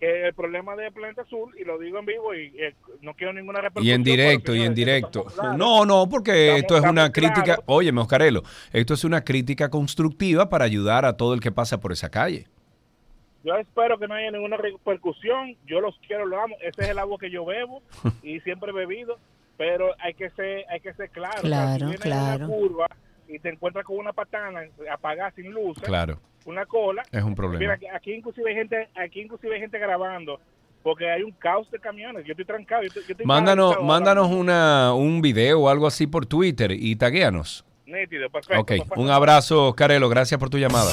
que 0.00 0.26
el 0.28 0.34
problema 0.34 0.74
de 0.76 0.90
Planeta 0.90 1.22
Azul, 1.22 1.54
y 1.58 1.64
lo 1.64 1.78
digo 1.78 1.98
en 1.98 2.06
vivo 2.06 2.34
y 2.34 2.46
eh, 2.58 2.74
no 3.02 3.12
quiero 3.14 3.32
ninguna 3.34 3.58
Y 3.58 3.62
repercusión. 3.62 3.94
en 3.96 4.02
pero, 4.02 4.16
directo, 4.16 4.54
y 4.56 4.62
en 4.62 4.74
directo. 4.74 5.24
claros. 5.26 5.56
No, 5.58 5.84
no, 5.84 6.08
porque 6.08 6.56
Estamos- 6.56 6.60
esto 6.62 6.76
es 6.78 6.84
una 6.90 7.12
crítica. 7.12 7.42
claros. 7.44 7.64
Óyeme, 7.66 8.00
Oscarelo, 8.00 8.42
esto 8.72 8.94
es 8.94 9.04
una 9.04 9.22
crítica 9.24 9.68
constructiva 9.68 10.48
para 10.48 10.64
ayudar 10.64 11.04
a 11.04 11.16
todo 11.18 11.34
el 11.34 11.40
que 11.40 11.52
pasa 11.52 11.78
por 11.80 11.92
esa 11.92 12.10
calle. 12.10 12.46
Yo 13.44 13.54
espero 13.56 13.98
que 13.98 14.08
no 14.08 14.14
haya 14.14 14.30
ninguna 14.30 14.56
repercusión. 14.56 15.54
Yo 15.66 15.80
los 15.82 15.98
quiero, 16.06 16.24
los 16.24 16.42
amo. 16.42 16.56
Ese 16.62 16.82
es 16.84 16.88
el 16.88 16.98
agua 16.98 17.18
que 17.20 17.30
yo 17.30 17.44
bebo 17.44 17.82
y 18.22 18.40
siempre 18.40 18.70
he 18.70 18.74
bebido. 18.74 19.18
Pero 19.56 19.94
hay 20.00 20.14
que 20.14 20.30
ser, 20.30 20.64
hay 20.68 20.80
que 20.80 20.92
ser 20.94 21.10
claro. 21.10 21.38
O 21.44 21.48
sea, 21.48 21.76
Claro, 21.76 21.88
si 21.92 21.98
claro. 21.98 22.44
una 22.46 22.54
curva 22.56 22.86
y 23.28 23.38
te 23.38 23.48
encuentras 23.50 23.84
con 23.84 23.96
una 23.98 24.12
patana 24.12 24.62
apagada 24.92 25.30
sin 25.32 25.50
luz, 25.52 25.78
Claro, 25.80 26.18
una 26.44 26.66
cola. 26.66 27.02
es 27.12 27.22
un 27.22 27.34
problema. 27.34 27.58
Mira, 27.60 27.74
aquí- 27.74 27.86
aquí 27.86 28.12
inclusive 28.14 28.50
hay 28.50 28.56
gente, 28.56 28.88
aquí 28.96 29.20
inclusive 29.22 29.54
hay 29.54 29.60
gente 29.60 29.78
grabando 29.78 30.40
porque 30.82 31.10
hay 31.10 31.22
un 31.22 31.30
caos 31.32 31.70
de 31.70 31.78
camiones. 31.78 32.26
Yo 32.26 32.32
estoy 32.32 32.44
trancado. 32.44 32.82
Yo 32.82 32.88
estoy, 32.88 33.02
yo 33.04 33.12
estoy 33.12 33.24
Mándanos, 33.26 34.28
una, 34.30 34.92
un 34.92 35.22
video 35.22 35.60
o 35.62 35.68
algo 35.70 35.86
así 35.86 36.06
por 36.06 36.26
Twitter 36.26 36.72
y 36.72 36.96
taguéanos. 36.96 37.64
Nítido, 37.86 38.28
perfecto. 38.30 38.60
Ok, 38.60 38.68
perfecto. 38.68 39.00
un 39.00 39.08
abrazo, 39.10 39.68
Oscarelo, 39.68 40.08
gracias 40.08 40.38
por 40.40 40.50
tu 40.50 40.58
llamada. 40.58 40.90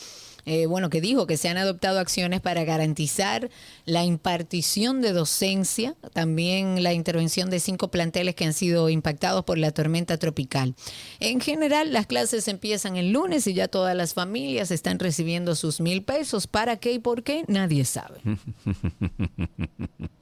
eh, 0.46 0.68
bueno, 0.68 0.90
que 0.90 1.02
dijo 1.02 1.28
que 1.28 1.38
se 1.38 1.50
han 1.50 1.58
adoptado 1.58 2.00
acciones 2.00 2.42
para 2.42 2.64
garantizar 2.64 3.50
la 3.86 4.04
impartición 4.04 5.02
de 5.02 5.12
docencia, 5.12 5.96
también 6.14 6.84
la 6.84 6.94
intervención 6.94 7.50
de 7.50 7.60
cinco 7.60 7.90
planteles 7.90 8.36
que 8.36 8.46
han 8.46 8.54
sido 8.54 8.90
impactados 8.90 9.44
por 9.44 9.58
la 9.58 9.72
tormenta 9.72 10.18
tropical. 10.18 10.76
En 11.20 11.42
general, 11.42 11.94
las 11.94 12.08
clases 12.08 12.48
empiezan 12.48 12.96
el 12.96 13.12
lunes 13.12 13.48
y 13.48 13.54
ya 13.54 13.68
todas 13.68 13.96
las 13.96 14.14
familias 14.14 14.72
están 14.72 15.00
recibiendo 15.00 15.56
sus 15.56 15.82
mil 15.82 16.04
pesos. 16.04 16.48
¿Para 16.48 16.78
qué 16.78 16.94
y 16.94 17.00
por 17.00 17.24
qué? 17.24 17.44
Nadie 17.48 17.86
sabe. 17.86 18.20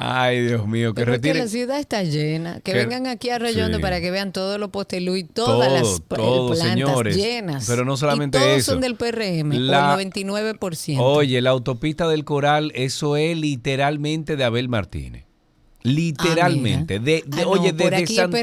Ay, 0.00 0.46
Dios 0.46 0.66
mío, 0.66 0.94
que 0.94 1.00
Pero 1.02 1.14
es 1.14 1.20
que 1.20 1.28
retiren. 1.28 1.44
la 1.44 1.50
ciudad 1.50 1.78
está 1.80 2.02
llena. 2.02 2.60
Que 2.60 2.72
Que- 2.72 2.78
vengan 2.78 3.06
aquí 3.06 3.30
a 3.30 3.38
Reyondo 3.38 3.78
sí. 3.78 3.82
para 3.82 4.00
que 4.00 4.10
vean 4.10 4.32
todos 4.32 4.58
los 4.58 4.70
postelú 4.70 5.16
y 5.16 5.24
todas 5.24 5.68
Todo, 5.68 5.74
las 5.80 6.02
todo, 6.08 6.46
plantas 6.48 6.68
señores. 6.70 7.16
llenas. 7.16 7.66
Pero 7.66 7.84
no 7.84 7.96
solamente 7.96 8.38
y 8.38 8.40
todos 8.40 8.56
eso. 8.58 8.72
son 8.72 8.80
del 8.80 8.96
PRM, 8.96 9.52
La- 9.58 9.96
o 9.96 9.98
el 10.00 10.10
99%. 10.10 10.98
Oye, 11.00 11.40
la 11.42 11.50
autopista 11.50 12.08
del 12.08 12.24
Coral, 12.24 12.72
eso 12.74 13.16
es 13.16 13.36
literalmente 13.36 14.36
de 14.36 14.44
Abel 14.44 14.68
Martínez. 14.68 15.24
Literalmente. 15.82 16.98
de, 17.00 17.22
de- 17.26 17.42
Ah, 17.42 17.46
oye, 17.48 17.72
desde 17.72 18.06
Santo, 18.06 18.36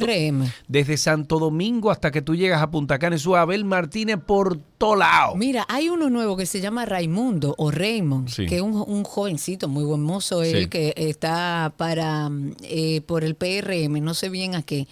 desde 0.68 0.98
Santo 0.98 1.40
Domingo 1.40 1.92
hasta 1.92 2.12
que 2.12 2.22
tú 2.22 2.36
llegas 2.36 2.62
a 2.62 2.72
Punta 2.72 2.98
Cana, 3.00 3.16
eso 3.18 3.36
es 3.36 3.42
Abel 3.42 3.66
Martínez 3.66 4.18
por 4.26 4.58
todo 4.78 4.96
lado. 4.96 5.36
Mira, 5.36 5.66
hay 5.68 5.90
uno 5.90 6.10
nuevo 6.10 6.38
que 6.38 6.46
se 6.46 6.62
llama 6.62 6.86
Raimundo 6.86 7.56
o 7.58 7.72
Raymond, 7.72 8.30
Sí. 8.30 8.46
que 8.46 8.58
es 8.58 8.62
un, 8.62 8.74
un 8.88 9.04
jovencito 9.04 9.68
muy 9.68 9.84
buen 9.84 10.02
mozo, 10.02 10.44
él 10.44 10.64
Sí. 10.64 10.68
que 10.70 10.94
está 10.96 11.74
para 11.78 12.30
mm, 12.30 12.52
eh, 12.64 13.02
por 13.06 13.24
el 13.24 13.36
PRM, 13.36 14.00
no 14.02 14.14
sé 14.14 14.30
bien 14.30 14.56
a 14.56 14.62
qué. 14.64 14.88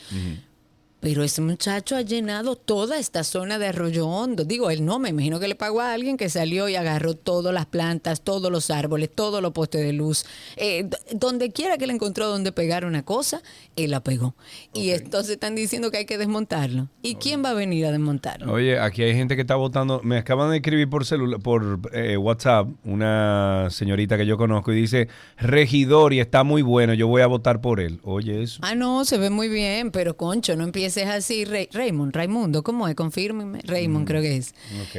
Pero 1.03 1.21
ese 1.21 1.41
muchacho 1.41 1.97
ha 1.97 2.01
llenado 2.01 2.55
toda 2.55 2.97
esta 2.97 3.25
zona 3.25 3.59
de 3.59 3.67
Arroyo 3.67 4.07
Hondo. 4.07 4.45
Digo, 4.45 4.69
él 4.69 4.85
no, 4.85 4.99
me 4.99 5.09
imagino 5.09 5.37
que 5.37 5.49
le 5.49 5.55
pagó 5.55 5.81
a 5.81 5.91
alguien 5.91 6.15
que 6.15 6.29
salió 6.29 6.69
y 6.69 6.77
agarró 6.77 7.13
todas 7.13 7.53
las 7.53 7.65
plantas, 7.65 8.21
todos 8.21 8.49
los 8.49 8.71
árboles, 8.71 9.09
todos 9.13 9.41
los 9.41 9.51
postes 9.51 9.81
de 9.81 9.91
luz. 9.91 10.25
Eh, 10.55 10.89
donde 11.11 11.51
quiera 11.51 11.77
que 11.77 11.87
le 11.87 11.93
encontró 11.93 12.29
donde 12.29 12.53
pegar 12.53 12.85
una 12.85 13.03
cosa, 13.03 13.41
él 13.75 13.91
la 13.91 14.01
pegó. 14.01 14.33
Y 14.73 14.91
entonces 14.91 15.31
están 15.31 15.55
diciendo 15.55 15.91
que 15.91 15.97
hay 15.97 16.05
que 16.05 16.17
desmontarlo. 16.17 16.87
¿Y 17.01 17.15
quién 17.15 17.43
va 17.43 17.49
a 17.49 17.53
venir 17.53 17.85
a 17.85 17.91
desmontarlo? 17.91 18.53
Oye, 18.53 18.79
aquí 18.79 19.03
hay 19.03 19.13
gente 19.13 19.35
que 19.35 19.41
está 19.41 19.55
votando. 19.55 19.99
Me 20.05 20.17
acaban 20.17 20.51
de 20.51 20.55
escribir 20.55 20.89
por 20.89 21.05
celular, 21.05 21.41
por 21.41 21.81
eh, 21.91 22.15
WhatsApp, 22.15 22.69
una 22.85 23.67
señorita 23.71 24.15
que 24.15 24.25
yo 24.25 24.37
conozco 24.37 24.71
y 24.71 24.77
dice, 24.77 25.09
regidor 25.37 26.13
y 26.13 26.21
está 26.21 26.45
muy 26.45 26.61
bueno, 26.61 26.93
yo 26.93 27.09
voy 27.09 27.23
a 27.23 27.27
votar 27.27 27.59
por 27.59 27.81
él. 27.81 27.99
Oye, 28.03 28.41
eso. 28.41 28.61
Ah, 28.63 28.73
no, 28.73 29.03
se 29.03 29.17
ve 29.17 29.29
muy 29.29 29.49
bien, 29.49 29.91
pero 29.91 30.15
concho, 30.15 30.55
no 30.55 30.63
empieces 30.97 31.25
así. 31.25 31.45
Rey- 31.45 31.69
Raymond, 31.71 32.15
Raimundo, 32.15 32.63
¿cómo 32.63 32.87
es? 32.87 32.95
Confírmeme. 32.95 33.59
Raymond, 33.63 34.07
creo 34.07 34.21
que 34.21 34.37
es. 34.37 34.53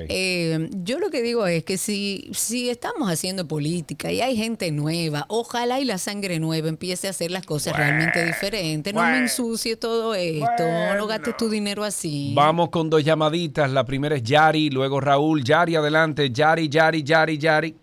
Eh, 0.09 0.69
yo 0.83 0.99
lo 0.99 1.11
que 1.11 1.23
digo 1.23 1.47
es 1.47 1.65
que 1.65 1.79
si, 1.79 2.29
si 2.33 2.69
estamos 2.71 3.11
haciendo 3.11 3.47
política 3.47 4.11
y 4.11 4.21
hay 4.21 4.37
gente 4.37 4.71
nueva, 4.73 5.27
ojalá 5.29 5.81
y 5.81 5.85
la 5.85 5.99
sangre 5.99 6.39
nueva 6.41 6.69
empiece 6.69 7.07
a 7.07 7.11
hacer 7.11 7.31
las 7.31 7.47
cosas 7.47 7.77
realmente 7.77 8.25
diferentes. 8.25 8.93
No 8.95 9.03
me 9.03 9.19
ensucie 9.19 9.77
todo 9.77 10.15
esto, 10.15 10.65
no 10.99 11.07
gastes 11.07 11.37
tu 11.37 11.49
dinero 11.49 11.85
así. 11.85 12.33
Vamos 12.35 12.71
con 12.71 12.91
dos 12.91 13.05
llamaditas. 13.05 13.71
La 13.71 13.85
primera 13.85 14.17
es 14.17 14.23
Yari, 14.23 14.71
luego 14.71 15.01
Raúl. 15.01 15.43
Yari, 15.45 15.77
adelante. 15.77 16.31
Yari, 16.31 16.69
Yari, 16.69 17.03
Yari, 17.03 17.39
Yari. 17.39 17.75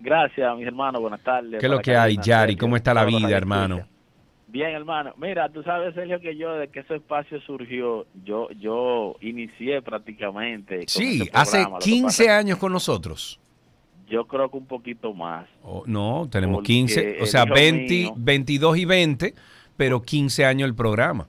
Gracias, 0.00 0.56
mis 0.56 0.66
hermanos. 0.66 1.00
Buenas 1.00 1.22
tardes. 1.22 1.58
¿Qué 1.58 1.66
es 1.66 1.70
lo 1.70 1.80
que 1.80 1.96
hay, 1.96 2.16
Yari? 2.22 2.56
¿Cómo 2.56 2.76
está 2.76 2.94
la 2.94 3.04
vida, 3.04 3.36
hermano? 3.36 3.86
Bien, 4.50 4.70
hermano. 4.70 5.12
Mira, 5.18 5.48
tú 5.50 5.62
sabes, 5.62 5.94
Sergio, 5.94 6.20
que 6.20 6.34
yo, 6.36 6.54
desde 6.54 6.72
que 6.72 6.80
ese 6.80 6.96
espacio 6.96 7.38
surgió, 7.42 8.06
yo 8.24 8.48
yo 8.58 9.14
inicié 9.20 9.82
prácticamente. 9.82 10.84
Sí, 10.86 11.20
ese 11.22 11.30
hace 11.34 11.50
programa. 11.58 11.76
Lo 11.76 11.78
que 11.80 11.90
15 11.90 12.24
pasa- 12.24 12.38
años 12.38 12.58
con 12.58 12.72
nosotros. 12.72 13.38
Yo 14.08 14.26
creo 14.26 14.50
que 14.50 14.56
un 14.56 14.66
poquito 14.66 15.12
más. 15.12 15.46
Oh, 15.62 15.82
no, 15.86 16.26
tenemos 16.30 16.56
Porque 16.56 16.66
15, 16.72 17.18
o 17.20 17.26
sea, 17.26 17.44
hijo 17.44 17.54
20, 17.54 17.94
mío- 17.94 18.14
22 18.16 18.78
y 18.78 18.84
20, 18.86 19.34
pero 19.76 20.00
15 20.00 20.46
años 20.46 20.66
el 20.66 20.74
programa. 20.74 21.28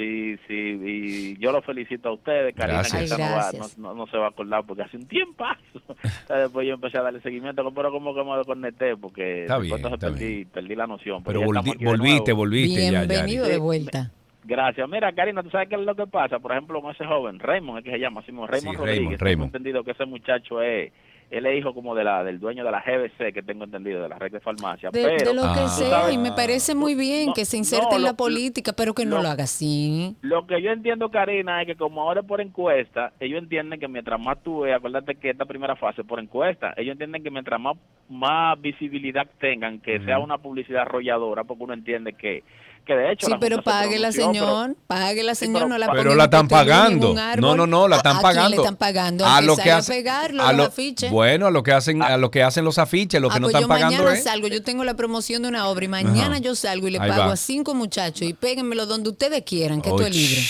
Sí, 0.00 0.36
sí, 0.48 0.80
y 0.82 1.38
yo 1.38 1.52
lo 1.52 1.60
felicito 1.60 2.08
a 2.08 2.12
ustedes, 2.14 2.54
Karina, 2.54 2.78
Gracias. 2.78 2.98
que 2.98 3.04
esta 3.04 3.18
no, 3.18 3.36
va- 3.36 3.52
no, 3.52 3.88
no- 3.88 3.94
no 3.94 4.06
se 4.10 4.16
va 4.16 4.26
a 4.26 4.28
acordar 4.30 4.64
porque 4.64 4.82
hace 4.82 4.96
un 4.96 5.06
tiempazo. 5.06 5.60
después 6.28 6.66
yo 6.66 6.72
empecé 6.74 6.96
a 6.96 7.02
darle 7.02 7.20
seguimiento, 7.20 7.70
pero 7.74 7.90
como 7.92 8.14
que 8.14 8.24
me 8.24 8.36
desconecté 8.38 8.96
porque 8.96 9.42
Está 9.42 9.58
bien, 9.58 9.76
perdí, 10.00 10.44
perdí 10.46 10.74
la 10.74 10.86
noción. 10.86 11.22
Pero 11.22 11.40
ya 11.40 11.46
volvi- 11.46 11.84
volviste, 11.84 12.32
volviste 12.32 12.90
ya. 12.90 13.02
Bienvenido 13.04 13.46
de 13.46 13.58
vuelta. 13.58 14.10
Gracias. 14.44 14.88
Mira, 14.88 15.12
Karina, 15.12 15.42
¿tú 15.42 15.50
sabes 15.50 15.68
qué 15.68 15.74
es 15.74 15.82
lo 15.82 15.94
que 15.94 16.06
pasa? 16.06 16.38
Por 16.38 16.52
ejemplo, 16.52 16.80
con 16.80 16.92
ese 16.94 17.04
joven, 17.04 17.38
Raymond, 17.38 17.80
es 17.80 17.84
que 17.84 17.90
se 17.90 17.98
llama, 17.98 18.20
así 18.22 18.32
mismo, 18.32 18.46
Raymond 18.46 18.76
Sí, 18.78 18.78
Rodríguez. 18.78 18.96
Raymond, 18.96 19.18
Tengo 19.18 19.24
Raymond. 19.26 19.54
entendido 19.54 19.84
que 19.84 19.90
ese 19.90 20.06
muchacho 20.06 20.62
es, 20.62 20.92
él 21.30 21.46
es 21.46 21.58
hijo 21.58 21.72
como 21.74 21.94
de 21.94 22.04
la 22.04 22.24
del 22.24 22.40
dueño 22.40 22.64
de 22.64 22.70
la 22.70 22.80
GBC, 22.82 23.32
que 23.32 23.42
tengo 23.42 23.64
entendido, 23.64 24.02
de 24.02 24.08
la 24.08 24.18
red 24.18 24.32
de 24.32 24.40
farmacia. 24.40 24.90
De, 24.90 25.02
pero, 25.02 25.30
de 25.30 25.34
lo 25.34 25.42
que 25.42 25.60
Ah. 25.60 25.68
sea, 25.68 26.12
y 26.12 26.18
me 26.18 26.32
parece 26.32 26.74
muy 26.74 26.94
bien 26.94 27.28
No, 27.28 27.34
que 27.34 27.44
se 27.44 27.56
inserte 27.56 27.86
no, 27.92 27.96
en 27.96 28.02
la 28.02 28.10
lo- 28.10 28.16
política, 28.16 28.72
pero 28.76 28.92
que 28.94 29.04
no 29.06 29.16
lo- 29.16 29.22
lo 29.22 29.28
haga 29.28 29.44
así. 29.44 30.16
Lo 30.22 30.46
que 30.46 30.60
yo 30.60 30.70
entiendo, 30.72 31.10
Karina, 31.10 31.60
es 31.62 31.66
que 31.68 31.76
como 31.76 32.02
ahora 32.02 32.20
es 32.20 32.26
por 32.26 32.40
encuesta, 32.40 33.12
ellos 33.20 33.38
entienden 33.42 33.78
que 33.78 33.88
mientras 33.88 34.20
más 34.20 34.42
tú 34.42 34.60
veas, 34.60 34.78
acuérdate 34.78 35.14
que 35.14 35.30
esta 35.30 35.44
primera 35.44 35.76
fase 35.76 36.00
es 36.02 36.06
por 36.06 36.18
encuesta, 36.20 36.74
ellos 36.76 36.92
entienden 36.92 37.22
que 37.22 37.30
mientras 37.30 37.60
más, 37.60 37.76
más 38.08 38.60
visibilidad 38.60 39.26
tengan, 39.38 39.78
que 39.80 40.00
sea 40.00 40.18
una 40.18 40.38
publicidad 40.38 40.82
arrolladora, 40.82 41.44
porque 41.44 41.62
uno 41.64 41.74
entiende 41.74 42.12
que, 42.12 42.42
que 42.86 42.94
de 42.94 43.12
hecho... 43.12 43.26
Sí, 43.26 43.32
la 43.32 43.38
pero 43.38 43.56
Junta 43.56 43.70
se 43.70 43.76
pague 43.78 43.98
la 43.98 44.08
pronunció, 44.10 44.32
pero- 44.44 44.56
señor, 44.62 44.76
pague 44.86 45.22
la 45.22 45.34
Sí, 45.34 45.38
señor, 45.44 45.54
pero 45.54 45.68
no 45.68 45.78
la 45.78 45.92
Pero 45.92 46.14
la 46.16 46.24
están 46.24 46.48
pagando. 46.48 47.14
No, 47.36 47.54
no, 47.54 47.66
no, 47.66 47.86
la 47.88 47.96
¿A- 47.96 47.98
están 47.98 48.16
a 48.16 48.20
pagando. 48.20 48.50
le 48.50 48.56
están 48.56 48.76
pagando? 48.76 49.26
A 49.26 49.40
lo 49.40 49.56
que 49.56 49.62
que 49.62 49.82
sale 49.82 50.08
a 50.10 50.28
los 50.28 50.56
lo- 50.56 50.62
afiches. 50.64 51.10
Bueno, 51.10 51.46
a 51.46 51.50
lo 51.50 51.62
que 51.62 51.72
hacen, 51.72 52.02
a 52.02 52.16
lo 52.16 52.30
que 52.30 52.42
hacen 52.42 52.64
los 52.64 52.78
afiches, 52.78 53.20
lo 53.20 53.28
que 53.28 53.36
Ah, 53.36 53.40
no 53.40 53.44
pues 53.46 53.54
están 53.54 53.62
yo 53.62 53.68
pagando 53.68 53.96
mañana 53.98 54.16
es. 54.18 54.24
salgo, 54.24 54.48
yo 54.48 54.62
tengo 54.62 54.82
la 54.84 54.94
promoción 54.94 55.42
de 55.42 55.48
una 55.48 55.68
obra 55.68 55.84
y 55.84 55.88
mañana 55.88 56.34
Ajá. 56.36 56.38
yo 56.38 56.54
salgo 56.56 56.88
y 56.88 56.90
le 56.92 56.98
Ahí 57.00 57.08
pago 57.10 57.26
va. 57.26 57.32
a 57.32 57.36
cinco 57.36 57.74
muchachos 57.74 58.22
y 58.22 58.34
péguenmelo 58.34 58.86
donde 58.86 59.10
ustedes 59.10 59.42
quieran, 59.44 59.82
que 59.82 59.90
Oh, 59.90 59.96
esto 59.96 60.06
es 60.08 60.16
libre. 60.16 60.40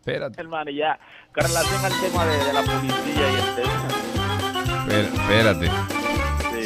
Espérate, 0.00 0.40
hermano, 0.40 0.70
ya, 0.70 0.98
con 1.34 1.44
relación 1.44 1.84
al 1.84 1.92
tema 2.00 2.24
de, 2.24 2.44
de 2.44 2.52
la 2.52 2.62
policía 2.62 3.30
y 3.30 3.34
el 3.34 3.54
tema... 3.54 3.88
espera- 4.88 5.08
espérate. 5.54 5.70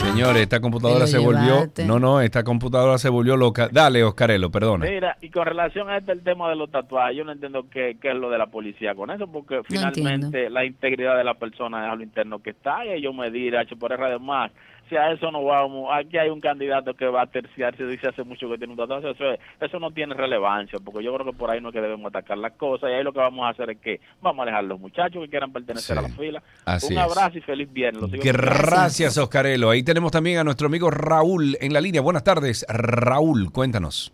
Señores, 0.02 0.42
esta 0.42 0.60
computadora 0.60 1.06
se 1.06 1.18
volvió. 1.18 1.70
No, 1.86 1.98
no, 1.98 2.20
esta 2.20 2.42
computadora 2.42 2.98
se 2.98 3.08
volvió 3.08 3.36
loca. 3.36 3.68
Dale, 3.70 4.02
Oscarelo, 4.02 4.50
perdona. 4.50 4.84
Mira, 4.86 5.16
y 5.20 5.30
con 5.30 5.46
relación 5.46 5.88
a 5.88 5.98
este 5.98 6.12
el 6.12 6.22
tema 6.22 6.50
de 6.50 6.56
los 6.56 6.70
tatuajes, 6.70 7.16
yo 7.16 7.24
no 7.24 7.32
entiendo 7.32 7.66
qué, 7.70 7.96
qué 8.00 8.10
es 8.10 8.16
lo 8.16 8.28
de 8.28 8.38
la 8.38 8.46
policía 8.46 8.94
con 8.94 9.10
eso, 9.10 9.26
porque 9.26 9.62
finalmente 9.64 10.50
la 10.50 10.64
integridad 10.64 11.16
de 11.16 11.24
la 11.24 11.34
persona 11.34 11.86
es 11.86 11.92
a 11.92 11.96
lo 11.96 12.02
interno 12.02 12.42
que 12.42 12.50
está, 12.50 12.84
y 12.84 12.90
ellos 12.90 13.14
medir 13.14 13.56
H 13.56 13.76
por 13.76 13.92
R 13.92 14.04
además. 14.04 14.50
Si 14.92 14.96
a 14.98 15.10
eso 15.10 15.30
no 15.30 15.42
vamos, 15.42 15.88
aquí 15.90 16.18
hay 16.18 16.28
un 16.28 16.38
candidato 16.38 16.92
que 16.92 17.06
va 17.06 17.22
a 17.22 17.26
terciarse, 17.26 17.82
dice 17.86 18.08
hace 18.08 18.22
mucho 18.24 18.46
que 18.50 18.58
tiene 18.58 18.74
un 18.74 18.78
tatuaje, 18.78 19.10
eso, 19.10 19.24
es- 19.32 19.40
eso 19.58 19.78
no 19.80 19.90
tiene 19.90 20.12
relevancia, 20.12 20.78
porque 20.84 21.02
yo 21.02 21.14
creo 21.14 21.24
que 21.24 21.32
por 21.32 21.50
ahí 21.50 21.62
no 21.62 21.70
es 21.70 21.72
que 21.74 21.80
debemos 21.80 22.10
atacar 22.10 22.36
las 22.36 22.52
cosas, 22.52 22.90
y 22.90 22.92
ahí 22.92 23.02
lo 23.02 23.10
que 23.10 23.20
vamos 23.20 23.46
a 23.46 23.48
hacer 23.48 23.70
es 23.70 23.78
que 23.78 24.00
vamos 24.20 24.40
a 24.40 24.42
alejar 24.42 24.58
a 24.60 24.68
los 24.68 24.78
muchachos 24.78 25.22
que 25.24 25.30
quieran 25.30 25.50
pertenecer 25.50 25.96
Sí. 25.96 26.04
a 26.04 26.08
la 26.08 26.14
fila. 26.14 26.42
Así 26.66 26.92
un 26.92 26.98
es. 27.00 27.04
abrazo 27.10 27.38
y 27.38 27.40
feliz 27.40 27.72
viernes. 27.72 28.02
Gracias, 28.22 29.16
Oscarelo. 29.16 29.70
Ahí 29.70 29.82
tenemos 29.82 30.12
también 30.12 30.36
a 30.40 30.44
nuestro 30.44 30.66
amigo 30.66 30.90
Raúl 30.90 31.56
en 31.62 31.72
la 31.72 31.80
línea. 31.80 32.02
Buenas 32.02 32.22
tardes, 32.24 32.66
Raúl, 32.68 33.50
cuéntanos. 33.50 34.12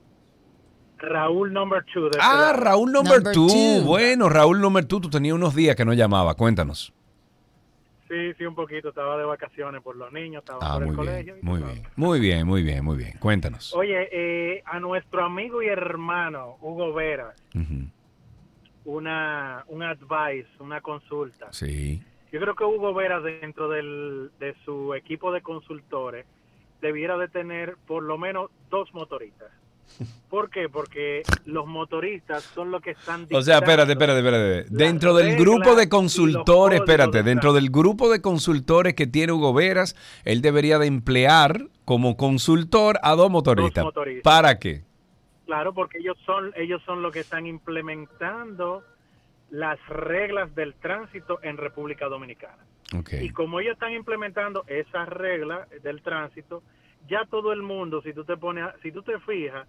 Raúl 0.98 1.52
number 1.52 1.84
two. 1.92 2.08
de 2.10 2.18
Ah. 2.20 2.52
Raúl 2.56 2.92
number, 2.92 3.14
Number 3.14 3.32
two. 3.32 3.46
two. 3.48 3.84
Bueno, 3.84 4.28
Raúl 4.28 4.60
number 4.60 4.84
two, 4.84 5.00
tú 5.00 5.10
tenías 5.10 5.34
unos 5.34 5.56
días 5.56 5.74
que 5.74 5.84
no 5.84 5.92
llamaba. 5.92 6.34
Cuéntanos. 6.34 6.92
Sí, 8.08 8.32
sí, 8.38 8.44
un 8.46 8.54
poquito. 8.54 8.88
Estaba 8.88 9.18
de 9.18 9.24
vacaciones 9.24 9.82
por 9.82 9.94
los 9.96 10.10
niños, 10.12 10.42
estaba 10.42 10.60
Ah, 10.66 10.74
por 10.74 10.82
el 10.82 10.86
muy 10.88 10.96
colegio. 10.96 11.34
bien, 11.34 11.44
muy 11.44 11.62
bien, 11.62 11.82
muy 11.96 12.20
bien, 12.20 12.46
muy 12.46 12.62
bien, 12.62 12.84
muy 12.84 12.96
bien. 12.96 13.12
Cuéntanos. 13.20 13.74
Oye, 13.74 14.08
eh, 14.10 14.62
a 14.64 14.80
nuestro 14.80 15.24
amigo 15.24 15.62
y 15.62 15.66
hermano 15.66 16.56
Hugo 16.60 16.94
Vera, 16.94 17.34
Ujú, 17.54 17.90
una, 18.84 19.64
un 19.68 19.82
advice, 19.82 20.48
una 20.60 20.80
consulta. 20.80 21.52
Sí. 21.52 22.02
Yo 22.32 22.40
creo 22.40 22.54
que 22.54 22.64
Hugo 22.64 22.94
Vera 22.94 23.20
dentro 23.20 23.68
del, 23.68 24.30
de 24.38 24.54
su 24.64 24.94
equipo 24.94 25.32
de 25.32 25.42
consultores 25.42 26.26
debiera 26.80 27.16
de 27.18 27.28
tener 27.28 27.76
por 27.86 28.02
lo 28.02 28.16
menos 28.18 28.50
dos 28.70 28.92
motoristas. 28.94 29.50
¿Por 30.30 30.50
qué? 30.50 30.68
Porque 30.68 31.22
los 31.44 31.66
motoristas 31.66 32.42
son 32.42 32.70
los 32.70 32.82
que 32.82 32.90
están 32.90 33.26
O 33.32 33.42
sea, 33.42 33.58
espérate, 33.58 33.92
espérate, 33.92 34.18
espérate. 34.18 34.64
Dentro 34.70 35.14
del 35.14 35.36
grupo 35.36 35.74
de 35.74 35.88
consultores, 35.88 36.80
espérate, 36.80 37.18
de 37.18 37.22
dentro 37.22 37.52
del 37.52 37.70
grupo 37.70 38.10
de 38.10 38.20
consultores 38.20 38.94
que 38.94 39.06
tiene 39.06 39.32
Hugo 39.32 39.52
Veras, 39.54 39.96
él 40.24 40.42
debería 40.42 40.78
de 40.78 40.86
emplear 40.86 41.66
como 41.84 42.16
consultor 42.16 42.98
a 43.02 43.14
dos 43.14 43.30
motoristas. 43.30 43.84
motoristas. 43.84 44.22
¿Para 44.22 44.58
qué? 44.58 44.82
Claro, 45.46 45.72
porque 45.72 45.98
ellos 45.98 46.18
son 46.26 46.52
ellos 46.56 46.82
son 46.84 47.00
los 47.00 47.12
que 47.12 47.20
están 47.20 47.46
implementando 47.46 48.82
las 49.50 49.78
reglas 49.88 50.54
del 50.54 50.74
tránsito 50.74 51.38
en 51.42 51.56
República 51.56 52.06
Dominicana. 52.06 52.58
Y 53.20 53.30
como 53.30 53.60
ellos 53.60 53.74
están 53.74 53.92
implementando 53.92 54.64
esas 54.66 55.08
reglas 55.08 55.68
del 55.82 56.02
tránsito, 56.02 56.62
ya 57.08 57.24
todo 57.26 57.52
el 57.52 57.62
mundo, 57.62 58.00
si 58.02 58.12
tú 58.12 58.24
te 58.24 58.36
pones, 58.36 58.64
si 58.82 58.92
tú 58.92 59.02
te 59.02 59.18
fijas, 59.20 59.66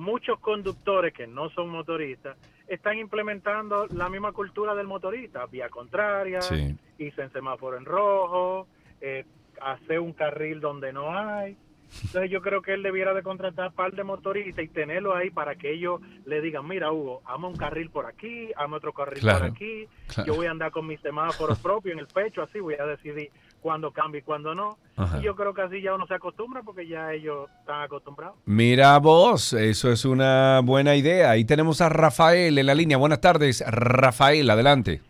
muchos 0.00 0.38
conductores 0.40 1.12
que 1.12 1.26
no 1.26 1.50
son 1.50 1.68
motoristas 1.68 2.36
están 2.66 2.98
implementando 2.98 3.86
la 3.94 4.08
misma 4.08 4.32
cultura 4.32 4.74
del 4.74 4.86
motorista, 4.86 5.44
vía 5.46 5.68
contraria, 5.68 6.40
Sí. 6.40 6.74
irse 6.98 7.22
en 7.22 7.30
semáforo 7.32 7.76
en 7.76 7.84
rojo, 7.84 8.66
eh, 9.00 9.24
hacer 9.60 10.00
un 10.00 10.12
carril 10.14 10.60
donde 10.60 10.92
no 10.92 11.16
hay. 11.16 11.56
Entonces 12.04 12.30
yo 12.30 12.40
creo 12.40 12.62
que 12.62 12.72
él 12.72 12.82
debiera 12.84 13.12
de 13.12 13.22
contratar 13.22 13.72
par 13.72 13.92
de 13.92 14.04
motoristas 14.04 14.64
y 14.64 14.68
tenerlo 14.68 15.12
ahí 15.14 15.28
para 15.30 15.56
que 15.56 15.72
ellos 15.72 16.00
le 16.24 16.40
digan, 16.40 16.66
mira 16.66 16.92
Hugo, 16.92 17.20
ama 17.26 17.48
un 17.48 17.56
carril 17.56 17.90
por 17.90 18.06
aquí, 18.06 18.50
ama 18.56 18.76
otro 18.76 18.92
carril 18.92 19.20
Claro, 19.20 19.40
por 19.40 19.48
aquí, 19.48 19.88
claro. 20.06 20.26
yo 20.28 20.36
voy 20.36 20.46
a 20.46 20.52
andar 20.52 20.70
con 20.70 20.86
mis 20.86 21.00
semáforos 21.00 21.58
propios 21.58 21.92
en 21.94 21.98
el 21.98 22.06
pecho, 22.06 22.42
así 22.42 22.60
voy 22.60 22.74
a 22.74 22.86
decidir 22.86 23.30
cuándo 23.60 23.90
cambio 23.92 24.20
y 24.20 24.22
cuándo 24.22 24.54
no. 24.54 24.78
Ajá. 24.96 25.18
Y 25.18 25.22
yo 25.22 25.34
creo 25.34 25.54
que 25.54 25.62
así 25.62 25.80
ya 25.80 25.94
uno 25.94 26.06
se 26.06 26.14
acostumbra 26.14 26.62
porque 26.62 26.86
ya 26.86 27.12
ellos 27.12 27.48
están 27.60 27.82
acostumbrados. 27.82 28.36
Mira 28.46 28.98
vos, 28.98 29.52
eso 29.52 29.90
es 29.90 30.04
una 30.04 30.60
buena 30.62 30.96
idea. 30.96 31.30
Ahí 31.30 31.44
tenemos 31.44 31.80
a 31.80 31.88
Rafael 31.88 32.58
en 32.58 32.66
la 32.66 32.74
línea. 32.74 32.96
Buenas 32.96 33.20
tardes, 33.20 33.64
Rafael, 33.66 34.48
adelante. 34.50 35.00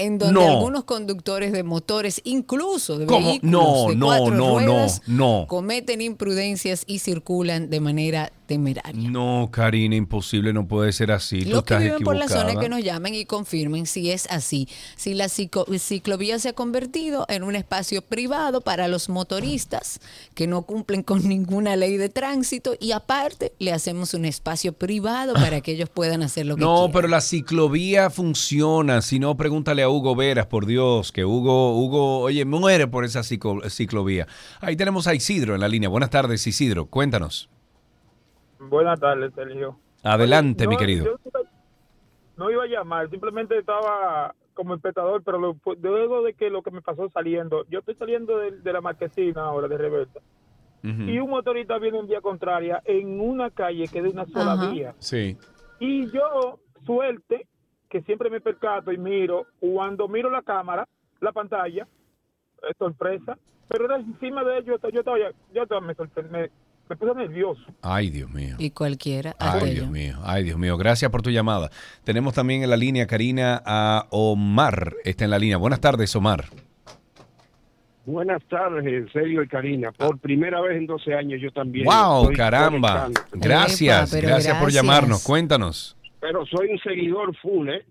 En 0.00 0.18
donde 0.18 0.34
No. 0.40 0.48
algunos 0.58 0.84
conductores 0.84 1.52
de 1.52 1.62
motores, 1.62 2.20
incluso 2.24 2.98
de 2.98 3.06
¿Cómo? 3.06 3.28
vehículos 3.28 3.52
No, 3.52 3.88
de 3.90 3.96
no, 3.96 4.06
cuatro 4.06 4.30
no, 4.34 4.58
ruedas, 4.58 5.02
no, 5.06 5.40
no. 5.40 5.46
cometen 5.46 6.00
imprudencias 6.00 6.84
y 6.86 6.98
circulan 7.00 7.70
de 7.70 7.80
manera 7.80 8.32
temeraria. 8.46 9.08
No, 9.10 9.48
Karina, 9.52 9.94
imposible, 9.94 10.52
no 10.52 10.66
puede 10.66 10.92
ser 10.92 11.12
así. 11.12 11.44
Tú 11.44 11.50
Los 11.50 11.62
que 11.62 11.74
estás 11.74 11.84
viven 11.84 12.02
por 12.02 12.16
la 12.16 12.26
zona 12.28 12.58
que 12.58 12.68
nos 12.68 12.82
llamen 12.82 13.14
y 13.14 13.24
confirmen 13.24 13.86
si 13.86 14.10
es 14.10 14.26
así. 14.28 14.68
Si 14.96 15.14
la 15.14 15.28
ciclovía 15.28 16.38
se 16.40 16.48
ha 16.48 16.52
convertido 16.52 17.26
en 17.28 17.44
un 17.44 17.54
espacio 17.54 18.02
privado 18.02 18.60
para 18.60 18.88
los 18.88 19.08
motoristas 19.08 20.00
que 20.34 20.46
no 20.48 20.62
cumplen 20.62 21.02
con 21.04 21.28
ninguna 21.28 21.76
ley 21.76 21.96
de 21.96 22.08
tránsito 22.08 22.74
y 22.80 22.90
aparte 22.92 23.52
le 23.60 23.72
hacemos 23.72 24.14
un 24.14 24.24
espacio 24.24 24.72
privado 24.72 25.34
para 25.34 25.60
que 25.60 25.72
ellos 25.72 25.88
puedan 25.88 26.22
hacer 26.22 26.46
lo 26.46 26.56
que 26.56 26.62
No, 26.62 26.74
quieran. 26.74 26.92
pero 26.92 27.08
la 27.08 27.20
ciclovía 27.20 28.10
funciona. 28.10 29.00
Si 29.02 29.18
no, 29.20 29.36
pregúntale 29.36 29.82
a 29.82 29.89
Hugo 29.90 30.14
Veras, 30.16 30.46
por 30.46 30.66
Dios, 30.66 31.12
que 31.12 31.24
Hugo, 31.24 31.76
Hugo, 31.78 32.20
oye, 32.20 32.44
muere 32.44 32.86
por 32.86 33.04
esa 33.04 33.20
ciclo- 33.20 33.68
ciclovía. 33.68 34.26
Ahí 34.60 34.76
tenemos 34.76 35.06
a 35.06 35.14
Isidro 35.14 35.54
en 35.54 35.60
la 35.60 35.68
línea. 35.68 35.88
Buenas 35.88 36.10
tardes, 36.10 36.46
Isidro. 36.46 36.86
Cuéntanos. 36.86 37.48
Buenas 38.58 39.00
tardes, 39.00 39.32
Sergio. 39.34 39.78
Adelante, 40.02 40.66
mi 40.66 40.76
querido. 40.76 41.04
yo 41.04 41.16
no 42.36 42.50
iba 42.50 42.64
a 42.64 42.66
llamar, 42.66 43.10
simplemente 43.10 43.58
estaba 43.58 44.34
como 44.54 44.74
espectador, 44.74 45.22
pero 45.22 45.38
lo- 45.38 45.54
pues, 45.54 45.78
luego 45.80 46.22
de 46.22 46.34
que 46.34 46.48
lo 46.50 46.62
que 46.62 46.70
me 46.70 46.80
pasó 46.82 47.08
saliendo, 47.10 47.64
yo 47.68 47.80
estoy 47.80 47.94
saliendo 47.96 48.38
de, 48.38 48.52
de 48.52 48.72
la 48.72 48.80
marquesina 48.80 49.42
ahora, 49.44 49.68
de 49.68 49.76
reversa, 49.78 50.20
y 50.82 51.18
un 51.18 51.28
motorista 51.28 51.78
viene 51.78 51.98
en 51.98 52.06
vía 52.06 52.22
contraria 52.22 52.82
en 52.86 53.20
una 53.20 53.50
calle 53.50 53.86
que 53.88 53.98
es 53.98 54.04
de 54.04 54.10
una 54.10 54.24
sola 54.24 54.70
vía. 54.70 54.94
Sí. 54.98 55.36
Y 55.78 56.06
yo, 56.10 56.58
suerte, 56.86 57.46
que 57.90 58.00
siempre 58.02 58.30
me 58.30 58.40
percato 58.40 58.92
y 58.92 58.98
miro, 58.98 59.46
cuando 59.58 60.08
miro 60.08 60.30
la 60.30 60.42
cámara, 60.42 60.86
la 61.20 61.32
pantalla, 61.32 61.86
es 62.70 62.76
sorpresa, 62.78 63.36
pero 63.68 63.84
era 63.86 63.96
encima 63.96 64.44
de 64.44 64.58
ellos, 64.58 64.80
yo 64.92 65.00
estaba, 65.00 65.18
ya- 65.18 65.32
yo 65.52 65.62
estaba, 65.64 65.80
me, 65.80 65.94
me, 66.30 66.50
me 66.88 66.96
puse 66.96 67.14
nervioso. 67.14 67.60
Ay, 67.82 68.10
Dios 68.10 68.30
mío. 68.30 68.56
Y 68.58 68.70
cualquiera. 68.70 69.34
Ay, 69.38 69.50
aquello. 69.56 69.72
Dios 69.74 69.90
mío. 69.90 70.18
Ay, 70.24 70.44
Dios 70.44 70.58
mío. 70.58 70.76
Gracias 70.76 71.10
por 71.10 71.22
tu 71.22 71.30
llamada. 71.30 71.70
Tenemos 72.04 72.32
también 72.34 72.62
en 72.62 72.70
la 72.70 72.76
línea, 72.76 73.06
Karina, 73.06 73.60
a 73.64 74.06
Omar. 74.10 74.94
Está 75.04 75.24
en 75.24 75.30
la 75.30 75.38
línea. 75.38 75.56
Buenas 75.56 75.80
tardes, 75.80 76.14
Omar. 76.16 76.44
Buenas 78.06 78.42
tardes, 78.48 79.10
Sergio 79.12 79.42
y 79.42 79.46
Karina. 79.48 79.92
Por 79.92 80.18
primera 80.18 80.60
vez 80.60 80.78
en 80.78 80.86
12 80.86 81.14
años 81.14 81.40
yo 81.40 81.52
también. 81.52 81.84
Wow, 81.84 82.32
caramba. 82.34 83.08
Gracias. 83.32 84.14
gracias 84.14 84.56
por 84.58 84.70
llamarnos. 84.70 85.22
Cuéntanos. 85.22 85.96
Pero 86.20 86.44
soy 86.46 86.68
un 86.70 86.78
seguidor 86.78 87.34
full, 87.36 87.68
¿eh? 87.70 87.84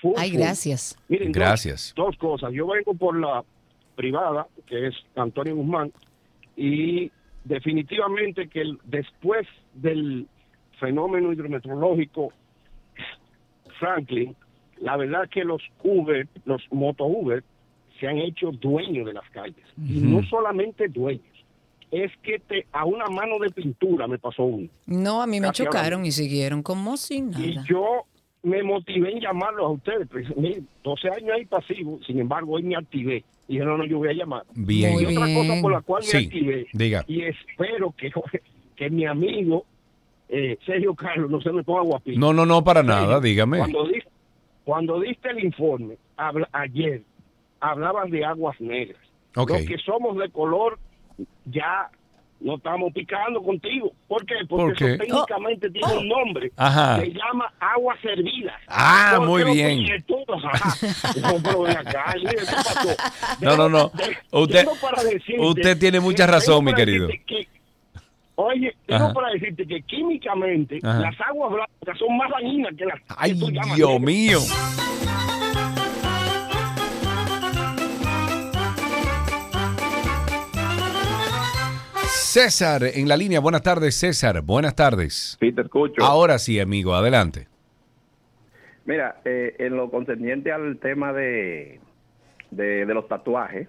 Full, 0.00 0.14
Ay, 0.16 0.30
full. 0.30 0.38
gracias. 0.40 0.98
Miren, 1.08 1.32
dos- 1.32 1.36
Gracias. 1.40 1.92
Dos, 1.96 2.16
cosas. 2.16 2.52
Yo 2.52 2.66
vengo 2.66 2.94
por 2.94 3.18
la 3.18 3.44
privada, 3.94 4.46
que 4.66 4.88
es 4.88 4.94
Antonio 5.14 5.56
Guzmán, 5.56 5.92
y 6.56 7.10
definitivamente 7.44 8.48
que 8.48 8.60
el- 8.62 8.78
después 8.84 9.46
del 9.74 10.26
fenómeno 10.80 11.32
hidrometeorológico 11.32 12.32
Franklin, 13.78 14.34
la 14.80 14.96
verdad 14.96 15.28
que 15.30 15.44
los 15.44 15.62
Uber, 15.82 16.26
los 16.44 16.62
moto 16.70 17.04
Uber, 17.06 17.42
se 18.00 18.06
han 18.08 18.18
hecho 18.18 18.50
dueños 18.52 19.06
de 19.06 19.14
las 19.14 19.28
calles. 19.30 19.64
Y 19.78 20.00
no 20.00 20.22
solamente 20.24 20.88
dueños, 20.88 21.35
es 21.90 22.10
que 22.22 22.38
te, 22.40 22.66
a 22.72 22.84
una 22.84 23.06
mano 23.06 23.38
de 23.38 23.50
pintura 23.50 24.06
me 24.06 24.18
pasó 24.18 24.44
uno. 24.44 24.68
No, 24.86 25.22
a 25.22 25.26
mí 25.26 25.40
me 25.40 25.48
Casi 25.48 25.64
chocaron 25.64 26.04
y 26.04 26.12
siguieron 26.12 26.62
como 26.62 26.96
si 26.96 27.20
nada. 27.22 27.44
Y 27.44 27.56
yo 27.68 28.04
me 28.42 28.62
motivé 28.62 29.12
en 29.12 29.20
llamarlos 29.20 29.64
a 29.66 29.68
ustedes. 29.70 30.08
Pues, 30.10 30.24
mire, 30.36 30.62
12 30.84 31.08
años 31.08 31.30
ahí 31.36 31.44
pasivo, 31.46 31.98
sin 32.06 32.18
embargo, 32.20 32.52
hoy 32.54 32.62
me 32.62 32.76
activé. 32.76 33.24
Y 33.48 33.54
dije, 33.54 33.64
no, 33.64 33.76
no, 33.78 33.84
yo 33.86 33.98
voy 33.98 34.08
a 34.08 34.12
llamar. 34.12 34.42
Bien. 34.54 34.94
Y 35.00 35.04
otra 35.06 35.32
cosa 35.34 35.62
por 35.62 35.72
la 35.72 35.80
cual 35.80 36.02
me 36.02 36.08
Sí, 36.08 36.16
activé. 36.26 36.66
diga. 36.72 37.04
Y 37.06 37.22
espero 37.22 37.94
que, 37.96 38.10
que 38.76 38.90
mi 38.90 39.06
amigo 39.06 39.64
eh, 40.28 40.58
Sergio 40.66 40.94
Carlos 40.96 41.30
no 41.30 41.40
se 41.40 41.52
me 41.52 41.62
ponga 41.62 41.82
guapito. 41.82 42.18
No, 42.18 42.32
no, 42.32 42.44
no, 42.44 42.64
para 42.64 42.82
nada. 42.82 43.20
Dígame. 43.20 43.58
Cuando, 43.58 43.86
di- 43.86 44.02
cuando 44.64 45.00
diste 45.00 45.30
el 45.30 45.44
informe 45.44 45.96
habla- 46.16 46.48
ayer, 46.52 47.02
hablaban 47.60 48.10
de 48.10 48.24
aguas 48.24 48.60
negras. 48.60 49.00
Los 49.34 49.46
que 49.46 49.76
somos 49.84 50.16
de 50.16 50.28
color 50.30 50.78
ya 51.46 51.88
no 52.40 52.56
estamos 52.56 52.92
picando 52.92 53.42
contigo. 53.42 53.92
¿Por 54.06 54.24
qué? 54.26 54.34
¿Por 54.46 54.60
Porque 54.60 54.84
qué? 54.84 54.92
eso 54.94 54.98
técnicamente 55.24 55.70
tiene 55.70 55.94
un 55.96 56.08
nombre. 56.08 56.52
Ajá. 56.56 57.00
Se 57.00 57.06
llama 57.12 57.50
agua 57.58 57.96
servida. 58.02 58.52
Ah, 58.68 59.14
¿Por 59.16 59.26
muy 59.26 59.44
bien. 59.44 59.86
No. 63.40 63.56
No, 63.56 63.68
no, 63.68 63.90
Usted, 64.32 64.66
para 64.80 65.02
decirte 65.04 65.40
usted 65.40 65.78
tiene 65.78 66.00
mucha 66.00 66.26
razón, 66.26 66.64
mi 66.64 66.74
querido. 66.74 67.08
que- 67.26 67.48
oye, 68.34 68.74
tengo 68.86 69.04
Ajá. 69.06 69.14
para 69.14 69.30
decirte 69.32 69.66
que 69.66 69.82
químicamente 69.82 70.78
Ajá. 70.82 71.00
las 71.00 71.20
aguas 71.22 71.52
blancas 71.52 71.98
son 71.98 72.16
más 72.16 72.30
dañinas 72.30 72.74
que 72.76 72.84
las 72.84 73.00
Ay, 73.16 73.32
que 73.32 73.38
tú 73.40 73.50
llamas 73.50 73.76
Dios 73.76 73.88
negras. 73.90 74.06
mío. 74.06 74.38
César 82.40 82.82
en 82.84 83.08
la 83.08 83.16
línea. 83.16 83.40
Buenas 83.40 83.62
tardes, 83.62 83.94
César. 83.96 84.42
Buenas 84.42 84.74
tardes. 84.76 85.38
Sí, 85.40 85.52
te 85.52 85.62
escucho. 85.62 86.04
Ahora 86.04 86.38
sí, 86.38 86.60
amigo. 86.60 86.94
Adelante. 86.94 87.48
Mira, 88.84 89.22
eh, 89.24 89.54
en 89.58 89.74
lo 89.74 89.90
concerniente 89.90 90.52
al 90.52 90.76
tema 90.76 91.14
de, 91.14 91.80
de, 92.50 92.84
de 92.84 92.92
los 92.94 93.08
tatuajes, 93.08 93.68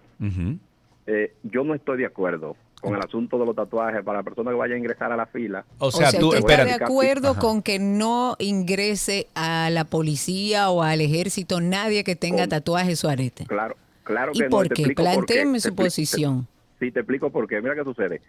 eh, 1.06 1.34
yo 1.44 1.64
no 1.64 1.76
estoy 1.76 2.00
de 2.00 2.08
acuerdo 2.08 2.58
con 2.82 2.94
el 2.94 3.00
asunto 3.02 3.40
de 3.40 3.46
los 3.46 3.56
tatuajes 3.56 4.04
para 4.04 4.18
la 4.20 4.24
persona 4.24 4.52
que 4.52 4.58
vaya 4.58 4.76
a 4.76 4.78
ingresar 4.78 5.14
a 5.14 5.16
la 5.16 5.28
fila. 5.28 5.64
O 5.78 5.88
O 5.88 5.92
sea, 5.92 6.10
¿usted 6.10 6.38
está 6.40 6.66
de 6.66 6.74
acuerdo 6.74 7.36
con 7.36 7.62
que 7.62 7.80
no 7.80 8.36
ingrese 8.38 9.28
a 9.34 9.70
la 9.70 9.86
policía 9.86 10.70
o 10.72 10.84
al 10.84 11.00
ejército 11.00 11.62
nadie 11.62 12.04
que 12.04 12.18
tenga 12.18 12.50
tatuajes 12.50 13.02
o 13.06 13.08
arete? 13.10 13.46
Claro, 13.46 13.78
claro 14.04 14.34
¿Y 14.36 14.40
que 14.40 14.46
y 14.46 14.50
por 14.50 14.68
qué. 14.68 14.90
Plantéeme 14.94 15.62
su 15.62 15.70
Te 15.70 15.74
expli- 15.74 15.78
te- 15.78 15.84
posición. 15.86 16.48
Sí, 16.82 16.92
te 16.92 17.00
explico 17.00 17.32
por 17.32 17.48
qué. 17.48 17.60
Mira 17.62 17.74
qué 17.74 17.84
sucede. 17.86 18.22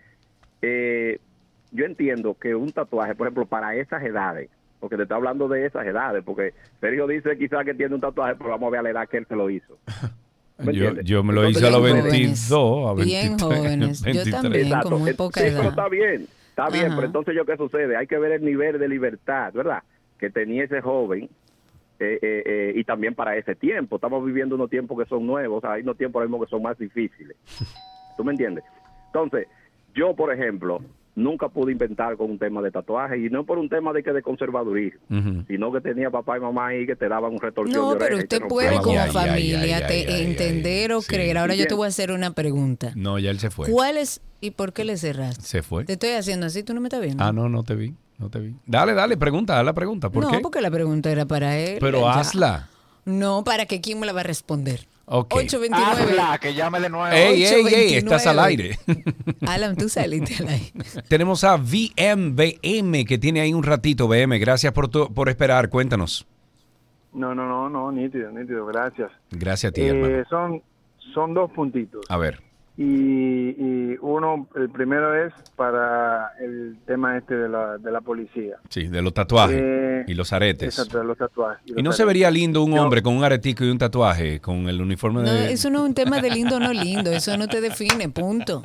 Eh, 0.63 1.19
yo 1.71 1.85
entiendo 1.85 2.35
que 2.35 2.55
un 2.55 2.73
tatuaje, 2.73 3.15
por 3.15 3.27
ejemplo, 3.27 3.47
para 3.47 3.75
esas 3.75 4.03
edades, 4.03 4.51
porque 4.81 4.97
te 4.97 5.03
está 5.03 5.17
hablando 5.17 5.49
de 5.49 5.67
esas 5.67 5.87
edades, 5.87 6.23
porque 6.25 6.55
Sergio 6.81 7.07
dice 7.07 7.37
quizás 7.37 7.65
que 7.65 7.75
tiene 7.75 7.95
un 7.95 8.01
tatuaje, 8.01 8.35
pero 8.37 8.51
vamos 8.51 8.69
a 8.69 8.71
ver 8.71 8.81
a 8.81 8.83
la 8.83 8.91
edad 8.91 9.09
que 9.09 9.19
él 9.19 9.27
se 9.27 9.37
lo 9.37 9.51
hizo. 9.51 9.79
¿Me 10.59 10.73
Yo, 11.05 11.23
me 11.23 11.33
lo 11.33 11.45
Entonces, 11.45 11.63
hice 11.63 11.67
a 11.69 11.71
los 11.71 11.85
Bien 11.85 12.03
22, 12.03 12.51
a 12.51 12.89
jóvenes. 12.89 13.07
Bien 13.07 13.29
23, 13.37 13.59
jóvenes. 13.59 14.01
Yo 14.01 14.05
23. 14.07 14.43
también. 14.43 14.67
Exacto. 14.67 14.91
con 14.91 15.01
muy 15.01 15.15
poca 15.15 15.41
sí, 15.41 15.47
edad. 15.47 15.57
pero 15.59 15.69
está 15.71 15.89
bien, 15.89 16.27
está 16.49 16.69
bien, 16.69 16.93
pero 16.97 17.07
entonces 17.07 17.35
yo 17.37 17.45
qué 17.47 17.57
sucede, 17.57 17.97
hay 17.97 18.07
que 18.09 18.19
ver 18.19 18.33
el 18.33 18.45
nivel 18.45 18.79
de 18.79 18.89
libertad, 18.89 19.53
¿verdad? 19.53 19.85
Que 20.19 20.31
tenía 20.31 20.65
ese 20.65 20.81
joven 20.81 21.31
eh, 22.01 22.19
eh, 22.21 22.43
eh, 22.45 22.73
y 22.75 22.83
también 22.83 23.15
para 23.15 23.37
ese 23.37 23.55
tiempo. 23.55 23.97
Estamos 23.97 24.25
viviendo 24.25 24.57
unos 24.57 24.69
tiempos 24.69 24.99
que 24.99 25.09
son 25.09 25.25
nuevos, 25.27 25.65
hay 25.65 25.83
unos 25.83 25.97
tiempos 25.97 26.21
ahora 26.21 26.29
mismo 26.29 26.45
que 26.45 26.51
son 26.51 26.63
más 26.63 26.77
difíciles. 26.77 27.37
¿Tú 28.17 28.25
me 28.25 28.33
entiendes? 28.33 28.65
Entonces, 29.07 29.47
yo, 29.95 30.15
por 30.15 30.33
ejemplo, 30.33 30.81
nunca 31.17 31.49
pude 31.49 31.73
inventar 31.73 32.17
con 32.17 32.31
un 32.31 32.39
tema 32.39 32.63
de 32.63 32.71
tatuaje 32.71 33.19
y 33.19 33.29
no 33.29 33.45
por 33.45 33.59
un 33.59 33.69
tema 33.69 33.93
de 33.93 34.03
que 34.05 34.13
de 34.13 34.23
conservadurismo, 34.23 35.01
sino 35.49 35.73
que 35.73 35.81
tenía 35.81 36.11
papá 36.11 36.37
y 36.37 36.41
mamá 36.41 36.69
ahí 36.69 36.87
que 36.87 36.95
te 36.95 37.09
daban 37.09 37.33
un 37.33 37.41
retorsión 37.41 37.77
No, 37.83 37.93
de 37.95 37.99
pero 37.99 38.19
usted 38.19 38.43
puede 38.49 38.77
como 38.81 39.01
Ay, 39.01 39.11
familia 39.11 39.61
ay, 39.61 39.73
ay, 39.73 39.83
te- 39.89 39.95
ay, 39.95 40.07
ay, 40.09 40.25
entender 40.27 40.93
o 40.93 41.01
sí. 41.01 41.09
creer. 41.09 41.39
Ahora 41.39 41.55
yo 41.57 41.67
te 41.67 41.75
voy 41.75 41.87
a 41.87 41.89
hacer 41.89 42.13
una 42.13 42.31
pregunta. 42.33 42.93
No, 42.95 43.19
ya 43.19 43.31
él 43.31 43.41
se 43.41 43.51
fue. 43.51 43.69
¿Cuál 43.71 43.97
es 43.97 44.21
y 44.41 44.53
por 44.53 44.73
qué 44.73 44.85
le 44.85 44.97
cerraste? 44.97 45.43
Se 45.43 45.63
fue. 45.63 45.85
Te 45.85 45.95
estoy 45.95 46.11
haciendo 46.11 46.47
así, 46.47 46.63
tú 46.63 46.73
no 46.75 46.81
me 46.81 46.87
estás 46.87 47.01
viendo. 47.03 47.25
Ah, 47.25 47.33
no, 47.33 47.49
no 47.49 47.65
te 47.65 47.75
vi. 47.75 47.95
No 48.19 48.31
te 48.31 48.39
vi. 48.41 48.55
Dale, 48.67 48.95
dale, 48.95 49.17
pregunta, 49.17 49.59
haz 49.59 49.65
la 49.65 49.73
pregunta. 49.73 50.11
¿Por 50.11 50.23
no, 50.25 50.31
qué? 50.31 50.39
porque 50.41 50.61
la 50.61 50.71
pregunta 50.71 51.11
era 51.11 51.25
para 51.27 51.57
él. 51.59 51.79
Pero 51.81 52.01
Ya. 52.03 52.15
hazla. 52.21 52.69
No, 53.05 53.43
para 53.43 53.67
que 53.67 53.81
quién 53.81 53.99
me 53.99 54.07
la 54.07 54.13
va 54.13 54.21
a 54.21 54.25
responder. 54.25 54.87
Ok. 55.11 55.35
829. 55.35 56.13
Hazla, 56.21 56.39
que 56.39 56.53
llame 56.55 56.81
de 56.81 56.91
nuevo. 56.91 57.07
Ey, 57.15 57.43
ey, 57.45 57.45
ey, 57.45 57.65
829. 57.65 57.99
estás 57.99 58.27
al 58.27 58.39
aire. 58.41 58.79
Alan, 59.47 59.75
tú 59.77 59.89
saliste 59.89 60.35
al 60.43 60.49
aire. 60.49 60.73
Tenemos 61.09 61.45
a 61.45 61.57
VMBM 61.57 63.05
que 63.07 63.17
tiene 63.19 63.41
ahí 63.41 63.55
un 63.55 63.63
ratito. 63.63 64.07
BM, 64.09 64.39
gracias 64.39 64.73
por, 64.73 64.89
tu- 64.89 65.13
por 65.13 65.29
esperar. 65.29 65.71
Cuéntanos. 65.71 66.27
No, 67.15 67.35
no, 67.35 67.47
no, 67.49 67.71
no, 67.71 67.91
nítido, 67.91 68.31
nítido, 68.31 68.67
gracias. 68.67 69.11
Gracias 69.31 69.71
a 69.71 69.73
ti, 69.75 69.81
Eh, 69.81 69.89
hermano. 69.89 70.25
son, 70.29 70.63
son 71.15 71.33
dos 71.35 71.51
puntitos. 71.53 72.05
A 72.11 72.19
ver. 72.19 72.41
Y, 72.81 73.57
y 73.59 73.97
uno, 74.03 74.47
el 74.55 74.71
primero 74.71 75.13
es 75.13 75.35
para 75.57 76.31
el 76.41 76.79
tema 76.87 77.19
este 77.19 77.35
de 77.37 77.49
la, 77.49 77.77
de 77.77 77.91
la 77.91 78.01
policía. 78.01 78.59
Sí, 78.69 78.87
de 78.87 79.03
los 79.03 79.13
tatuajes 79.13 79.59
Eh, 79.61 80.05
y 80.07 80.15
los 80.15 80.33
aretes. 80.33 80.79
Exacto, 80.79 80.99
de 80.99 81.05
los 81.05 81.19
tatuajes. 81.19 81.61
Y 81.67 81.83
no 81.83 81.89
los 81.89 81.97
se 81.97 82.03
aretes. 82.03 82.07
vería 82.07 82.31
lindo 82.31 82.63
un 82.63 82.75
Yo- 82.77 82.83
hombre 82.85 83.03
con 83.03 83.17
un 83.17 83.25
aretico 83.25 83.65
y 83.65 83.71
un 83.71 83.79
tatuaje, 83.79 84.39
con 84.41 84.69
el 84.69 84.81
uniforme 84.81 85.23
No, 85.25 85.33
de... 85.33 85.53
eso 85.53 85.71
no 85.71 85.81
es 85.81 85.89
un 85.89 85.95
tema 85.95 86.21
de 86.21 86.31
lindo 86.31 86.57
o 86.57 86.61
no 86.61 86.73
lindo. 86.73 87.11
Eso 87.11 87.37
no 87.37 87.49
te 87.49 87.61
define, 87.61 88.09
punto. 88.11 88.63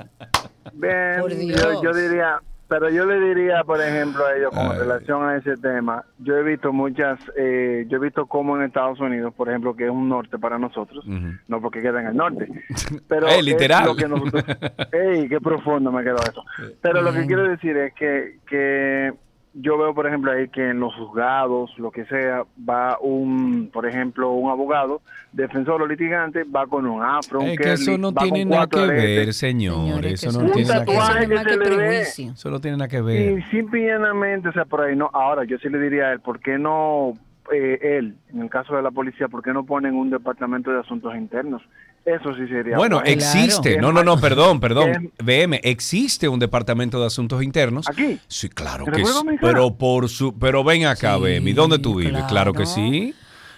Bien, 0.74 1.20
Por 1.20 1.32
yo, 1.32 1.38
Dios. 1.40 1.80
yo 1.82 1.94
diría, 1.94 2.40
pero 2.68 2.90
yo 2.90 3.06
le 3.06 3.20
diría, 3.20 3.64
por 3.64 3.80
ejemplo, 3.82 4.26
a 4.26 4.36
ellos 4.36 4.52
con 4.52 4.72
Ay. 4.72 4.80
relación 4.80 5.24
a 5.28 5.36
ese 5.38 5.58
tema, 5.58 6.04
yo 6.20 6.36
he 6.38 6.44
visto 6.44 6.74
muchas, 6.74 7.20
eh, 7.38 7.86
yo 7.88 7.98
he 7.98 8.00
visto 8.00 8.26
cómo 8.26 8.56
en 8.58 8.64
Estados 8.64 9.00
Unidos, 9.00 9.34
por 9.36 9.50
ejemplo, 9.50 9.76
que 9.76 9.86
es 9.86 9.92
un 9.92 10.10
norte 10.10 10.40
para 10.40 10.58
nosotros, 10.58 11.06
no 11.48 11.62
porque 11.62 11.82
queda 11.82 12.02
en 12.02 12.08
el 12.08 12.16
norte, 12.16 12.48
pero 13.08 13.28
es 13.28 13.44
literal. 13.44 13.86
lo 13.86 13.96
que 13.96 14.08
nosotros, 14.08 14.44
ey, 14.92 15.28
qué 15.28 15.40
profundo 15.40 15.92
me 15.92 16.04
quedó 16.04 16.18
eso. 16.18 16.44
Pero 16.82 17.02
lo 17.02 17.14
que 17.14 17.26
quiero 17.28 17.44
decir 17.48 17.76
es 17.78 17.94
que, 17.94 18.40
que 18.48 19.14
yo 19.54 19.78
veo, 19.78 19.94
por 19.94 20.08
ejemplo, 20.08 20.32
ahí 20.32 20.48
que 20.48 20.70
en 20.70 20.80
los 20.80 20.94
juzgados, 20.96 21.72
lo 21.78 21.92
que 21.92 22.06
sea, 22.06 22.44
va 22.68 22.98
un, 23.00 23.70
por 23.72 23.86
ejemplo, 23.86 24.32
un 24.32 24.50
abogado, 24.50 25.02
defensor 25.32 25.82
o 25.82 25.88
litigante, 25.88 26.44
va 26.44 26.66
con 26.66 26.86
un 26.88 27.04
afro, 27.04 27.40
un 27.40 27.48
Es 27.48 27.58
que 27.60 27.74
eso 27.74 27.98
no 27.98 28.12
tiene 28.14 28.46
nada 28.46 28.68
que 28.68 28.86
ver, 28.88 29.34
señor. 29.34 30.06
Eso 30.06 30.32
no 30.32 30.50
tiene 30.52 30.70
nada 30.70 30.86
que 30.86 30.92
ver. 30.92 31.00
tatuaje 31.00 32.24
Eso 32.34 32.50
no 32.50 32.60
tiene 32.60 32.78
nada 32.78 32.88
que 32.88 33.02
ver. 33.02 33.40
Y 33.40 33.44
simple 33.44 33.82
y 33.82 33.86
llanamente, 33.86 34.50
o 34.50 34.54
sea, 34.54 34.66
por 34.66 34.82
ahí 34.82 34.96
no. 34.96 35.10
Ahora, 35.14 35.44
yo 35.44 35.58
sí 35.60 35.70
le 35.70 35.80
diría 35.80 36.08
a 36.08 36.14
él, 36.14 36.20
¿por 36.20 36.40
qué 36.40 36.58
no 36.58 37.14
eh, 37.52 37.98
él, 38.00 38.16
en 38.34 38.42
el 38.42 38.50
caso 38.50 38.76
de 38.76 38.82
la 38.82 38.92
policía, 38.92 39.28
por 39.28 39.44
qué 39.44 39.54
no 39.54 39.66
ponen 39.66 39.94
un 39.94 40.10
departamento 40.10 40.72
de 40.72 40.80
asuntos 40.80 41.16
internos? 41.16 41.62
Eso 42.06 42.36
sí 42.36 42.48
sería. 42.48 42.76
Bueno, 42.76 42.98
bueno. 42.98 43.10
existe. 43.10 43.74
Claro. 43.74 43.94
No, 43.94 43.94
no, 43.94 44.04
no, 44.04 44.20
perdón, 44.20 44.60
perdón. 44.60 45.12
BM, 45.24 45.62
existe 45.64 46.28
un 46.28 46.40
departamento 46.40 47.00
de 47.00 47.08
asuntos 47.08 47.42
internos. 47.44 47.88
¿Aquí? 47.88 48.20
Sí, 48.28 48.50
claro 48.50 48.86
¿En 48.88 48.94
que 48.94 49.06
sí. 49.06 49.14
Pero 49.40 49.76
por 49.76 50.10
su, 50.10 50.38
pero 50.38 50.64
ven 50.64 50.86
acá, 50.86 51.16
Sí, 51.16 51.22
BM. 51.22 51.50
¿y 51.50 51.54
¿Dónde 51.54 51.80
tú 51.80 51.96
vives? 51.96 52.12
claro. 52.28 52.28
Claro 52.28 52.54
que 52.54 52.66
sí. 52.66 53.14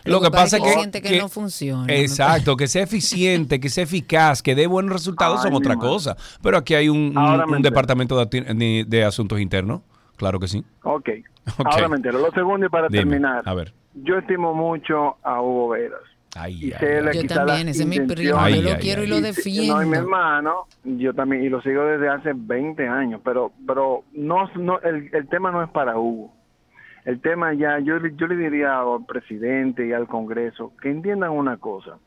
Lo 0.06 0.22
que 0.22 0.30
pasa 0.30 0.58
es 0.58 0.64
que, 0.64 0.70
siente 0.70 1.02
que 1.02 1.18
no 1.18 1.28
funciona. 1.30 1.92
Exacto, 1.92 2.56
que 2.56 2.68
sea 2.68 2.84
eficiente, 2.84 3.60
que 3.60 3.70
sea 3.70 3.86
eficaz, 3.86 4.44
que 4.44 4.54
dé 4.54 4.68
buenos 4.68 4.94
resultados 4.94 5.40
Ay, 5.40 5.44
son 5.46 5.54
otra 5.56 5.76
madre. 5.76 5.90
cosa. 5.90 6.16
Pero 6.44 6.58
aquí 6.58 6.76
hay 6.76 6.90
un, 6.90 7.14
departamento 7.62 8.24
de, 8.24 9.04
asuntos 9.04 9.40
internos. 9.40 9.82
Claro 10.16 10.40
que 10.40 10.48
sí. 10.48 10.64
Ok. 10.84 11.10
Ahora 11.66 11.90
me 11.90 11.98
entero. 11.98 12.20
Lo 12.20 12.32
segundo, 12.32 12.66
y 12.68 12.70
para 12.70 12.88
Dime, 12.88 13.00
terminar, 13.04 13.42
A 13.46 13.54
ver. 13.54 13.74
yo 13.96 14.18
estimo 14.18 14.54
mucho 14.54 15.18
a 15.24 15.42
Hugo 15.42 15.70
Veras. 15.70 16.02
Ay, 16.36 16.53
Y 16.53 16.74
ay, 16.74 17.02
la- 17.02 17.14
Yo 17.14 17.28
también, 17.28 17.70
ese 17.70 17.84
es 17.84 17.88
mi 17.88 17.99
primo. 18.02 18.16
Yo 18.22 18.34
lo 18.34 18.40
Ay, 18.40 18.76
quiero 18.82 19.02
ay, 19.02 19.07
y 19.07 19.10
lo 19.10 19.18
Y- 19.18 19.22
defiendo. 19.22 19.76
No, 19.76 19.84
y 19.84 19.86
mi 19.86 19.98
hermano, 19.98 20.66
yo 20.84 21.14
también, 21.14 21.44
y 21.44 21.49
lo 21.49 21.62
sigo 21.62 21.84
desde 21.86 22.10
hace 22.10 22.34
20 22.36 22.88
años, 22.88 23.22
pero 23.24 23.52
pero 23.66 24.03
no, 24.14 24.49
no 24.56 24.80
el, 24.82 25.10
el 25.14 25.28
tema 25.30 25.52
no 25.52 25.64
es 25.64 25.70
para 25.70 25.98
Hugo. 25.98 26.34
El 27.06 27.22
tema 27.22 27.53
ya, 27.53 27.80
yo, 27.80 27.99
le- 27.99 28.16
yo 28.16 28.28
le 28.28 28.36
diría 28.36 28.80
al 28.80 29.06
presidente 29.07 29.86
y 29.88 29.94
al 29.94 30.07
Congreso 30.07 30.74
que 30.82 30.90
entiendan 30.90 31.32
una 31.32 31.57
cosa. 31.57 31.98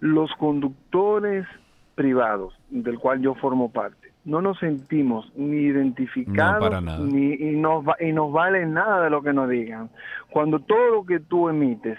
Los 0.00 0.30
conductores 0.34 1.46
privados, 1.94 2.52
del 2.70 2.98
cual 2.98 3.20
yo 3.20 3.34
formo 3.36 3.70
parte, 3.70 4.08
no 4.24 4.40
nos 4.42 4.58
sentimos 4.58 5.30
ni 5.36 5.58
identificados 5.58 6.82
No, 6.82 6.98
ni 7.04 7.34
y 7.34 7.56
nos, 7.56 7.86
va- 7.86 7.96
y 8.00 8.12
nos 8.12 8.32
vale 8.32 8.66
nada 8.66 9.04
de 9.04 9.10
lo 9.10 9.22
que 9.22 9.32
nos 9.32 9.48
digan. 9.48 9.88
Cuando 10.30 10.58
todo 10.58 10.90
lo 10.96 11.06
que 11.06 11.20
tú 11.20 11.48
emites. 11.48 11.98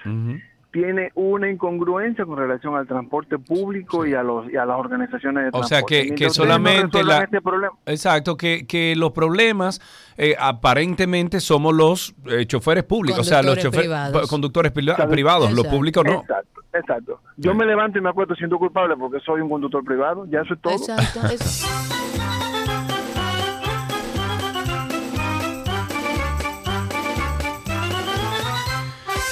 Tiene 0.75 1.09
una 1.15 1.49
incongruencia 1.49 2.25
con 2.25 2.37
relación 2.37 2.75
al 2.75 2.85
transporte 2.85 3.39
público 3.39 4.05
y 4.05 4.13
a 4.13 4.21
los 4.23 4.51
y 4.51 4.57
a 4.57 4.65
las 4.65 4.77
organizaciones 4.77 5.43
de 5.43 5.47
O 5.53 5.61
transporte. 5.61 5.95
sea, 5.95 6.07
que, 6.09 6.15
que 6.15 6.25
no 6.25 6.29
solamente 6.31 7.01
la... 7.01 7.19
este 7.23 7.41
problema, 7.41 7.71
Exacto, 7.85 8.35
que, 8.35 8.67
que 8.67 8.93
los 8.97 9.13
problemas 9.13 9.79
eh, 10.17 10.35
aparentemente 10.37 11.39
somos 11.39 11.73
los 11.73 12.13
eh, 12.25 12.45
choferes 12.45 12.83
públicos, 12.83 13.21
o 13.21 13.23
sea, 13.23 13.41
los 13.41 13.55
Conductores 13.55 13.63
choferes 13.63 13.85
privados. 14.11 14.29
conductores 14.29 14.71
privados, 14.73 15.51
los 15.53 15.65
públicos 15.67 16.03
no. 16.03 16.19
Exacto, 16.19 16.61
exacto. 16.73 17.21
Yo 17.37 17.55
me 17.55 17.65
levanto 17.65 17.97
y 17.97 18.01
me 18.01 18.09
acuerdo 18.09 18.35
siendo 18.35 18.57
culpable 18.57 18.97
porque 18.97 19.21
soy 19.21 19.39
un 19.39 19.49
conductor 19.49 19.81
privado, 19.85 20.25
ya 20.29 20.41
eso 20.41 20.55
es 20.55 20.61
todo. 20.61 20.73
Exacto. 20.73 21.21
eso- 21.27 21.67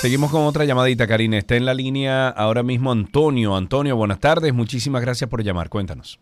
Seguimos 0.04 0.32
con 0.32 0.42
otra 0.42 0.66
llamadita, 0.66 1.08
Karina. 1.08 1.38
Está 1.38 1.56
en 1.56 1.64
la 1.66 1.74
línea 1.74 2.28
ahora 2.28 2.62
mismo 2.62 2.92
Antonio. 2.92 3.56
Antonio, 3.56 3.96
buenas 3.96 4.20
tardes. 4.20 4.54
Muchísimas 4.54 5.02
gracias 5.02 5.30
por 5.30 5.42
llamar. 5.42 5.70
Cuéntanos. 5.70 6.20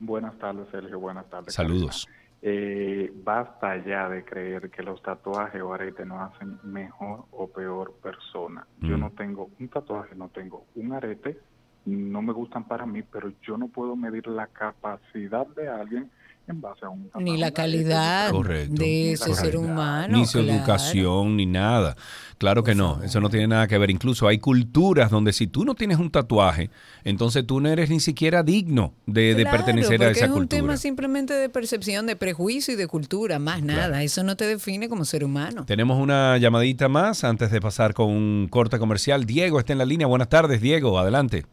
Buenas 0.00 0.32
tardes, 0.38 0.66
Sergio. 0.70 0.98
Buenas 0.98 1.28
tardes. 1.28 1.52
Saludos. 1.52 2.08
Eh, 2.40 3.12
basta 3.22 3.76
ya 3.84 4.08
de 4.08 4.24
creer 4.24 4.70
que 4.70 4.82
los 4.82 5.02
tatuajes 5.02 5.60
o 5.60 5.74
aretes 5.74 6.06
nos 6.06 6.32
hacen 6.32 6.58
mejor 6.62 7.26
o 7.32 7.48
peor 7.48 7.92
persona. 8.02 8.66
Yo 8.80 8.96
Mm. 8.96 9.00
no 9.00 9.10
tengo 9.10 9.50
un 9.60 9.68
tatuaje, 9.68 10.14
no 10.14 10.30
tengo 10.30 10.64
un 10.74 10.94
arete, 10.94 11.38
no 11.84 12.22
me 12.22 12.32
gustan 12.32 12.64
para 12.66 12.86
mí, 12.86 13.02
pero 13.02 13.30
yo 13.42 13.58
no 13.58 13.68
puedo 13.68 13.94
medir 13.94 14.26
la 14.26 14.46
capacidad 14.46 15.46
de 15.48 15.68
alguien 15.68 16.10
en 16.48 16.60
base 16.60 16.84
a 16.84 16.88
un 16.88 17.04
tatuaje. 17.04 17.24
Ni 17.24 17.36
la 17.36 17.50
calidad 17.52 18.30
Correcto. 18.30 18.74
de 18.82 19.12
ese 19.12 19.34
ser 19.34 19.56
humano. 19.56 20.18
ni 20.18 20.26
su 20.26 20.40
claro. 20.42 20.58
educación, 20.58 21.36
ni 21.36 21.46
nada. 21.46 21.96
Claro 22.38 22.64
que 22.64 22.74
no, 22.74 23.00
eso 23.04 23.20
no 23.20 23.30
tiene 23.30 23.46
nada 23.46 23.68
que 23.68 23.78
ver. 23.78 23.88
Incluso 23.90 24.26
hay 24.26 24.38
culturas 24.38 25.12
donde 25.12 25.32
si 25.32 25.46
tú 25.46 25.64
no 25.64 25.76
tienes 25.76 25.98
un 25.98 26.10
tatuaje, 26.10 26.70
entonces 27.04 27.46
tú 27.46 27.60
no 27.60 27.68
eres 27.68 27.88
ni 27.88 28.00
siquiera 28.00 28.42
digno 28.42 28.92
de, 29.06 29.46
pertenecer 29.48 30.02
a 30.02 30.10
esa 30.10 30.24
es 30.24 30.30
un 30.30 30.38
cultura. 30.38 30.60
tema 30.60 30.76
simplemente 30.76 31.34
de 31.34 31.48
percepción, 31.48 32.06
de 32.06 32.16
prejuicio 32.16 32.74
y 32.74 32.76
de 32.76 32.88
cultura, 32.88 33.38
más 33.38 33.62
nada. 33.62 34.02
Eso 34.02 34.24
no 34.24 34.36
te 34.36 34.44
define 34.44 34.88
como 34.88 35.04
ser 35.04 35.22
humano. 35.24 35.64
Tenemos 35.66 36.00
una 36.00 36.36
llamadita 36.38 36.88
más 36.88 37.22
antes 37.22 37.52
de 37.52 37.60
pasar 37.60 37.94
con 37.94 38.08
un 38.10 38.48
corte 38.50 38.80
comercial. 38.80 39.24
Diego 39.24 39.60
está 39.60 39.72
en 39.72 39.78
la 39.78 39.84
línea. 39.84 40.08
Buenas 40.08 40.28
tardes, 40.28 40.60
Diego. 40.60 40.98
Adelante. 40.98 41.44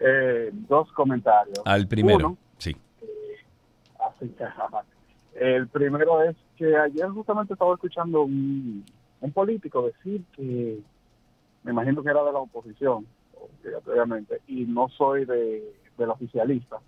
Eh, 0.00 0.50
dos 0.68 0.90
comentarios. 0.92 1.58
Al 1.64 1.86
primero. 1.88 2.28
Uno, 2.28 2.38
Sí. 2.58 2.76
así 2.78 3.06
que, 3.08 3.44
ajá. 3.98 4.09
El 5.34 5.68
primero 5.68 6.22
es 6.22 6.36
que 6.56 6.76
ayer 6.76 7.08
justamente 7.08 7.54
estaba 7.54 7.74
escuchando 7.74 8.22
un, 8.22 8.84
político 9.32 9.82
decir 9.82 10.22
que, 10.32 10.80
me 11.62 11.72
imagino 11.72 12.02
que 12.02 12.10
era 12.10 12.24
de 12.24 12.32
la 12.32 12.38
oposición, 12.38 13.06
obligatoriamente, 13.34 14.40
y 14.46 14.64
no 14.64 14.88
soy 14.88 15.24
de, 15.24 15.72
del 15.96 16.10
oficialista, 16.10 16.78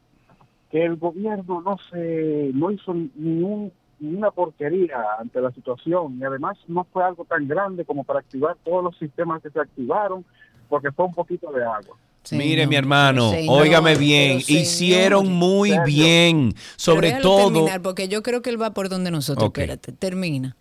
que 0.70 0.84
el 0.84 0.96
gobierno 0.96 1.60
no 1.60 1.76
se 1.90 2.50
no 2.54 2.70
hizo 2.70 2.94
ni, 2.94 3.42
un, 3.42 3.72
ni 4.00 4.14
una 4.16 4.30
porquería 4.30 5.02
ante 5.18 5.40
la 5.40 5.50
situación 5.52 6.18
y 6.18 6.24
además 6.24 6.58
no 6.66 6.84
fue 6.84 7.04
algo 7.04 7.24
tan 7.24 7.46
grande 7.46 7.84
como 7.84 8.04
para 8.04 8.20
activar 8.20 8.56
todos 8.64 8.82
los 8.82 8.96
sistemas 8.96 9.42
que 9.42 9.50
se 9.50 9.60
activaron 9.60 10.24
porque 10.68 10.90
fue 10.90 11.04
un 11.04 11.14
poquito 11.14 11.52
de 11.52 11.62
agua. 11.62 11.96
Mire, 12.30 12.66
mi 12.66 12.76
hermano, 12.76 13.32
óigame 13.48 13.96
bien, 13.96 14.40
señor. 14.40 14.62
hicieron 14.62 15.32
muy 15.32 15.72
bien, 15.84 16.54
sobre 16.76 17.14
todo. 17.20 17.52
terminar, 17.52 17.82
porque 17.82 18.08
yo 18.08 18.22
creo 18.22 18.42
que 18.42 18.50
él 18.50 18.60
va 18.60 18.70
por 18.70 18.88
donde 18.88 19.10
nosotros. 19.10 19.46
Espérate, 19.46 19.92
termina. 19.92 20.56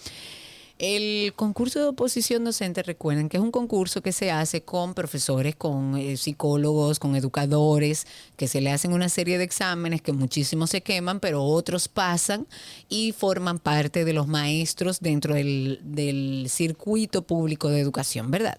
El 0.85 1.31
concurso 1.37 1.79
de 1.79 1.85
oposición 1.85 2.43
docente, 2.43 2.83
recuerden 2.83 3.29
que 3.29 3.37
es 3.37 3.43
un 3.43 3.51
concurso 3.51 4.01
que 4.01 4.11
se 4.11 4.31
hace 4.31 4.63
con 4.63 4.93
profesores, 4.93 5.55
con 5.55 5.95
eh, 5.95 6.17
psicólogos, 6.17 6.99
con 6.99 7.15
educadores, 7.15 8.05
que 8.35 8.49
se 8.49 8.59
le 8.59 8.69
hacen 8.69 8.91
una 8.91 9.07
serie 9.07 9.37
de 9.37 9.45
exámenes 9.45 10.01
que 10.01 10.11
muchísimos 10.11 10.71
se 10.71 10.81
queman, 10.81 11.21
pero 11.21 11.41
otros 11.41 11.87
pasan 11.87 12.47
y 12.89 13.13
forman 13.13 13.59
parte 13.59 14.03
de 14.03 14.11
los 14.11 14.27
maestros 14.27 14.99
dentro 14.99 15.35
del, 15.35 15.79
del 15.83 16.47
circuito 16.49 17.21
público 17.21 17.69
de 17.69 17.79
educación, 17.79 18.29
¿verdad? 18.29 18.57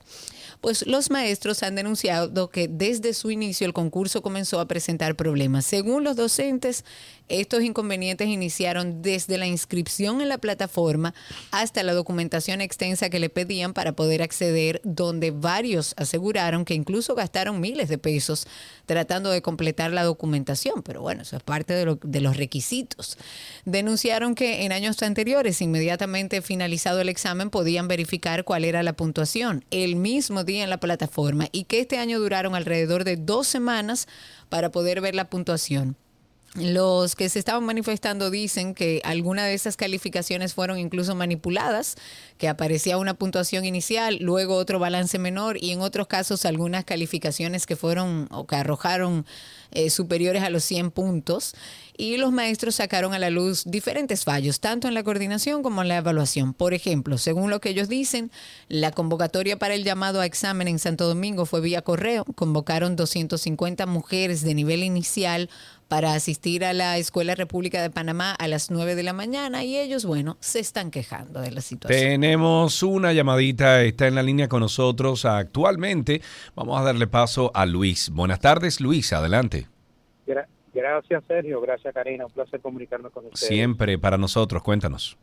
Pues 0.65 0.87
los 0.87 1.11
maestros 1.11 1.63
han 1.63 1.75
denunciado 1.75 2.49
que 2.49 2.69
desde 2.69 3.13
su 3.13 3.31
inicio 3.31 3.67
el 3.67 3.75
concurso 3.75 4.23
comenzó 4.23 4.61
a 4.61 4.67
presentar 4.67 5.15
problemas. 5.15 5.67
Según 5.67 6.05
los 6.05 6.17
docentes, 6.17 6.87
estos 7.29 7.63
inconvenientes 7.63 8.29
iniciaron 8.29 9.03
desde 9.03 9.37
la 9.37 9.47
inscripción 9.47 10.23
en 10.23 10.31
la 10.31 10.39
plataforma 10.39 11.13
hasta 11.51 11.83
la 11.83 11.93
documentación 11.93 12.63
extensa 12.63 13.11
que 13.11 13.19
le 13.19 13.29
pedían 13.29 13.75
para 13.75 13.93
poder 13.93 14.23
acceder, 14.23 14.81
donde 14.85 15.33
varios 15.33 15.93
aseguraron 15.99 16.65
que 16.65 16.73
incluso 16.73 17.15
gastaron 17.15 17.61
miles 17.61 17.91
de 17.91 17.99
pesos 17.99 18.47
tratando 18.87 19.31
de 19.31 19.43
completar 19.43 19.93
la 19.93 20.03
documentación. 20.03 20.83
Pero 20.83 21.03
bueno, 21.03 21.23
eso 21.23 21.37
es 21.37 21.43
parte 21.43 21.75
de, 21.75 21.85
lo- 21.85 21.99
de 22.03 22.21
los 22.23 22.39
requisitos. 22.39 23.19
Denunciaron 23.67 24.35
que 24.35 24.65
en 24.65 24.73
años 24.73 25.03
anteriores, 25.03 25.61
inmediatamente 25.61 26.41
finalizado 26.41 27.03
el 27.03 27.11
examen, 27.11 27.51
podían 27.51 27.87
verificar 27.87 28.45
cuál 28.45 28.65
era 28.65 28.83
la 28.83 28.95
puntuación 28.95 29.67
el 29.71 29.97
mismo 29.97 30.43
día 30.45 30.54
en 30.63 30.71
la 30.71 30.79
plataforma 30.79 31.49
y 31.53 31.65
que 31.65 31.81
este 31.81 31.99
año 31.99 32.19
duraron 32.19 32.55
alrededor 32.55 33.05
de 33.05 33.17
dos 33.17 33.47
semanas 33.47 34.09
para 34.49 34.71
poder 34.71 35.01
ver 35.01 35.15
la 35.15 35.29
puntuación. 35.31 35.97
Los 36.55 37.17
que 37.17 37.29
se 37.29 37.41
estaban 37.41 37.65
manifestando 37.65 38.31
dicen 38.31 38.75
que 38.75 39.01
algunas 39.05 39.47
de 39.47 39.55
esas 39.55 39.77
calificaciones 39.77 40.55
fueron 40.55 40.79
incluso 40.79 41.17
manipuladas, 41.17 41.97
que 42.39 42.47
aparecía 42.47 42.97
una 42.97 43.15
puntuación 43.15 43.65
inicial, 43.65 44.19
luego 44.21 44.55
otro 44.55 44.79
balance 44.79 45.19
menor 45.19 45.57
y 45.61 45.73
en 45.73 45.81
otros 45.81 46.07
casos 46.07 46.45
algunas 46.45 46.85
calificaciones 46.85 47.67
que 47.67 47.75
fueron 47.75 48.29
o 48.31 48.47
que 48.47 48.55
arrojaron 48.55 49.27
eh, 49.73 49.91
superiores 49.91 50.45
a 50.45 50.51
los 50.51 50.63
100 50.63 50.93
puntos. 50.93 51.57
Y 51.97 52.17
los 52.17 52.33
maestros 52.33 52.77
sacaron 52.77 53.15
a 53.15 53.21
la 53.21 53.31
luz 53.31 53.65
diferentes 53.67 54.25
fallos, 54.25 54.61
tanto 54.61 54.89
en 54.89 54.95
la 54.95 55.05
coordinación 55.05 55.63
como 55.63 55.83
en 55.83 55.89
la 55.89 55.99
evaluación. 55.99 56.53
Por 56.53 56.75
ejemplo, 56.75 57.19
según 57.19 57.51
lo 57.51 57.61
que 57.61 57.71
ellos 57.71 57.89
dicen, 57.89 58.33
la 58.69 58.91
convocatoria 58.91 59.59
para 59.59 59.75
el 59.75 59.85
llamado 59.85 60.21
a 60.21 60.27
examen 60.27 60.67
en 60.67 60.81
Santo 60.81 61.07
Domingo 61.07 61.47
fue 61.47 61.61
vía 61.61 61.83
correo. 61.83 62.25
Convocaron 62.35 62.97
250 62.97 63.87
mujeres 63.87 64.43
de 64.43 64.55
nivel 64.55 64.83
inicial 64.83 65.49
para 65.89 66.15
asistir 66.15 66.65
a 66.65 66.73
la 66.73 66.97
Escuela 66.99 67.35
República 67.35 67.81
de 67.83 67.91
Panamá 67.91 68.33
a 68.33 68.49
las 68.49 68.71
9 68.71 68.95
de 68.95 69.03
la 69.03 69.13
mañana 69.13 69.65
y 69.65 69.77
ellos, 69.79 70.05
bueno, 70.05 70.37
se 70.41 70.59
están 70.61 70.91
quejando 70.91 71.41
de 71.41 71.51
la 71.51 71.61
situación. 71.61 72.01
Tenemos 72.01 72.83
una 72.83 73.13
llamadita, 73.13 73.83
está 73.83 74.07
en 74.09 74.15
la 74.15 74.23
línea 74.23 74.49
con 74.49 74.61
nosotros 74.61 75.25
actualmente. 75.25 76.21
Vamos 76.55 76.81
a 76.81 76.85
darle 76.85 77.07
paso 77.07 77.51
a 77.55 77.67
Luis. 77.67 78.11
Buenas 78.11 78.41
tardes, 78.41 78.81
Luis, 78.81 79.13
adelante. 79.13 79.69
Gra- 80.27 80.47
gracias, 80.73 81.23
Sergio. 81.29 81.61
Gracias, 81.61 81.93
Karina. 81.95 82.27
Un 82.27 82.33
placer 82.33 82.61
comunicarme 82.61 83.11
con 83.11 83.27
ustedes. 83.27 83.47
Siempre 83.47 83.99
para 83.99 84.17
nosotros, 84.19 84.63
cuéntanos. 84.63 85.17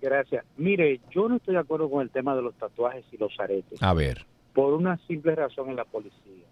Gracias. 0.00 0.44
Mire, 0.56 1.00
yo 1.10 1.28
no 1.28 1.36
estoy 1.36 1.54
de 1.54 1.60
acuerdo 1.60 1.90
con 1.90 2.02
el 2.02 2.10
tema 2.10 2.36
de 2.36 2.42
los 2.42 2.54
tatuajes 2.56 3.04
y 3.10 3.16
los 3.16 3.32
aretes, 3.40 3.82
A 3.82 3.94
ver. 3.94 4.26
por 4.52 4.74
una 4.74 4.98
simple 5.06 5.34
razón 5.34 5.70
en 5.70 5.76
la 5.76 5.84
policía. 5.84 6.44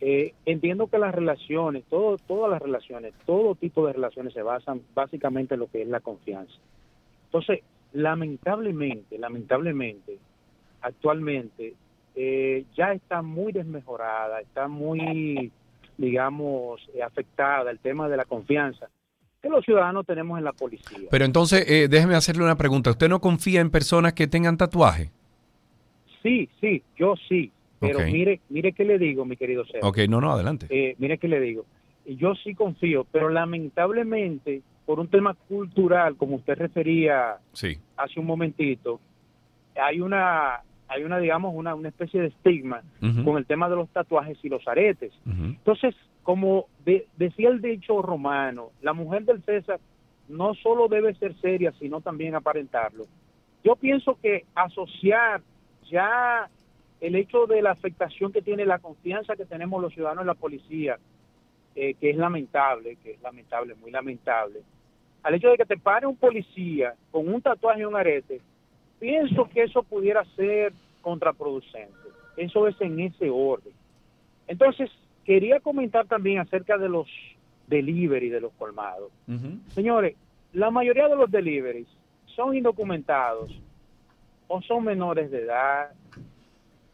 Eh, 0.00 0.34
entiendo 0.46 0.86
que 0.86 0.98
las 0.98 1.14
relaciones, 1.14 1.84
todo, 1.90 2.16
todas 2.18 2.50
las 2.50 2.62
relaciones, 2.62 3.14
todo 3.26 3.54
tipo 3.54 3.86
de 3.86 3.94
relaciones 3.94 4.32
se 4.32 4.42
basan 4.42 4.82
básicamente 4.94 5.54
en 5.54 5.60
lo 5.60 5.70
que 5.70 5.82
es 5.82 5.88
la 5.88 6.00
confianza. 6.00 6.54
Entonces, 7.26 7.60
lamentablemente, 7.92 9.18
lamentablemente, 9.18 10.18
actualmente 10.80 11.74
eh, 12.14 12.64
ya 12.76 12.92
está 12.92 13.22
muy 13.22 13.52
desmejorada, 13.52 14.40
está 14.40 14.68
muy, 14.68 15.52
digamos, 15.96 16.80
eh, 16.94 17.02
afectada 17.02 17.70
el 17.70 17.78
tema 17.78 18.08
de 18.08 18.16
la 18.16 18.24
confianza 18.24 18.88
que 19.40 19.48
los 19.48 19.64
ciudadanos 19.64 20.04
tenemos 20.04 20.36
en 20.38 20.44
la 20.44 20.52
policía. 20.52 21.08
Pero 21.10 21.24
entonces, 21.24 21.64
eh, 21.68 21.86
déjeme 21.88 22.16
hacerle 22.16 22.42
una 22.42 22.56
pregunta. 22.56 22.90
¿Usted 22.90 23.08
no 23.08 23.20
confía 23.20 23.60
en 23.60 23.70
personas 23.70 24.14
que 24.14 24.26
tengan 24.26 24.56
tatuaje? 24.56 25.10
Sí, 26.22 26.48
sí, 26.60 26.82
yo 26.96 27.14
sí. 27.28 27.52
Pero 27.80 28.00
mire, 28.12 28.40
mire 28.48 28.72
qué 28.72 28.84
le 28.84 28.98
digo, 28.98 29.24
mi 29.24 29.36
querido 29.36 29.64
Sergio. 29.64 29.88
Ok, 29.88 29.98
no, 30.08 30.20
no, 30.20 30.32
adelante. 30.32 30.66
Eh, 30.70 30.94
mire 30.98 31.18
qué 31.18 31.28
le 31.28 31.40
digo. 31.40 31.64
Yo 32.06 32.34
sí 32.36 32.54
confío, 32.54 33.04
pero 33.12 33.28
lamentablemente, 33.28 34.62
por 34.86 34.98
un 35.00 35.08
tema 35.08 35.34
cultural, 35.34 36.16
como 36.16 36.36
usted 36.36 36.56
refería 36.56 37.36
Sí. 37.52 37.76
hace 37.96 38.18
un 38.18 38.26
momentito, 38.26 39.00
hay 39.80 40.00
una, 40.00 40.60
hay 40.88 41.04
una, 41.04 41.18
digamos, 41.18 41.54
una, 41.54 41.74
una 41.74 41.88
especie 41.88 42.20
de 42.20 42.28
estigma 42.28 42.82
con 43.24 43.36
el 43.36 43.46
tema 43.46 43.68
de 43.68 43.76
los 43.76 43.88
tatuajes 43.90 44.38
y 44.42 44.48
los 44.48 44.66
aretes. 44.66 45.12
Entonces, 45.26 45.94
como 46.22 46.66
de- 46.84 47.06
decía 47.16 47.48
el 47.50 47.60
dicho 47.60 48.00
romano, 48.02 48.70
la 48.82 48.92
mujer 48.92 49.24
del 49.24 49.42
César 49.44 49.78
no 50.28 50.54
solo 50.54 50.88
debe 50.88 51.14
ser 51.14 51.34
seria, 51.40 51.72
sino 51.78 52.00
también 52.00 52.34
aparentarlo. 52.34 53.04
Yo 53.64 53.76
pienso 53.76 54.18
que 54.22 54.44
asociar 54.54 55.42
ya 55.90 56.48
el 57.00 57.14
hecho 57.14 57.46
de 57.46 57.62
la 57.62 57.70
afectación 57.70 58.32
que 58.32 58.42
tiene 58.42 58.66
la 58.66 58.78
confianza 58.78 59.36
que 59.36 59.44
tenemos 59.44 59.80
los 59.80 59.92
ciudadanos 59.94 60.22
en 60.22 60.26
la 60.28 60.34
policía, 60.34 60.98
eh, 61.74 61.94
que 61.94 62.10
es 62.10 62.16
lamentable, 62.16 62.96
que 63.02 63.12
es 63.12 63.22
lamentable, 63.22 63.74
muy 63.76 63.90
lamentable, 63.90 64.60
al 65.22 65.34
hecho 65.34 65.48
de 65.50 65.56
que 65.56 65.64
te 65.64 65.76
pare 65.76 66.06
un 66.06 66.16
policía 66.16 66.94
con 67.10 67.28
un 67.28 67.42
tatuaje 67.42 67.80
y 67.80 67.84
un 67.84 67.96
arete, 67.96 68.40
pienso 68.98 69.48
que 69.48 69.64
eso 69.64 69.82
pudiera 69.82 70.24
ser 70.36 70.72
contraproducente. 71.02 71.94
Eso 72.36 72.68
es 72.68 72.80
en 72.80 73.00
ese 73.00 73.28
orden. 73.30 73.72
Entonces, 74.46 74.90
quería 75.24 75.60
comentar 75.60 76.06
también 76.06 76.38
acerca 76.38 76.78
de 76.78 76.88
los 76.88 77.08
delivery 77.66 78.28
de 78.28 78.40
los 78.40 78.52
colmados. 78.54 79.10
Señores, 79.68 80.16
la 80.52 80.70
mayoría 80.70 81.08
de 81.08 81.16
los 81.16 81.30
deliveries 81.30 81.86
son 82.34 82.56
indocumentados 82.56 83.50
o 84.46 84.62
son 84.62 84.84
menores 84.84 85.30
de 85.30 85.42
edad. 85.42 85.90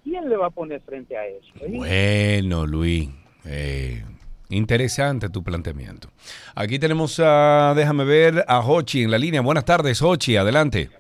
¿Quién 0.05 0.29
le 0.29 0.37
va 0.37 0.47
a 0.47 0.51
poner 0.51 0.81
frente 0.83 1.17
a 1.17 1.27
eso? 1.27 1.49
¿Eh? 1.61 1.73
Bueno, 1.75 2.67
Luis. 2.67 3.09
eh, 3.47 4.05
interesante 4.51 5.29
tu 5.31 5.43
planteamiento. 5.43 6.09
Aquí 6.55 6.79
tenemos 6.79 7.19
a, 7.25 7.73
déjame 7.75 8.05
ver, 8.05 8.45
a 8.47 8.61
Hochi 8.61 9.03
en 9.03 9.11
la 9.11 9.19
línea. 9.19 9.41
Buenas 9.41 9.65
tardes, 9.65 10.01
Hochi, 10.03 10.37
adelante. 10.37 10.91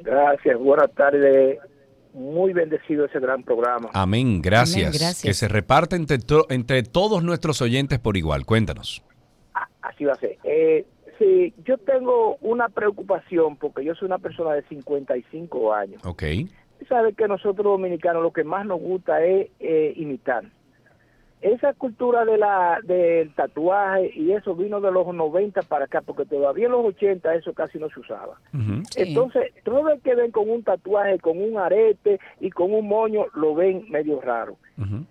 Gracias, 0.00 0.58
buenas 0.58 0.92
tardes. 0.94 1.58
Muy 2.14 2.52
bendecido 2.52 3.04
ese 3.04 3.20
gran 3.20 3.42
programa. 3.42 3.90
Amén, 3.92 4.40
gracias. 4.42 4.88
Amén, 4.88 4.98
gracias. 4.98 5.22
Que 5.22 5.34
se 5.34 5.46
reparte 5.48 5.94
entre, 5.96 6.18
to- 6.18 6.46
entre 6.48 6.82
todos 6.82 7.22
nuestros 7.22 7.60
oyentes 7.62 7.98
por 7.98 8.16
igual. 8.16 8.44
Cuéntanos. 8.46 9.02
Así 9.82 10.04
va 10.04 10.14
a 10.14 10.16
ser. 10.16 10.36
Eh, 10.44 10.86
sí, 11.18 11.52
yo 11.64 11.76
tengo 11.78 12.36
una 12.40 12.68
preocupación 12.70 13.56
porque 13.56 13.84
yo 13.84 13.94
soy 13.94 14.06
una 14.06 14.18
persona 14.18 14.54
de 14.54 14.62
55 14.62 15.74
años. 15.74 16.02
Ok. 16.04 16.22
Tú 16.78 16.84
sabes 16.86 17.16
que 17.16 17.26
nosotros 17.28 17.64
dominicanos 17.64 18.22
lo 18.22 18.32
que 18.32 18.44
más 18.44 18.64
nos 18.64 18.80
gusta 18.80 19.24
es 19.24 19.48
eh, 19.60 19.92
imitar. 19.96 20.44
esa 21.40 21.72
cultura 21.72 22.24
de 22.24 22.36
la 22.36 22.80
del 22.82 23.32
tatuaje 23.34 24.10
y 24.14 24.32
eso 24.32 24.56
vino 24.56 24.80
de 24.80 24.90
los 24.90 25.14
90 25.14 25.62
para 25.62 25.84
acá, 25.84 26.00
porque 26.00 26.24
todavía 26.24 26.66
en 26.66 26.72
los 26.72 26.84
80 26.84 27.34
eso 27.34 27.52
casi 27.52 27.78
no 27.78 27.88
se 27.90 28.00
usaba. 28.00 28.40
Entonces, 28.96 29.52
todo 29.64 29.88
el 29.90 30.00
que 30.00 30.14
ven 30.14 30.30
con 30.32 30.50
un 30.50 30.62
tatuaje, 30.62 31.18
con 31.18 31.40
un 31.40 31.58
arete 31.58 32.18
y 32.40 32.50
con 32.50 32.72
un 32.72 32.88
moño, 32.88 33.26
lo 33.34 33.54
ven 33.54 33.84
medio 33.88 34.20
raro. 34.20 34.56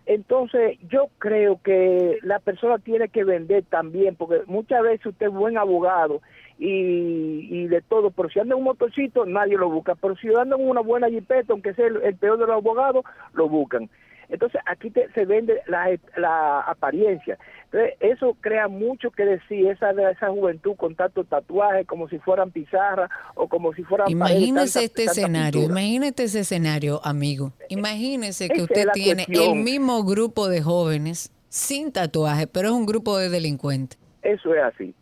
Entonces, 0.06 0.78
yo 0.90 1.10
creo 1.18 1.60
que 1.62 2.20
la 2.24 2.40
persona 2.40 2.78
tiene 2.80 3.10
que 3.10 3.24
vender 3.26 3.64
también, 3.66 4.16
porque 4.16 4.42
muchas 4.48 4.82
veces 4.82 5.06
usted 5.06 5.28
es 5.28 5.34
buen 5.34 5.58
abogado 5.58 6.22
y, 6.60 7.48
y 7.50 7.68
de 7.68 7.82
todo, 7.82 8.12
pero 8.12 8.30
si 8.30 8.40
anda 8.40 8.54
en 8.56 8.60
un 8.60 8.66
motorcito, 8.66 9.26
nadie 9.26 9.58
lo 9.58 9.70
busca, 9.70 9.96
pero 9.96 10.16
si 10.16 10.28
anda 10.28 10.56
en 10.56 10.68
una 10.68 10.82
buena 10.82 11.08
jipeta, 11.10 11.54
aunque 11.54 11.74
sea 11.74 11.88
el, 11.88 11.98
el 12.04 12.16
peor 12.16 12.38
de 12.40 12.48
los 12.48 12.56
abogados, 12.56 13.04
lo 13.34 13.48
buscan. 13.50 13.90
Entonces, 14.30 14.60
aquí 14.66 14.90
te- 14.90 15.10
se 15.14 15.24
vende 15.24 15.62
la, 15.68 15.88
la 16.18 16.60
apariencia. 16.60 17.38
Entonces, 17.66 17.94
eso 18.02 18.36
crea 18.42 18.68
mucho 18.68 19.10
que 19.12 19.24
decir, 19.24 19.68
esa, 19.68 19.92
esa 20.12 20.30
juventud 20.30 20.76
con 20.76 20.96
tanto 20.96 21.24
tatuaje, 21.24 21.86
como 21.86 22.10
si 22.10 22.18
fueran 22.20 22.52
pizarras 22.52 23.10
o 23.36 23.48
como 23.48 23.72
si 23.74 23.84
fueran 23.84 24.08
paredes, 24.20 24.42
Imagínese 24.42 24.84
este 24.84 25.06
tanta 25.06 25.22
escenario, 25.22 25.62
pintura. 25.62 25.80
imagínate 25.82 26.24
ese 26.24 26.40
escenario, 26.42 27.00
amigo. 27.06 27.54
Imagínese 27.70 28.50
que 28.50 28.56
Esa 28.56 28.64
usted 28.64 28.88
tiene 28.94 29.26
cuestión. 29.26 29.58
el 29.60 29.64
mismo 29.64 30.04
grupo 30.04 30.50
de 30.50 30.62
jóvenes 30.62 31.32
sin 31.48 31.94
tatuaje, 31.94 32.48
pero 32.48 32.68
es 32.68 32.74
un 32.74 32.86
grupo 32.86 33.18
de 33.18 33.30
delincuentes. 33.30 33.98
Eso 34.24 34.54
es 34.54 34.62
así. 34.62 34.94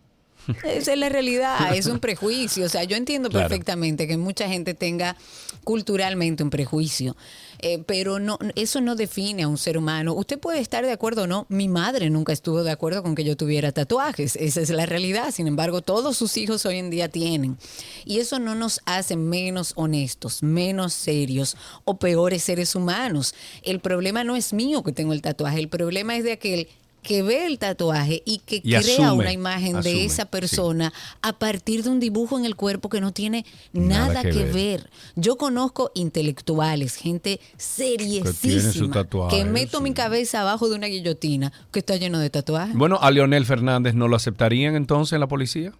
Esa 0.63 0.93
es 0.93 0.97
la 0.99 1.09
realidad, 1.09 1.75
es 1.75 1.85
un 1.87 1.99
prejuicio. 2.01 2.65
O 2.65 2.69
sea, 2.69 2.83
yo 2.83 2.95
entiendo 2.97 3.29
Claro. 3.29 3.47
perfectamente 3.49 4.07
que 4.07 4.17
mucha 4.17 4.47
gente 4.47 4.73
tenga 4.73 5.15
culturalmente 5.63 6.43
un 6.43 6.49
prejuicio, 6.51 7.15
eh, 7.59 7.81
pero 7.87 8.19
no, 8.19 8.37
eso 8.55 8.81
no 8.81 8.95
define 8.95 9.43
a 9.43 9.47
un 9.47 9.57
ser 9.57 9.77
humano. 9.77 10.13
Usted 10.13 10.37
puede 10.39 10.59
estar 10.59 10.85
de 10.85 10.91
acuerdo 10.91 11.23
o 11.23 11.27
no. 11.27 11.45
Mi 11.49 11.67
madre 11.67 12.09
nunca 12.09 12.33
estuvo 12.33 12.63
de 12.63 12.69
acuerdo 12.71 13.01
con 13.01 13.15
que 13.15 13.23
yo 13.23 13.35
tuviera 13.35 13.71
tatuajes. 13.71 14.35
Esa 14.35 14.61
es 14.61 14.69
la 14.69 14.85
realidad. 14.85 15.31
Sin 15.31 15.47
embargo, 15.47 15.81
todos 15.81 16.17
sus 16.17 16.37
hijos 16.37 16.65
hoy 16.67 16.77
en 16.77 16.89
día 16.91 17.09
tienen. 17.09 17.57
Y 18.05 18.19
eso 18.19 18.37
no 18.39 18.53
nos 18.53 18.81
hace 18.85 19.15
menos 19.15 19.73
honestos, 19.75 20.43
menos 20.43 20.93
serios 20.93 21.57
o 21.83 21.97
peores 21.97 22.43
seres 22.43 22.75
humanos. 22.75 23.33
El 23.63 23.79
problema 23.79 24.23
no 24.23 24.35
es 24.35 24.53
mío 24.53 24.83
que 24.83 24.91
tengo 24.91 25.13
el 25.13 25.21
tatuaje, 25.23 25.59
el 25.59 25.69
problema 25.69 26.15
es 26.15 26.23
de 26.23 26.33
aquel 26.33 26.67
que 27.05 27.21
ve 27.21 27.45
el 27.45 27.59
tatuaje 27.59 28.23
y 28.25 28.39
que 28.39 28.57
Y 28.57 28.73
crea 28.73 28.79
asume, 28.79 29.11
una 29.11 29.31
imagen 29.31 29.77
asume, 29.77 29.93
de 29.93 30.05
esa 30.05 30.25
persona 30.25 30.91
a 31.21 31.33
partir 31.33 31.83
de 31.83 31.89
un 31.89 31.99
dibujo 31.99 32.37
en 32.37 32.45
el 32.45 32.55
cuerpo 32.55 32.89
que 32.89 32.99
no 32.99 33.13
tiene 33.13 33.45
nada, 33.73 34.23
que, 34.23 34.43
ver. 34.45 34.89
Yo 35.15 35.37
conozco 35.37 35.91
intelectuales, 35.93 36.95
gente 36.95 37.39
seriesísima, 37.57 38.93
tatuaje, 38.93 39.37
que 39.37 39.45
meto 39.45 39.81
mi 39.81 39.93
cabeza 39.93 40.41
abajo 40.41 40.67
de 40.67 40.75
una 40.75 40.87
guillotina 40.87 41.53
que 41.71 41.79
está 41.79 41.95
lleno 41.95 42.19
de 42.19 42.29
tatuajes. 42.29 42.75
Bueno, 42.75 42.97
a 43.01 43.11
Leonel 43.11 43.45
Fernández 43.45 43.93
no 43.93 44.07
lo 44.07 44.15
aceptarían 44.15 44.75
entonces 44.75 45.13
en 45.13 45.19
la 45.19 45.27
policía. 45.27 45.73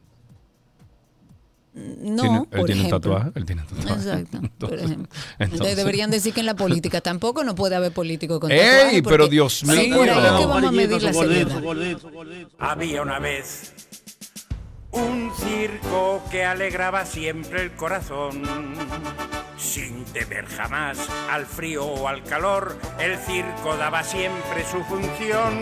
No, 1.76 2.22
¿Tiene- 2.22 2.38
él 2.38 2.44
por 2.46 2.66
tiene 2.66 2.82
un 2.82 2.88
ejemplo. 2.88 3.00
tatuaje. 3.00 3.32
Él 3.36 3.46
tiene 3.46 3.62
un 3.64 3.68
tatuaje. 3.68 3.94
Exacto, 3.94 4.32
por 4.60 4.70
Entonces- 4.70 4.82
ejemplo. 4.86 5.10
entonces- 5.40 5.60
Ustedes 5.60 5.76
deberían 5.78 6.10
decir 6.12 6.34
que 6.34 6.40
en 6.40 6.46
la 6.46 6.56
política 6.56 7.02
tampoco 7.02 7.44
no 7.44 7.54
puede 7.56 7.76
haber 7.76 7.92
político 7.92 8.40
con 8.40 8.50
tatuajes. 8.50 8.94
¡Ey! 8.94 9.02
Pero 9.02 9.28
Dios 9.28 9.54
sí, 9.56 9.66
por 9.66 9.76
ahí 9.78 9.92
mío. 9.92 10.04
es 10.06 10.10
que 10.40 10.46
vamos 10.46 10.64
a 10.64 10.72
medir 10.72 11.02
la 11.04 11.14
seriedad. 11.14 11.62
Había 12.60 13.02
una 13.02 13.20
vez 13.20 13.74
un 14.92 15.32
circo 15.38 16.24
que 16.32 16.46
alegraba 16.46 17.06
siempre 17.06 17.62
el 17.64 17.72
corazón. 17.74 18.42
Sin 19.58 20.06
temer 20.06 20.46
jamás 20.46 20.98
al 21.30 21.46
frío 21.46 21.86
o 21.86 22.08
al 22.08 22.24
calor, 22.24 22.78
el 23.00 23.18
circo 23.18 23.76
daba 23.78 24.04
siempre 24.04 24.64
su 24.70 24.82
función. 24.84 25.60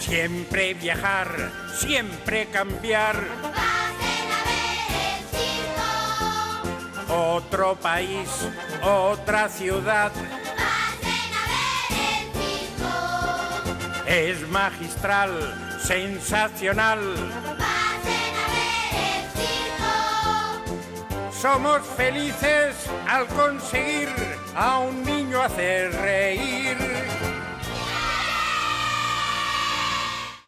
Siempre 0.00 0.74
viajar, 0.74 1.50
siempre 1.78 2.46
cambiar. 2.46 3.16
Otro 7.16 7.76
país, 7.76 8.28
otra 8.82 9.48
ciudad. 9.48 10.10
Es 14.04 14.48
magistral, 14.48 15.78
sensacional. 15.80 16.98
Somos 21.40 21.82
felices 21.96 22.74
al 23.06 23.26
conseguir 23.28 24.08
a 24.56 24.80
un 24.80 25.04
niño 25.04 25.40
hacer 25.40 25.92
reír. 25.92 26.76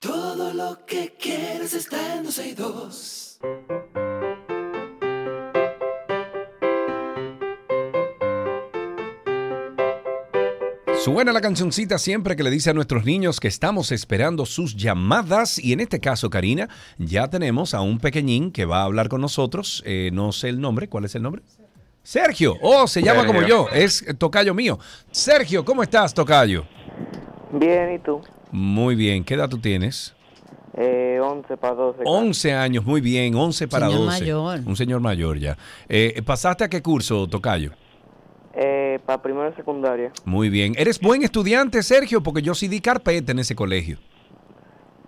Todo 0.00 0.52
lo 0.52 0.84
que 0.84 1.14
quieres 1.14 1.74
está 1.74 2.16
en 2.16 2.24
262. 2.24 3.38
Suena 11.06 11.32
la 11.32 11.40
cancioncita 11.40 11.98
siempre 11.98 12.34
que 12.34 12.42
le 12.42 12.50
dice 12.50 12.70
a 12.70 12.72
nuestros 12.72 13.04
niños 13.04 13.38
que 13.38 13.46
estamos 13.46 13.92
esperando 13.92 14.44
sus 14.44 14.74
llamadas 14.74 15.56
y 15.56 15.72
en 15.72 15.78
este 15.78 16.00
caso, 16.00 16.30
Karina, 16.30 16.68
ya 16.98 17.30
tenemos 17.30 17.74
a 17.74 17.80
un 17.80 18.00
pequeñín 18.00 18.50
que 18.50 18.64
va 18.64 18.80
a 18.80 18.86
hablar 18.86 19.08
con 19.08 19.20
nosotros. 19.20 19.84
Eh, 19.86 20.10
no 20.12 20.32
sé 20.32 20.48
el 20.48 20.60
nombre, 20.60 20.88
¿cuál 20.88 21.04
es 21.04 21.14
el 21.14 21.22
nombre? 21.22 21.42
Sergio. 22.02 22.56
Oh, 22.60 22.88
se 22.88 23.04
llama 23.04 23.24
como 23.24 23.42
yo, 23.42 23.68
es 23.72 24.04
Tocayo 24.18 24.52
mío. 24.52 24.80
Sergio, 25.12 25.64
¿cómo 25.64 25.84
estás, 25.84 26.12
Tocayo? 26.12 26.64
Bien, 27.52 27.94
¿y 27.94 27.98
tú? 28.00 28.20
Muy 28.50 28.96
bien, 28.96 29.22
¿qué 29.22 29.34
edad 29.34 29.48
tú 29.48 29.58
tienes? 29.58 30.12
Eh, 30.76 31.20
11 31.22 31.56
para 31.56 31.74
12. 31.74 32.02
11 32.04 32.52
años, 32.52 32.84
muy 32.84 33.00
bien, 33.00 33.32
11 33.32 33.68
para 33.68 33.86
Señor 33.86 34.06
12. 34.06 34.20
mayor. 34.20 34.60
Un 34.66 34.74
señor 34.74 35.00
mayor 35.00 35.38
ya. 35.38 35.56
Eh, 35.88 36.20
¿Pasaste 36.26 36.64
a 36.64 36.68
qué 36.68 36.82
curso, 36.82 37.28
Tocayo? 37.28 37.70
Eh, 38.58 38.98
para 39.04 39.20
primero 39.20 39.50
de 39.50 39.56
secundaria. 39.56 40.10
Muy 40.24 40.48
bien. 40.48 40.72
¿Eres 40.78 40.98
buen 40.98 41.22
estudiante, 41.22 41.82
Sergio? 41.82 42.22
Porque 42.22 42.40
yo 42.40 42.54
sí 42.54 42.68
di 42.68 42.80
carpeta 42.80 43.32
en 43.32 43.38
ese 43.38 43.54
colegio. 43.54 43.98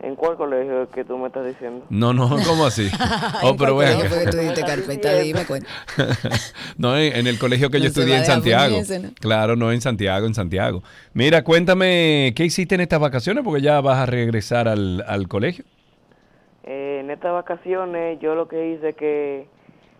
¿En 0.01 0.15
cuál 0.15 0.37
colegio 0.37 0.89
que 0.91 1.03
tú 1.03 1.17
me 1.19 1.27
estás 1.27 1.47
diciendo? 1.47 1.85
No, 1.89 2.13
no, 2.13 2.29
¿cómo 2.47 2.67
así? 2.67 2.89
Oh, 3.43 3.57
pero 3.57 3.75
¿Cuál 3.75 3.75
bueno. 3.75 3.97
colegio 3.97 4.09
fue 4.11 4.25
que 4.25 4.31
tú 4.31 4.37
diste 4.37 4.63
carpeta? 4.63 5.15
Dime 5.21 5.45
cuenta. 5.47 5.69
no, 6.77 6.97
en, 6.97 7.17
en 7.17 7.27
el 7.27 7.39
colegio 7.39 7.71
que 7.71 7.79
yo 7.79 7.85
No 7.85 7.89
estudié 7.89 8.19
en 8.19 8.25
Santiago. 8.27 8.77
Claro, 9.19 9.57
no 9.57 9.73
en 9.73 9.81
Santiago, 9.81 10.27
en 10.27 10.35
Santiago. 10.35 10.83
Mira, 11.15 11.43
cuéntame, 11.43 12.35
¿qué 12.37 12.45
hiciste 12.45 12.75
en 12.75 12.83
estas 12.83 13.01
vacaciones? 13.01 13.43
Porque 13.43 13.63
ya 13.63 13.81
vas 13.81 13.97
a 13.99 14.07
regresar 14.07 14.69
al, 14.69 15.03
al 15.09 15.27
colegio. 15.27 15.65
Eh, 16.65 16.99
en 17.01 17.11
estas 17.11 17.33
vacaciones 17.33 18.21
yo 18.21 18.35
lo 18.35 18.47
que 18.47 18.75
hice 18.75 18.93
que 18.93 19.49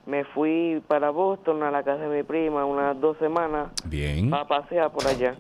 me 0.09 0.25
fui 0.25 0.83
para 0.89 1.11
Boston 1.11 1.63
a 1.63 1.71
la 1.71 1.83
casa 1.83 2.09
de 2.09 2.17
mi 2.17 2.23
prima 2.23 2.65
unas 2.65 2.99
dos 2.99 3.17
semanas 3.19 3.69
Bien. 3.85 4.31
para 4.31 4.47
pasear 4.49 4.91
por 4.91 5.07
allá. 5.07 5.35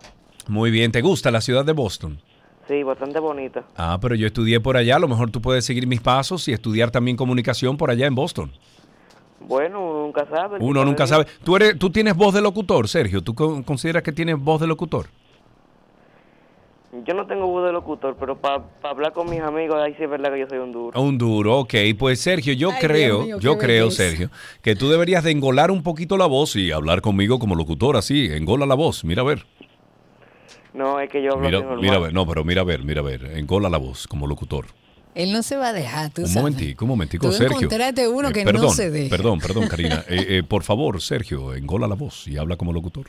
Muy 0.46 0.70
bien. 0.70 0.92
¿Te 0.92 1.00
gusta 1.00 1.30
la 1.30 1.40
ciudad 1.40 1.64
de 1.64 1.72
Boston? 1.72 2.20
Sí, 2.68 2.82
bastante 2.82 3.18
bonita. 3.18 3.64
Ah, 3.76 3.98
pero 4.00 4.14
yo 4.14 4.26
estudié 4.26 4.60
por 4.60 4.76
allá. 4.76 4.96
A 4.96 4.98
lo 4.98 5.08
mejor 5.08 5.30
tú 5.30 5.40
puedes 5.40 5.64
seguir 5.64 5.86
mis 5.86 6.00
pasos 6.02 6.46
y 6.48 6.52
estudiar 6.52 6.90
también 6.90 7.16
comunicación 7.16 7.78
por 7.78 7.90
allá 7.90 8.06
en 8.06 8.14
Boston. 8.14 8.52
Bueno, 9.40 9.80
uno 9.80 10.02
nunca 10.02 10.26
sabe. 10.26 10.58
Uno 10.60 10.84
nunca 10.84 11.06
sabe. 11.06 11.26
¿Tú, 11.44 11.56
eres, 11.56 11.78
¿Tú 11.78 11.88
tienes 11.90 12.14
voz 12.14 12.34
de 12.34 12.42
locutor, 12.42 12.88
Sergio? 12.88 13.22
¿Tú 13.22 13.34
con- 13.34 13.62
consideras 13.62 14.02
que 14.02 14.12
tienes 14.12 14.38
voz 14.38 14.60
de 14.60 14.66
locutor? 14.66 15.06
Yo 17.09 17.14
no 17.14 17.26
tengo 17.26 17.47
voz 17.47 17.64
de 17.64 17.72
locutor, 17.72 18.16
pero 18.20 18.36
para 18.39 18.64
hablar 18.82 19.14
con 19.14 19.30
mis 19.30 19.40
amigos, 19.40 19.76
ahí 19.82 19.94
sí 19.97 20.02
es 20.05 20.10
verdad 20.10 20.30
que 20.30 20.40
yo 20.40 20.47
soy 20.47 20.59
un 20.59 20.72
duro. 20.72 21.01
Un 21.01 21.16
duro, 21.16 21.60
ok. 21.60 21.74
Pues 21.98 22.20
Sergio, 22.20 22.52
yo 22.52 22.70
Ay, 22.70 22.76
creo, 22.82 23.22
mío, 23.22 23.39
yo 23.40 23.56
creo, 23.56 23.86
belleza. 23.86 24.02
Sergio, 24.02 24.30
que 24.60 24.76
tú 24.76 24.90
deberías 24.90 25.24
de 25.24 25.30
engolar 25.30 25.70
un 25.70 25.82
poquito 25.82 26.18
la 26.18 26.26
voz 26.26 26.55
y 26.55 26.70
hablar 26.70 27.01
conmigo 27.01 27.39
como 27.39 27.55
locutor, 27.55 27.97
así, 27.97 28.26
engola 28.26 28.66
la 28.66 28.74
voz, 28.74 29.05
mira 29.05 29.22
a 29.22 29.24
ver. 29.24 29.47
No, 30.74 31.01
es 31.01 31.09
que 31.09 31.22
yo 31.22 31.32
hablo 31.32 31.47
Mira, 31.47 31.59
así 31.59 31.66
normal. 31.66 31.82
mira 31.82 31.97
a 31.97 31.98
ver, 31.98 32.12
no, 32.12 32.26
pero 32.26 32.44
mira 32.44 32.60
a 32.60 32.64
ver, 32.64 32.85
mira 32.85 33.01
a 33.01 33.05
ver, 33.05 33.24
engola 33.39 33.70
la 33.70 33.78
voz 33.78 34.06
como 34.06 34.26
locutor. 34.26 34.66
Él 35.14 35.32
no 35.32 35.43
se 35.43 35.56
va 35.56 35.68
a 35.68 35.72
dejar, 35.72 36.10
tú 36.12 36.20
un 36.22 36.28
sabes. 36.28 36.43
momentico, 36.43 36.85
un 36.85 36.89
momentico, 36.90 37.26
Tú 37.26 37.32
Sergio. 37.32 37.68
uno 38.12 38.28
Eh, 38.28 38.32
que 38.35 38.44
perdón, 38.44 38.62
no 38.66 38.70
se 38.70 38.90
deja. 38.90 39.09
Perdón, 39.09 39.40
perdón, 39.40 39.66
Karina. 39.70 40.05
Eh, 40.09 40.26
eh, 40.28 40.43
por 40.47 40.62
favor, 40.62 41.01
Sergio, 41.01 41.55
engola 41.55 41.89
la 41.89 41.94
voz 41.94 42.28
y 42.28 42.36
habla 42.36 42.56
como 42.56 42.72
locutor. 42.74 43.06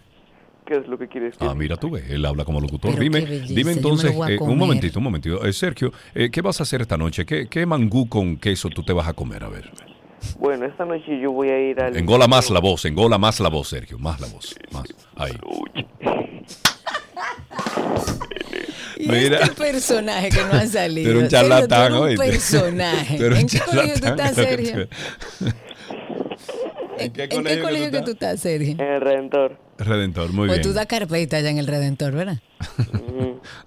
¿Qué 0.69 0.77
es 0.77 0.87
lo 0.87 0.99
que 0.99 1.07
quieres 1.07 1.35
que 1.35 1.43
Ah, 1.43 1.55
mira 1.55 1.77
tú 1.77 1.89
ves, 1.89 2.03
él 2.11 2.23
habla 2.23 2.45
como 2.45 2.61
locutor. 2.61 2.91
Pero 2.91 3.01
Dime, 3.01 3.21
belleza, 3.21 3.53
dime 3.55 3.71
entonces, 3.71 4.11
eh, 4.27 4.37
un 4.39 4.55
momentito, 4.55 4.99
un 4.99 5.05
momentito. 5.05 5.43
Eh, 5.43 5.51
Sergio, 5.51 5.91
eh, 6.13 6.29
¿qué 6.29 6.41
vas 6.41 6.59
a 6.59 6.63
hacer 6.63 6.81
esta 6.81 6.95
noche? 6.95 7.25
¿Qué, 7.25 7.47
¿Qué 7.47 7.65
mangú 7.65 8.07
con 8.07 8.37
queso 8.37 8.69
tú 8.69 8.83
te 8.83 8.93
vas 8.93 9.07
a 9.07 9.13
comer? 9.13 9.43
A 9.43 9.49
ver. 9.49 9.67
Bueno, 10.37 10.65
esta 10.67 10.85
noche 10.85 11.19
yo 11.19 11.31
voy 11.31 11.49
a 11.49 11.59
ir 11.59 11.81
al... 11.81 11.97
Engola 11.97 12.27
más 12.27 12.51
la 12.51 12.59
voz, 12.59 12.85
engola 12.85 13.17
más 13.17 13.39
la 13.39 13.49
voz, 13.49 13.69
Sergio, 13.69 13.97
más 13.97 14.19
la 14.21 14.27
voz, 14.27 14.53
más. 14.71 14.83
Ahí. 15.15 15.33
Y 18.97 19.07
Mira. 19.07 19.39
este 19.39 19.55
personaje 19.55 20.29
que 20.29 20.43
no 20.43 20.51
ha 20.51 20.65
salido. 20.67 21.09
Tú 21.09 21.17
eres 21.19 21.23
un 21.23 21.29
Sergio, 21.29 21.49
charlatán, 21.49 21.93
tú 21.93 22.03
eres 22.05 22.19
un 22.19 22.25
personaje. 22.27 23.17
Tú 23.17 23.23
eres 23.23 23.37
¿En 23.39 23.43
un 23.45 23.49
qué 23.49 23.59
colegio 23.61 23.93
tú 24.01 24.07
estás, 24.07 24.35
que 24.35 24.43
Sergio? 24.43 24.87
tú- 24.87 25.45
¿En 26.99 27.11
qué 27.13 27.23
¿En 27.23 27.43
qué 27.45 27.61
colegio 27.61 27.91
que 27.91 28.01
tú 28.01 28.11
estás, 28.11 28.39
Sergio? 28.41 28.71
En 28.73 28.81
el 28.81 29.01
Redentor. 29.01 29.68
Redentor, 29.79 30.31
muy 30.33 30.47
Pues 30.47 30.59
bien. 30.59 30.69
tú 30.69 30.73
das 30.73 30.85
carpeta 30.85 31.39
ya 31.39 31.49
en 31.49 31.57
el 31.57 31.67
Redentor, 31.67 32.11
¿verdad? 32.13 32.39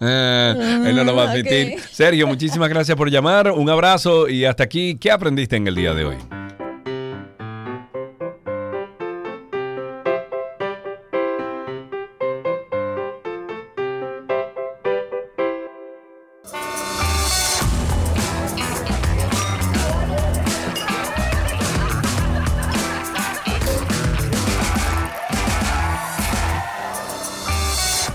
Eh, 0.00 0.54
él 0.86 0.96
no 0.96 1.04
lo 1.04 1.14
va 1.16 1.24
a 1.28 1.30
admitir. 1.32 1.78
Sergio, 1.90 2.26
muchísimas 2.26 2.68
gracias 2.68 2.96
por 2.96 3.10
llamar. 3.10 3.50
Un 3.52 3.68
abrazo 3.70 4.28
y 4.28 4.44
hasta 4.44 4.64
aquí. 4.64 4.96
¿Qué 5.00 5.10
aprendiste 5.10 5.56
en 5.56 5.66
el 5.66 5.74
día 5.74 5.94
de 5.94 6.04
hoy? 6.04 6.16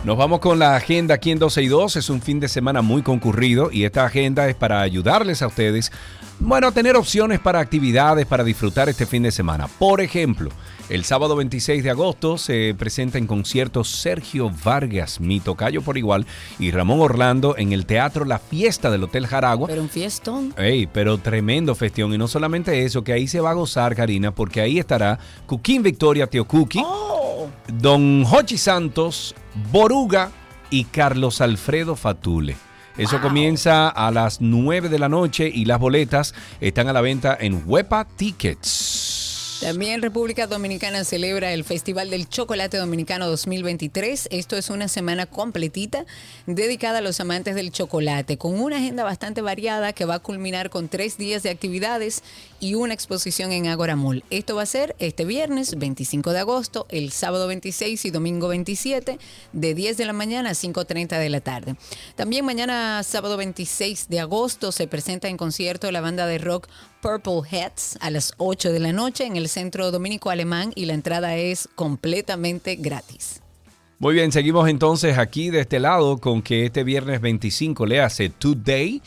Nos 0.07 0.15
vamos 0.15 0.39
con 0.39 0.57
la 0.57 0.77
agenda 0.77 1.15
aquí 1.15 1.31
en 1.31 1.37
12 1.37 1.63
y 1.63 1.67
2. 1.67 1.97
Es 1.97 2.09
un 2.09 2.21
fin 2.21 2.39
de 2.39 2.47
semana 2.47 2.81
muy 2.81 3.01
concurrido 3.01 3.69
y 3.73 3.83
esta 3.83 4.05
agenda 4.05 4.47
es 4.47 4.55
para 4.55 4.79
ayudarles 4.79 5.41
a 5.41 5.47
ustedes, 5.47 5.91
bueno, 6.39 6.67
a 6.67 6.71
tener 6.71 6.95
opciones 6.95 7.41
para 7.41 7.59
actividades 7.59 8.25
para 8.25 8.45
disfrutar 8.45 8.87
este 8.87 9.05
fin 9.05 9.23
de 9.23 9.33
semana. 9.33 9.67
Por 9.67 9.99
ejemplo, 9.99 10.49
el 10.89 11.03
sábado 11.03 11.35
26 11.35 11.83
de 11.83 11.89
agosto 11.89 12.37
se 12.37 12.73
presenta 12.77 13.17
en 13.17 13.27
concierto 13.27 13.83
Sergio 13.83 14.51
Vargas, 14.63 15.19
mi 15.19 15.39
tocayo 15.39 15.81
por 15.81 15.97
igual, 15.97 16.25
y 16.59 16.71
Ramón 16.71 17.01
Orlando 17.01 17.55
en 17.57 17.73
el 17.73 17.85
Teatro 17.85 18.23
La 18.23 18.39
Fiesta 18.39 18.89
del 18.89 19.03
Hotel 19.03 19.27
Jaragua. 19.27 19.67
Pero 19.67 19.81
un 19.81 19.89
fiestón. 19.89 20.53
Ey, 20.57 20.87
pero 20.87 21.17
tremendo 21.17 21.75
festión. 21.75 22.13
Y 22.13 22.17
no 22.17 22.27
solamente 22.27 22.85
eso, 22.85 23.03
que 23.03 23.11
ahí 23.11 23.27
se 23.27 23.41
va 23.41 23.51
a 23.51 23.55
gozar, 23.55 23.95
Karina, 23.95 24.33
porque 24.33 24.61
ahí 24.61 24.79
estará 24.79 25.19
Cuquín 25.45 25.83
Victoria 25.83 26.27
Tío 26.27 26.45
Cookie, 26.45 26.83
Don 27.73 28.25
Hochi 28.25 28.57
Santos, 28.57 29.35
Boruga 29.71 30.31
y 30.69 30.85
Carlos 30.85 31.41
Alfredo 31.41 31.95
Fatule. 31.95 32.55
Eso 32.97 33.21
comienza 33.21 33.89
a 33.89 34.09
las 34.09 34.41
9 34.41 34.89
de 34.89 34.99
la 34.99 35.09
noche 35.09 35.51
y 35.53 35.65
las 35.65 35.79
boletas 35.79 36.33
están 36.61 36.87
a 36.87 36.93
la 36.93 37.01
venta 37.01 37.37
en 37.39 37.61
Huepa 37.65 38.07
Tickets. 38.15 39.16
También 39.61 40.03
República 40.03 40.45
Dominicana 40.45 41.03
celebra 41.03 41.51
el 41.51 41.63
Festival 41.63 42.11
del 42.11 42.29
Chocolate 42.29 42.77
Dominicano 42.77 43.27
2023. 43.27 44.27
Esto 44.29 44.55
es 44.55 44.69
una 44.69 44.87
semana 44.87 45.25
completita 45.25 46.05
dedicada 46.45 46.99
a 46.99 47.01
los 47.01 47.19
amantes 47.19 47.55
del 47.55 47.71
chocolate, 47.71 48.37
con 48.37 48.59
una 48.59 48.77
agenda 48.77 49.03
bastante 49.03 49.41
variada 49.41 49.93
que 49.93 50.05
va 50.05 50.15
a 50.15 50.19
culminar 50.19 50.69
con 50.69 50.89
tres 50.89 51.17
días 51.17 51.41
de 51.41 51.49
actividades 51.49 52.21
y 52.59 52.75
una 52.75 52.93
exposición 52.93 53.51
en 53.51 53.67
Agora 53.67 53.95
Mall. 53.95 54.23
Esto 54.29 54.55
va 54.55 54.63
a 54.63 54.65
ser 54.65 54.95
este 54.99 55.25
viernes 55.25 55.77
25 55.77 56.31
de 56.31 56.39
agosto, 56.39 56.85
el 56.89 57.11
sábado 57.11 57.47
26 57.47 58.05
y 58.05 58.11
domingo 58.11 58.47
27, 58.47 59.19
de 59.53 59.73
10 59.73 59.97
de 59.97 60.05
la 60.05 60.13
mañana 60.13 60.49
a 60.49 60.53
5.30 60.53 61.19
de 61.19 61.29
la 61.29 61.41
tarde. 61.41 61.75
También 62.15 62.45
mañana 62.45 63.01
sábado 63.03 63.37
26 63.37 64.09
de 64.09 64.19
agosto 64.19 64.71
se 64.71 64.87
presenta 64.87 65.27
en 65.27 65.37
concierto 65.37 65.91
la 65.91 66.01
banda 66.01 66.25
de 66.25 66.37
rock 66.37 66.67
Purple 67.01 67.41
Heads 67.49 67.97
a 68.01 68.09
las 68.09 68.33
8 68.37 68.71
de 68.71 68.79
la 68.79 68.93
noche 68.93 69.25
en 69.25 69.35
el 69.35 69.49
Centro 69.49 69.91
Dominico 69.91 70.29
Alemán 70.29 70.71
y 70.75 70.85
la 70.85 70.93
entrada 70.93 71.35
es 71.35 71.69
completamente 71.75 72.75
gratis. 72.75 73.41
Muy 73.99 74.13
bien, 74.13 74.31
seguimos 74.31 74.69
entonces 74.69 75.17
aquí 75.17 75.49
de 75.49 75.61
este 75.61 75.79
lado 75.79 76.19
con 76.19 76.43
que 76.43 76.65
este 76.65 76.83
viernes 76.83 77.19
25 77.19 77.87
le 77.87 77.99
hace 77.99 78.29
Today. 78.29 79.01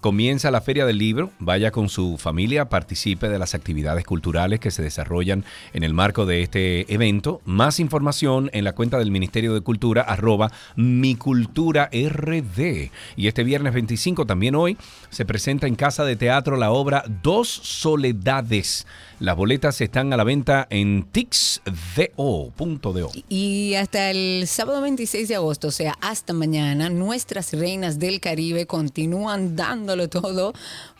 Comienza 0.00 0.52
la 0.52 0.60
Feria 0.60 0.86
del 0.86 0.96
Libro, 0.96 1.32
vaya 1.40 1.72
con 1.72 1.88
su 1.88 2.18
familia, 2.18 2.68
participe 2.68 3.28
de 3.28 3.40
las 3.40 3.56
actividades 3.56 4.04
culturales 4.04 4.60
que 4.60 4.70
se 4.70 4.80
desarrollan 4.80 5.44
en 5.72 5.82
el 5.82 5.92
marco 5.92 6.24
de 6.24 6.42
este 6.42 6.92
evento. 6.94 7.40
Más 7.44 7.80
información 7.80 8.48
en 8.52 8.62
la 8.62 8.76
cuenta 8.76 8.98
del 8.98 9.10
Ministerio 9.10 9.54
de 9.54 9.60
Cultura, 9.60 10.02
arroba 10.02 10.52
mi 10.76 11.16
cultura 11.16 11.90
RD. 11.92 12.92
Y 13.16 13.26
este 13.26 13.42
viernes 13.42 13.74
25, 13.74 14.24
también 14.24 14.54
hoy, 14.54 14.76
se 15.10 15.24
presenta 15.24 15.66
en 15.66 15.74
Casa 15.74 16.04
de 16.04 16.14
Teatro 16.14 16.56
la 16.56 16.70
obra 16.70 17.02
Dos 17.24 17.48
Soledades. 17.48 18.86
Las 19.20 19.36
boletas 19.36 19.80
están 19.80 20.12
a 20.12 20.16
la 20.16 20.22
venta 20.22 20.68
en 20.70 21.02
tixdo.do. 21.02 23.10
Y 23.28 23.74
hasta 23.74 24.12
el 24.12 24.44
sábado 24.46 24.80
26 24.80 25.26
de 25.26 25.34
agosto, 25.34 25.68
o 25.68 25.72
sea, 25.72 25.98
hasta 26.00 26.32
mañana, 26.32 26.88
nuestras 26.88 27.52
reinas 27.52 27.98
del 27.98 28.20
Caribe 28.20 28.66
continúan 28.66 29.56
dándolo 29.56 30.08
todo 30.08 30.52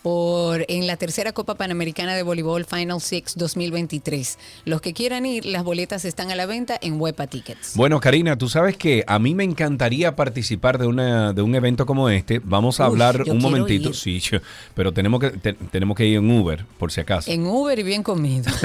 por 0.02 0.64
en 0.68 0.86
la 0.86 0.96
tercera 0.96 1.32
Copa 1.32 1.56
Panamericana 1.56 2.14
de 2.14 2.22
Voleibol 2.22 2.64
Final 2.64 3.00
Six 3.00 3.34
2023. 3.36 4.38
Los 4.64 4.80
que 4.80 4.92
quieran 4.92 5.26
ir, 5.26 5.44
las 5.44 5.64
boletas 5.64 6.04
están 6.04 6.30
a 6.30 6.36
la 6.36 6.46
venta 6.46 6.78
en 6.80 7.00
Huepa 7.00 7.26
Tickets. 7.26 7.72
Bueno, 7.76 8.00
Karina, 8.00 8.36
tú 8.38 8.48
sabes 8.48 8.76
que 8.76 9.04
a 9.06 9.18
mí 9.18 9.34
me 9.34 9.44
encantaría 9.44 10.14
participar 10.16 10.78
de, 10.78 10.86
una, 10.86 11.32
de 11.32 11.42
un 11.42 11.54
evento 11.54 11.84
como 11.86 12.08
este. 12.08 12.40
Vamos 12.42 12.80
a 12.80 12.84
Uy, 12.84 12.92
hablar 12.92 13.22
un 13.28 13.38
momentito. 13.38 13.90
ir. 13.90 13.94
Sí, 13.94 14.20
pero 14.74 14.92
tenemos 14.92 15.20
que, 15.20 15.30
te- 15.30 15.52
tenemos 15.54 15.96
que 15.96 16.06
ir 16.06 16.18
en 16.18 16.30
Uber, 16.30 16.64
por 16.78 16.92
si 16.92 17.00
acaso. 17.00 17.30
En 17.30 17.46
Uber 17.46 17.78
y 17.78 17.82
bien 17.82 18.02
comido. 18.02 18.50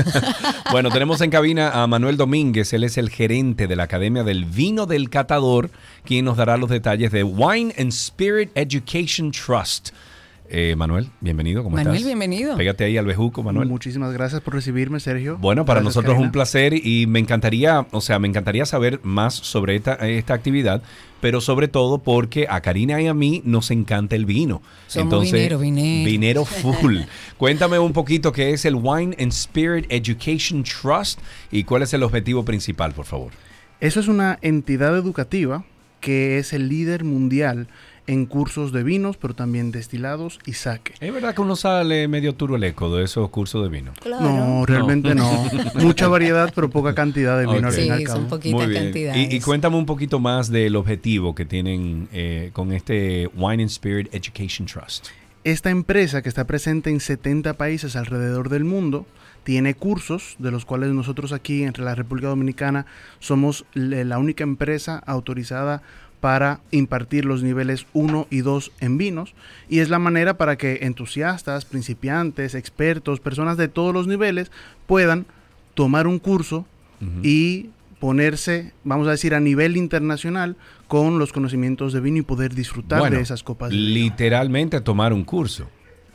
Bueno, 0.71 0.89
tenemos 0.89 1.21
en 1.21 1.29
cabina 1.29 1.83
a 1.83 1.85
Manuel 1.87 2.17
Domínguez, 2.17 2.73
él 2.73 2.83
es 2.83 2.97
el 2.97 3.09
gerente 3.11 3.67
de 3.67 3.75
la 3.75 3.83
Academia 3.83 4.23
del 4.23 4.45
Vino 4.45 4.87
del 4.87 5.09
Catador, 5.11 5.69
quien 6.03 6.25
nos 6.25 6.35
dará 6.37 6.57
los 6.57 6.69
detalles 6.69 7.11
de 7.11 7.23
Wine 7.23 7.75
and 7.77 7.89
Spirit 7.91 8.49
Education 8.55 9.31
Trust. 9.31 9.89
Eh, 10.49 10.75
Manuel, 10.75 11.07
bienvenido, 11.21 11.63
¿cómo 11.63 11.77
Manuel, 11.77 11.95
estás? 11.95 12.07
bienvenido. 12.07 12.57
Pégate 12.57 12.83
ahí 12.83 12.97
al 12.97 13.05
bejuco, 13.05 13.43
Manuel. 13.43 13.67
Muchísimas 13.69 14.13
gracias 14.13 14.41
por 14.41 14.53
recibirme, 14.53 14.99
Sergio. 14.99 15.37
Bueno, 15.37 15.65
para 15.65 15.79
Gracias, 15.79 15.95
nosotros 15.95 16.17
es 16.17 16.23
un 16.23 16.31
placer 16.31 16.73
y 16.73 17.07
me 17.07 17.19
encantaría, 17.19 17.87
o 17.91 18.01
sea, 18.01 18.19
me 18.19 18.27
encantaría 18.27 18.65
saber 18.65 18.99
más 19.03 19.33
sobre 19.33 19.75
esta, 19.75 19.93
esta 19.93 20.33
actividad, 20.33 20.83
pero 21.21 21.39
sobre 21.39 21.69
todo 21.69 21.99
porque 21.99 22.45
a 22.49 22.61
Karina 22.61 23.01
y 23.01 23.07
a 23.07 23.13
mí 23.13 23.41
nos 23.45 23.71
encanta 23.71 24.15
el 24.15 24.25
vino. 24.25 24.61
Somos 24.87 25.23
vinero, 25.23 25.59
vinero. 25.59 26.05
Vinero 26.05 26.45
full. 26.45 26.97
Cuéntame 27.37 27.79
un 27.79 27.93
poquito 27.93 28.31
qué 28.31 28.51
es 28.51 28.65
el 28.65 28.75
Wine 28.75 29.15
and 29.19 29.31
Spirit 29.31 29.85
Education 29.89 30.63
Trust 30.63 31.19
y 31.51 31.63
cuál 31.63 31.83
es 31.83 31.93
el 31.93 32.03
objetivo 32.03 32.43
principal, 32.43 32.91
por 32.93 33.05
favor. 33.05 33.31
Eso 33.79 33.99
es 33.99 34.07
una 34.07 34.37
entidad 34.41 34.95
educativa 34.97 35.63
que 36.03 36.37
es 36.37 36.51
el 36.51 36.67
líder 36.67 37.05
mundial 37.05 37.67
en 38.05 38.25
cursos 38.25 38.71
de 38.73 38.83
vinos, 38.83 39.17
pero 39.17 39.33
también 39.33 39.71
destilados 39.71 40.39
y 40.45 40.53
saque. 40.53 40.93
Es 40.99 41.13
verdad 41.13 41.33
que 41.33 41.41
uno 41.41 41.55
sale 41.55 42.07
medio 42.07 42.35
turo 42.35 42.55
el 42.57 42.63
eco 42.63 42.93
de 42.95 43.03
esos 43.05 43.29
cursos 43.29 43.63
de 43.63 43.69
vino. 43.69 43.93
No, 44.09 44.65
realmente 44.65 45.15
no. 45.15 45.49
Mucha 45.75 46.07
variedad, 46.07 46.51
pero 46.53 46.69
poca 46.69 46.93
cantidad 46.93 47.37
de 47.37 47.45
vino 47.45 47.67
al 47.67 47.73
Ok. 47.73 47.79
fin 47.79 47.85
y 47.85 47.89
al 47.91 48.03
cabo. 48.03 48.39
Muy 48.51 48.67
bien. 48.67 48.91
Y, 49.15 49.35
y 49.35 49.39
cuéntame 49.39 49.77
un 49.77 49.85
poquito 49.85 50.19
más 50.19 50.49
del 50.49 50.75
objetivo 50.75 51.33
que 51.35 51.45
tienen 51.45 52.09
eh, 52.11 52.49
con 52.53 52.73
este 52.73 53.29
Wine 53.35 53.63
and 53.63 53.71
Spirit 53.71 54.13
Education 54.13 54.67
Trust. 54.67 55.07
Esta 55.45 55.69
empresa 55.69 56.21
que 56.21 56.29
está 56.29 56.45
presente 56.47 56.89
en 56.89 56.99
70 57.01 57.53
países 57.55 57.95
alrededor 57.95 58.47
del 58.49 58.63
mundo 58.63 59.05
tiene 59.43 59.73
cursos 59.73 60.37
de 60.39 60.51
los 60.51 60.63
cuales 60.63 60.91
nosotros 60.91 61.33
aquí 61.33 61.63
entre 61.63 61.83
la 61.83 61.95
República 61.95 62.29
Dominicana 62.29 62.85
somos 63.19 63.65
la 63.73 64.17
única 64.19 64.45
empresa 64.45 65.03
autorizada 65.05 65.81
para 66.23 66.61
impartir 66.71 67.25
los 67.25 67.43
niveles 67.43 67.85
1 67.91 68.27
y 68.29 68.39
2 68.39 68.71
en 68.79 68.97
vinos 68.97 69.35
y 69.67 69.79
es 69.79 69.89
la 69.89 69.99
manera 69.99 70.37
para 70.37 70.57
que 70.57 70.79
entusiastas, 70.83 71.65
principiantes, 71.65 72.55
expertos, 72.55 73.19
personas 73.19 73.57
de 73.57 73.67
todos 73.67 73.93
los 73.93 74.07
niveles 74.07 74.49
puedan 74.87 75.25
tomar 75.73 76.07
un 76.07 76.19
curso 76.19 76.65
y 77.23 77.71
ponerse, 77.99 78.71
vamos 78.85 79.05
a 79.09 79.11
decir, 79.11 79.35
a 79.35 79.41
nivel 79.41 79.75
internacional 79.75 80.55
con 80.87 81.19
los 81.19 81.33
conocimientos 81.33 81.91
de 81.91 81.99
vino 81.99 82.19
y 82.19 82.21
poder 82.21 82.55
disfrutar 82.55 82.99
Bueno, 82.99 83.17
de 83.17 83.21
esas 83.21 83.43
copas. 83.43 83.71
de 83.71 83.75
vino. 83.75 83.89
Literalmente 83.89 84.79
tomar 84.79 85.11
un 85.11 85.25
curso. 85.25 85.67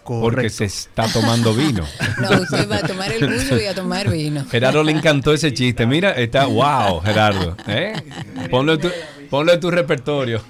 Porque 0.04 0.48
se 0.48 0.64
está 0.64 1.06
tomando 1.12 1.52
vino. 1.52 1.84
No, 2.18 2.40
usted 2.40 2.66
va 2.70 2.76
a 2.76 2.80
tomar 2.82 3.12
el 3.12 3.26
curso 3.26 3.60
y 3.60 3.66
a 3.66 3.74
tomar 3.74 4.10
vino. 4.10 4.42
Gerardo 4.46 4.82
le 4.82 4.92
encantó 4.92 5.34
ese 5.34 5.52
chiste. 5.52 5.86
Mira, 5.86 6.12
está 6.12 6.46
wow, 6.46 7.00
Gerardo. 7.00 7.58
¿eh? 7.66 7.92
Ponlo, 8.50 8.78
tu, 8.78 8.88
ponlo 9.30 9.52
en 9.52 9.60
tu 9.60 9.70
repertorio. 9.70 10.40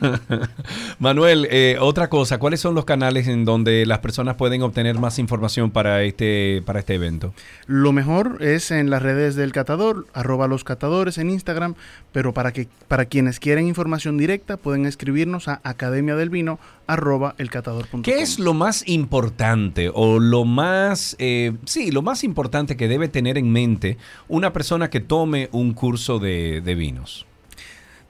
Manuel, 0.99 1.47
eh, 1.51 1.77
otra 1.81 2.09
cosa, 2.09 2.39
¿cuáles 2.39 2.61
son 2.61 2.75
los 2.75 2.85
canales 2.85 3.29
en 3.29 3.45
donde 3.45 3.87
las 3.87 3.99
personas 3.99 4.37
pueden 4.37 4.63
obtener 4.63 4.99
más 4.99 5.19
información 5.19 5.71
para 5.71 6.03
este, 6.03 6.63
para 6.65 6.81
este 6.81 6.95
evento? 6.95 7.35
Lo 7.67 7.93
mejor 7.93 8.39
es 8.41 8.71
en 8.71 8.91
las 8.91 9.03
redes 9.03 9.37
del 9.37 9.53
catador, 9.53 10.07
arroba 10.13 10.49
los 10.49 10.65
catadores 10.65 11.19
en 11.19 11.31
Instagram, 11.31 11.75
pero 12.13 12.33
para 12.33 12.53
que 12.53 12.69
para 12.89 13.05
quienes 13.05 13.41
quieren 13.41 13.67
información 13.67 14.19
directa 14.19 14.57
pueden 14.57 14.87
escribirnos 14.87 15.49
a 15.49 15.61
academia 15.65 16.17
del 16.17 16.31
vino 16.31 16.59
arroba 16.87 17.35
elcatador.com. 17.39 18.03
¿Qué 18.03 18.21
es 18.21 18.39
lo 18.39 18.55
más 18.55 18.89
importante 18.89 19.91
o 19.93 20.19
lo 20.19 20.45
más, 20.45 21.17
eh, 21.19 21.53
sí, 21.65 21.91
lo 21.91 22.03
más 22.03 22.25
importante 22.25 22.77
que 22.77 22.89
debe 22.89 23.09
tener 23.09 23.39
en 23.39 23.53
mente 23.53 23.99
una 24.27 24.53
persona 24.53 24.91
que 24.91 25.01
tome 25.01 25.49
un 25.53 25.75
curso 25.75 26.19
de, 26.19 26.63
de 26.63 26.75
vinos? 26.75 27.28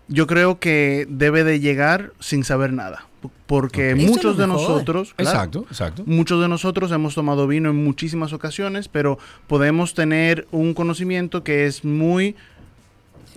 Yo 0.09 0.27
creo 0.27 0.59
que 0.59 1.07
debe 1.09 1.45
de 1.45 1.61
llegar 1.61 2.13
sin 2.21 2.45
saber 2.45 2.73
nada. 2.73 3.05
Porque 3.47 3.95
muchos 3.95 4.37
de 4.37 4.47
nosotros, 4.47 5.15
claro, 5.15 5.31
Exacto, 5.31 5.67
exacto. 5.71 6.03
muchos 6.07 6.41
de 6.41 6.49
nosotros 6.49 6.93
hemos 6.93 7.15
tomado 7.15 7.47
vino 7.47 7.71
en 7.71 7.83
muchísimas 7.83 8.33
ocasiones, 8.33 8.89
pero 8.89 9.19
podemos 9.47 9.95
tener 9.95 10.47
un 10.53 10.75
conocimiento 10.75 11.43
que 11.43 11.67
es 11.67 11.85
muy 11.85 12.37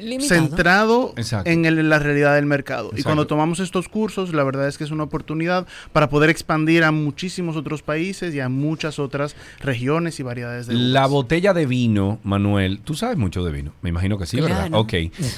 Limitado. 0.02 0.42
centrado 0.42 1.14
Exacto. 1.18 1.50
en 1.50 1.66
el- 1.66 1.90
la 1.90 2.00
realidad 2.00 2.36
del 2.36 2.46
mercado. 2.46 2.92
Y 2.96 3.04
cuando 3.04 3.28
tomamos 3.28 3.60
estos 3.60 3.88
cursos, 3.88 4.34
la 4.34 4.44
verdad 4.44 4.68
es 4.68 4.78
que 4.78 4.84
es 4.84 4.92
una 4.92 5.04
oportunidad 5.04 5.68
para 5.94 6.10
poder 6.10 6.30
expandir 6.30 6.84
a 6.84 6.92
muchísimos 6.92 7.56
otros 7.56 7.82
países 7.82 8.34
y 8.36 8.40
a 8.40 8.50
muchas 8.50 9.00
otras 9.00 9.36
regiones 9.60 10.20
y 10.20 10.24
variedades 10.24 10.68
de 10.68 10.74
La 10.74 11.06
botella 11.08 11.54
de 11.54 11.66
vino, 11.66 12.20
Manuel, 12.24 12.80
tú 12.84 12.94
sabes 12.96 13.18
mucho 13.18 13.44
de 13.44 13.52
vino, 13.52 13.74
me 13.82 13.90
imagino 13.90 14.18
que 14.18 14.26
sí, 14.26 14.40
¿verdad? 14.42 14.70
Ok. 14.74 14.94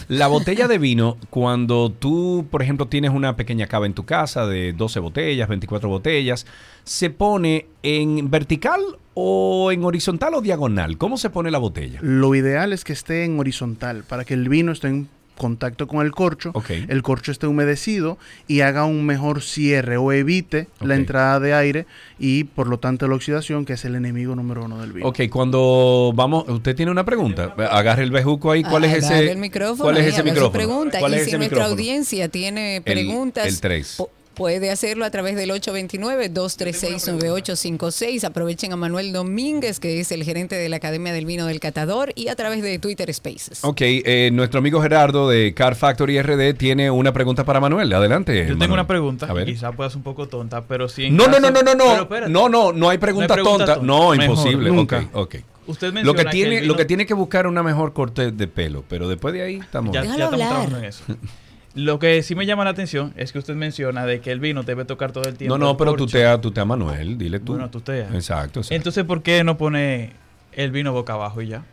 La 0.07 0.27
botella 0.27 0.68
de 0.68 0.77
vino, 0.77 1.18
cuando 1.30 1.91
tú, 1.91 2.45
por 2.49 2.61
ejemplo, 2.61 2.88
tienes 2.88 3.11
una 3.11 3.35
pequeña 3.35 3.68
cava 3.68 3.85
en 3.85 3.94
tu 3.94 4.06
casa 4.06 4.48
de 4.48 4.73
12 4.73 4.99
botellas, 4.99 5.48
24 5.49 5.90
botellas, 5.90 6.45
¿se 6.84 7.10
pone 7.10 7.68
en 7.84 8.30
vertical 8.30 8.80
o 9.14 9.72
en 9.72 9.84
horizontal 9.84 10.34
o 10.35 10.41
diagonal? 10.41 10.98
¿Cómo 10.98 11.18
se 11.18 11.30
pone 11.30 11.52
la 11.52 11.57
botella? 11.60 11.99
Lo 12.02 12.34
ideal 12.35 12.73
es 12.73 12.84
que 12.84 12.94
esté 12.94 13.23
en 13.26 13.40
horizontal 13.40 14.03
para 14.07 14.26
que 14.26 14.34
el 14.34 14.49
vino 14.49 14.72
esté 14.72 14.88
en 14.88 15.07
contacto 15.38 15.88
con 15.88 16.06
el 16.06 16.11
corcho, 16.11 16.53
el 16.69 17.02
corcho 17.02 17.31
esté 17.31 17.48
humedecido 17.48 18.19
y 18.48 18.61
haga 18.61 18.85
un 18.85 19.03
mejor 19.03 19.41
cierre 19.41 19.98
o 19.98 20.11
evite 20.11 20.68
la 20.80 20.94
entrada 20.94 21.40
de 21.40 21.56
aire 21.56 21.85
y 22.19 22.44
por 22.44 22.68
lo 22.68 22.77
tanto 22.77 23.07
la 23.07 23.15
oxidación 23.15 23.65
que 23.65 23.73
es 23.73 23.84
el 23.84 23.95
enemigo 23.95 24.35
número 24.35 24.64
uno 24.65 24.80
del 24.80 24.94
vino. 24.94 25.07
Ok, 25.07 25.22
cuando 25.31 26.14
vamos, 26.15 26.48
usted 26.48 26.76
tiene 26.76 26.91
una 26.91 27.03
pregunta, 27.03 27.56
agarre 27.72 28.03
el 28.03 28.11
bejuco 28.11 28.52
ahí, 28.52 28.61
¿cuál 28.64 28.84
es 28.85 28.91
Agarre 29.03 29.23
ese? 29.23 29.31
el 29.31 29.40
micrófono 29.40 29.84
¿Cuál 29.85 29.98
es 29.98 30.06
y 30.06 30.10
ese 30.10 30.23
micrófono? 30.23 30.52
pregunta. 30.52 30.99
¿Cuál 30.99 31.14
y 31.14 31.15
es 31.15 31.23
si 31.23 31.30
ese 31.30 31.38
nuestra 31.40 31.56
micrófono? 31.57 31.73
audiencia 31.73 32.30
tiene 32.30 32.76
El- 32.77 32.84
preguntas, 32.84 33.48
el 33.48 33.60
tres. 33.60 33.98
pu- 33.99 34.10
puede 34.34 34.72
hacerlo 34.72 35.05
a 35.05 35.11
través 35.11 35.35
del 35.35 35.51
829-236-9856. 35.51 38.23
Aprovechen 38.23 38.73
a 38.73 38.76
Manuel 38.76 39.14
Domínguez, 39.14 39.80
que 39.80 39.99
es 39.99 40.11
el 40.11 40.23
gerente 40.23 40.55
de 40.55 40.69
la 40.69 40.77
Academia 40.77 41.14
del 41.14 41.26
Vino 41.26 41.45
del 41.45 41.60
Catador, 41.60 42.11
y 42.15 42.27
a 42.30 42.35
través 42.35 42.61
de 42.61 42.80
Twitter 42.80 43.14
Spaces. 43.14 43.64
Ok, 43.64 43.81
eh, 43.81 44.30
nuestro 44.34 44.60
amigo 44.60 44.81
Gerardo 44.81 45.30
de 45.30 45.53
Car 45.53 45.76
Factory 45.76 46.22
RD 46.22 46.53
tiene 46.55 46.89
una 46.91 47.14
pregunta 47.14 47.43
para 47.43 47.60
Manuel. 47.60 47.91
Adelante. 47.93 48.34
Yo 48.39 48.43
tengo 48.47 48.57
Manuel. 48.60 48.72
una 48.73 48.88
pregunta, 48.88 49.26
A 49.27 49.34
ver. 49.34 49.45
quizás 49.45 49.76
pueda 49.76 49.89
ser 49.89 49.97
un 49.97 50.03
poco 50.03 50.27
tonta, 50.27 50.64
pero 50.64 50.88
si 50.89 51.05
en 51.05 51.15
No, 51.18 51.27
no, 51.27 51.34
caso- 51.38 51.51
no, 51.51 51.51
no, 51.51 51.61
no, 51.61 51.77
Pero 51.77 51.95
no, 51.95 52.01
espérate. 52.01 52.31
no, 52.31 52.49
no, 52.49 52.73
no 52.73 52.89
hay 52.89 52.97
pregunta 52.97 53.34
pregunta 53.34 53.65
tonta. 53.65 53.81
No, 53.85 54.11
Mejor, 54.11 54.23
imposible. 54.23 54.69
nunca. 54.69 54.99
Ok, 55.14 55.14
ok. 55.14 55.35
Usted 55.65 55.88
lo 55.88 55.93
menciona 55.93 56.18
que 56.19 56.26
que 56.26 56.31
tiene, 56.31 56.55
lo 56.55 56.61
vino- 56.61 56.76
que 56.76 56.85
tiene 56.85 57.05
que 57.05 57.14
buscar 57.14 57.47
una 57.47 57.64
mejor 57.64 57.93
corte 57.93 58.31
de 58.31 58.47
pelo, 58.47 58.84
pero 58.89 59.07
después 59.07 59.34
de 59.34 59.43
ahí 59.43 59.55
estamos. 59.57 59.93
Ya, 59.93 60.03
ya 60.03 60.11
estamos 60.14 60.38
trabajando 60.38 60.77
en 60.80 60.84
eso. 60.85 61.03
Lo 61.75 61.97
que 61.97 62.21
sí 62.21 62.35
me 62.35 62.45
llama 62.45 62.63
la 62.63 62.69
atención 62.69 63.13
es 63.17 63.31
que 63.31 63.39
usted 63.39 63.55
menciona 63.55 64.05
de 64.05 64.21
que 64.21 64.31
el 64.31 64.39
vino 64.39 64.61
debe 64.61 64.85
tocar 64.85 65.11
todo 65.11 65.23
el 65.23 65.35
tiempo. 65.35 65.57
No, 65.57 65.65
no, 65.65 65.75
pero 65.75 65.95
tutea, 65.95 66.39
tutea 66.39 66.63
a 66.63 66.65
Manuel, 66.65 67.17
dile 67.17 67.39
tú. 67.39 67.53
Bueno, 67.53 67.69
tutea. 67.71 68.09
Exacto, 68.13 68.59
exacto. 68.59 68.75
Entonces, 68.75 69.03
¿por 69.05 69.23
qué 69.23 69.43
no 69.43 69.57
pone 69.57 70.13
el 70.51 70.71
vino 70.71 70.93
boca 70.93 71.13
abajo 71.13 71.41
y 71.41 71.47
ya? 71.47 71.63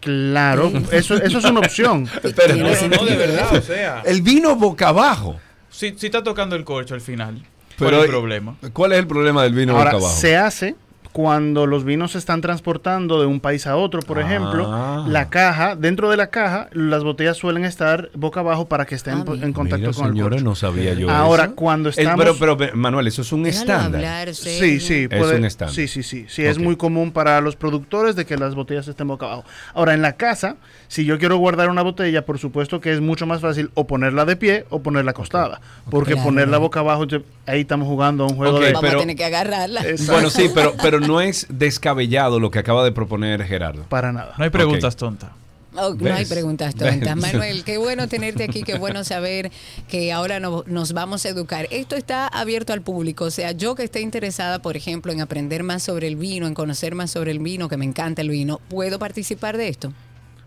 Claro, 0.00 0.70
eso, 0.92 1.14
eso 1.14 1.38
es 1.38 1.44
una 1.44 1.60
opción. 1.60 2.08
Espera, 2.22 2.54
no, 2.56 2.68
no, 2.68 2.88
no, 2.88 3.04
de 3.04 3.16
verdad, 3.16 3.54
o 3.54 3.62
sea. 3.62 4.02
El 4.04 4.20
vino 4.20 4.54
boca 4.56 4.88
abajo. 4.88 5.40
Si, 5.70 5.94
si 5.96 6.06
está 6.06 6.22
tocando 6.22 6.56
el 6.56 6.64
corcho 6.64 6.94
al 6.94 7.00
final, 7.00 7.36
¿cuál 7.78 7.90
Pero, 7.90 7.98
es 7.98 8.04
el 8.04 8.10
problema? 8.10 8.56
¿Cuál 8.74 8.92
es 8.92 8.98
el 8.98 9.06
problema 9.06 9.42
del 9.44 9.54
vino 9.54 9.72
Ahora, 9.72 9.92
boca 9.92 10.04
abajo? 10.04 10.20
se 10.20 10.36
hace 10.36 10.74
cuando 11.12 11.66
los 11.66 11.84
vinos 11.84 12.12
se 12.12 12.18
están 12.18 12.40
transportando 12.40 13.20
de 13.20 13.26
un 13.26 13.38
país 13.40 13.66
a 13.66 13.76
otro, 13.76 14.00
por 14.00 14.18
Ah. 14.18 14.22
ejemplo, 14.22 15.06
la 15.08 15.28
caja, 15.28 15.76
dentro 15.76 16.10
de 16.10 16.16
la 16.16 16.28
caja, 16.28 16.68
las 16.72 17.04
botellas 17.04 17.36
suelen 17.36 17.64
estar 17.66 18.08
boca 18.14 18.40
abajo 18.40 18.66
para 18.66 18.86
que 18.86 18.94
estén 18.94 19.18
en 19.18 19.52
contacto 19.52 19.76
Mira, 19.88 19.92
con 19.92 20.06
el 20.06 20.12
señora, 20.12 20.30
corcho. 20.36 20.44
no 20.44 20.54
sabía 20.54 20.94
yo 20.94 21.10
Ahora, 21.10 21.44
eso. 21.44 21.54
cuando 21.54 21.90
El- 21.90 21.98
estamos... 21.98 22.18
pero, 22.18 22.36
pero, 22.38 22.56
pero, 22.56 22.76
Manuel, 22.76 23.06
eso 23.06 23.20
es 23.22 23.30
un 23.32 23.44
estándar. 23.46 24.34
Sí, 24.34 24.80
sí, 24.80 25.06
Es 25.10 25.18
puede- 25.18 25.36
un 25.36 25.44
estándar. 25.44 25.74
Sí, 25.74 25.86
sí, 25.86 26.02
sí. 26.02 26.24
Sí, 26.28 26.44
es 26.44 26.58
muy 26.58 26.76
común 26.76 27.12
para 27.12 27.40
los 27.42 27.56
productores 27.56 28.16
de 28.16 28.24
que 28.24 28.36
las 28.38 28.54
botellas 28.54 28.88
estén 28.88 29.06
boca 29.08 29.26
abajo. 29.26 29.44
Ahora, 29.74 29.92
en 29.94 30.00
la 30.02 30.12
casa, 30.14 30.56
si 30.88 31.04
yo 31.04 31.18
quiero 31.18 31.36
guardar 31.36 31.68
una 31.68 31.82
botella, 31.82 32.24
por 32.24 32.38
supuesto 32.38 32.80
que 32.80 32.90
es 32.92 33.00
mucho 33.02 33.26
más 33.26 33.40
fácil 33.42 33.70
o 33.74 33.86
ponerla 33.86 34.24
de 34.24 34.36
pie 34.36 34.64
o 34.70 34.80
ponerla 34.82 35.10
acostada. 35.10 35.60
Porque 35.90 36.12
Claro. 36.12 36.28
ponerla 36.28 36.58
boca 36.58 36.80
abajo, 36.80 37.04
ahí 37.46 37.60
estamos 37.60 37.86
jugando 37.86 38.24
a 38.24 38.28
un 38.28 38.36
juego 38.36 38.58
de... 38.60 38.72
Vamos 38.72 38.94
a 38.94 38.96
tener 38.98 39.16
que 39.16 39.24
agarrarla. 39.24 39.82
Bueno, 40.06 40.30
sí, 40.30 40.48
pero, 40.54 40.72
pero 40.82 41.01
no 41.06 41.20
es 41.20 41.46
descabellado 41.50 42.40
lo 42.40 42.50
que 42.50 42.58
acaba 42.58 42.84
de 42.84 42.92
proponer 42.92 43.44
Gerardo. 43.44 43.84
Para 43.88 44.12
nada. 44.12 44.34
No 44.38 44.44
hay 44.44 44.50
preguntas 44.50 44.96
tontas. 44.96 45.30
Oh, 45.74 45.94
no 45.94 46.14
hay 46.14 46.26
preguntas 46.26 46.74
¿Ves? 46.74 47.00
tontas. 47.00 47.16
Manuel, 47.16 47.64
qué 47.64 47.78
bueno 47.78 48.06
tenerte 48.06 48.44
aquí, 48.44 48.62
qué 48.62 48.76
bueno 48.76 49.04
saber 49.04 49.50
que 49.88 50.12
ahora 50.12 50.38
no- 50.38 50.64
nos 50.66 50.92
vamos 50.92 51.24
a 51.24 51.30
educar. 51.30 51.66
Esto 51.70 51.96
está 51.96 52.26
abierto 52.28 52.74
al 52.74 52.82
público, 52.82 53.24
o 53.24 53.30
sea, 53.30 53.52
yo 53.52 53.74
que 53.74 53.84
esté 53.84 54.02
interesada, 54.02 54.60
por 54.60 54.76
ejemplo, 54.76 55.12
en 55.12 55.22
aprender 55.22 55.62
más 55.62 55.82
sobre 55.82 56.08
el 56.08 56.16
vino, 56.16 56.46
en 56.46 56.52
conocer 56.52 56.94
más 56.94 57.10
sobre 57.10 57.30
el 57.30 57.38
vino, 57.38 57.70
que 57.70 57.78
me 57.78 57.86
encanta 57.86 58.20
el 58.20 58.28
vino, 58.28 58.60
¿puedo 58.68 58.98
participar 58.98 59.56
de 59.56 59.68
esto? 59.68 59.94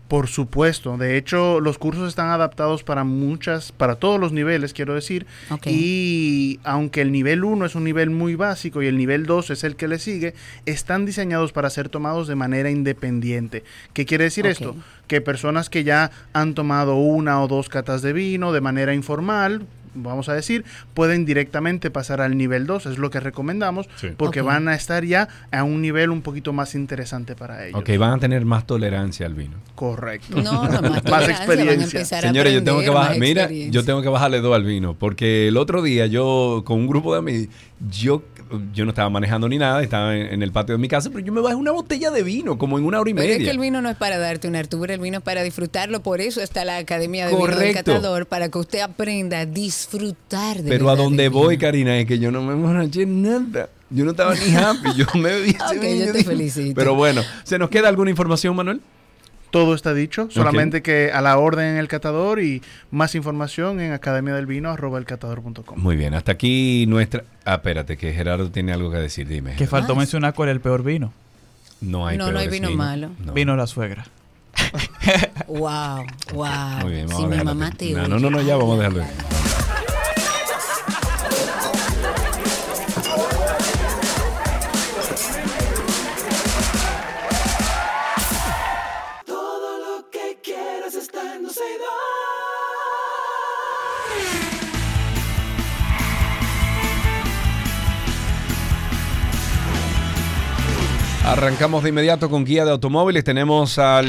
Por 0.08 0.28
supuesto, 0.28 0.96
de 0.96 1.16
hecho 1.16 1.60
los 1.60 1.78
cursos 1.78 2.08
están 2.08 2.28
adaptados 2.28 2.84
para 2.84 3.02
muchas, 3.02 3.72
para 3.72 3.96
todos 3.96 4.20
los 4.20 4.30
niveles, 4.30 4.72
quiero 4.72 4.94
decir, 4.94 5.26
y 5.64 6.60
aunque 6.62 7.00
el 7.00 7.10
nivel 7.10 7.42
1 7.42 7.66
es 7.66 7.74
un 7.74 7.82
nivel 7.82 8.10
muy 8.10 8.36
básico 8.36 8.82
y 8.82 8.86
el 8.86 8.96
nivel 8.96 9.26
2 9.26 9.50
es 9.50 9.64
el 9.64 9.74
que 9.74 9.88
le 9.88 9.98
sigue, 9.98 10.34
están 10.64 11.06
diseñados 11.06 11.50
para 11.50 11.70
ser 11.70 11.88
tomados 11.88 12.28
de 12.28 12.36
manera 12.36 12.70
independiente. 12.70 13.64
¿Qué 13.94 14.06
quiere 14.06 14.24
decir 14.24 14.46
esto? 14.46 14.76
Que 15.08 15.20
personas 15.20 15.70
que 15.70 15.82
ya 15.82 16.12
han 16.32 16.54
tomado 16.54 16.96
una 16.96 17.42
o 17.42 17.48
dos 17.48 17.68
catas 17.68 18.00
de 18.02 18.12
vino 18.12 18.52
de 18.52 18.60
manera 18.60 18.94
informal, 18.94 19.66
vamos 19.96 20.28
a 20.28 20.34
decir, 20.34 20.64
pueden 20.94 21.24
directamente 21.24 21.90
pasar 21.90 22.20
al 22.20 22.36
nivel 22.36 22.66
2, 22.66 22.86
es 22.86 22.98
lo 22.98 23.10
que 23.10 23.20
recomendamos, 23.20 23.88
Sí. 23.96 24.08
porque 24.16 24.40
van 24.42 24.68
a 24.68 24.74
estar 24.74 25.04
ya 25.04 25.28
a 25.50 25.64
un 25.64 25.82
nivel 25.82 26.10
un 26.10 26.22
poquito 26.22 26.52
más 26.52 26.74
interesante 26.74 27.34
para 27.34 27.66
ellos. 27.66 27.80
Ok, 27.80 27.90
van 27.98 28.12
a 28.14 28.18
tener 28.18 28.44
más 28.44 28.66
tolerancia 28.66 29.26
al 29.26 29.34
vino. 29.34 29.56
Correcto. 29.74 30.40
No, 30.42 30.64
no, 30.68 30.80
más 30.82 30.82
más 30.82 31.02
tolerancia, 31.02 31.10
van 31.10 31.22
a 31.22 31.32
experiencia. 31.32 32.04
Señores, 32.04 32.52
yo 32.52 32.62
tengo 32.64 32.80
que 32.80 32.90
bajar, 32.90 33.18
mira, 33.18 33.50
yo 33.50 33.84
tengo 33.84 34.02
que 34.02 34.08
bajarle 34.08 34.40
dos 34.40 34.54
al 34.54 34.64
vino, 34.64 34.94
porque 34.94 35.48
el 35.48 35.56
otro 35.56 35.82
día 35.82 36.06
yo 36.06 36.62
con 36.64 36.78
un 36.78 36.86
grupo 36.86 37.12
de 37.12 37.18
amigos, 37.18 37.48
yo, 37.90 38.22
yo 38.74 38.84
no 38.84 38.90
estaba 38.90 39.10
manejando 39.10 39.48
ni 39.48 39.58
nada, 39.58 39.82
estaba 39.82 40.16
en, 40.16 40.26
en 40.34 40.42
el 40.42 40.52
patio 40.52 40.74
de 40.74 40.78
mi 40.80 40.88
casa, 40.88 41.10
pero 41.10 41.24
yo 41.24 41.32
me 41.32 41.40
bajé 41.40 41.54
una 41.56 41.72
botella 41.72 42.10
de 42.10 42.22
vino, 42.22 42.58
como 42.58 42.78
en 42.78 42.84
una 42.84 43.00
hora 43.00 43.10
y 43.10 43.14
Pero 43.14 43.26
es 43.26 43.32
que 43.34 43.38
media. 43.38 43.50
el 43.52 43.58
vino 43.58 43.82
no 43.82 43.88
es 43.90 43.96
para 43.96 44.18
darte 44.18 44.48
una 44.48 44.58
artubra, 44.58 44.94
el 44.94 45.00
vino 45.00 45.18
es 45.18 45.22
para 45.24 45.42
disfrutarlo, 45.42 46.02
por 46.02 46.20
eso 46.20 46.40
está 46.40 46.64
la 46.64 46.76
Academia 46.78 47.26
de 47.26 47.32
Vino 47.32 47.46
del 47.46 47.54
Correcto. 47.54 47.92
Catador, 47.92 48.26
para 48.26 48.48
que 48.48 48.58
usted 48.58 48.80
aprenda 48.80 49.40
a 49.40 49.46
disfrutar 49.46 50.62
de 50.62 50.68
Pero 50.68 50.90
a 50.90 50.96
donde 50.96 51.28
voy. 51.28 51.58
Karina, 51.58 51.98
es 51.98 52.06
que 52.06 52.18
yo 52.18 52.30
no 52.30 52.42
me 52.42 52.52
emborraché 52.52 53.06
nada. 53.06 53.68
Yo 53.88 54.04
no 54.04 54.10
estaba 54.10 54.34
ni 54.34 54.54
happy, 54.56 54.94
yo 54.96 55.06
me 55.14 55.30
bebí 55.30 55.50
Ok, 55.50 56.06
yo 56.06 56.12
te 56.12 56.24
felicito. 56.24 56.74
Pero 56.74 56.94
bueno, 56.94 57.22
¿se 57.44 57.58
nos 57.58 57.70
queda 57.70 57.88
alguna 57.88 58.10
información, 58.10 58.56
Manuel? 58.56 58.80
Todo 59.56 59.74
está 59.74 59.94
dicho, 59.94 60.28
solamente 60.30 60.82
que 60.82 61.10
a 61.12 61.22
la 61.22 61.38
orden 61.38 61.64
en 61.64 61.76
el 61.78 61.88
catador 61.88 62.40
y 62.40 62.60
más 62.90 63.14
información 63.14 63.80
en 63.80 63.92
academiadelvino.com. 63.92 65.78
Muy 65.78 65.96
bien, 65.96 66.12
hasta 66.12 66.32
aquí 66.32 66.84
nuestra... 66.86 67.24
Ah, 67.46 67.54
espérate, 67.54 67.96
que 67.96 68.12
Gerardo 68.12 68.50
tiene 68.50 68.74
algo 68.74 68.90
que 68.90 68.98
decir, 68.98 69.26
dime. 69.26 69.54
Que 69.56 69.66
faltó 69.66 69.96
mencionar 69.96 70.34
cuál 70.34 70.50
es 70.50 70.56
el 70.56 70.60
peor 70.60 70.82
vino. 70.82 71.10
No 71.80 72.06
hay 72.06 72.18
No, 72.18 72.30
no 72.30 72.38
hay 72.38 72.48
vino 72.48 72.70
malo. 72.72 73.12
No. 73.24 73.32
Vino 73.32 73.56
la 73.56 73.66
suegra. 73.66 74.04
Wow, 75.46 76.04
wow. 76.34 76.80
Muy 76.82 76.92
bien, 76.92 77.06
vamos 77.06 77.20
si 77.20 77.24
a 77.24 77.28
mi 77.38 77.44
mamá 77.44 77.70
te 77.70 77.92
no, 77.92 78.08
no, 78.08 78.30
no, 78.30 78.42
ya 78.42 78.56
vamos 78.56 78.74
a 78.74 78.82
dejarlo. 78.82 79.04
Arrancamos 101.26 101.82
de 101.82 101.88
inmediato 101.88 102.30
con 102.30 102.44
guía 102.44 102.64
de 102.64 102.70
automóviles. 102.70 103.24
Tenemos 103.24 103.80
al. 103.80 104.06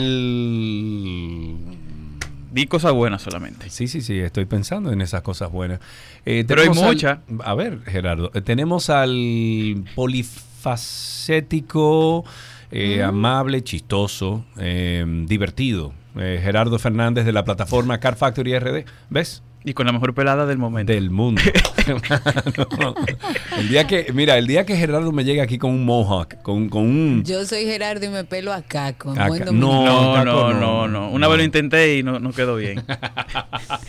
Di 2.51 2.67
cosas 2.67 2.93
buenas 2.93 3.23
solamente. 3.23 3.71
Sí, 3.71 3.87
sí, 3.87 4.01
sí, 4.01 4.19
estoy 4.19 4.45
pensando 4.45 4.91
en 4.91 5.01
esas 5.01 5.23
cosas 5.23 5.51
buenas. 5.51 5.79
Eh, 6.25 6.45
Pero 6.47 6.61
hay 6.61 6.69
muchas. 6.69 7.17
A 7.43 7.55
ver, 7.55 7.79
Gerardo, 7.85 8.29
eh, 8.35 8.41
tenemos 8.41 8.91
al 8.91 9.83
polifacético, 9.95 12.23
eh, 12.69 13.01
amable, 13.01 13.63
chistoso, 13.63 14.45
eh, 14.59 15.03
divertido. 15.27 15.93
Gerardo 16.15 16.77
Fernández 16.79 17.25
de 17.25 17.31
la 17.31 17.43
plataforma 17.43 17.99
Car 17.99 18.15
Factory 18.15 18.57
RD. 18.57 18.85
¿Ves? 19.09 19.43
Y 19.63 19.73
con 19.73 19.85
la 19.85 19.91
mejor 19.91 20.13
pelada 20.13 20.45
del 20.45 20.57
momento. 20.57 20.93
Del 20.93 21.09
mundo. 21.09 21.41
El 23.57 23.69
día 23.69 23.85
que, 23.87 24.11
mira, 24.13 24.37
el 24.37 24.47
día 24.47 24.65
que 24.65 24.75
Gerardo 24.77 25.11
me 25.11 25.23
llegue 25.25 25.41
aquí 25.41 25.57
con 25.57 25.71
un 25.71 25.83
mohawk, 25.85 26.41
con, 26.41 26.69
con 26.69 26.83
un... 26.83 27.23
Yo 27.25 27.43
soy 27.45 27.65
Gerardo 27.65 28.05
y 28.05 28.09
me 28.09 28.23
pelo 28.23 28.51
No. 28.53 28.53
No, 28.53 28.63
Caco, 28.67 29.13
no, 29.53 30.23
no, 30.53 30.53
no, 30.53 30.87
no. 30.87 31.09
Una 31.11 31.27
vez 31.27 31.37
lo 31.39 31.43
intenté 31.43 31.97
y 31.97 32.03
no, 32.03 32.19
no 32.19 32.31
quedó 32.31 32.55
bien. 32.55 32.83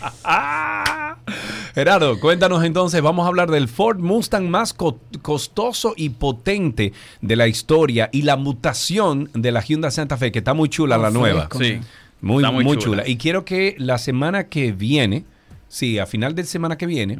Gerardo, 1.75 2.19
cuéntanos 2.19 2.63
entonces, 2.63 3.01
vamos 3.01 3.25
a 3.25 3.27
hablar 3.27 3.49
del 3.51 3.67
Ford 3.67 3.99
Mustang 3.99 4.49
más 4.49 4.73
co- 4.73 4.99
costoso 5.21 5.93
y 5.95 6.09
potente 6.09 6.93
de 7.21 7.35
la 7.35 7.47
historia 7.47 8.09
y 8.11 8.23
la 8.23 8.35
mutación 8.35 9.29
de 9.33 9.51
la 9.51 9.61
Hyundai 9.61 9.91
Santa 9.91 10.17
Fe, 10.17 10.31
que 10.31 10.39
está 10.39 10.53
muy 10.53 10.69
chula 10.69 10.97
la 10.97 11.11
nueva. 11.11 11.47
Sí. 11.57 11.79
Muy, 12.21 12.43
Está 12.43 12.51
muy, 12.51 12.63
muy 12.65 12.77
chula. 12.77 13.03
chula. 13.03 13.07
Y 13.07 13.17
quiero 13.17 13.45
que 13.45 13.75
la 13.77 13.97
semana 13.97 14.45
que 14.45 14.71
viene, 14.73 15.23
sí, 15.69 15.97
a 15.99 16.05
final 16.05 16.35
de 16.35 16.43
semana 16.43 16.77
que 16.77 16.85
viene, 16.85 17.15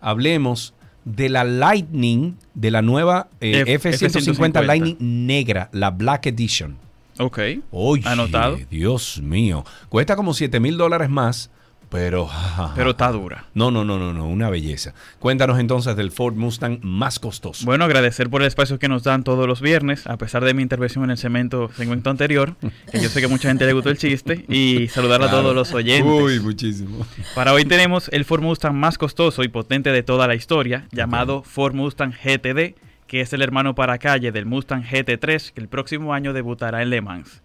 hablemos 0.00 0.74
de 1.04 1.28
la 1.28 1.44
Lightning, 1.44 2.34
de 2.54 2.70
la 2.72 2.82
nueva 2.82 3.28
eh, 3.40 3.62
F- 3.66 3.88
F-150 3.90 4.06
F-150. 4.06 4.66
Lightning 4.66 4.96
negra, 5.26 5.68
la 5.72 5.90
Black 5.90 6.26
Edition. 6.26 6.76
Ok. 7.18 7.38
Oye, 7.70 8.02
Anotado. 8.06 8.58
Dios 8.70 9.20
mío. 9.22 9.64
Cuesta 9.88 10.16
como 10.16 10.34
7 10.34 10.58
mil 10.60 10.76
dólares 10.76 11.08
más, 11.10 11.50
pero... 11.90 12.28
Pero 12.76 12.90
está 12.90 13.10
dura. 13.12 13.44
No, 13.54 13.70
no, 13.70 13.84
no, 13.84 13.98
no, 13.98 14.12
no, 14.14 14.26
una 14.28 14.48
belleza. 14.48 14.94
Cuéntanos 15.18 15.58
entonces 15.58 15.96
del 15.96 16.10
Ford 16.12 16.34
Mustang 16.36 16.78
más 16.82 17.18
costoso. 17.18 17.64
Bueno, 17.66 17.84
agradecer 17.84 18.30
por 18.30 18.42
el 18.42 18.48
espacio 18.48 18.78
que 18.78 18.88
nos 18.88 19.02
dan 19.02 19.24
todos 19.24 19.46
los 19.46 19.60
viernes, 19.60 20.06
a 20.06 20.16
pesar 20.16 20.44
de 20.44 20.54
mi 20.54 20.62
intervención 20.62 21.04
en 21.04 21.10
el 21.10 21.18
segmento 21.18 21.70
anterior, 22.06 22.54
que 22.90 23.00
yo 23.00 23.08
sé 23.08 23.20
que 23.20 23.28
mucha 23.28 23.48
gente 23.48 23.66
le 23.66 23.72
gustó 23.72 23.90
el 23.90 23.98
chiste, 23.98 24.44
y 24.48 24.88
saludar 24.92 25.20
a 25.22 25.26
Claro. 25.28 25.42
todos 25.42 25.54
los 25.54 25.72
oyentes. 25.74 26.10
Uy, 26.10 26.40
muchísimo. 26.40 27.04
Para 27.34 27.52
hoy 27.52 27.64
tenemos 27.64 28.08
el 28.12 28.24
Ford 28.24 28.42
Mustang 28.42 28.74
más 28.74 28.96
costoso 28.96 29.42
y 29.42 29.48
potente 29.48 29.90
de 29.90 30.02
toda 30.02 30.26
la 30.28 30.34
historia, 30.34 30.86
llamado 30.92 31.42
Ford 31.42 31.74
Mustang 31.74 32.12
GTD, 32.12 32.74
que 33.06 33.20
es 33.20 33.32
el 33.32 33.42
hermano 33.42 33.74
para 33.74 33.98
calle 33.98 34.30
del 34.30 34.46
Mustang 34.46 34.84
GT3, 34.84 35.52
que 35.52 35.60
el 35.60 35.66
próximo 35.68 36.14
año 36.14 36.32
debutará 36.32 36.82
en 36.82 36.90
Le 36.90 37.00
Mans. 37.00 37.42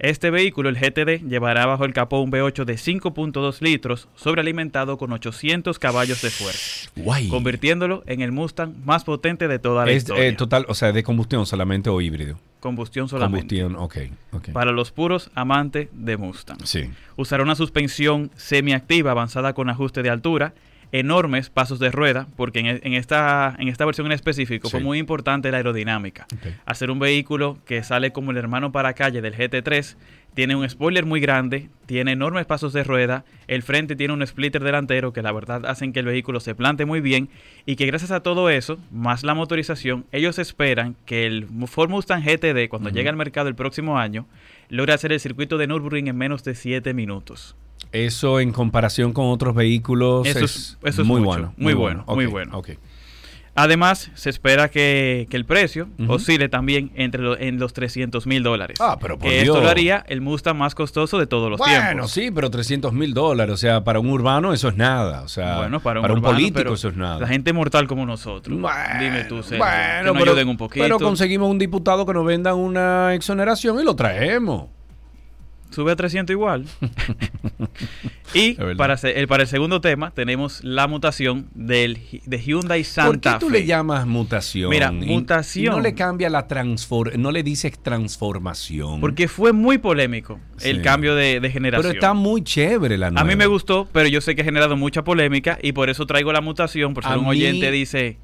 Este 0.00 0.30
vehículo, 0.30 0.68
el 0.70 0.76
GTD, 0.76 1.28
llevará 1.28 1.66
bajo 1.66 1.84
el 1.84 1.92
capó 1.92 2.20
un 2.20 2.30
V8 2.32 2.64
de 2.64 2.74
5.2 2.74 3.60
litros, 3.60 4.08
sobrealimentado 4.16 4.96
con 4.96 5.12
800 5.12 5.78
caballos 5.78 6.22
de 6.22 6.30
fuerza, 6.30 6.90
Guay. 6.96 7.28
convirtiéndolo 7.28 8.02
en 8.06 8.22
el 8.22 8.32
Mustang 8.32 8.72
más 8.84 9.04
potente 9.04 9.48
de 9.48 9.58
toda 9.58 9.84
la 9.84 9.90
Es 9.92 9.98
historia. 9.98 10.26
eh, 10.26 10.32
total, 10.32 10.64
o 10.68 10.74
sea, 10.74 10.92
de 10.92 11.02
combustión 11.02 11.44
solamente 11.46 11.90
o 11.90 12.00
híbrido. 12.00 12.38
Combustión 12.60 13.08
solamente. 13.08 13.56
Combustión, 13.60 13.76
ok. 13.76 13.96
ok. 14.32 14.48
Para 14.52 14.72
los 14.72 14.90
puros 14.92 15.30
amantes 15.34 15.88
de 15.92 16.16
Mustang. 16.16 16.58
Sí. 16.64 16.90
Usará 17.16 17.42
una 17.42 17.54
suspensión 17.54 18.30
semiactiva 18.36 19.10
avanzada 19.12 19.52
con 19.54 19.68
ajuste 19.70 20.02
de 20.02 20.10
altura, 20.10 20.54
enormes 20.92 21.50
pasos 21.50 21.78
de 21.78 21.90
rueda, 21.90 22.26
porque 22.36 22.60
en, 22.60 22.66
en 22.66 22.94
esta, 22.94 23.54
en 23.58 23.68
esta 23.68 23.84
versión 23.84 24.06
en 24.06 24.12
específico 24.12 24.68
fue 24.68 24.80
muy 24.80 24.98
importante 24.98 25.50
la 25.50 25.58
aerodinámica. 25.58 26.26
Hacer 26.66 26.90
un 26.90 26.98
vehículo 26.98 27.58
que 27.64 27.82
sale 27.82 28.12
como 28.12 28.30
el 28.30 28.36
hermano 28.36 28.72
para 28.72 28.94
calle 28.94 29.20
del 29.20 29.36
GT3, 29.36 29.96
tiene 30.34 30.54
un 30.54 30.68
spoiler 30.68 31.06
muy 31.06 31.20
grande, 31.20 31.68
tiene 31.86 32.12
enormes 32.12 32.46
pasos 32.46 32.72
de 32.72 32.84
rueda, 32.84 33.24
el 33.48 33.62
frente 33.62 33.96
tiene 33.96 34.14
un 34.14 34.24
splitter 34.24 34.62
delantero 34.62 35.12
que 35.12 35.22
la 35.22 35.32
verdad 35.32 35.66
hacen 35.66 35.92
que 35.92 36.00
el 36.00 36.06
vehículo 36.06 36.38
se 36.38 36.54
plante 36.54 36.84
muy 36.84 37.00
bien 37.00 37.28
y 37.66 37.76
que 37.76 37.86
gracias 37.86 38.12
a 38.12 38.20
todo 38.20 38.48
eso, 38.48 38.78
más 38.92 39.24
la 39.24 39.34
motorización, 39.34 40.06
ellos 40.12 40.38
esperan 40.38 40.94
que 41.04 41.26
el 41.26 41.48
Ford 41.66 41.90
Mustang 41.90 42.22
GTD 42.22 42.68
cuando 42.68 42.90
llegue 42.90 43.08
al 43.08 43.16
mercado 43.16 43.48
el 43.48 43.56
próximo 43.56 43.98
año 43.98 44.26
logre 44.68 44.92
hacer 44.92 45.12
el 45.12 45.20
circuito 45.20 45.58
de 45.58 45.66
Nürburgring 45.66 46.08
en 46.08 46.16
menos 46.16 46.44
de 46.44 46.54
7 46.54 46.94
minutos. 46.94 47.56
Eso 47.92 48.38
en 48.40 48.52
comparación 48.52 49.12
con 49.12 49.26
otros 49.26 49.54
vehículos 49.54 50.26
Eso 50.26 50.38
es, 50.40 50.44
es- 50.44 50.78
eso 50.84 51.02
es 51.02 51.08
muy 51.08 51.20
mucho, 51.20 51.30
bueno. 51.30 51.54
muy 51.56 51.74
bueno, 51.74 52.04
muy 52.06 52.26
bueno. 52.26 52.62
Además, 53.56 54.12
se 54.14 54.30
espera 54.30 54.68
que, 54.70 55.26
que 55.28 55.36
el 55.36 55.44
precio 55.44 55.88
oscile 56.06 56.48
también 56.48 56.92
entre 56.94 57.20
lo- 57.20 57.36
en 57.36 57.58
los 57.58 57.72
300 57.72 58.24
mil 58.28 58.44
dólares. 58.44 58.78
Ah, 58.80 58.96
pero 59.00 59.18
por 59.18 59.28
que 59.28 59.40
esto 59.40 59.54
Dios. 59.54 59.64
lo 59.64 59.68
haría 59.68 60.04
el 60.08 60.20
Mustang 60.20 60.56
más 60.56 60.76
costoso 60.76 61.18
de 61.18 61.26
todos 61.26 61.50
los 61.50 61.58
Bueno, 61.58 61.80
tiempos. 61.88 62.12
sí, 62.12 62.30
pero 62.30 62.48
300 62.48 62.92
mil 62.92 63.12
dólares, 63.12 63.52
o 63.52 63.56
sea, 63.56 63.82
para 63.82 63.98
un 63.98 64.08
urbano 64.08 64.52
eso 64.52 64.68
es 64.68 64.76
nada, 64.76 65.22
o 65.22 65.28
sea, 65.28 65.58
Bueno, 65.58 65.80
para 65.80 65.98
un, 66.00 66.06
urbano, 66.06 66.22
político 66.22 66.74
eso 66.74 66.88
es 66.88 66.96
nada. 66.96 67.18
La 67.18 67.26
gente 67.26 67.52
mortal 67.52 67.88
como 67.88 68.06
nosotros. 68.06 68.56
Dime 68.56 69.24
tú, 69.24 69.42
Sergio, 69.42 69.58
Bueno, 69.58 69.98
que 69.98 70.04
nos 70.04 70.16
pero, 70.18 70.30
ayuden 70.32 70.48
un 70.48 70.56
poquito. 70.56 70.84
pero 70.84 70.98
conseguimos 71.00 71.50
un 71.50 71.58
diputado 71.58 72.06
que 72.06 72.14
nos 72.14 72.24
venda 72.24 72.54
una 72.54 73.14
exoneración 73.14 73.80
y 73.80 73.84
lo 73.84 73.96
traemos. 73.96 74.66
Sube 75.70 75.92
a 75.92 75.96
300 75.96 76.32
igual. 76.34 76.66
y 78.34 78.54
para, 78.76 78.94
el, 79.02 79.26
para 79.28 79.42
el 79.44 79.48
segundo 79.48 79.80
tema 79.80 80.10
tenemos 80.12 80.62
la 80.62 80.86
mutación 80.86 81.48
del, 81.54 81.98
de 82.26 82.38
Hyundai 82.42 82.82
¿Por 82.82 82.90
Santa 82.92 83.32
qué 83.34 83.38
tú 83.40 83.46
Fe. 83.50 83.60
le 83.60 83.66
llamas 83.66 84.06
mutación? 84.06 84.70
Mira, 84.70 84.92
mutación. 84.92 85.64
Y 85.74 85.76
no 85.76 85.80
le 85.80 85.94
cambia 85.94 86.30
la 86.30 86.46
transfor 86.46 87.18
no 87.18 87.32
le 87.32 87.42
dices 87.42 87.78
transformación. 87.82 89.00
Porque 89.00 89.28
fue 89.28 89.52
muy 89.52 89.78
polémico 89.78 90.38
el 90.62 90.82
cambio 90.82 91.14
de, 91.14 91.40
de 91.40 91.50
generación. 91.50 91.82
Pero 91.92 91.94
está 92.00 92.14
muy 92.14 92.42
chévere 92.42 92.98
la 92.98 93.10
nueva. 93.10 93.22
A 93.22 93.24
mí 93.24 93.36
me 93.36 93.46
gustó, 93.46 93.88
pero 93.92 94.08
yo 94.08 94.20
sé 94.20 94.34
que 94.34 94.42
ha 94.42 94.44
generado 94.44 94.76
mucha 94.76 95.02
polémica 95.04 95.58
y 95.62 95.72
por 95.72 95.90
eso 95.90 96.06
traigo 96.06 96.32
la 96.32 96.40
mutación, 96.40 96.94
por 96.94 97.04
si 97.04 97.10
un 97.10 97.22
mí- 97.24 97.30
oyente 97.30 97.70
dice... 97.70 98.18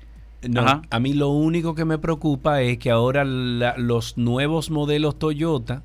No, 0.46 0.60
Ajá. 0.60 0.82
a 0.90 1.00
mí 1.00 1.14
lo 1.14 1.30
único 1.30 1.74
que 1.74 1.84
me 1.86 1.98
preocupa 1.98 2.60
es 2.62 2.78
que 2.78 2.90
ahora 2.90 3.24
la- 3.24 3.74
los 3.78 4.16
nuevos 4.18 4.70
modelos 4.70 5.18
Toyota 5.18 5.82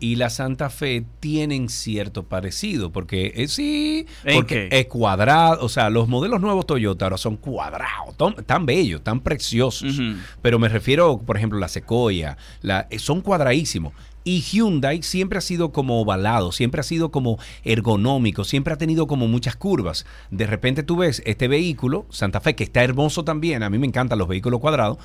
y 0.00 0.16
la 0.16 0.30
Santa 0.30 0.70
Fe 0.70 1.04
tienen 1.20 1.68
cierto 1.68 2.24
parecido, 2.24 2.92
porque 2.92 3.32
eh, 3.36 3.48
sí, 3.48 4.06
¿En 4.24 4.36
porque 4.36 4.68
es 4.70 4.86
cuadrado, 4.86 5.64
o 5.64 5.68
sea, 5.68 5.90
los 5.90 6.08
modelos 6.08 6.40
nuevos 6.40 6.66
Toyota 6.66 7.06
ahora 7.06 7.18
son 7.18 7.36
cuadrados, 7.36 8.16
tan, 8.16 8.34
tan 8.44 8.66
bellos, 8.66 9.02
tan 9.02 9.20
preciosos, 9.20 10.00
pero 10.42 10.58
me 10.58 10.68
refiero, 10.68 11.18
por 11.18 11.36
ejemplo, 11.36 11.58
la 11.58 11.68
Sequoia, 11.68 12.36
la, 12.62 12.86
eh, 12.90 12.98
son 12.98 13.20
cuadradísimos. 13.20 13.92
Y 14.24 14.42
Hyundai 14.42 15.02
siempre 15.02 15.38
ha 15.38 15.40
sido 15.40 15.72
como 15.72 16.02
ovalado, 16.02 16.52
siempre 16.52 16.80
ha 16.80 16.84
sido 16.84 17.10
como 17.10 17.38
ergonómico, 17.64 18.44
siempre 18.44 18.74
ha 18.74 18.76
tenido 18.76 19.06
como 19.06 19.26
muchas 19.26 19.56
curvas. 19.56 20.04
De 20.30 20.46
repente 20.46 20.82
tú 20.82 20.98
ves 20.98 21.22
este 21.24 21.48
vehículo, 21.48 22.04
Santa 22.10 22.40
Fe, 22.40 22.54
que 22.54 22.64
está 22.64 22.84
hermoso 22.84 23.24
también, 23.24 23.62
a 23.62 23.70
mí 23.70 23.78
me 23.78 23.86
encantan 23.86 24.18
los 24.18 24.28
vehículos 24.28 24.60
cuadrados, 24.60 24.98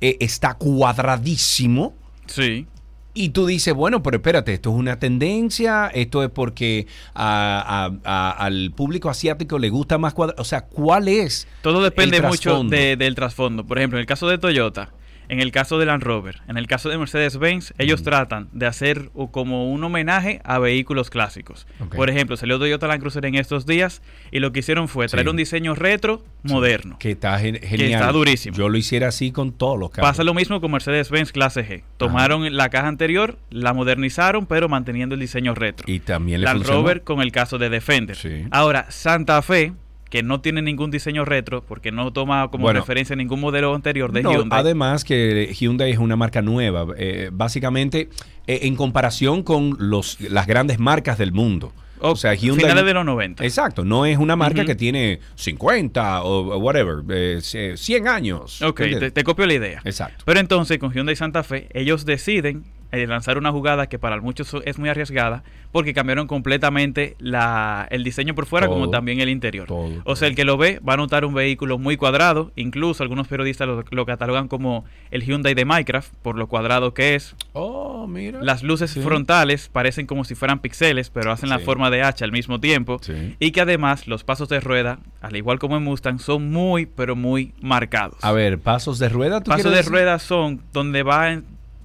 eh, 0.00 0.16
está 0.20 0.54
cuadradísimo. 0.54 1.94
Sí. 2.26 2.66
Y 3.16 3.28
tú 3.28 3.46
dices, 3.46 3.72
bueno, 3.72 4.02
pero 4.02 4.16
espérate, 4.16 4.54
esto 4.54 4.70
es 4.70 4.76
una 4.76 4.98
tendencia, 4.98 5.86
esto 5.94 6.24
es 6.24 6.30
porque 6.30 6.88
a- 7.14 7.88
a- 8.04 8.30
a- 8.30 8.30
al 8.44 8.72
público 8.74 9.08
asiático 9.08 9.58
le 9.60 9.68
gusta 9.70 9.98
más 9.98 10.14
cuadrado. 10.14 10.42
O 10.42 10.44
sea, 10.44 10.62
¿cuál 10.66 11.06
es? 11.06 11.46
Todo 11.62 11.82
depende 11.82 12.16
el 12.16 12.22
mucho 12.24 12.50
de- 12.76 12.96
del 12.96 13.14
trasfondo. 13.14 13.64
Por 13.64 13.78
ejemplo, 13.78 13.98
en 13.98 14.00
el 14.00 14.06
caso 14.06 14.26
de 14.28 14.38
Toyota, 14.38 14.90
en 15.28 15.40
el 15.40 15.52
caso 15.52 15.78
de 15.78 15.86
Land 15.86 16.02
Rover, 16.02 16.42
en 16.48 16.56
el 16.56 16.66
caso 16.66 16.88
de 16.88 16.98
Mercedes-Benz, 16.98 17.74
ellos 17.78 18.02
tratan 18.02 18.48
de 18.52 18.66
hacer 18.66 19.10
como 19.30 19.70
un 19.72 19.82
homenaje 19.84 20.40
a 20.44 20.58
vehículos 20.58 21.10
clásicos. 21.10 21.66
Por 21.94 22.10
ejemplo, 22.10 22.36
salió 22.36 22.58
Toyota 22.58 22.86
Land 22.86 23.00
Cruiser 23.00 23.24
en 23.26 23.34
estos 23.36 23.66
días 23.66 24.02
y 24.30 24.40
lo 24.40 24.52
que 24.52 24.60
hicieron 24.60 24.88
fue 24.88 25.06
traer 25.08 25.24
Sí. 25.26 25.30
un 25.30 25.36
diseño 25.36 25.74
retro 25.74 26.22
moderno. 26.42 26.98
Que 26.98 27.12
está 27.12 27.38
gen- 27.38 27.60
genial. 27.62 27.92
está 28.00 28.12
durísimo. 28.12 28.56
Yo 28.56 28.68
lo 28.68 28.76
hiciera 28.78 29.08
así 29.08 29.32
con 29.32 29.52
todos 29.52 29.78
los 29.78 29.90
carros. 29.90 30.10
Pasa 30.10 30.24
lo 30.24 30.34
mismo 30.34 30.60
con 30.60 30.70
Mercedes-Benz 30.72 31.32
Clase 31.32 31.66
G. 31.66 31.82
Tomaron 31.96 32.56
la 32.56 32.68
caja 32.68 32.88
anterior, 32.88 33.38
la 33.50 33.72
modernizaron, 33.72 34.46
pero 34.46 34.68
manteniendo 34.68 35.14
el 35.14 35.20
diseño 35.20 35.54
retro. 35.54 35.84
Y 35.90 36.00
también 36.00 36.40
le 36.40 36.44
Land 36.46 36.58
funcionó. 36.58 36.80
Rover 36.82 37.02
con 37.02 37.20
el 37.20 37.32
caso 37.32 37.58
de 37.58 37.70
Defender. 37.70 38.16
Ahora, 38.50 38.86
Santa 38.90 39.40
Fe, 39.42 39.72
que 40.14 40.22
no 40.22 40.40
tiene 40.40 40.62
ningún 40.62 40.92
diseño 40.92 41.24
retro, 41.24 41.64
porque 41.66 41.90
no 41.90 42.12
toma 42.12 42.46
como 42.48 42.62
Bueno. 42.62 42.78
referencia 42.78 43.16
ningún 43.16 43.40
modelo 43.40 43.74
anterior 43.74 44.12
de 44.12 44.22
No, 44.22 44.30
Hyundai. 44.30 44.60
además 44.60 45.02
que 45.02 45.52
Hyundai 45.58 45.90
es 45.90 45.98
una 45.98 46.14
marca 46.14 46.40
nueva, 46.40 46.86
eh, 46.96 47.30
básicamente 47.32 48.08
eh, 48.46 48.60
en 48.62 48.76
comparación 48.76 49.42
con 49.42 49.76
los, 49.80 50.20
las 50.20 50.46
grandes 50.46 50.78
marcas 50.78 51.18
del 51.18 51.32
mundo. 51.32 51.72
o 51.98 52.14
sea, 52.14 52.32
Hyundai... 52.34 52.60
finales 52.62 52.84
de 52.84 52.94
los 52.94 53.04
90. 53.04 53.44
Exacto, 53.44 53.84
no 53.84 54.06
es 54.06 54.16
una 54.16 54.36
marca 54.36 54.64
que 54.64 54.76
tiene 54.76 55.18
50 55.34 56.22
o 56.22 56.58
whatever, 56.58 56.98
eh, 57.08 57.40
100 57.74 58.06
años. 58.06 58.62
Ok, 58.62 58.82
te, 58.82 59.10
te 59.10 59.24
copio 59.24 59.46
la 59.46 59.54
idea. 59.54 59.80
Exacto. 59.84 60.22
Pero 60.24 60.38
entonces, 60.38 60.78
con 60.78 60.92
Hyundai 60.92 61.16
Santa 61.16 61.42
Fe, 61.42 61.66
ellos 61.74 62.04
deciden 62.04 62.62
eh, 62.94 63.06
lanzar 63.06 63.38
una 63.38 63.50
jugada 63.52 63.86
que 63.88 63.98
para 63.98 64.20
muchos 64.20 64.54
es 64.64 64.78
muy 64.78 64.88
arriesgada, 64.88 65.42
porque 65.72 65.92
cambiaron 65.94 66.26
completamente 66.26 67.16
la, 67.18 67.86
el 67.90 68.04
diseño 68.04 68.34
por 68.34 68.46
fuera 68.46 68.66
Todo, 68.66 68.76
como 68.76 68.90
también 68.90 69.20
el 69.20 69.28
interior. 69.28 69.66
o 69.70 70.16
sea, 70.16 70.28
el 70.28 70.34
que 70.36 70.44
lo 70.44 70.56
ve 70.56 70.80
va 70.86 70.94
a 70.94 70.96
notar 70.96 71.24
un 71.24 71.34
vehículo 71.34 71.78
muy 71.78 71.96
cuadrado, 71.96 72.52
incluso 72.56 73.02
algunos 73.02 73.26
periodistas 73.28 73.66
lo, 73.66 73.84
lo 73.90 74.06
catalogan 74.06 74.48
como 74.48 74.84
el 75.10 75.22
Hyundai 75.24 75.54
de 75.54 75.64
Minecraft, 75.64 76.12
por 76.22 76.36
lo 76.36 76.46
cuadrado 76.46 76.94
que 76.94 77.14
es. 77.14 77.34
Oh, 77.52 78.06
mira. 78.06 78.40
Las 78.42 78.62
luces 78.62 78.90
Sí. 78.92 79.00
frontales 79.00 79.68
parecen 79.68 80.06
como 80.06 80.24
si 80.24 80.34
fueran 80.34 80.60
píxeles, 80.60 81.10
pero 81.10 81.32
hacen 81.32 81.48
la 81.48 81.58
forma 81.58 81.90
de 81.90 82.02
H 82.02 82.22
al 82.24 82.30
mismo 82.32 82.60
tiempo. 82.60 82.98
Sí. 83.02 83.34
Y 83.40 83.50
que 83.50 83.60
además 83.60 84.06
los 84.06 84.22
pasos 84.24 84.48
de 84.48 84.60
rueda, 84.60 84.98
al 85.20 85.34
igual 85.36 85.58
como 85.58 85.76
en 85.76 85.82
Mustang, 85.82 86.18
son 86.20 86.50
muy, 86.52 86.86
pero 86.86 87.16
muy 87.16 87.52
marcados. 87.60 88.18
A 88.22 88.30
ver, 88.32 88.58
pasos 88.60 88.98
de 88.98 89.08
rueda. 89.08 89.40
¿tú 89.40 89.50
Pasos 89.50 89.70
de 89.72 89.78
decir? 89.78 89.90
rueda 89.92 90.18
son 90.18 90.62
donde 90.72 91.02
va 91.02 91.32
en 91.32 91.44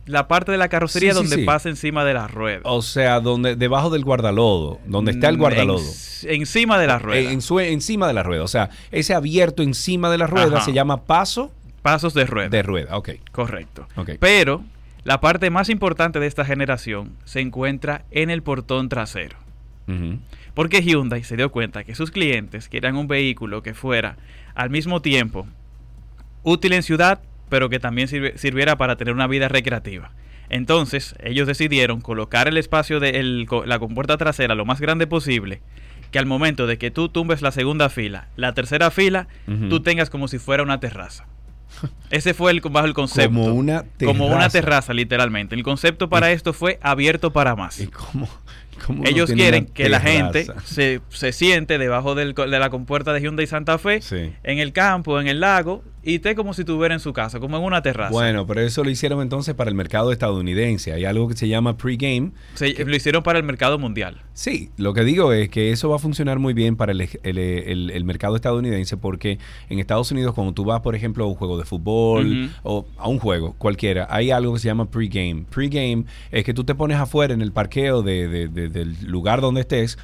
la 0.09 0.27
parte 0.27 0.51
de 0.51 0.57
la 0.57 0.67
carrocería 0.69 1.11
Sí, 1.13 1.17
donde 1.17 1.35
sí. 1.37 1.43
pasa 1.43 1.69
encima 1.69 2.03
de 2.03 2.13
la 2.13 2.27
rueda. 2.27 2.61
O 2.63 2.81
sea, 2.81 3.19
donde 3.19 3.55
debajo 3.55 3.89
del 3.89 4.03
guardalodo, 4.03 4.79
donde 4.85 5.11
está 5.11 5.29
el 5.29 5.37
Mm, 5.37 5.39
guardalodo. 5.39 5.79
en- 6.23 6.41
encima 6.41 6.77
de 6.79 6.87
la 6.87 6.99
rueda. 6.99 7.31
En 7.31 7.41
su- 7.41 7.59
encima 7.59 8.07
de 8.07 8.13
la 8.13 8.23
rueda. 8.23 8.43
O 8.43 8.47
sea, 8.47 8.69
ese 8.91 9.13
abierto 9.13 9.61
encima 9.63 10.09
de 10.09 10.17
la 10.17 10.27
rueda 10.27 10.57
Ajá. 10.57 10.65
se 10.65 10.73
llama 10.73 11.03
paso 11.05 11.51
Pasos 11.81 12.13
de 12.13 12.25
rueda. 12.25 12.49
de 12.49 12.61
rueda. 12.63 12.97
Ok. 12.97 13.11
Correcto. 13.31 13.87
Ok. 13.95 14.11
Pero 14.19 14.63
la 15.03 15.21
parte 15.21 15.49
más 15.49 15.69
importante 15.69 16.19
de 16.19 16.27
esta 16.27 16.43
generación 16.43 17.11
se 17.23 17.39
encuentra 17.39 18.03
en 18.11 18.29
el 18.29 18.41
portón 18.43 18.89
trasero. 18.89 19.37
Porque 20.53 20.81
Hyundai 20.83 21.23
se 21.23 21.35
dio 21.37 21.51
cuenta 21.51 21.83
que 21.83 21.95
sus 21.95 22.11
clientes 22.11 22.67
querían 22.69 22.95
un 22.95 23.07
vehículo 23.07 23.63
que 23.63 23.73
fuera 23.73 24.17
al 24.55 24.69
mismo 24.69 25.01
tiempo 25.01 25.47
útil 26.43 26.73
en 26.73 26.83
ciudad, 26.83 27.21
pero 27.49 27.69
que 27.69 27.79
también 27.79 28.07
sirve- 28.07 28.37
sirviera 28.37 28.77
para 28.77 28.95
tener 28.95 29.13
una 29.13 29.27
vida 29.27 29.47
recreativa. 29.47 30.11
Entonces, 30.49 31.15
ellos 31.23 31.47
decidieron 31.47 32.01
colocar 32.01 32.47
el 32.47 32.57
espacio 32.57 32.99
de 32.99 33.11
el- 33.19 33.47
la 33.65 33.79
compuerta 33.79 34.17
trasera 34.17 34.55
lo 34.55 34.65
más 34.65 34.79
grande 34.81 35.05
posible, 35.07 35.61
que 36.11 36.17
al 36.19 36.25
momento 36.25 36.65
de 36.65 36.77
que 36.77 36.89
tú 36.91 37.09
tumbes 37.09 37.41
la 37.41 37.51
segunda 37.51 37.89
fila, 37.89 38.29
la 38.35 38.53
tercera 38.53 38.89
fila, 38.89 39.27
tú 39.69 39.81
tengas 39.81 40.09
como 40.09 40.27
si 40.27 40.39
fuera 40.39 40.63
una 40.63 40.79
terraza. 40.79 41.27
Ese 42.09 42.33
fue 42.33 42.51
el, 42.51 42.61
bajo 42.61 42.87
el 42.87 42.95
concepto. 42.95 43.29
Como 43.29 43.45
una 43.53 43.83
Como 44.03 44.25
una 44.25 44.49
terraza. 44.49 44.51
terraza, 44.59 44.93
literalmente. 44.93 45.53
El 45.53 45.61
concepto 45.61 46.09
para 46.09 46.31
esto 46.31 46.51
fue 46.51 46.79
abierto 46.81 47.31
para 47.31 47.55
más. 47.55 47.79
cómo 47.93 48.27
uno 48.87 49.03
Ellos 49.05 49.31
quieren 49.31 49.65
que 49.67 49.87
la 49.87 49.99
gente 49.99 50.45
terraza? 50.45 50.65
se, 50.65 51.01
se 51.09 51.31
siente 51.31 51.77
debajo 51.77 52.15
del 52.15 52.33
de 52.33 52.47
la 52.59 52.69
compuerta 52.71 53.13
de 53.13 53.21
Hyundai 53.21 53.45
Santa 53.45 53.77
Fe, 53.77 53.99
en 54.43 54.57
el 54.57 54.71
campo, 54.73 55.19
en 55.21 55.27
el 55.27 55.41
lago, 55.41 55.83
y 56.01 56.15
esté 56.15 56.33
como 56.33 56.53
si 56.53 56.61
estuviera 56.61 56.93
en 56.93 56.99
su 57.01 57.11
casa, 57.11 57.39
como 57.39 57.57
en 57.57 57.63
una 57.63 57.81
terraza. 57.81 58.11
Bueno, 58.11 58.47
pero 58.47 58.61
eso 58.61 58.83
lo 58.83 58.89
hicieron 58.89 59.21
entonces 59.21 59.53
para 59.53 59.69
el 59.69 59.75
mercado 59.75 60.11
estadounidense. 60.11 60.93
Hay 60.93 61.03
algo 61.05 61.27
que 61.27 61.35
se 61.35 61.47
llama 61.47 61.75
pregame. 61.77 62.31
Se- 62.53 62.85
lo 62.85 62.95
hicieron 62.95 63.21
para 63.21 63.37
el 63.39 63.43
mercado 63.45 63.77
mundial. 63.77 64.21
Sí, 64.33 64.69
lo 64.77 64.93
que 64.93 65.03
digo 65.03 65.33
es 65.33 65.49
que 65.49 65.71
eso 65.71 65.89
va 65.89 65.97
a 65.97 65.99
funcionar 65.99 66.39
muy 66.39 66.53
bien 66.53 66.77
para 66.77 66.93
el, 66.93 67.01
el- 67.01 67.37
el- 67.37 67.89
el 67.91 68.03
mercado 68.05 68.35
estadounidense 68.37 68.95
porque 68.97 69.39
en 69.69 69.79
Estados 69.79 70.09
Unidos 70.11 70.33
cuando 70.33 70.53
tú 70.53 70.63
vas, 70.63 70.79
por 70.81 70.95
ejemplo, 70.95 71.25
a 71.25 71.27
un 71.27 71.35
juego 71.35 71.57
de 71.57 71.65
fútbol 71.65 72.49
o 72.63 72.85
a 72.97 73.07
un 73.09 73.19
juego 73.19 73.55
cualquiera, 73.57 74.07
hay 74.09 74.31
algo 74.31 74.53
que 74.53 74.59
se 74.59 74.67
llama 74.67 74.89
pregame. 74.89 75.43
Pregame 75.49 76.05
es 76.31 76.43
que 76.45 76.53
tú 76.53 76.63
te 76.63 76.75
pones 76.75 76.97
afuera 76.97 77.33
en 77.33 77.41
el 77.41 77.51
parqueo 77.51 78.01
de- 78.03 78.27
de- 78.29 78.47
de- 78.47 78.69
del 78.69 78.95
lugar 79.05 79.41
donde 79.41 79.61
estés 79.61 79.97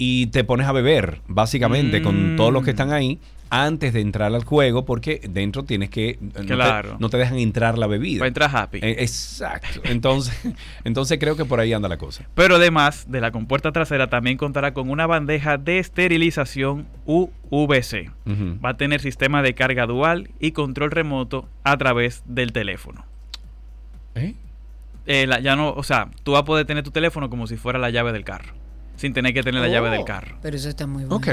y 0.00 0.26
te 0.28 0.44
pones 0.44 0.66
a 0.66 0.72
beber, 0.72 1.20
básicamente, 1.26 2.02
con 2.02 2.34
Mm. 2.34 2.36
todos 2.36 2.52
los 2.52 2.64
que 2.64 2.70
están 2.70 2.92
ahí 2.92 3.18
antes 3.50 3.92
de 3.92 4.00
entrar 4.00 4.34
al 4.34 4.44
juego 4.44 4.84
porque 4.84 5.20
dentro 5.28 5.64
tienes 5.64 5.90
que 5.90 6.18
no 6.20 6.30
te- 6.32 6.44
Claro. 6.46 6.96
no, 7.00 7.08
te, 7.08 7.16
dejan 7.18 7.38
entrar 7.38 7.78
la 7.78 7.86
bebida. 7.86 8.20
Va 8.20 8.24
a 8.26 8.28
entrar 8.28 8.50
happy. 8.54 8.78
Eh, 8.82 8.96
Exacto. 9.00 9.80
Entonces, 9.84 10.34
entonces 10.84 11.18
creo 11.18 11.36
que 11.36 11.44
por 11.44 11.60
ahí 11.60 11.72
anda 11.72 11.88
la 11.88 11.96
cosa. 11.98 12.26
Pero 12.34 12.56
además 12.56 13.06
de 13.10 13.20
la 13.20 13.30
compuerta 13.30 13.72
trasera, 13.72 14.08
también 14.08 14.36
contará 14.36 14.74
con 14.74 14.90
una 14.90 15.06
bandeja 15.06 15.58
de 15.58 15.78
esterilización 15.78 16.86
UVC. 17.06 18.10
Va 18.64 18.70
a 18.70 18.76
tener 18.76 19.00
sistema 19.00 19.42
de 19.42 19.54
carga 19.54 19.86
dual 19.86 20.30
y 20.40 20.52
control 20.52 20.90
remoto 20.90 21.48
a 21.64 21.76
través 21.76 22.22
del 22.26 22.52
teléfono. 22.52 23.04
¿Eh? 24.14 24.34
Eh, 25.06 25.26
la- 25.26 25.40
ya 25.40 25.56
no, 25.56 25.70
o 25.70 25.82
sea, 25.82 26.10
tú 26.22 26.32
vas 26.32 26.42
a 26.42 26.44
poder 26.44 26.66
tener 26.66 26.84
tu 26.84 26.90
teléfono 26.90 27.30
como 27.30 27.46
si 27.46 27.56
fuera 27.56 27.78
la 27.78 27.88
llave 27.90 28.12
del 28.12 28.24
carro, 28.24 28.52
sin 28.96 29.14
tener 29.14 29.32
que 29.32 29.42
tener 29.42 29.60
la 29.62 29.68
llave 29.68 29.88
del 29.90 30.00
Oh, 30.00 30.04
carro. 30.04 30.36
Pero 30.42 30.56
eso 30.56 30.68
está 30.68 30.86
muy 30.86 31.04
bueno. 31.04 31.16
Ok, 31.16 31.28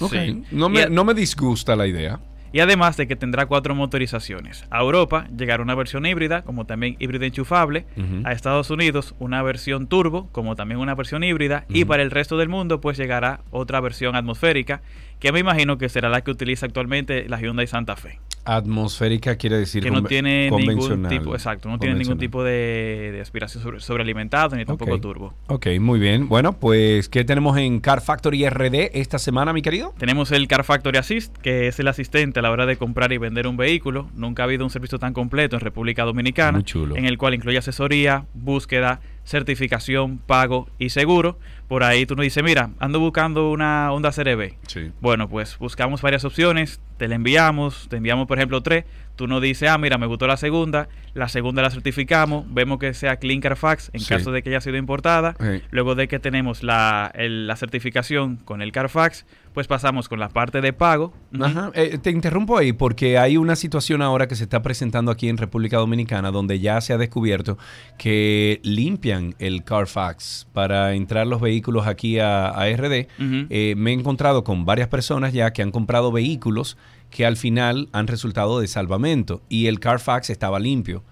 ok. 0.00 0.12
Sí. 0.12 0.42
No, 0.50 0.68
me, 0.68 0.88
no 0.88 1.04
me 1.04 1.14
disgusta 1.14 1.76
la 1.76 1.86
idea. 1.86 2.18
Y 2.52 2.60
además 2.60 2.96
de 2.96 3.06
que 3.06 3.16
tendrá 3.16 3.46
cuatro 3.46 3.74
motorizaciones. 3.74 4.64
A 4.70 4.80
Europa 4.80 5.26
llegará 5.36 5.62
una 5.62 5.74
versión 5.74 6.04
híbrida, 6.06 6.42
como 6.42 6.66
también 6.66 6.96
híbrida 6.98 7.26
enchufable. 7.26 7.86
A 8.24 8.32
Estados 8.32 8.70
Unidos 8.70 9.14
una 9.18 9.42
versión 9.42 9.86
turbo, 9.86 10.28
como 10.32 10.56
también 10.56 10.80
una 10.80 10.94
versión 10.94 11.22
híbrida. 11.24 11.64
Y 11.68 11.84
para 11.84 12.02
el 12.02 12.10
resto 12.10 12.36
del 12.38 12.48
mundo 12.48 12.80
pues 12.80 12.96
llegará 12.96 13.40
otra 13.50 13.80
versión 13.80 14.16
atmosférica, 14.16 14.82
que 15.18 15.32
me 15.32 15.38
imagino 15.40 15.78
que 15.78 15.88
será 15.88 16.08
la 16.08 16.22
que 16.22 16.30
utiliza 16.30 16.66
actualmente 16.66 17.28
la 17.28 17.38
Hyundai 17.40 17.66
Santa 17.66 17.94
Fe. 17.96 18.18
Atmosférica 18.42 19.36
quiere 19.36 19.58
decir 19.58 19.82
Que 19.82 19.90
no 19.90 20.02
tiene 20.02 20.50
ningún 20.50 21.08
tipo, 21.08 21.34
exacto, 21.34 21.68
no 21.68 21.78
tiene 21.78 21.94
ningún 21.96 22.18
tipo 22.18 22.42
de, 22.42 23.10
de 23.12 23.20
aspiración 23.20 23.62
sobre- 23.62 23.80
sobrealimentado 23.80 24.56
ni 24.56 24.64
tampoco 24.64 24.98
turbo. 25.00 25.34
Ok, 25.48 25.66
muy 25.78 26.00
bien. 26.00 26.28
Bueno, 26.28 26.54
pues, 26.54 27.08
¿qué 27.08 27.22
tenemos 27.24 27.56
en 27.58 27.80
Car 27.80 28.00
Factory 28.00 28.48
RD 28.48 28.90
esta 28.94 29.18
semana, 29.18 29.52
mi 29.52 29.62
querido? 29.62 29.94
Tenemos 29.98 30.32
el 30.32 30.48
Car 30.48 30.64
Factory 30.64 30.98
Assist, 30.98 31.36
que 31.38 31.68
es 31.68 31.78
el 31.80 31.88
asistente 31.88 32.39
a 32.40 32.42
la 32.42 32.50
hora 32.50 32.66
de 32.66 32.76
comprar 32.76 33.12
y 33.12 33.18
vender 33.18 33.46
un 33.46 33.56
vehículo. 33.56 34.10
Nunca 34.14 34.42
ha 34.42 34.44
habido 34.44 34.64
un 34.64 34.70
servicio 34.70 34.98
tan 34.98 35.12
completo 35.12 35.56
en 35.56 35.60
República 35.60 36.02
Dominicana, 36.04 36.52
Muy 36.58 36.64
chulo. 36.64 36.96
en 36.96 37.04
el 37.06 37.16
cual 37.16 37.34
incluye 37.34 37.58
asesoría, 37.58 38.24
búsqueda, 38.34 39.00
certificación, 39.24 40.18
pago 40.18 40.68
y 40.78 40.90
seguro. 40.90 41.38
Por 41.68 41.82
ahí 41.84 42.04
tú 42.06 42.16
nos 42.16 42.24
dices, 42.24 42.42
mira, 42.42 42.70
ando 42.78 43.00
buscando 43.00 43.50
una 43.50 43.92
Honda 43.92 44.10
CRB. 44.10 44.54
Sí. 44.66 44.90
Bueno, 45.00 45.28
pues 45.28 45.56
buscamos 45.58 46.02
varias 46.02 46.24
opciones, 46.24 46.80
te 46.96 47.08
la 47.08 47.14
enviamos, 47.14 47.86
te 47.88 47.96
enviamos 47.96 48.26
por 48.26 48.38
ejemplo 48.38 48.60
tres, 48.62 48.84
tú 49.20 49.26
nos 49.28 49.42
dices, 49.42 49.68
ah, 49.68 49.76
mira, 49.76 49.98
me 49.98 50.06
gustó 50.06 50.26
la 50.26 50.38
segunda, 50.38 50.88
la 51.12 51.28
segunda 51.28 51.60
la 51.60 51.68
certificamos, 51.70 52.46
vemos 52.48 52.78
que 52.78 52.94
sea 52.94 53.16
Clean 53.16 53.40
Carfax 53.40 53.90
en 53.92 54.00
Sí. 54.00 54.08
caso 54.08 54.32
de 54.32 54.42
que 54.42 54.48
haya 54.48 54.62
sido 54.62 54.78
importada, 54.78 55.36
Sí. 55.38 55.62
luego 55.70 55.94
de 55.94 56.08
que 56.08 56.18
tenemos 56.18 56.62
la, 56.62 57.10
el- 57.14 57.46
la 57.46 57.56
certificación 57.56 58.36
con 58.36 58.62
el 58.62 58.72
Carfax, 58.72 59.26
pues 59.52 59.66
pasamos 59.66 60.08
con 60.08 60.20
la 60.20 60.28
parte 60.30 60.60
de 60.62 60.72
pago. 60.72 61.12
Ajá. 61.38 61.70
Eh, 61.74 61.98
te 62.00 62.10
interrumpo 62.10 62.56
ahí 62.56 62.72
porque 62.72 63.18
hay 63.18 63.36
una 63.36 63.56
situación 63.56 64.00
ahora 64.00 64.26
que 64.26 64.36
se 64.36 64.44
está 64.44 64.62
presentando 64.62 65.10
aquí 65.10 65.28
en 65.28 65.36
República 65.36 65.76
Dominicana 65.76 66.30
donde 66.30 66.60
ya 66.60 66.80
se 66.80 66.92
ha 66.94 66.98
descubierto 66.98 67.58
que 67.98 68.60
limpian 68.62 69.34
el 69.38 69.64
Carfax 69.64 70.46
para 70.52 70.94
entrar 70.94 71.26
los 71.26 71.40
vehículos 71.40 71.86
aquí 71.86 72.18
a, 72.18 72.48
a 72.48 72.68
RD. 72.74 73.08
Eh, 73.50 73.74
me 73.76 73.90
he 73.90 73.94
encontrado 73.94 74.44
con 74.44 74.64
varias 74.64 74.88
personas 74.88 75.32
ya 75.32 75.52
que 75.52 75.62
han 75.62 75.70
comprado 75.72 76.10
vehículos 76.12 76.78
que 77.10 77.26
al 77.26 77.36
final 77.36 77.88
han 77.92 78.06
resultado 78.06 78.60
de 78.60 78.68
salvamento 78.68 79.42
y 79.48 79.66
el 79.66 79.80
Carfax 79.80 80.30
estaba 80.30 80.58
limpio. 80.60 81.02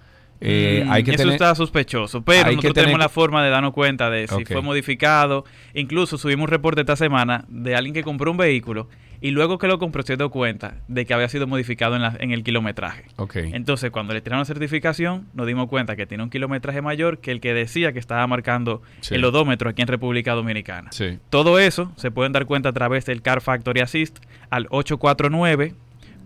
Eh, 0.40 0.84
Mm, 0.86 0.92
hay 0.92 1.02
que 1.02 1.10
eso 1.10 1.18
tener- 1.18 1.32
está 1.34 1.52
sospechoso, 1.56 2.22
pero 2.22 2.44
que 2.44 2.50
nosotros 2.50 2.74
tener- 2.74 2.84
tenemos 2.86 3.00
la 3.00 3.08
forma 3.08 3.42
de 3.42 3.50
darnos 3.50 3.72
cuenta 3.72 4.08
de 4.08 4.28
si 4.28 4.44
fue 4.44 4.62
modificado. 4.62 5.44
Incluso 5.74 6.16
subimos 6.16 6.44
un 6.44 6.50
reporte 6.50 6.80
esta 6.82 6.94
semana 6.94 7.44
de 7.48 7.74
alguien 7.74 7.92
que 7.92 8.04
compró 8.04 8.30
un 8.30 8.36
vehículo 8.36 8.88
y 9.20 9.32
luego 9.32 9.58
que 9.58 9.66
lo 9.66 9.80
compró 9.80 10.04
se 10.04 10.16
dio 10.16 10.30
cuenta 10.30 10.76
de 10.86 11.04
que 11.06 11.12
había 11.12 11.28
sido 11.28 11.48
modificado 11.48 11.96
en, 11.96 12.02
la- 12.02 12.16
en 12.20 12.30
el 12.30 12.44
kilometraje. 12.44 13.06
Entonces, 13.52 13.90
cuando 13.90 14.14
le 14.14 14.20
tiraron 14.20 14.42
la 14.42 14.44
certificación, 14.44 15.26
nos 15.34 15.48
dimos 15.48 15.66
cuenta 15.68 15.96
que 15.96 16.06
tiene 16.06 16.22
un 16.22 16.30
kilometraje 16.30 16.82
mayor 16.82 17.18
que 17.18 17.32
el 17.32 17.40
que 17.40 17.52
decía 17.52 17.92
que 17.92 17.98
estaba 17.98 18.24
marcando 18.28 18.80
Sí. 19.00 19.16
el 19.16 19.24
odómetro 19.24 19.70
aquí 19.70 19.82
en 19.82 19.88
República 19.88 20.34
Dominicana. 20.34 20.92
Sí. 20.92 21.18
Todo 21.30 21.58
eso 21.58 21.90
se 21.96 22.12
pueden 22.12 22.30
dar 22.32 22.46
cuenta 22.46 22.68
a 22.68 22.72
través 22.72 23.06
del 23.06 23.22
Car 23.22 23.40
Factory 23.40 23.80
Assist 23.80 24.18
al 24.50 24.68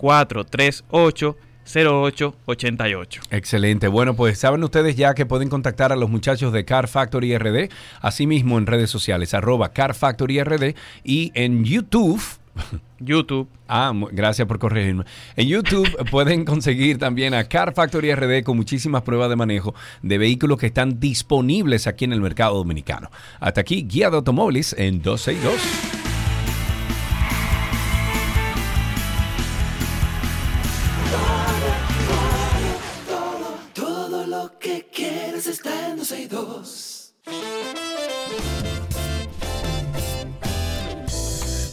849-438. 0.03 1.37
0888. 1.65 3.23
Excelente. 3.31 3.89
Bueno, 3.89 4.15
pues 4.15 4.39
saben 4.39 4.65
ustedes 4.65 4.97
ya 4.97 5.15
que 5.15 5.27
pueden 5.27 5.49
contactar 5.49 5.93
a 5.93 5.97
los 5.97 6.11
muchachos 6.11 6.53
de 6.53 6.65
Car 6.65 6.89
Factory 6.89 7.37
RD, 7.39 7.71
asimismo 8.01 8.59
en 8.59 8.67
redes 8.67 8.91
sociales, 8.91 9.35
arroba 9.35 9.73
Car 9.73 9.95
Factory 9.95 10.43
RD 10.43 10.75
y 11.05 11.31
en 11.35 11.65
YouTube. 11.65 12.21
YouTube. 12.99 13.49
Ah, 13.67 13.93
gracias 14.13 14.47
por 14.47 14.59
corregirme. 14.59 15.05
En 15.37 15.49
YouTube 15.49 15.89
pueden 16.11 16.45
conseguir 16.45 16.99
también 16.99 17.33
a 17.33 17.45
Car 17.45 17.73
Factory 17.75 18.15
RD 18.15 18.43
con 18.43 18.57
muchísimas 18.57 19.03
pruebas 19.03 19.31
de 19.31 19.37
manejo 19.37 19.75
de 20.03 20.19
vehículos 20.19 20.59
que 20.59 20.67
están 20.67 21.01
disponibles 21.01 21.87
aquí 21.87 22.05
en 22.05 22.13
el 22.13 22.21
mercado 22.21 22.57
dominicano. 22.57 23.11
Hasta 23.41 23.63
aquí, 23.63 23.87
Guía 23.89 24.11
de 24.11 24.17
Automóviles 24.17 24.75
en 24.79 25.01
262. 25.01 26.02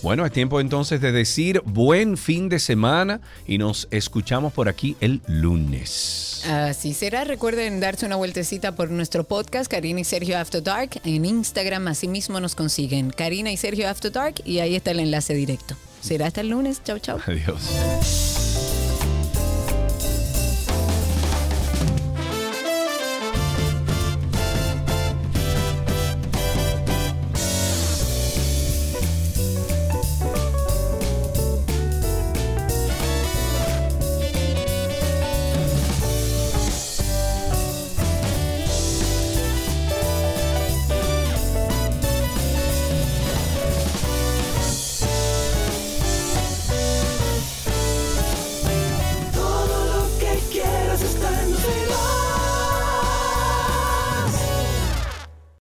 Bueno, 0.09 0.25
es 0.25 0.31
tiempo 0.31 0.59
entonces 0.59 1.01
de 1.01 1.11
decir 1.11 1.61
buen 1.65 2.17
fin 2.17 2.49
de 2.49 2.57
semana 2.57 3.21
y 3.45 3.59
nos 3.59 3.87
escuchamos 3.91 4.51
por 4.51 4.67
aquí 4.67 4.97
el 5.01 5.21
lunes. 5.27 6.41
Así 6.47 6.95
será. 6.95 7.25
Recuerden 7.25 7.79
darse 7.79 8.07
una 8.07 8.15
vueltecita 8.15 8.71
por 8.71 8.89
nuestro 8.89 9.23
podcast, 9.23 9.69
Karina 9.69 9.99
y 9.99 10.03
Sergio 10.03 10.39
After 10.39 10.63
Dark. 10.63 10.99
En 11.03 11.25
Instagram, 11.25 11.89
así 11.89 12.07
mismo 12.07 12.39
nos 12.39 12.55
consiguen. 12.55 13.11
Karina 13.11 13.51
y 13.51 13.57
Sergio 13.57 13.87
After 13.87 14.11
Dark 14.11 14.41
y 14.45 14.57
ahí 14.57 14.75
está 14.75 14.89
el 14.89 15.01
enlace 15.01 15.35
directo. 15.35 15.75
Será 16.01 16.25
hasta 16.25 16.41
el 16.41 16.49
lunes. 16.49 16.81
Chau, 16.83 16.97
chau. 16.97 17.19
Adiós. 17.27 18.28